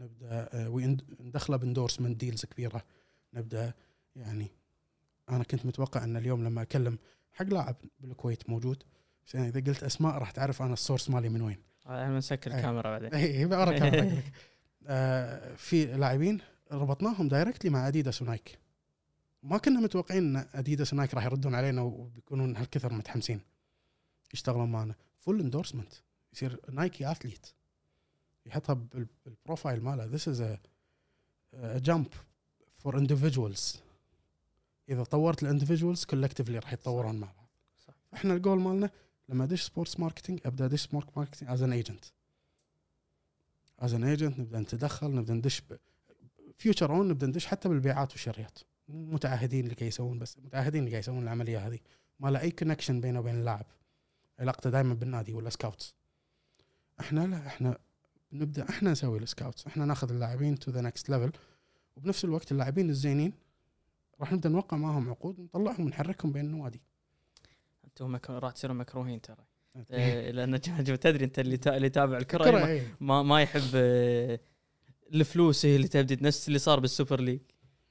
نبدأ 0.00 0.48
آه، 0.52 0.68
ويند- 0.68 1.04
ندخله 1.20 1.56
ب 1.56 1.61
endorsement 1.61 2.20
deals 2.20 2.44
كبيرة. 2.44 2.82
نبدأ 3.34 3.74
يعني 4.16 4.48
أنا 5.28 5.44
كنت 5.44 5.66
متوقع 5.66 6.04
أن 6.04 6.16
اليوم 6.16 6.44
لما 6.44 6.62
أكلم 6.62 6.98
حق 7.32 7.46
لاعب 7.46 7.76
بالكويت 8.00 8.50
موجود 8.50 8.82
بس 9.26 9.34
يعني 9.34 9.48
إذا 9.48 9.60
قلت 9.60 9.82
أسماء 9.82 10.18
راح 10.18 10.30
تعرف 10.30 10.62
أنا 10.62 10.72
ال 10.72 10.77
source 10.77 11.10
مالي 11.10 11.28
من 11.28 11.40
وين. 11.42 11.58
إحنا 11.86 12.08
بنسكر 12.10 12.52
أي. 12.52 12.56
الكاميرا 12.56 12.90
بعدين. 12.90 13.14
إي 13.14 13.46
بعرف 13.46 13.82
أنا. 13.82 14.22
آه، 14.86 15.54
في 15.54 15.84
لاعبين 15.84 16.40
ربطناهم 16.72 17.28
directly 17.28 17.70
مع 17.70 17.88
Adidas 17.88 18.22
و 18.22 18.28
Nike. 18.28 18.58
ما 19.42 19.58
كنا 19.58 19.80
متوقعين 19.80 20.36
أن 20.36 20.46
Adidas 20.54 20.92
و 20.92 20.96
Nike 20.96 21.14
راح 21.14 21.24
يردون 21.24 21.54
علينا 21.54 21.82
وبيكونون 21.82 22.56
هالكثر 22.56 22.92
متحمسين. 22.92 23.40
يشتغلون 24.34 24.72
معنا. 24.72 24.94
full 25.20 25.40
endorsement 25.40 25.92
يصير 26.32 26.60
Nike 26.72 27.10
athlete 27.10 27.46
يحطها 28.46 28.72
بال- 28.74 29.06
بال 29.24 29.37
profile 29.37 29.82
ماله. 29.84 30.04
this 30.04 30.28
is 30.28 30.40
a 30.40 30.58
jump 31.78 32.06
for 32.78 33.06
individuals. 33.06 33.76
إذا 34.88 35.04
طورت 35.04 35.42
ال 35.42 35.47
individuals 35.47 36.04
collectively 36.04 36.58
راح 36.58 36.72
يتطورون 36.72 37.16
مع 37.16 37.26
بعض. 37.26 37.48
صح. 37.86 37.94
إحنا 38.14 38.34
الجول 38.34 38.60
مالنا 38.60 38.90
لما 39.28 39.44
أدش 39.44 39.62
sports 39.62 40.00
marketing 40.00 40.40
أبدأ 40.44 40.64
أدش 40.64 40.82
sport 40.82 41.18
marketing 41.18 41.50
as 41.50 41.62
an 41.62 41.72
agent 41.72 42.04
as 43.78 43.94
an 43.94 44.04
agent 44.04 44.40
نبدأ 44.40 44.60
نتدخل 44.60 45.14
نبدأ 45.14 45.34
ندش 45.34 45.62
future 46.58 46.90
on 46.90 47.08
نبدأ 47.08 47.26
ندش 47.26 47.46
حتى 47.46 47.68
بالبيعات 47.68 48.12
والشريات. 48.12 48.58
متعهدين 48.88 49.64
اللي 49.64 49.74
قاعد 49.74 49.88
يسوون 49.88 50.18
بس 50.18 50.38
متعهدين 50.38 50.80
اللي 50.80 50.90
قاعد 50.90 51.02
يسوون 51.02 51.22
العملية 51.22 51.66
هذه. 51.66 51.78
ما 52.20 52.28
له 52.28 52.40
أي 52.40 52.50
connection 52.50 53.00
بينه 53.00 53.20
وبين 53.20 53.34
اللاعب. 53.34 53.66
علاقته 54.38 54.70
دائما 54.70 54.94
بالنادي 54.94 55.32
ولا 55.32 55.50
scouts 55.50 55.94
إحنا 57.00 57.26
لا 57.26 57.46
إحنا 57.46 57.78
نبدأ 58.32 58.68
إحنا 58.68 58.90
نسوي 58.90 59.18
ال 59.18 59.25
scouts 59.25 59.66
إحنا 59.66 59.84
ناخذ 59.84 60.10
اللاعبين 60.10 60.58
to 60.58 60.70
the 60.70 60.80
next 60.80 61.10
level 61.10 61.32
وبنفس 61.98 62.24
الوقت 62.24 62.52
اللاعبين 62.52 62.90
الزينين 62.90 63.32
راح 64.20 64.32
نبدأ 64.32 64.48
نوقع 64.48 64.76
معهم 64.76 65.10
عقود 65.10 65.38
ونطلعهم 65.38 65.84
ونحركهم 65.84 66.32
بين 66.32 66.44
النوادي 66.44 66.82
أنتم. 67.84 68.18
راح 68.30 68.52
تصيرون 68.52 68.76
مكروهين 68.76 69.20
ترى 69.20 69.44
إيه، 69.90 70.30
لأن 70.30 70.60
تدري 70.60 71.24
أنت 71.24 71.38
اللي 71.38 71.56
تا... 71.56 71.76
اللي 71.76 71.86
يتابع 71.86 72.18
الكرة 72.18 72.50
ما, 72.50 72.66
إيه. 72.66 72.96
ما, 73.00 73.22
ما 73.22 73.42
يحب 73.42 73.70
آه، 73.74 74.40
الفلوس 75.14 75.66
هي 75.66 75.76
اللي 75.76 75.88
تبدي 75.88 76.18
نفس 76.20 76.48
اللي 76.48 76.58
صار 76.58 76.80
بال 76.80 76.91
Super 76.91 77.20
League 77.20 77.40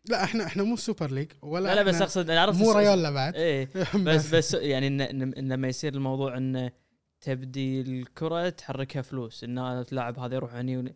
لا 0.10 0.24
إحنا 0.24 0.46
إحنا 0.46 0.64
مو 0.64 0.76
Super 0.76 1.12
League 1.12 1.32
ولا 1.42 1.68
لا 1.68 1.76
لا 1.76 1.84
بس 1.84 2.02
أقصد 2.02 2.32
عرفت 2.32 2.60
مو 2.60 2.72
ريال 2.72 3.14
بعد 3.14 3.36
إيه 3.36 3.70
بس 4.06 4.36
بس 4.36 4.54
يعني 4.54 4.88
إن 4.88 5.02
إن 5.02 5.52
لما 5.54 5.68
يصير 5.68 5.94
الموضوع 5.94 6.38
انه 6.38 6.72
تبدي 7.22 7.82
الكرة 7.82 8.50
تحركها 8.50 9.02
فلوس 9.02 9.44
إن 9.44 9.58
اللاعب 9.58 10.20
هذا 10.20 10.36
يروح 10.36 10.54
هني. 10.54 10.96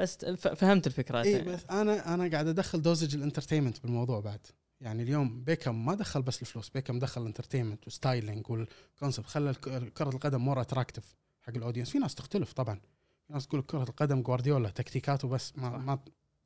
بس 0.00 0.16
ف- 0.24 0.48
فهمت 0.48 0.86
الفكرة 0.86 1.22
إي 1.22 1.42
بس 1.42 1.60
أنا 1.70 2.14
أنا 2.14 2.30
قاعد 2.30 2.46
أدخل 2.46 2.82
dosage 2.82 3.14
ال 3.16 3.21
entertainment 3.21 3.82
بالموضوع 3.82 4.20
بعد. 4.20 4.46
يعني 4.80 5.02
اليوم 5.02 5.44
بيكهام 5.44 5.86
ما 5.86 5.94
دخل 5.94 6.22
بس 6.22 6.42
الفلوس 6.42 6.68
بيكهام 6.68 6.98
دخل 6.98 7.20
ال 7.22 7.26
entertainment 7.26 7.84
وال 7.84 7.99
styling 7.99 8.50
وال 8.50 8.67
concept 8.67 9.26
خلى 9.26 9.54
كرة 9.94 10.08
القدم 10.08 10.40
more 10.40 10.60
attractive 10.60 11.14
حق 11.42 11.52
ال 11.56 11.60
audience 11.60 11.90
في 11.90 11.98
ناس 11.98 12.14
تختلف 12.14 12.52
طبعا. 12.52 12.80
في 13.26 13.32
ناس 13.32 13.46
تقول 13.46 13.62
كرة 13.62 13.82
القدم 13.82 14.22
جوارديولا 14.22 14.70
تكتيكاته 14.70 15.28
بس 15.28 15.52
ما. 15.58 15.78
ما 15.78 15.98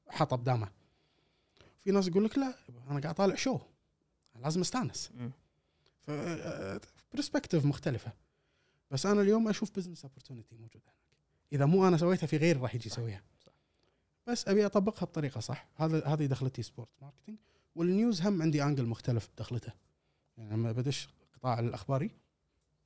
حطب 0.08 0.44
دامه 0.44 0.68
في 1.84 1.90
ناس 1.90 2.08
يقول 2.08 2.24
لك 2.24 2.38
لا 2.38 2.54
أنا 2.90 3.00
قاعد 3.00 3.14
طالع 3.14 3.34
شو 3.34 3.58
لازم 4.42 4.60
أستانس. 4.60 5.10
perspective 7.14 7.64
مختلفة. 7.64 8.12
بس 8.90 9.06
أنا 9.06 9.20
اليوم 9.20 9.48
أشوف 9.48 9.70
business 9.76 10.04
opportunity 10.04 10.54
موجوده 10.54 10.84
هناك. 10.86 10.94
إذا 11.52 11.64
مو 11.66 11.88
أنا 11.88 11.96
سويتها 11.96 12.26
في 12.26 12.36
غيري 12.36 12.60
راح 12.60 12.74
يجي. 12.74 12.88
يسويها. 12.88 13.22
بس 14.26 14.48
أبي 14.48 14.66
أطبقها 14.66 15.06
بطريقة 15.06 15.40
صح. 15.40 15.66
هذا 15.76 16.06
هذه 16.06 16.26
دخلتي 16.26 16.62
sport 16.62 16.88
marketing 17.02 17.38
وال 17.74 17.90
news 17.90 18.22
هم 18.22 18.42
عندي 18.42 18.62
angle 18.62 18.86
مختلف 18.86 19.28
بدخلته. 19.34 19.72
يعني 20.36 20.52
لما 20.52 20.72
بدش 20.72 21.08
قطاع 21.34 21.58
الأخباري 21.60 22.10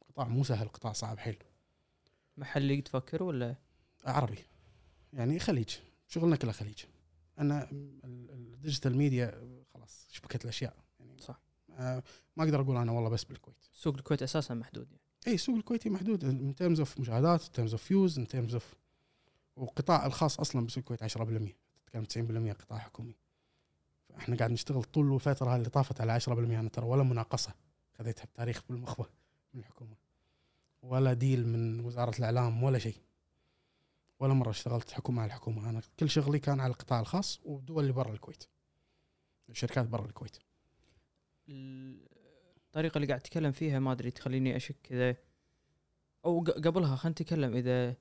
قطاع 0.09 0.29
مو 0.29 0.45
سهل 0.45 0.69
قطاع 0.69 0.93
صعب 0.93 1.19
حيل. 1.19 1.37
محلي 2.37 2.81
تفكر 2.83 3.23
ولا؟ 3.23 3.55
عربي. 4.05 4.39
يعني 5.13 5.39
خليج. 5.39 5.71
شغلنا 6.09 6.37
كله 6.37 6.53
خليج. 6.53 6.79
أنا 7.39 7.71
ال- 7.71 8.01
ال- 8.05 8.31
ال 8.31 8.39
digital 8.39 8.97
media 8.97 9.43
خلاص 9.75 10.07
شبكة 10.11 10.45
الأشياء. 10.45 10.77
يعني 11.01 11.21
صح. 11.21 11.41
آه 11.71 12.03
ما 12.37 12.45
أقدر 12.45 12.61
أقول 12.61 12.77
أنا 12.77 12.93
والله 12.93 13.09
بس 13.11 13.25
بالكويت. 13.25 13.57
سوق 13.73 13.95
الكويت 13.95 14.23
أساسا 14.23 14.55
محدود 14.55 14.91
يعني. 14.91 15.03
إي 15.27 15.35
السوق 15.35 15.57
الكويتي 15.57 15.91
محدود 15.91 16.25
in 16.25 16.55
terms 16.55 16.79
of 16.79 17.01
مشاهدات 17.01 17.45
in 17.45 17.53
terms 17.53 17.73
of 17.73 17.83
views 17.83 18.19
in 18.19 18.29
terms 18.29 18.55
of 18.55 18.75
والقطاع 19.59 20.07
الخاص 20.07 20.41
أصلا 20.41 20.63
بالسوق 20.63 20.79
الكويت 20.79 21.03
10% 21.03 21.57
تتكلم 21.87 22.05
90% 22.05 22.53
قطاع 22.53 22.79
حكومي. 22.79 23.17
فإحنا 24.09 24.37
قاعد 24.37 24.51
نشتغل 24.51 24.83
طول 24.85 25.15
الفترة 25.15 25.57
اللي 25.57 25.69
طافت 25.69 26.01
على 26.01 26.13
10% 26.13 26.29
أنا 26.29 26.69
ترى 26.69 26.87
ولا 26.87 27.03
مناقصة. 27.03 27.55
خذيتها 27.99 28.25
بتاريخ 28.25 28.63
بالمخبه 28.69 29.07
من 29.55 29.61
الحكومة. 29.61 29.97
ولا 30.83 31.13
deal 31.13 31.47
من 31.47 31.81
وزارة 31.81 32.19
الإعلام 32.19 32.63
ولا 32.63 32.79
شيء. 32.79 32.97
ولا 34.21 34.35
مرة 34.35 34.51
اشتغلت 34.51 34.91
حكومة 34.91 35.23
على 35.23 35.29
الحكومة. 35.29 35.71
أنا 35.71 35.83
كل 36.01 36.11
شغلي 36.11 36.39
كان 36.39 36.61
على 36.61 36.71
القطاع 36.71 37.01
الخاص 37.01 37.41
والدول 37.45 37.83
اللي 37.83 37.93
برا 37.93 38.13
الكويت. 38.13 38.45
الشركات 39.49 39.87
برا 39.87 40.07
الكويت. 40.07 40.37
الطريقة 41.49 42.97
اللي 42.97 43.07
قاعد 43.07 43.21
تتكلم 43.21 43.53
فيها 43.53 43.79
ما 43.79 43.93
أدري 43.93 44.11
تخليني 44.11 44.57
أشك 44.57 44.93
إذا 44.93 45.17
أو 46.25 46.41
قبلها 46.41 46.97
خلينا 46.97 47.13
نتكلم 47.13 47.57
إذا 47.57 47.97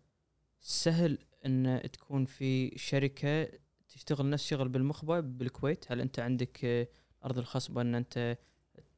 سهل 0.59 1.17
إن 1.45 1.81
تكون 1.93 2.25
في 2.25 2.77
شركة 2.77 3.49
تشتغل 3.89 4.29
نفس 4.29 4.45
شغل 4.45 4.69
بالمخبه 4.69 5.19
بالكويت. 5.19 5.91
هل 5.91 6.01
أنت 6.01 6.19
عندك 6.19 6.65
آه، 6.65 6.87
أرض 7.25 7.37
الخصبه 7.37 7.81
إن 7.81 7.95
أنت 7.95 8.37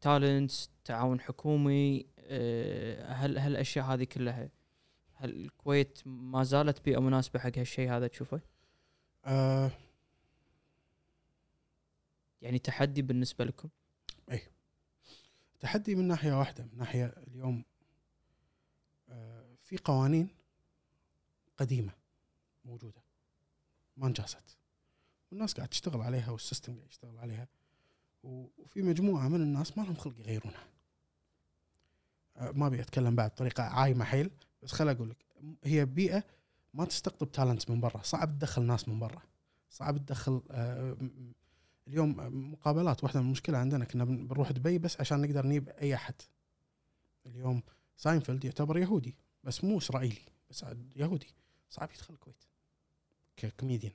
تالنتس 0.01 0.69
تعاون 0.85 1.21
حكومي 1.21 2.05
آه، 2.19 3.13
هل 3.13 3.37
هل 3.37 3.51
الأشياء 3.51 3.85
هذه 3.85 4.03
كلها 4.03 4.49
هل 5.13 5.29
الكويت 5.29 5.99
ما 6.05 6.43
زالت 6.43 6.85
بيئة 6.85 6.99
مناسبة 6.99 7.39
حق 7.39 7.57
هالشيء 7.57 7.91
هذا 7.91 8.07
تشوفه؟ 8.07 8.41
آه. 9.25 9.71
يعني 12.41 12.59
تحدي 12.59 13.01
بالنسبة 13.01 13.45
لكم؟ 13.45 13.69
تحدي 15.59 15.95
من 15.95 16.07
ناحية 16.07 16.33
واحدة 16.33 16.63
من 16.63 16.77
ناحية 16.77 17.05
اليوم 17.05 17.63
آه، 19.09 19.55
في 19.63 19.77
قوانين 19.77 20.29
قديمة. 21.59 21.91
موجودة. 22.65 23.01
ما 23.97 24.07
انجازت. 24.07 24.57
والناس 25.31 25.53
قاعد 25.53 25.67
تشتغل 25.69 26.01
عليها 26.01 26.31
والسيستم 26.31 26.75
قاعد 26.75 26.89
يشتغل 26.89 27.17
عليها. 27.17 27.47
وفي 28.23 28.81
مجموعة 28.81 29.27
من 29.27 29.41
الناس 29.41 29.77
ما 29.77 29.83
لهم 29.83 29.95
خلق 29.95 30.19
يغيرونها. 30.19 30.67
آه، 32.37 32.51
ما 32.51 32.67
أبي 32.67 32.81
أتكلم 32.81 33.15
بعد 33.15 33.29
بطريقه 33.29 33.63
عايمة 33.63 34.05
حيل 34.05 34.31
بس 34.63 34.71
خل 34.71 34.89
أقول 34.89 35.09
لك 35.09 35.25
هي 35.63 35.85
بيئة 35.85 36.23
ما 36.73 36.85
تستقطب 36.85 37.31
talents 37.31 37.69
من 37.69 37.79
برا 37.81 38.01
صعب 38.03 38.39
تدخل 38.39 38.61
ناس 38.61 38.87
من 38.89 38.99
برا. 38.99 39.21
صعب 39.69 39.97
تدخل 39.97 40.31
م- 40.31 41.31
اليوم 41.87 42.15
مقابلات 42.51 43.03
واحدة 43.03 43.19
من 43.19 43.25
المشكلة 43.25 43.57
عندنا 43.57 43.85
كنا 43.85 44.03
بن- 44.05 44.27
بنروح 44.27 44.51
دبي 44.51 44.77
بس 44.77 44.99
عشان 45.01 45.21
نقدر 45.21 45.47
نجيب 45.47 45.69
أي 45.69 45.95
أحد. 45.95 46.15
اليوم 47.25 47.63
ساينفيلد 47.97 48.45
يعتبر 48.45 48.77
يهودي 48.77 49.15
بس 49.43 49.63
مو 49.63 49.77
إسرائيلي 49.77 50.21
بس 50.49 50.65
يهودي. 50.95 51.27
صعب 51.69 51.89
يدخل 51.95 52.13
الكويت. 52.13 52.43
ككوميديان 53.37 53.93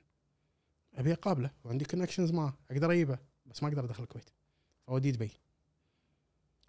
أبي 0.93 1.13
أقابله 1.13 1.51
وعندي 1.63 1.85
connections 1.85 2.31
معه 2.31 2.57
أقدر 2.71 2.91
أجيبه 2.91 3.17
بس 3.45 3.63
ما 3.63 3.69
أقدر 3.69 3.85
أدخل 3.85 4.03
الكويت. 4.03 4.29
فودي 4.87 5.11
دبي. 5.11 5.31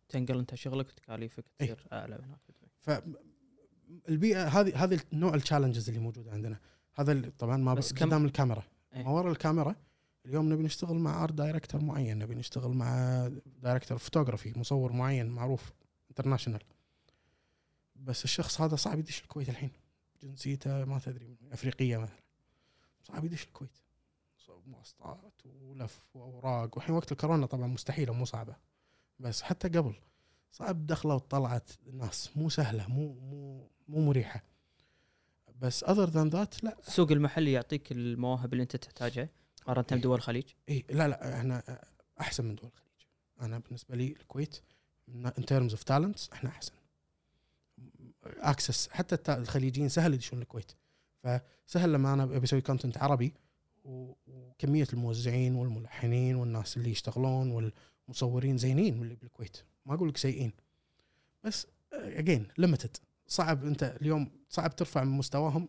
تنقل 0.08 0.38
أنت 0.38 0.54
شغلك 0.54 0.86
وتكاليفك 0.88 1.44
إيه. 1.60 1.66
تصير 1.74 1.86
أعلى 1.92 2.14
هناك. 2.14 2.38
فالبيئه 2.80 4.48
هذه 4.48 4.84
هذه 4.84 5.00
النوع 5.12 5.34
ال 5.34 5.39
challenges 5.39 5.88
اللي 5.88 6.00
موجودة 6.00 6.32
عندنا. 6.32 6.60
هذا 6.94 7.30
طبعا 7.38 7.56
ما 7.56 7.74
بس 7.74 7.92
بس 7.92 7.98
كم- 7.98 8.06
قدام 8.06 8.24
الكاميرا. 8.24 8.62
إيه. 8.94 9.02
ما 9.02 9.10
ورا 9.10 9.30
الكاميرا 9.32 9.76
اليوم 10.26 10.52
نبي 10.52 10.62
نشتغل 10.62 10.96
مع 10.96 11.24
art 11.24 11.32
director 11.32 11.80
معين 11.80 12.18
نبي 12.18 12.34
نشتغل 12.34 12.70
مع 12.72 13.28
director 13.62 13.98
of 13.98 14.08
photography 14.08 14.59
مصور 14.58 14.92
معين 14.92 15.26
معروف 15.26 15.72
international 16.10 16.62
بس 17.96 18.24
الشخص 18.24 18.60
هذا 18.60 18.76
صعب 18.76 18.98
يدش 18.98 19.22
الكويت 19.22 19.48
الحين. 19.48 19.70
جنسيته 20.22 20.84
ما 20.84 20.98
تدري 20.98 21.36
أفريقية 21.52 21.97
مثلا. 21.97 22.20
صعب 23.02 23.24
يدش 23.24 23.44
الكويت. 23.44 23.78
صعب 24.38 24.68
مواصلات 24.68 25.47
ولف 25.47 26.02
وأوراق. 26.14 26.76
والحين 26.76 26.94
وقت 26.94 27.12
الكورونا 27.12 27.47
طبعا 27.47 27.66
مستحيلة 27.66 28.12
مو 28.12 28.24
صعبة. 28.24 28.56
بس 29.18 29.43
حتى 29.43 29.68
قبل 29.68 29.94
صعب 30.52 30.86
دخلة 30.86 31.14
وطلعت 31.14 31.70
الناس 31.86 32.36
مو 32.36 32.48
سهلة 32.48 32.88
مو 32.88 33.12
مو 33.14 33.68
مو 33.88 34.06
مريحة. 34.06 34.43
بس 35.60 35.84
other 35.84 36.09
than 36.09 36.28
that 36.28 36.64
لا. 36.64 36.78
السوق 36.78 37.12
المحلي 37.12 37.52
يعطيك 37.52 37.93
المواهب 37.93 38.52
اللي 38.52 38.62
انت 38.62 38.76
تحتاجها. 38.76 39.28
مقارنه 39.62 39.86
إيه. 39.93 39.98
بدول 39.98 40.14
الخليج 40.18 40.44
اي 40.68 40.84
لا 40.90 41.09
لا 41.09 41.38
إحنا 41.38 41.80
أحسن 42.20 42.44
من 42.44 42.55
دول 42.55 42.70
الخليج 42.74 43.06
أنا 43.40 43.59
بالنسبة 43.59 43.97
لي 43.97 44.06
الكويت 44.06 44.60
in 45.09 45.44
terms 45.47 45.72
of 45.72 45.82
talents 45.82 46.30
إحنا 46.32 46.51
أحسن. 46.51 46.72
access 48.40 48.88
حتى 48.89 49.35
الخليجيين 49.35 49.89
سهل 49.89 50.15
يدشون 50.15 50.43
الكويت. 50.43 50.73
فسهل 51.23 51.93
لما 51.93 52.12
أنا 52.12 52.23
أبي 52.23 52.44
أسوي 52.44 52.61
content 52.60 52.98
عربي 52.98 53.35
وكمية 53.85 54.86
الموزعين 54.93 55.55
والملحنين 55.55 56.36
والناس 56.36 56.77
اللي 56.77 56.90
يشتغلون 56.90 57.73
والمصورين 58.09 58.59
زينين 58.59 59.03
اللي 59.03 59.15
بالكويت. 59.15 59.57
ما 59.86 59.94
أقول 59.94 60.09
لك 60.09 60.16
سيئين. 60.16 60.53
بس 61.44 61.66
again 61.93 62.48
limited 62.59 62.97
صعب 63.27 63.65
أنت 63.65 63.97
اليوم 64.01 64.31
صعب 64.48 64.77
ترفع 64.77 65.05
من 65.05 65.19
مستواهم 65.19 65.69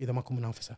إذا 0.00 0.12
ماكو 0.12 0.34
منافسة. 0.34 0.76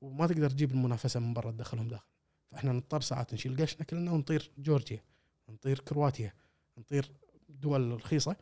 وما 0.00 0.26
تقدر 0.26 0.50
تجيب 0.50 0.70
المنافسة 0.70 1.20
من 1.20 1.34
برا 1.34 1.50
تدخلهم 1.50 1.88
داخل. 1.88 2.06
فإحنا 2.50 2.72
نضطر 2.72 3.00
ساعات 3.00 3.34
نشيل 3.34 3.62
قشنا 3.62 3.84
كلنا 3.84 4.12
ونطير 4.12 4.50
جورجيا 4.58 5.04
نطير 5.48 5.78
كرواتيا 5.78 6.32
نطير 6.78 7.12
دول 7.48 7.92
رخيصة. 7.94 8.36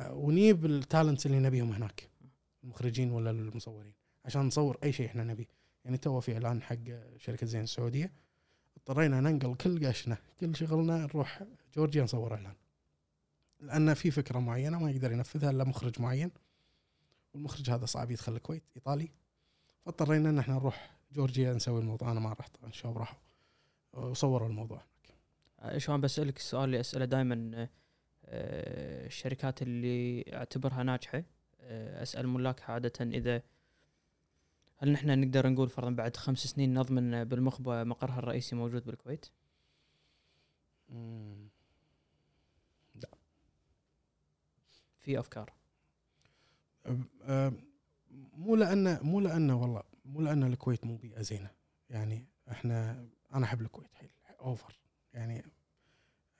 ونجيب 0.00 0.66
ال 0.66 0.74
talents 0.74 1.26
اللي 1.26 1.38
نبيهم 1.38 1.72
هناك 1.72 2.08
المخرجين 2.64 3.10
ولا 3.10 3.30
المصورين 3.30 3.92
عشان 4.24 4.42
نصور 4.42 4.78
أي 4.82 4.92
شيء 4.92 5.06
إحنا 5.06 5.24
نبيه 5.24 5.46
يعني 5.84 5.96
تو 5.96 6.20
في 6.20 6.32
إعلان 6.34 6.62
حق 6.62 6.76
شركة 7.16 7.46
زين 7.46 7.62
السعودية 7.62 8.12
اضطرينا 8.76 9.20
ننقل 9.20 9.54
كل 9.54 9.86
قشنا 9.86 10.16
كل 10.40 10.56
شغلنا 10.56 10.98
نروح 10.98 11.42
جورجيا 11.76 12.02
نصور 12.02 12.34
إعلان. 12.34 12.54
لأن 13.60 13.94
في 13.94 14.10
فكرة 14.10 14.38
معينة 14.38 14.78
ما 14.78 14.90
يقدر 14.90 15.12
ينفذها 15.12 15.50
إلا 15.50 15.64
مخرج 15.64 16.00
معين 16.00 16.30
والمخرج 17.34 17.70
هذا 17.70 17.86
صعب 17.86 18.10
يدخل 18.10 18.36
الكويت 18.36 18.62
إيطالي. 18.76 19.08
فاضطرينا 19.84 20.30
إن 20.30 20.38
إحنا 20.38 20.54
نروح 20.54 20.96
جورجيا 21.12 21.52
نسوي 21.52 21.80
الموضوع 21.80 22.12
أنا 22.12 22.20
ما 22.20 22.32
رحت 22.32 22.56
الشباب 22.64 22.98
راحوا 22.98 23.18
وصوروا 23.92 24.48
الموضوع 24.48 24.82
آه، 25.60 25.78
شلون 25.78 26.00
بسألك 26.00 26.36
السؤال 26.36 26.64
اللي 26.64 26.80
اساله 26.80 27.04
دائما 27.04 27.68
الشركات 28.32 29.62
اللي 29.62 30.24
أعتبرها 30.34 30.82
ناجحة. 30.82 31.22
أسأل 32.02 32.28
ملاكها 32.28 32.72
عادة 32.72 32.92
إذا 33.00 33.42
هل 34.76 34.92
نحن 34.92 35.20
نقدر 35.20 35.48
نقول 35.48 35.68
فرضا 35.68 35.90
بعد 35.90 36.16
خمس 36.16 36.38
سنين 36.38 36.74
نضمن 36.74 37.24
بالمخبه 37.24 37.84
مقرها 37.84 38.18
الرئيسي 38.18 38.56
موجود 38.56 38.84
بالكويت؟ 38.84 39.26
مم. 40.88 41.48
في 45.00 45.18
أفكار؟ 45.18 45.52
مو 48.32 48.56
لأن 48.56 48.98
مو 49.02 49.20
لأن 49.20 49.50
والله 49.50 49.82
مو 50.04 50.20
لأن 50.20 50.42
الكويت 50.42 50.84
مو 50.84 50.96
بيئة 50.96 51.22
زينة. 51.22 51.50
يعني 51.90 52.26
إحنا 52.50 53.06
أنا 53.34 53.44
أحب 53.44 53.60
الكويت 53.60 53.94
حيل 53.94 54.10
over 54.40 54.78
يعني 55.14 55.44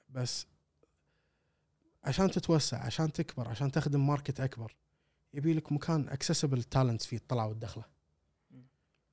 بس 0.09 0.47
عشان 2.05 2.31
تتوسع 2.31 2.85
عشان 2.85 3.13
تكبر 3.13 3.49
عشان 3.49 3.73
تخدم 3.73 4.07
market 4.07 4.41
أكبر. 4.41 4.77
يبي 5.35 5.55
لك 5.55 5.73
مكان 5.73 6.09
accessible 6.09 6.63
talents 6.63 7.07
فيه 7.07 7.17
الطلعة 7.17 7.47
والدخلة. 7.47 7.85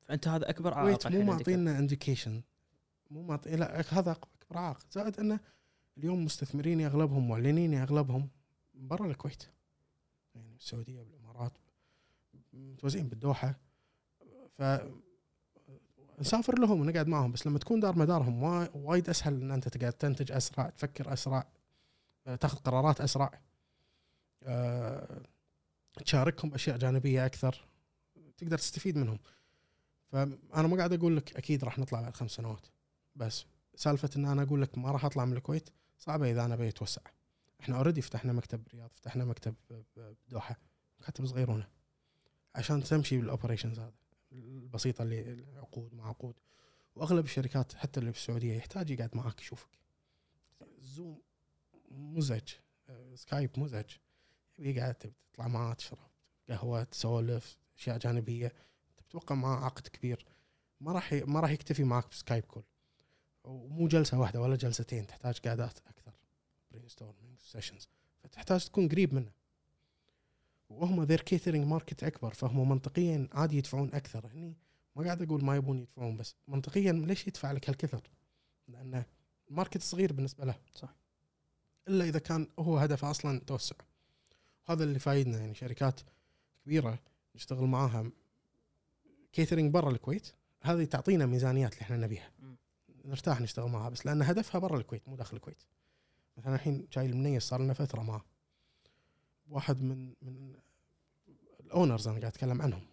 فأنت 0.05 0.27
هذا 0.27 0.49
أكبر 0.49 0.73
عائق 0.73 1.07
مو. 1.07 1.21
معطينا 1.23 1.79
indication 1.79 2.41
مو 3.11 3.23
معطي 3.23 3.55
لا 3.55 3.83
هذا 3.89 4.11
أكبر 4.11 4.57
عائق. 4.57 4.79
زائد 4.91 5.19
إنه 5.19 5.39
اليوم 5.97 6.25
مستثمرين 6.25 6.81
اغلبهم 6.81 7.27
معلنين 7.29 7.73
اغلبهم 7.73 8.29
برا 8.73 9.05
الكويت. 9.07 9.43
يعني 10.35 10.55
السعودية 10.55 11.03
بالامارات 11.03 11.51
متوزعين 12.53 13.07
بالدوحة. 13.07 13.55
ف 14.57 14.61
نسافر 16.19 16.59
لهم 16.59 16.81
ونقعد 16.81 17.07
معهم. 17.07 17.31
بس 17.31 17.47
لما 17.47 17.59
تكون 17.59 17.79
دار 17.79 17.97
مدارهم 17.97 18.43
وا- 18.43 18.77
وايد 18.77 19.09
أسهل 19.09 19.33
إن 19.41 19.51
أنت 19.51 19.67
تقعد 19.67 19.93
تنتج 19.93 20.31
أسرع 20.31 20.69
تفكر 20.69 21.13
أسرع. 21.13 21.47
تاخذ 22.25 22.57
قرارات 22.57 23.01
أسرع. 23.01 23.41
آه، 24.43 25.21
تشاركهم 26.05 26.53
أشياء 26.53 26.77
جانبية 26.77 27.25
أكثر. 27.25 27.67
تقدر 28.37 28.57
تستفيد 28.57 28.97
منهم. 28.97 29.19
فأنا 30.07 30.67
ما 30.67 30.77
قاعد 30.77 30.93
أقول 30.93 31.17
لك 31.17 31.37
أكيد 31.37 31.63
راح 31.63 31.79
نطلع 31.79 32.01
بعد 32.01 32.15
خمس 32.15 32.31
سنوات. 32.31 32.67
بس 33.15 33.45
سالفة 33.75 34.09
إن 34.15 34.25
أنا 34.25 34.43
أقول 34.43 34.61
لك 34.61 34.77
ما 34.77 34.91
راح 34.91 35.05
أطلع 35.05 35.25
من 35.25 35.37
الكويت 35.37 35.69
صعبة 35.97 36.31
إذا 36.31 36.45
أنا 36.45 36.53
ابي 36.53 36.67
اتوسع 36.67 37.01
إحنا 37.59 37.77
already 37.77 38.01
فتحنا 38.01 38.33
مكتب 38.33 38.63
بالرياض 38.63 38.91
فتحنا 38.95 39.25
مكتب 39.25 39.55
بدوحة. 39.97 40.59
مكاتب 40.99 41.25
صغيرونه 41.25 41.67
عشان 42.55 42.83
تمشي 42.83 43.17
بال 43.17 43.27
operations 43.27 43.79
هذا 43.79 43.93
البسيطة 44.31 45.01
اللي 45.01 45.45
عقود 45.57 45.93
مع 45.93 46.09
عقود. 46.09 46.35
وأغلب 46.95 47.25
الشركات 47.25 47.73
حتى 47.73 47.99
اللي 47.99 48.11
في 48.11 48.17
السعودية 48.17 48.57
يحتاج 48.57 48.89
يقعد 48.89 49.15
معاك 49.15 49.41
يشوفك. 49.41 49.69
زوم 50.79 51.21
مزعج. 51.91 52.49
آه، 52.89 53.15
سكايب 53.15 53.59
مزعج. 53.59 53.91
يبي 54.59 54.79
يقعد 54.79 54.95
تبي 54.95 55.13
تطلع 55.33 55.47
معاه 55.47 55.73
تشرب 55.73 56.09
قهوة 56.49 56.83
تسولف 56.83 57.57
أشياء 57.77 57.97
جانبية. 57.97 58.53
انت 58.91 59.01
بتوقع 59.01 59.35
معاه 59.35 59.65
عقد 59.65 59.87
كبير. 59.87 60.25
ما 60.81 60.91
راح 60.91 61.13
ما 61.13 61.39
راح 61.39 61.51
يكتفي 61.51 61.83
معك 61.83 62.09
بسكايب 62.09 62.43
call. 62.43 62.63
ومو 63.43 63.87
جلسة 63.87 64.19
واحدة 64.19 64.41
ولا 64.41 64.55
جلستين 64.55 65.07
تحتاج 65.07 65.39
قعدات 65.39 65.79
أكثر. 65.87 66.13
brainstorming 66.71 67.39
sessions 67.39 67.89
فتحتاج 68.23 68.65
تكون 68.65 68.89
قريب 68.89 69.13
منه. 69.13 69.31
وهم 70.69 71.03
they're 71.03 71.21
catering 71.21 71.67
market 71.67 72.03
أكبر 72.03 72.33
فهم 72.33 72.69
منطقيا 72.69 73.27
عادي 73.31 73.57
يدفعون 73.57 73.93
أكثر. 73.93 74.27
هني 74.27 74.57
ما 74.95 75.03
قاعد 75.03 75.21
أقول 75.21 75.43
ما 75.43 75.55
يبون 75.55 75.79
يدفعون 75.79 76.17
بس 76.17 76.35
منطقيا 76.47 76.91
ليش 76.91 77.27
يدفع 77.27 77.51
لك 77.51 77.69
هالكثر؟ 77.69 78.01
لأنه 78.67 79.05
market 79.49 79.81
صغير 79.81 80.13
بالنسبة 80.13 80.45
له. 80.45 80.55
صح. 80.75 80.95
إلا 81.89 82.05
إذا 82.05 82.19
كان 82.19 82.47
هو 82.59 82.77
هدفه 82.77 83.11
أصلا 83.11 83.39
توسع. 83.39 83.75
هذا 84.65 84.83
اللي 84.83 84.99
فايدنا 84.99 85.37
يعني 85.39 85.55
شركات 85.55 86.01
كبيرة 86.65 86.99
نشتغل 87.35 87.65
معاها. 87.65 88.11
catering 89.33 89.73
برا 89.73 89.91
الكويت 89.91 90.33
هذه 90.61 90.83
تعطينا 90.83 91.25
ميزانيات 91.25 91.73
اللي 91.73 91.81
إحنا 91.81 91.97
نبيها. 91.97 92.31
نرتاح 93.05 93.41
نشتغل 93.41 93.69
معاها 93.69 93.89
بس 93.89 94.05
لأن 94.05 94.21
هدفها 94.21 94.59
برا 94.59 94.77
الكويت 94.77 95.07
مو 95.07 95.15
داخل 95.15 95.37
الكويت. 95.37 95.63
مثلا 96.37 96.55
الحين 96.55 96.87
جاي 96.93 97.05
المنيس 97.05 97.43
صار 97.43 97.61
لنا 97.61 97.73
فترة 97.73 98.01
معاه 98.01 98.25
واحد 99.49 99.81
من 99.81 100.13
من 100.21 100.53
ال 101.59 101.66
owners 101.66 102.07
أنا 102.07 102.19
قاعد 102.19 102.31
أتكلم 102.31 102.61
عنهم. 102.61 102.85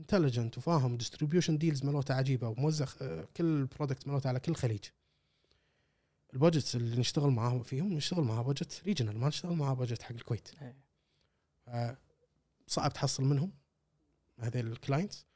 intelligent 0.00 0.58
وفاهم 0.58 0.96
distribution 0.96 1.58
deals 1.58 1.84
مالوته 1.84 2.14
عجيبة 2.14 2.48
وموزع 2.48 2.86
كل 3.36 3.44
ال 3.44 3.52
product 3.52 4.08
مالوته 4.08 4.28
على 4.28 4.40
كل 4.40 4.52
الخليج 4.52 4.84
ال 6.36 6.41
budgets 6.41 6.76
اللي 6.76 6.96
نشتغل 6.96 7.30
معاهم 7.30 7.62
فيهم 7.62 7.92
نشتغل 7.92 8.24
معاه 8.24 8.42
budget 8.42 8.82
regional 8.86 9.18
ما 9.18 9.28
نشتغل 9.28 9.56
معاه 9.56 9.74
budget 9.74 10.02
حق 10.02 10.12
الكويت. 10.12 10.48
إيه. 11.68 11.98
صعب 12.66 12.92
تحصل 12.92 13.24
منهم 13.24 13.52
هذيل 14.38 14.66
ال 14.66 14.73
clients 14.73 15.26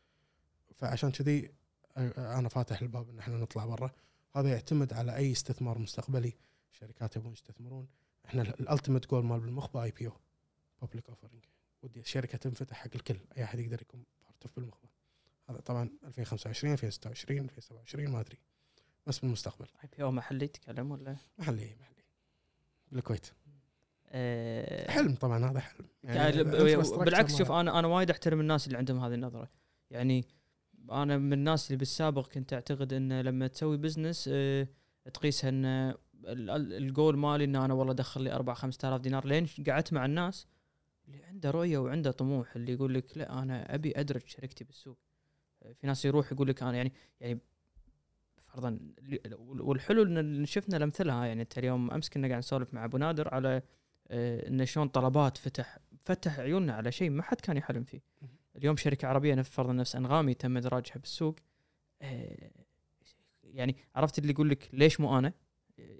فعشان 0.74 1.10
كذي 1.10 1.50
أنا 1.96 2.48
فاتح 2.48 2.82
الباب 2.82 3.10
إن 3.10 3.18
إحنا 3.18 3.36
نطلع 3.36 3.66
برا. 3.66 3.90
هذا 4.36 4.48
يعتمد 4.48 4.92
على 4.92 5.16
أي 5.16 5.32
استثمار 5.32 5.78
مستقبلي. 5.78 6.32
شركات 6.72 7.16
يبون 7.16 7.32
يستثمرون. 7.32 7.88
إحنا 8.26 8.42
ال 8.42 8.49
ultimate 8.49 9.06
goal 9.06 9.24
مال 9.24 9.40
بالمخبه 9.40 9.82
IPO 9.82 10.06
public 10.06 11.08
offering 11.08 11.44
ودي 11.82 12.00
الشركة 12.00 12.38
تنفتح 12.38 12.76
حق 12.76 12.90
الكل. 12.94 13.20
أي 13.36 13.44
أحد 13.44 13.58
يقدر 13.58 13.82
يكون 13.82 14.04
part 14.22 14.42
of 14.42 14.56
بالمخبه 14.56 14.88
هذا 15.50 15.60
طبعا 15.60 15.90
2025 16.04 16.72
2026 16.72 17.40
2027 17.40 18.08
ما 18.08 18.20
أدري. 18.20 18.38
بس 19.06 19.18
بالمستقبل. 19.18 19.66
IPO 19.84 20.10
محلي 20.10 20.46
تتكلم 20.46 20.90
ولا؟ 20.90 21.16
محلي 21.38 21.74
محلي. 21.80 22.04
بالكويت. 22.92 23.26
آه، 24.12 24.90
حلم 24.90 25.14
طبعا 25.14 25.50
هذا 25.50 25.60
حلم. 25.60 25.86
يعني 26.04 26.28
ال 26.40 26.44
infrastructure 26.44 27.04
بالعكس 27.04 27.32
ما- 27.32 27.38
شوف 27.38 27.52
أنا 27.52 27.78
أنا 27.78 27.88
وايد 27.88 28.10
أحترم 28.10 28.40
الناس 28.40 28.66
اللي 28.66 28.78
عندهم 28.78 28.98
هذه 29.04 29.14
النظرة. 29.14 29.50
يعني 29.90 30.24
أنا 30.90 31.18
من 31.18 31.32
الناس 31.32 31.66
اللي 31.66 31.76
بالسابق 31.78 32.28
كنت 32.28 32.52
أعتقد 32.52 32.92
انه 32.92 33.22
لما 33.22 33.46
تسوي 33.46 33.76
business 33.76 34.30
آه 34.32 34.68
تقيسها 35.14 35.50
ال- 35.50 35.96
الجول 36.72 37.16
مالي 37.18 37.44
إن 37.44 37.56
أنا 37.56 37.74
والله 37.74 37.92
أدخل 37.92 38.22
لي 38.22 38.32
4 38.32 38.54
5000 38.56 39.00
دينار. 39.00 39.26
لين 39.26 39.46
قعدت 39.68 39.92
مع 39.92 40.04
الناس 40.04 40.46
اللي 41.08 41.24
عنده 41.24 41.50
رؤية 41.50 41.78
وعنده 41.78 42.10
طموح 42.10 42.56
اللي 42.56 42.72
يقول 42.72 42.94
لك 42.94 43.18
لا 43.18 43.42
أنا 43.42 43.74
أبي 43.74 44.00
أدرج 44.00 44.22
شركتي 44.26 44.64
بالسوق. 44.64 44.98
في 45.74 45.86
ناس 45.86 46.04
يروح 46.04 46.32
يقول 46.32 46.48
لك 46.48 46.62
أنا 46.62 46.76
يعني 46.76 46.92
يعني 47.20 47.40
فرضا 48.50 48.78
والحلو 49.38 50.02
إن 50.02 50.44
شفنا 50.46 50.76
الأمثلة 50.76 51.24
يعني 51.24 51.42
انت 51.42 51.58
اليوم 51.58 51.90
أمس 51.90 52.08
كنا 52.08 52.28
قاعد 52.28 52.38
نسولف 52.38 52.74
مع 52.74 52.84
أبو 52.84 52.98
نادر 52.98 53.34
على 53.34 53.62
آه، 54.08 54.48
انه 54.48 54.64
شلون 54.64 54.88
طلبات 54.88 55.36
فتح 55.36 55.78
فتح 56.04 56.38
عيوننا 56.38 56.72
على 56.72 56.92
شيء 56.92 57.10
ما 57.10 57.22
حد 57.22 57.40
كان 57.40 57.56
يحلم 57.56 57.84
فيه. 57.84 58.00
اليوم 58.56 58.76
شركة 58.76 59.08
عربية 59.08 59.34
نفس 59.34 59.50
فرضا 59.50 59.72
نفس 59.72 59.96
أنغامي 59.96 60.34
تم 60.34 60.56
إدراجها 60.56 60.98
بالسوق. 60.98 61.36
آه، 62.02 62.50
يعني 63.44 63.76
عرفت 63.94 64.18
اللي 64.18 64.32
يقول 64.32 64.50
لك 64.50 64.68
ليش 64.72 65.00
مو 65.00 65.18
أنا؟ 65.18 65.32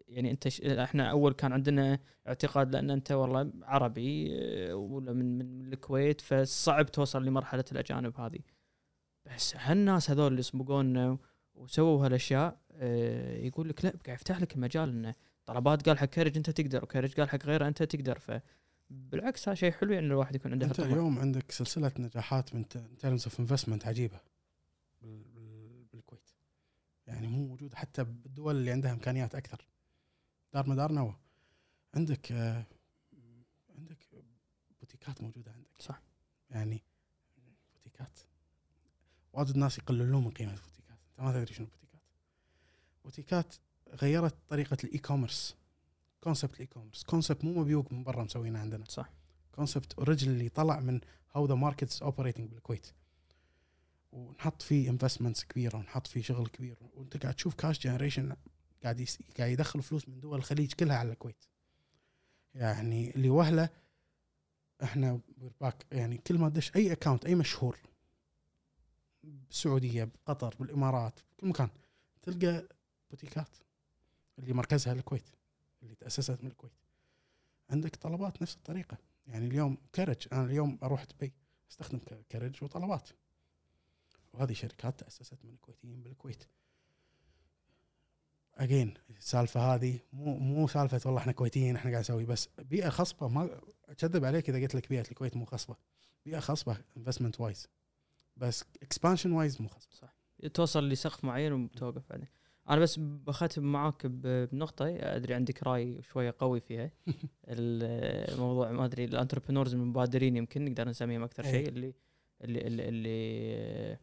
يعني 0.09 0.31
أنت 0.31 0.48
ش... 0.48 0.60
إحنا 0.60 1.10
أول 1.10 1.32
كان 1.32 1.52
عندنا 1.52 1.98
اعتقاد 2.28 2.72
لأن 2.72 2.90
أنت 2.90 3.12
والله 3.12 3.52
عربي 3.62 4.28
آه، 4.40 4.74
ولا 4.74 5.12
من 5.12 5.59
من 5.59 5.72
الكويت 5.72 6.20
فصعب 6.20 6.86
توصل 6.86 7.24
لمرحلة 7.24 7.64
الأجانب 7.72 8.20
هذه. 8.20 8.40
بس 9.27 9.56
هالناس 9.56 10.10
هذول 10.10 10.32
اللي 10.32 10.43
سبقونا 10.43 11.18
وسووا 11.61 12.07
هالأشياء 12.07 12.61
آه، 12.73 13.37
يقول 13.37 13.69
لك 13.69 13.85
لا 13.85 13.91
قاعد 14.07 14.16
يفتح 14.19 14.41
لك 14.41 14.55
المجال 14.55 14.89
إنه 14.89 15.15
طلبات 15.47 15.89
قال 15.89 15.99
حق 15.99 16.05
كاريدج 16.07 16.37
أنت 16.37 16.51
تقدر 16.51 16.85
وكاريدج 16.85 17.15
قال 17.15 17.28
حق 17.28 17.45
غيره 17.47 17.69
أنت 17.69 17.82
تقدر. 17.82 18.19
فبالعكس 18.19 19.49
هذا 19.49 19.55
شيء 19.55 19.73
حلو 19.73 19.93
يعني 19.93 20.07
الواحد 20.07 20.35
يكون 20.35 20.53
عنده 20.53 20.66
أنت. 20.66 20.81
اليوم 20.81 21.19
عندك 21.19 21.51
سلسلة 21.51 21.93
نجاحات 21.99 22.55
من 22.55 22.69
terms 22.99 23.24
of 23.24 23.41
investment 23.41 23.87
عجيبة. 23.87 24.20
بال- 25.03 25.24
بال- 25.35 25.85
بالكويت. 25.93 26.31
يعني 27.07 27.27
مو 27.27 27.47
موجودة 27.47 27.77
حتى 27.77 28.05
بالدول 28.05 28.57
اللي 28.57 28.70
عندها 28.70 28.93
إمكانيات 28.93 29.35
أكثر. 29.35 29.66
دار 30.55 30.69
مدار 30.69 30.93
نوى. 30.93 31.16
عندك 31.95 32.32
آه، 32.32 32.65
عندك 33.78 33.99
بوتيكات 34.81 35.23
موجودة 35.23 35.53
عندك. 35.53 35.70
صح. 35.82 36.03
يعني 36.51 36.82
بوتيكات. 37.74 38.19
واجد 39.32 39.57
ناس 39.57 39.78
يقللون 39.78 40.24
من 40.24 40.31
قيمة 40.31 40.51
البوتيكات 40.53 40.80
انت 41.21 41.27
ما 41.29 41.33
تدري 41.33 41.55
شنو 41.55 41.67
بوتيكات. 41.67 42.03
بوتيكات 43.05 43.55
غيرت 44.03 44.35
طريقة 44.49 44.77
ال 44.85 44.99
e-commerce 44.99 45.57
concept 46.20 46.55
ال 46.55 46.66
e-commerce 46.66 47.03
concept 47.03 47.45
مو 47.45 47.61
مبيوق 47.61 47.93
من 47.93 48.05
برا 48.05 48.25
مسوينه 48.25 48.59
عندنا. 48.59 48.85
صح. 48.89 49.11
concept 49.53 49.93
originally 49.95 50.49
طلع 50.49 50.81
من 50.81 51.01
how 51.35 51.47
the 51.47 51.55
market's 51.55 52.03
operating 52.03 52.51
بالكويت. 52.51 52.87
ونحط 54.13 54.63
فيه 54.63 54.91
investments 54.91 55.45
كبيرة 55.45 55.77
ونحط 55.77 56.07
فيه 56.07 56.23
شغل 56.23 56.47
كبير 56.47 56.77
وأنت 56.95 57.17
قاعد 57.17 57.35
تشوف 57.35 57.55
cash 57.55 57.78
generation 57.78 58.37
قاعد 58.83 59.01
يس... 59.01 59.19
قاعد 59.39 59.51
يدخل 59.51 59.83
فلوس 59.83 60.09
من 60.09 60.21
دول 60.21 60.39
الخليج 60.39 60.73
كلها 60.73 60.97
على 60.97 61.13
الكويت. 61.13 61.45
يعني 62.55 63.11
اللي 63.11 63.31
وهلة 63.31 63.69
إحنا 64.83 65.21
back 65.61 65.87
يعني 65.93 66.19
كل 66.19 66.39
ما 66.39 66.49
تدش 66.49 66.77
أي 66.77 66.93
account 66.93 67.27
أي 67.27 67.35
مشهور 67.35 67.79
بالسعودية 69.31 70.05
بقطر 70.05 70.55
بالإمارات 70.61 71.20
بكل 71.32 71.48
مكان 71.48 71.69
تلقى 72.23 72.69
بوتيكات 73.11 73.57
اللي 74.39 74.52
مركزها 74.52 74.93
الكويت 74.93 75.28
اللي 75.82 75.94
تأسست 75.94 76.39
من 76.43 76.51
الكويت. 76.51 76.73
عندك 77.70 77.97
طلبات 77.97 78.43
نفس 78.43 78.57
الطريقة. 78.57 78.98
يعني 79.27 79.47
اليوم 79.47 79.77
كاريدج 79.95 80.28
أنا 80.32 80.44
اليوم 80.44 80.78
أروح 80.82 81.05
دبي 81.05 81.32
أستخدم 81.70 81.98
كاريدج 82.32 82.65
وطلبات. 82.65 83.09
وهذه 84.32 84.52
شركات 84.52 85.01
تأسست 85.01 85.44
من 85.44 85.51
الكويتيين 85.51 86.02
بالكويت. 86.02 86.44
again 88.55 88.95
السالفة 89.11 89.74
هذه 89.74 90.01
مو 90.12 90.39
مو 90.39 90.69
سالفة 90.69 91.01
والله 91.05 91.20
إحنا 91.20 91.32
كويتيين 91.32 91.77
إحنا 91.77 91.90
قاعد 91.90 92.01
نسوي 92.01 92.24
بس 92.24 92.48
بيئة 92.59 92.89
خصبة 92.89 93.28
ما 93.28 93.61
أكذب 93.89 94.24
عليك 94.24 94.48
إذا 94.48 94.61
قلت 94.61 94.74
لك 94.74 94.89
بيئة 94.89 95.11
الكويت 95.11 95.36
مو 95.36 95.44
خصبة. 95.44 95.77
بيئة 96.24 96.40
خصبة 96.40 96.77
investment 96.97 97.41
wise 97.41 97.69
بس 98.41 98.65
expansion 98.82 99.32
wise 99.32 99.62
مو 99.62 99.69
خصبه 99.69 99.93
صح. 99.93 100.17
توصل 100.55 100.89
لسقف 100.89 101.25
معين 101.25 101.53
وتوقف 101.53 102.03
بعدين 102.11 102.29
أنا 102.71 102.81
بس 102.81 102.99
بختم 102.99 103.62
معاك 103.62 104.07
بنقطة 104.07 104.87
أدري 104.89 105.35
عندك 105.35 105.62
رأي 105.62 106.03
شوية 106.03 106.35
قوي 106.39 106.61
فيها. 106.61 106.91
الموضوع 107.49 108.73
ما 108.73 108.85
أدري 108.85 109.05
ال 109.05 109.10
entrepreneurs 109.10 109.74
المبادرين 109.75 110.37
يمكن 110.37 110.65
نقدر 110.65 110.89
نسميهم 110.89 111.23
أكثر 111.23 111.45
إيه. 111.45 111.51
شيء 111.51 111.69
اللي 111.69 111.95
اللي 112.45 112.67
اللي, 112.67 112.89
اللي 112.89 113.99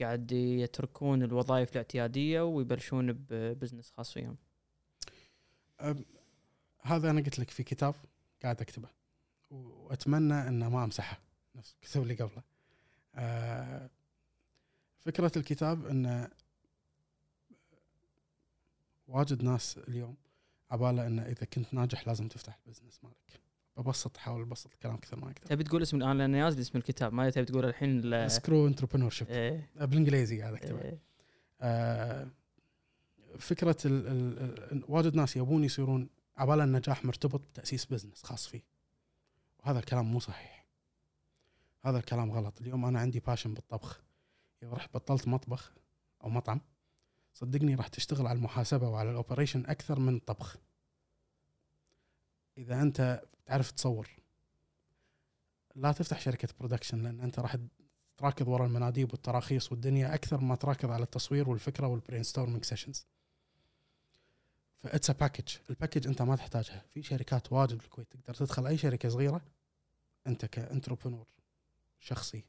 قاعد 0.00 0.32
يتركون 0.32 1.22
الوظائف 1.22 1.72
الاعتيادية 1.72 2.40
ويبلشون 2.40 3.12
ب 3.12 3.21
business 3.21 3.90
خاص 3.90 4.12
فيهم. 4.12 4.36
هذا 6.82 7.10
أنا 7.10 7.20
قلت 7.20 7.38
لك 7.38 7.50
في 7.50 7.62
كتاب 7.62 7.94
قاعد 8.42 8.60
أكتبه 8.60 8.88
وأتمنى 9.50 10.48
إنه 10.48 10.68
ما 10.68 10.84
أمسحه 10.84 11.20
نفس 11.54 11.74
الكتاب 11.74 12.02
اللي 12.02 12.14
قبله. 12.14 12.42
فكرة 14.98 15.32
الكتاب 15.36 15.86
انه 15.86 16.28
واجد 19.08 19.42
ناس 19.42 19.78
اليوم 19.78 20.16
عبالة 20.70 21.06
انه 21.06 21.22
إذا 21.22 21.46
كنت 21.46 21.74
ناجح 21.74 22.06
لازم 22.06 22.28
تفتح 22.28 22.58
ال 22.66 22.70
business 22.70 23.00
مالك. 23.04 23.40
ببسط 23.76 24.16
أحاول 24.16 24.42
أبسط 24.42 24.72
الكلام 24.72 24.96
كثر 24.96 25.16
ما 25.16 25.26
أقدر. 25.26 25.46
تبي 25.46 25.64
تقول 25.64 25.82
اسم 25.82 26.02
أنا 26.02 26.18
لأن 26.18 26.30
نازل 26.30 26.60
اسم 26.60 26.78
الكتاب 26.78 27.12
ما 27.12 27.30
تبي 27.30 27.44
تقول 27.44 27.64
الحين 27.64 28.28
سكرو 28.28 28.66
انتربرنور 28.66 29.10
شيب 29.10 29.28
إيه. 29.28 29.70
بالإنجليزي 29.76 30.40
قاعد 30.40 30.54
أكتبه. 30.54 30.82
إيه. 30.82 30.98
آه، 31.60 32.28
فكرة 33.38 33.76
ال 33.84 34.08
ال 34.72 34.84
واجد 34.88 35.14
ناس 35.14 35.36
يبون 35.36 35.64
يصيرون 35.64 36.08
عبالة 36.36 36.64
النجاح 36.64 37.04
مرتبط 37.04 37.40
بتأسيس 37.40 37.84
business 37.84 38.22
خاص 38.22 38.46
فيه. 38.46 38.62
وهذا 39.58 39.78
الكلام 39.78 40.12
مو 40.12 40.20
صحيح. 40.20 40.57
هذا 41.88 41.98
الكلام 41.98 42.32
غلط. 42.32 42.60
اليوم 42.60 42.84
أنا 42.84 43.00
عندي 43.00 43.20
passion 43.20 43.54
بالطبخ. 43.54 44.00
إذا 44.62 44.72
رحت 44.72 44.94
بطلت 44.94 45.28
مطبخ 45.28 45.72
أو 46.24 46.28
مطعم 46.28 46.60
صدقني 47.34 47.74
راح 47.74 47.88
تشتغل 47.88 48.26
على 48.26 48.36
المحاسبة 48.36 48.88
وعلى 48.88 49.10
ال 49.10 49.16
operation 49.16 49.66
أكثر 49.66 50.00
من 50.00 50.16
الطبخ. 50.16 50.56
إذا 52.58 52.82
أنت 52.82 53.22
تعرف 53.46 53.70
تصور 53.70 54.08
لا 55.74 55.92
تفتح 55.92 56.20
شركة 56.20 56.48
production 56.58 57.02
لأن 57.02 57.20
أنت 57.20 57.38
راح 57.38 57.56
تراكض 58.16 58.48
ورا 58.48 58.66
المناديب 58.66 59.12
والتراخيص 59.12 59.72
والدنيا 59.72 60.14
أكثر 60.14 60.40
ما 60.40 60.54
تراكض 60.54 60.90
على 60.90 61.02
التصوير 61.02 61.48
والفكرة 61.48 61.86
وال 61.86 62.22
brainstorming 62.22 62.64
sessions 62.64 63.06
ف 64.78 64.84
it's 64.84 65.10
package 65.10 65.56
ال 65.70 65.74
package 65.74 66.06
أنت 66.06 66.22
ما 66.22 66.36
تحتاجها. 66.36 66.84
في 66.90 67.02
شركات 67.02 67.52
واجد 67.52 67.78
بالكويت 67.78 68.12
تقدر 68.12 68.34
تدخل 68.34 68.66
أي 68.66 68.78
شركة 68.78 69.08
صغيرة 69.08 69.40
أنت 70.26 70.44
ك 70.44 70.50
entrepreneur 70.50 71.26
شخصي. 72.00 72.44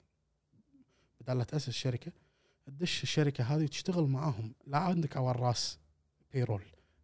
بدل 1.21 1.37
لا 1.37 1.43
تأسس 1.43 1.69
شركه 1.69 2.11
تدش 2.65 3.03
الشركة 3.03 3.43
هذه 3.43 3.63
وتشتغل 3.63 4.03
معاهم. 4.03 4.53
لا 4.67 4.77
عندك 4.77 5.17
اول 5.17 5.39
راس 5.39 5.79
payroll 6.33 6.63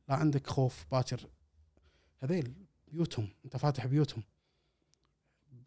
لا 0.09 0.15
عندك 0.15 0.47
خوف 0.47 0.85
باكر. 0.91 1.30
هذيل 2.19 2.53
بيوتهم 2.88 3.30
أنت 3.45 3.57
فاتح 3.57 3.85
بيوتهم. 3.85 4.23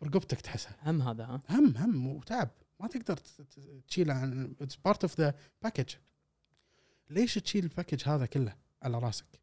برقبتك 0.01 0.41
تحسها. 0.41 0.77
هم 0.83 1.03
هذا 1.03 1.25
ها؟ 1.25 1.43
هم 1.51 1.77
هم 1.77 2.07
وتعب. 2.07 2.51
ما 2.81 2.89
تقدر 2.89 3.17
تشيله 3.89 4.15
عن 4.15 4.55
it's 4.61 4.77
part 4.77 5.05
of 5.05 5.21
the 5.21 5.35
package 5.63 5.95
ليش 7.11 7.35
تشيل 7.35 7.65
ال 7.65 7.70
package 7.70 8.09
هذا 8.09 8.27
كله 8.27 8.57
على 8.83 8.99
راسك؟ 8.99 9.41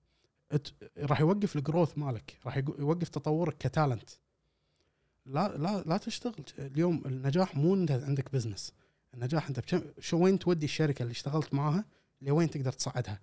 راح 0.97 1.19
يوقف 1.19 1.55
ال 1.55 1.61
growth 1.61 1.97
مالك 1.97 2.39
راح 2.45 2.57
يوقف 2.57 3.09
تطورك 3.09 3.57
ك 3.57 3.65
talent 3.65 4.09
لا 5.25 5.57
لا 5.57 5.83
لا 5.85 5.97
تشتغل. 5.97 6.45
اليوم 6.59 7.03
النجاح 7.05 7.55
مو 7.55 7.75
إنت 7.75 7.91
عندك 7.91 8.33
business 8.33 8.73
النجاح 9.13 9.47
أنت 9.47 9.59
بكم 9.59 9.81
شو 9.99 10.17
وين 10.17 10.39
تودي 10.39 10.65
الشركة 10.65 11.03
اللي 11.03 11.11
اشتغلت 11.11 11.53
معاها 11.53 11.85
لوين 12.21 12.49
تقدر 12.49 12.71
تصعدها 12.71 13.21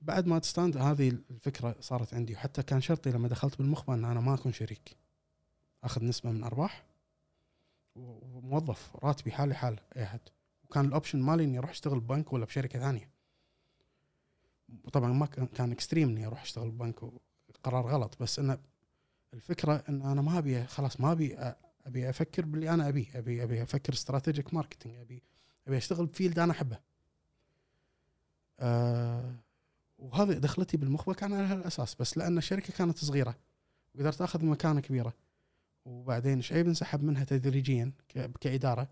بعد 0.00 0.26
ما 0.26 0.38
تستاند 0.38 0.76
هذه 0.76 1.08
الفكرة 1.08 1.76
صارت 1.80 2.14
عندي. 2.14 2.34
وحتى 2.34 2.62
كان 2.62 2.80
شرطي 2.80 3.10
لما 3.10 3.28
دخلت 3.28 3.58
بالمخبة 3.58 3.94
إن 3.94 4.04
أنا 4.04 4.20
ما 4.20 4.34
أكون 4.34 4.52
شريك. 4.52 4.96
أخذ 5.84 6.04
نسبة 6.04 6.30
من 6.30 6.44
أرباح 6.44 6.84
وموظف 7.96 8.96
راتبي 9.04 9.32
حالي 9.32 9.54
حال 9.54 9.80
أي 9.96 10.02
أحد. 10.02 10.20
وكان 10.64 10.84
ال 10.84 10.89
option 10.89 11.18
مالي 11.18 11.44
إني 11.44 11.58
أروح 11.58 11.70
أشتغل 11.70 12.00
ببنك 12.00 12.32
ولا 12.32 12.44
بشركة 12.44 12.78
ثانية. 12.78 13.10
طبعا 14.92 15.12
ما 15.12 15.26
كان 15.26 15.72
extreme 15.72 16.08
إني 16.08 16.26
أروح 16.26 16.42
أشتغل 16.42 16.70
ببنك 16.70 17.02
وقرار 17.48 17.86
غلط. 17.86 18.22
بس 18.22 18.38
إنه 18.38 18.58
الفكرة 19.36 19.84
إن 19.88 20.02
أنا 20.02 20.22
ما 20.22 20.38
أبي 20.38 20.64
خلاص 20.64 21.00
ما 21.00 21.12
أبي 21.12 21.36
أبي 21.86 22.10
أفكر 22.10 22.44
باللي 22.44 22.70
أنا 22.70 22.88
أبيه. 22.88 23.18
أبي 23.18 23.42
أبي 23.42 23.62
أفكر 23.62 23.92
strategic 23.92 24.54
marketing 24.54 24.94
أبي 24.96 25.22
أبي 25.68 25.76
أشتغل 25.76 26.06
ب 26.06 26.11
field 26.11 26.38
أنا 26.38 26.52
أحبه. 26.52 26.78
آه 28.60 29.34
وهذه 29.98 30.32
دخلتي 30.32 30.76
بالمخبة 30.76 31.14
كان 31.14 31.32
على 31.32 31.46
هالأساس. 31.46 31.94
بس 31.94 32.18
لأن 32.18 32.38
الشركة 32.38 32.72
كانت 32.72 32.98
صغيرة. 32.98 33.36
وقدرت 33.94 34.22
أخذ 34.22 34.44
مكانة 34.44 34.80
كبيرة. 34.80 35.14
وبعدين 35.84 36.42
شعيب 36.42 36.66
انسحب 36.66 37.02
منها 37.02 37.24
تدريجيا 37.24 37.92
كإدارة. 38.40 38.88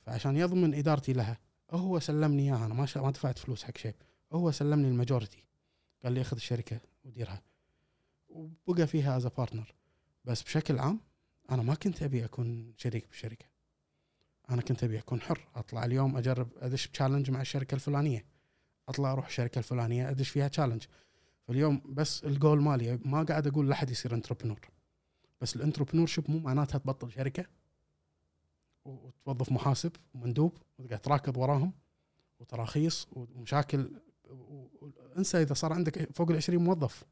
فعشان 0.00 0.36
يضمن 0.36 0.74
إدارتي 0.74 1.12
لها 1.12 1.38
هو 1.70 1.98
سلمني 1.98 2.42
إياها. 2.42 2.66
أنا 2.66 2.74
ما 2.74 2.86
ما 2.96 3.10
دفعت 3.10 3.38
فلوس 3.38 3.64
حق 3.64 3.78
شيب 3.78 3.94
هو 4.32 4.50
سلمني 4.50 4.88
ال 4.88 4.94
majority 4.94 5.44
قال 6.04 6.12
لي 6.12 6.20
أخذ 6.20 6.36
الشركة 6.36 6.80
وديرها. 7.04 7.42
وبقى 8.66 8.86
فيها 8.86 9.16
as 9.16 9.26
partner 9.26 9.74
بس 10.24 10.42
بشكل 10.42 10.78
عام 10.78 11.00
أنا 11.50 11.62
ما 11.62 11.74
كنت 11.74 12.02
أبي 12.02 12.24
أكون 12.24 12.74
شريك 12.76 13.08
بالشركة 13.08 13.46
أنا 14.50 14.62
كنت 14.62 14.84
أبي 14.84 14.98
أكون 14.98 15.20
حر 15.20 15.48
أطلع 15.56 15.84
اليوم 15.84 16.16
أجرب 16.16 16.48
أدش 16.56 16.88
challenge 16.88 17.30
مع 17.30 17.40
الشركة 17.40 17.74
الفلانية. 17.74 18.24
أطلع 18.88 19.12
أروح 19.12 19.26
الشركة 19.26 19.58
الفلانية 19.58 20.10
أدش 20.10 20.28
فيها 20.28 20.48
challenge 20.48 20.84
فاليوم 21.48 21.82
بس 21.84 22.24
الجول 22.24 22.62
مالي 22.62 22.98
ما 23.04 23.22
قاعد 23.22 23.46
أقول 23.46 23.68
لحد 23.68 23.90
يصير 23.90 24.14
entrepreneur 24.14 24.60
بس 25.40 25.56
ال 25.56 26.06
entrepreneurship 26.06 26.30
مو 26.30 26.38
معناتها 26.38 26.78
تبطل 26.78 27.12
شركة. 27.12 27.46
وتوظف 28.84 29.52
محاسب 29.52 29.92
ومندوب 30.14 30.58
وتقعد 30.78 31.00
تراكض 31.00 31.36
وراهم 31.36 31.72
وتراخيص 32.40 33.06
ومشاكل. 33.12 33.90
انسى 35.16 35.42
إذا 35.42 35.54
صار 35.54 35.72
عندك 35.72 36.12
فوق 36.12 36.30
ال 36.30 36.36
20 36.36 36.64
موظف. 36.64 37.04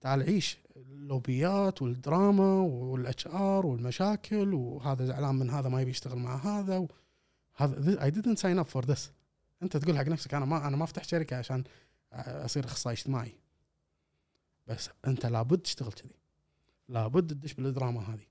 تعال 0.00 0.22
عيش 0.22 0.58
اللوبيات 0.76 1.82
والدراما 1.82 2.60
وال 2.60 3.26
HR 3.26 3.66
والمشاكل 3.66 4.54
وهذا 4.54 5.04
زعلان 5.04 5.34
من 5.34 5.50
هذا 5.50 5.68
ما 5.68 5.80
يبي 5.80 5.90
يشتغل 5.90 6.18
مع 6.18 6.36
هذا 6.36 6.86
هذا 7.56 8.04
I 8.04 8.12
didn't 8.12 8.38
sign 8.38 8.64
up 8.64 8.68
for 8.76 8.86
this. 8.86 9.00
أنت 9.62 9.76
تقول 9.76 9.98
حق 9.98 10.04
نفسك 10.04 10.34
أنا 10.34 10.44
ما 10.44 10.68
أنا 10.68 10.76
ما 10.76 10.84
أفتح 10.84 11.04
شركة 11.04 11.36
عشان 11.36 11.64
أصير 12.12 12.64
إخصائي 12.64 12.94
اجتماعي. 12.94 13.32
بس 14.66 14.90
أنت 15.06 15.26
لابد 15.26 15.58
تشتغل 15.58 15.92
كذي. 15.92 16.16
لابد 16.88 17.30
تدش 17.30 17.54
بالدراما 17.54 18.14
هذه. 18.14 18.26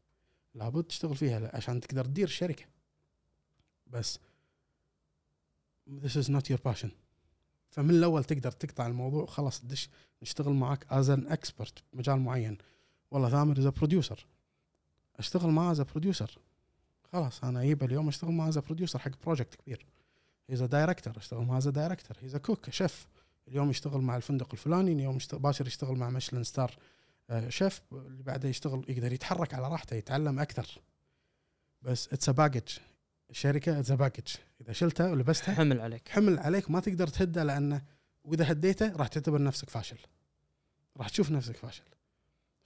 لابد 0.54 0.84
تشتغل 0.84 1.16
فيها 1.16 1.56
عشان 1.56 1.80
تقدر 1.80 2.06
تدير 2.06 2.28
الشركة 2.28 2.66
بس 3.88 4.20
this 5.90 6.16
is 6.16 6.30
not 6.30 6.50
your 6.50 6.58
passion. 6.58 6.90
فمن 7.76 7.90
الأول 7.90 8.24
تقدر 8.24 8.52
تقطع 8.52 8.88
الموضوع 8.88 9.26
خلاص 9.26 9.62
تدش 9.62 9.90
نشتغل 10.22 10.54
معك 10.54 10.86
as 10.90 11.10
an 11.10 11.28
expert 11.28 11.84
بمجال 11.94 12.20
معين. 12.20 12.58
والله 13.12 13.30
ثامر 13.30 13.60
as 13.60 13.68
producer 13.68 14.26
أشتغل 15.16 15.50
معاه 15.50 15.72
as 15.72 15.82
producer 15.82 16.38
خلاص 17.12 17.44
أنا 17.44 17.62
اجيبه 17.62 17.86
اليوم 17.86 18.08
أشتغل 18.08 18.32
معاه 18.32 18.48
as 18.48 18.58
producer 18.58 19.00
حق 19.00 19.12
project 19.26 19.56
كبير. 19.56 19.86
he's 20.50 20.64
director 20.64 21.18
أشتغل 21.18 21.46
معاه 21.46 21.58
as 21.58 21.68
director 21.68 22.18
he's 22.22 22.36
cook 22.36 22.70
chef 22.70 23.08
اليوم 23.48 23.70
يشتغل 23.70 24.02
مع 24.02 24.16
الفندق 24.16 24.48
الفلاني 24.54 24.92
اليوم 24.92 25.18
باجر 25.34 25.68
يشتغل 25.68 25.98
مع 25.98 26.10
Michelin 26.10 26.44
star 26.44 26.76
chef 27.50 27.82
اللي 27.92 28.24
بعده 28.24 28.50
يشتغل 28.50 28.86
يقدر 28.90 29.14
يتحرك 29.14 29.54
على 29.54 29.68
راحته 29.68 29.96
يتعلم 29.96 30.40
أكثر. 30.40 30.82
بس 31.82 32.14
it's 32.14 32.30
package 32.30 32.78
الشركة 33.30 33.80
it's 33.80 33.92
package 33.92 34.28
إذا 34.62 34.74
شلتها 34.74 35.12
ولبستها 35.12 35.56
حمل 35.56 35.82
عليك. 35.82 36.10
حمل 36.10 36.40
عليك 36.40 36.72
ما 36.72 36.80
تقدر 36.80 37.08
تهده 37.08 37.44
لأنه 37.44 37.82
وإذا 38.24 38.52
هديته 38.52 38.96
راح 38.96 39.08
تعتبر 39.08 39.44
نفسك 39.44 39.70
فاشل. 39.70 39.98
راح 40.98 41.10
تشوف 41.10 41.32
نفسك 41.32 41.56
فاشل. 41.56 41.84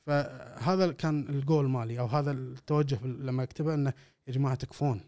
فهذا 0.06 0.92
كان 0.92 1.30
الجول 1.30 1.70
مالي 1.70 2.00
أو 2.00 2.06
هذا 2.06 2.32
التوجه 2.32 3.06
لما 3.06 3.44
أكتبه 3.44 3.74
إنه 3.74 3.94
يا 4.28 4.34
جماعة 4.34 4.56
تكفون. 4.56 5.02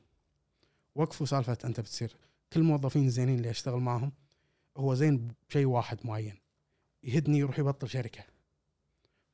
وقفوا 0.95 1.25
سالفة 1.25 1.57
أنت 1.65 1.79
بتصير. 1.79 2.15
كل 2.53 2.59
الموظفين 2.59 3.05
الزينين 3.05 3.37
اللي 3.37 3.49
أشتغل 3.49 3.79
معهم 3.79 4.11
هو 4.77 4.93
زين 4.93 5.27
بشيء 5.49 5.65
واحد 5.65 5.97
معين. 6.03 6.37
يهدني 7.03 7.37
يروح 7.39 7.59
يبطل 7.59 7.89
شركة. 7.89 8.23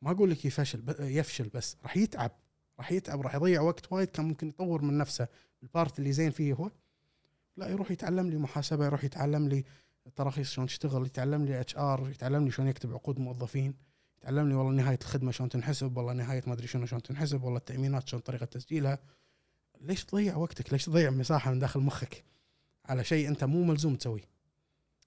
ما 0.02 0.12
أقول 0.12 0.32
لك 0.32 0.46
يفشل 0.46 0.96
يفشل 1.00 1.50
بس 1.50 1.78
راح 1.84 1.98
يتعب. 1.98 2.32
راح 2.80 2.92
يتعب 2.92 3.22
راح 3.22 3.36
يضيع 3.36 3.62
وقت 3.62 3.92
وايد 3.92 4.08
كان 4.08 4.26
ممكن 4.26 4.48
يطور 4.48 4.82
من 4.82 4.98
نفسه. 4.98 5.28
ال 5.64 5.71
part 5.71 6.00
اللي 6.00 6.12
زين 6.12 6.32
فيه 6.32 6.54
هو 6.54 6.72
لا 7.58 7.70
يروح 7.70 7.92
يتعلم 7.92 8.30
لي 8.30 8.38
محاسبة 8.38 8.86
يروح 8.86 9.04
يتعلم 9.04 9.48
لي 9.48 9.64
تراخيص 10.16 10.52
شلون 10.52 10.68
تشتغل 10.68 11.06
يتعلم 11.06 11.46
لي 11.46 11.62
HR 11.62 12.10
يتعلم 12.10 12.46
لي 12.46 12.52
شلون 12.52 12.68
يكتب 12.68 12.94
عقود 12.94 13.20
موظفين 13.20 13.74
يتعلم 14.18 14.50
لي 14.50 14.56
والله 14.56 14.72
نهاية 14.72 15.00
الخدمة 15.02 15.32
شلون 15.32 15.50
تنحسب 15.50 15.98
والله 15.98 16.14
نهاية 16.14 16.44
ما 16.48 16.54
أدري 16.54 16.68
شنو 16.68 16.86
شلون 16.86 17.02
تنحسب 17.02 17.44
والله 17.44 17.58
التأمينات 17.58 18.08
شلون 18.08 18.22
طريقة 18.22 18.46
تسجيلها. 18.46 19.00
ليش 19.82 20.06
تضيع 20.06 20.38
وقتك؟ 20.38 20.74
ليش 20.74 20.86
تضيع 20.86 21.10
مساحة 21.10 21.52
من 21.52 21.60
داخل 21.60 21.80
مخك 21.80 22.24
على 22.86 23.04
شيء 23.04 23.28
أنت 23.28 23.44
مو 23.44 23.64
ملزوم 23.64 23.96
تسويه؟ 23.96 24.30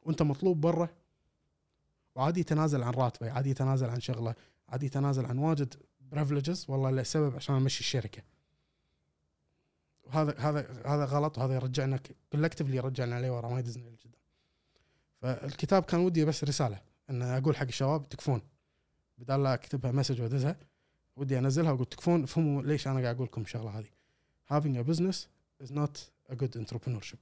وأنت 0.03 0.23
مطلوب 0.23 0.61
برا؟ 0.61 0.89
وعادي 2.15 2.41
يتنازل 2.41 2.83
عن 2.83 2.93
راتبه 2.93 3.31
عادي 3.31 3.51
يتنازل 3.51 3.91
عن 3.91 4.01
شغله 4.01 4.35
عادي 4.69 4.87
يتنازل 4.87 5.27
عن 5.27 5.39
واجد 5.39 5.75
privileges 6.13 6.67
والله 6.69 6.91
لسبب 6.91 7.37
عشان 7.37 7.55
أمشي 7.55 7.81
الشركة. 7.81 8.23
وهذا 10.03 10.39
هذا 10.39 10.83
هذا 10.87 11.05
غلط 11.05 11.39
وهذا 11.39 11.55
يرجعنا 11.55 12.01
collectively 12.33 12.77
يرجعنا 12.77 13.17
عليه 13.17 13.31
ورا 13.31 13.49
ما 13.49 13.59
يدزنا 13.59 13.83
لقدام 13.83 14.21
فالكتاب 15.21 15.83
كان 15.83 16.01
ودي 16.01 16.25
بس 16.25 16.45
رسالة 16.45 16.81
إن 17.11 17.23
أقول 17.23 17.57
حق 17.57 17.67
الشباب 17.67 18.09
تكفون. 18.09 18.43
بدال 19.19 19.43
لا 19.43 19.55
أكتبها 19.55 19.93
message 19.93 20.21
وأدزها 20.21 20.57
ودي 21.17 21.39
أنزلها 21.39 21.73
وأقول 21.73 21.87
تكفون. 21.87 22.23
افهموا 22.23 22.63
ليش 22.63 22.89
أنا 22.89 23.01
قاعد 23.01 23.15
أقول 23.15 23.27
لكم 23.27 23.43
الشغلة 23.43 23.79
هذه. 23.79 23.91
Having 24.53 24.77
a 24.77 24.85
business 24.91 25.17
is 25.65 25.71
not 25.71 26.11
a 26.33 26.35
good 26.35 26.57
entrepreneurship. 26.57 27.21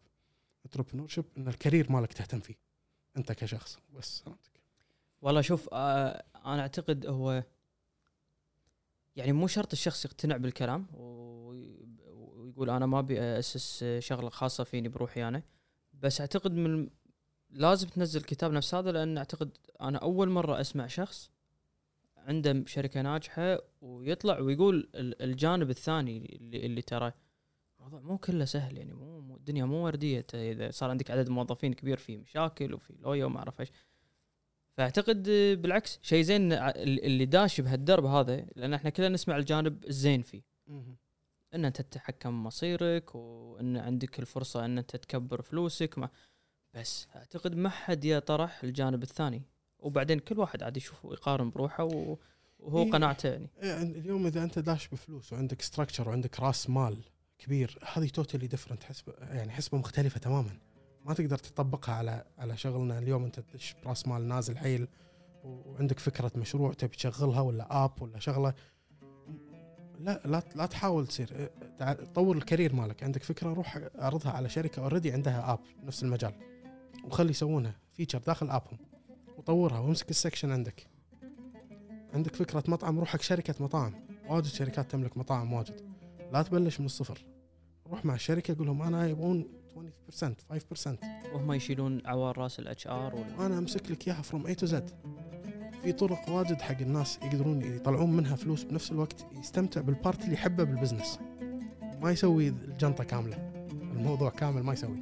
Entrepreneurship 0.69 1.25
إن 1.37 1.49
ال 1.49 1.55
career 1.55 1.93
مالك 1.93 2.13
تهتم 2.13 2.41
فيه 2.41 2.55
أنت 3.17 3.33
كشخص. 3.33 3.79
بس 3.97 4.19
سلامتك. 4.19 4.61
والله 5.23 5.41
شوف 5.41 5.69
آه 5.73 6.25
أنا 6.37 6.61
أعتقد 6.61 7.07
هو 7.07 7.45
يعني 9.19 9.33
مو 9.33 9.47
شرط 9.47 9.73
الشخص 9.73 10.05
يقتنع 10.05 10.37
بالكلام 10.37 10.87
ويقول 12.39 12.71
أنا 12.71 12.87
ما 12.87 12.99
أبي 12.99 13.21
اسس 13.21 13.85
شغلة 13.99 14.31
خاصة 14.31 14.65
فيني 14.65 14.89
بروحي 14.89 15.29
أنا 15.29 15.43
بس 15.93 16.21
أعتقد 16.21 16.53
من 16.53 16.89
لازم 17.51 17.89
تنزل 17.89 18.21
كتاب 18.21 18.53
نفس 18.53 18.75
هذا 18.75 18.93
لأن 18.93 19.19
أعتقد 19.19 19.51
أنا 19.81 19.99
أول 19.99 20.29
مرة 20.29 20.61
أسمع 20.61 20.87
شخص 20.87 21.31
عنده 22.17 22.65
شركة 22.67 23.03
ناجحة 23.03 23.59
ويطلع 23.81 24.39
ويقول 24.39 24.89
الجانب 24.95 25.71
الثاني 25.71 26.37
اللي, 26.37 26.67
اللي 26.67 26.83
ترى 26.83 27.13
الموضوع 27.79 28.01
مو 28.01 28.19
كله 28.19 28.45
سهل 28.45 28.79
يعني 28.79 28.95
مو 28.95 29.37
الدنيا 29.37 29.65
مو 29.65 29.85
وردية. 29.85 30.27
إذا 30.35 30.71
صار 30.71 30.91
عندك 30.91 31.11
عدد 31.11 31.29
موظفين 31.29 31.73
كبير 31.73 31.97
في 31.97 32.17
مشاكل 32.17 32.75
وفي 32.75 32.93
لويا 32.99 33.25
وما 33.25 33.39
أعرف 33.39 33.61
إيش. 33.61 33.69
فاعتقد 34.79 35.23
بالعكس 35.63 35.99
شيء 36.03 36.23
زين 36.23 36.53
اللي 36.53 37.27
داش 37.27 37.61
بهالدرب 37.61 38.05
هذا 38.05 38.47
لأن 38.57 38.75
إحنا 38.75 38.91
كلنا 38.91 39.09
نسمع 39.09 39.37
الجانب 39.37 39.85
الزين 39.85 40.23
فيه. 40.23 40.43
إن 41.55 41.65
أنت 41.65 41.81
تتحكم 41.81 42.45
مصيرك 42.45 43.15
وإن 43.15 43.77
عندك 43.77 44.19
الفرصة 44.19 44.65
إن 44.65 44.79
أنت 44.79 44.97
تكبر 44.97 45.43
فلوسك 45.43 45.99
ما 45.99 46.09
بس 46.75 47.07
أعتقد 47.17 47.55
ما 47.55 47.69
حد 47.69 48.05
يطرح 48.05 48.65
الجانب 48.65 49.03
الثاني. 49.03 49.43
وبعدين 49.79 50.19
كل 50.19 50.39
واحد 50.39 50.63
عاد 50.63 50.77
يشوف 50.77 51.05
ويقارن 51.05 51.51
بروحه 51.51 51.85
وهو 51.85 52.83
إيه. 52.83 52.91
قناعته 52.91 53.29
يعني. 53.29 53.51
إيه 53.63 53.83
اليوم 53.83 54.27
إذا 54.27 54.43
أنت 54.43 54.59
داش 54.59 54.89
بفلوس 54.89 55.33
وعندك 55.33 55.63
structure 55.63 56.09
وعندك 56.09 56.41
راس 56.41 56.71
مال 56.71 56.99
كبير 57.39 57.79
هذه 57.93 58.09
totally 58.09 58.47
different 58.47 58.85
حسبه 58.85 59.13
يعني 59.21 59.51
حسبة 59.51 59.79
مختلفة 59.79 60.21
تماما. 60.21 60.59
ما 61.09 61.15
تقدر 61.15 61.39
تطبقها 61.39 61.95
على 61.95 62.25
على 62.39 62.57
شغلنا. 62.57 62.99
اليوم 62.99 63.25
أنت 63.25 63.41
تدش 63.41 63.75
براس 63.85 64.09
مال 64.09 64.29
نازل 64.29 64.59
حيل 64.59 64.89
وعندك 65.45 65.99
فكرة 65.99 66.33
مشروع 66.37 66.73
تبي 66.73 66.97
تشغلها 66.97 67.41
ولا 67.41 67.85
app 67.85 68.03
ولا 68.03 68.19
شغلة 68.19 68.55
لا 69.99 70.21
لا 70.25 70.43
لا 70.57 70.67
تحاول 70.67 71.07
تصير. 71.07 71.51
طور 72.15 72.37
ال 72.37 72.42
career 72.42 72.75
مالك. 72.75 73.03
عندك 73.03 73.23
فكرة 73.23 73.53
روح 73.53 73.79
اعرضها 74.01 74.33
على 74.33 74.49
شركة 74.49 74.83
already 74.83 75.13
عندها 75.13 75.53
app 75.53 75.59
نفس 75.85 76.03
المجال 76.03 76.35
وخلي 77.05 77.31
يسوونها 77.31 77.77
feature 77.93 78.19
داخل 78.19 78.51
app 78.51 78.68
هم 78.68 78.79
وطورها 79.39 79.79
وامسك 79.79 80.11
ال 80.11 80.16
section 80.16 80.53
عندك. 80.53 80.87
عندك 82.15 82.37
فكرة 82.37 82.65
مطعم 82.69 82.99
روح 82.99 83.09
حق 83.09 83.21
شركة 83.21 83.55
مطاعم. 83.61 83.95
واجد 84.29 84.47
شركات 84.47 84.91
تملك 84.91 85.19
مطاعم 85.19 85.53
واجد. 85.53 85.95
لا 86.33 86.43
تبلش 86.43 86.81
من 86.81 86.87
الصفر. 86.87 87.25
روح 87.87 88.05
مع 88.05 88.15
الشركة 88.15 88.57
قول 88.59 88.67
لهم 88.67 88.83
أنا 88.83 89.09
يبغون 89.09 89.58
20% 90.11 90.25
5% 90.53 91.35
وهم 91.35 91.53
يشيلون 91.53 92.03
عوار 92.07 92.39
راس 92.39 92.59
ال 92.59 92.87
HR 92.87 93.15
ولا 93.15 93.47
أنا 93.47 93.59
أمسك 93.59 93.91
لك 93.91 94.09
إياها 94.09 94.23
from 94.23 94.47
A 94.47 94.55
to 94.55 94.67
Z 94.67 94.91
في 95.83 95.93
طرق 95.93 96.29
واجد 96.29 96.61
حق 96.61 96.81
الناس 96.81 97.19
يقدرون 97.23 97.63
يطلعون 97.63 98.13
منها 98.13 98.37
فلوس 98.37 98.65
بنفس 98.65 98.93
الوقت 98.93 99.27
يستمتع 99.39 99.81
بال 99.81 99.96
part 99.96 100.25
اللي 100.25 100.35
يحبه 100.35 100.65
بال 100.65 100.75
business. 100.75 101.19
ما 102.03 102.11
يسوي 102.11 102.49
الجنطة 102.49 103.05
كاملة. 103.05 103.37
الموضوع 103.71 104.31
كامل 104.31 104.63
ما 104.63 104.73
يسوي. 104.73 104.99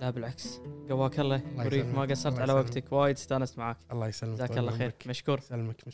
لا 0.00 0.10
بالعكس. 0.10 0.60
قواك 0.90 1.20
الله 1.20 1.42
ما 1.94 2.02
قصرت 2.02 2.38
على 2.38 2.52
وقتك. 2.52 2.92
وايد 2.92 3.16
استانست 3.16 3.58
معاك. 3.58 3.76
الله 3.92 4.08
يسلمك. 4.08 4.34
جزاك 4.34 4.58
الله 4.58 4.72
خير. 4.72 4.94
مشكور. 5.06 5.40
سلمك 5.40 5.88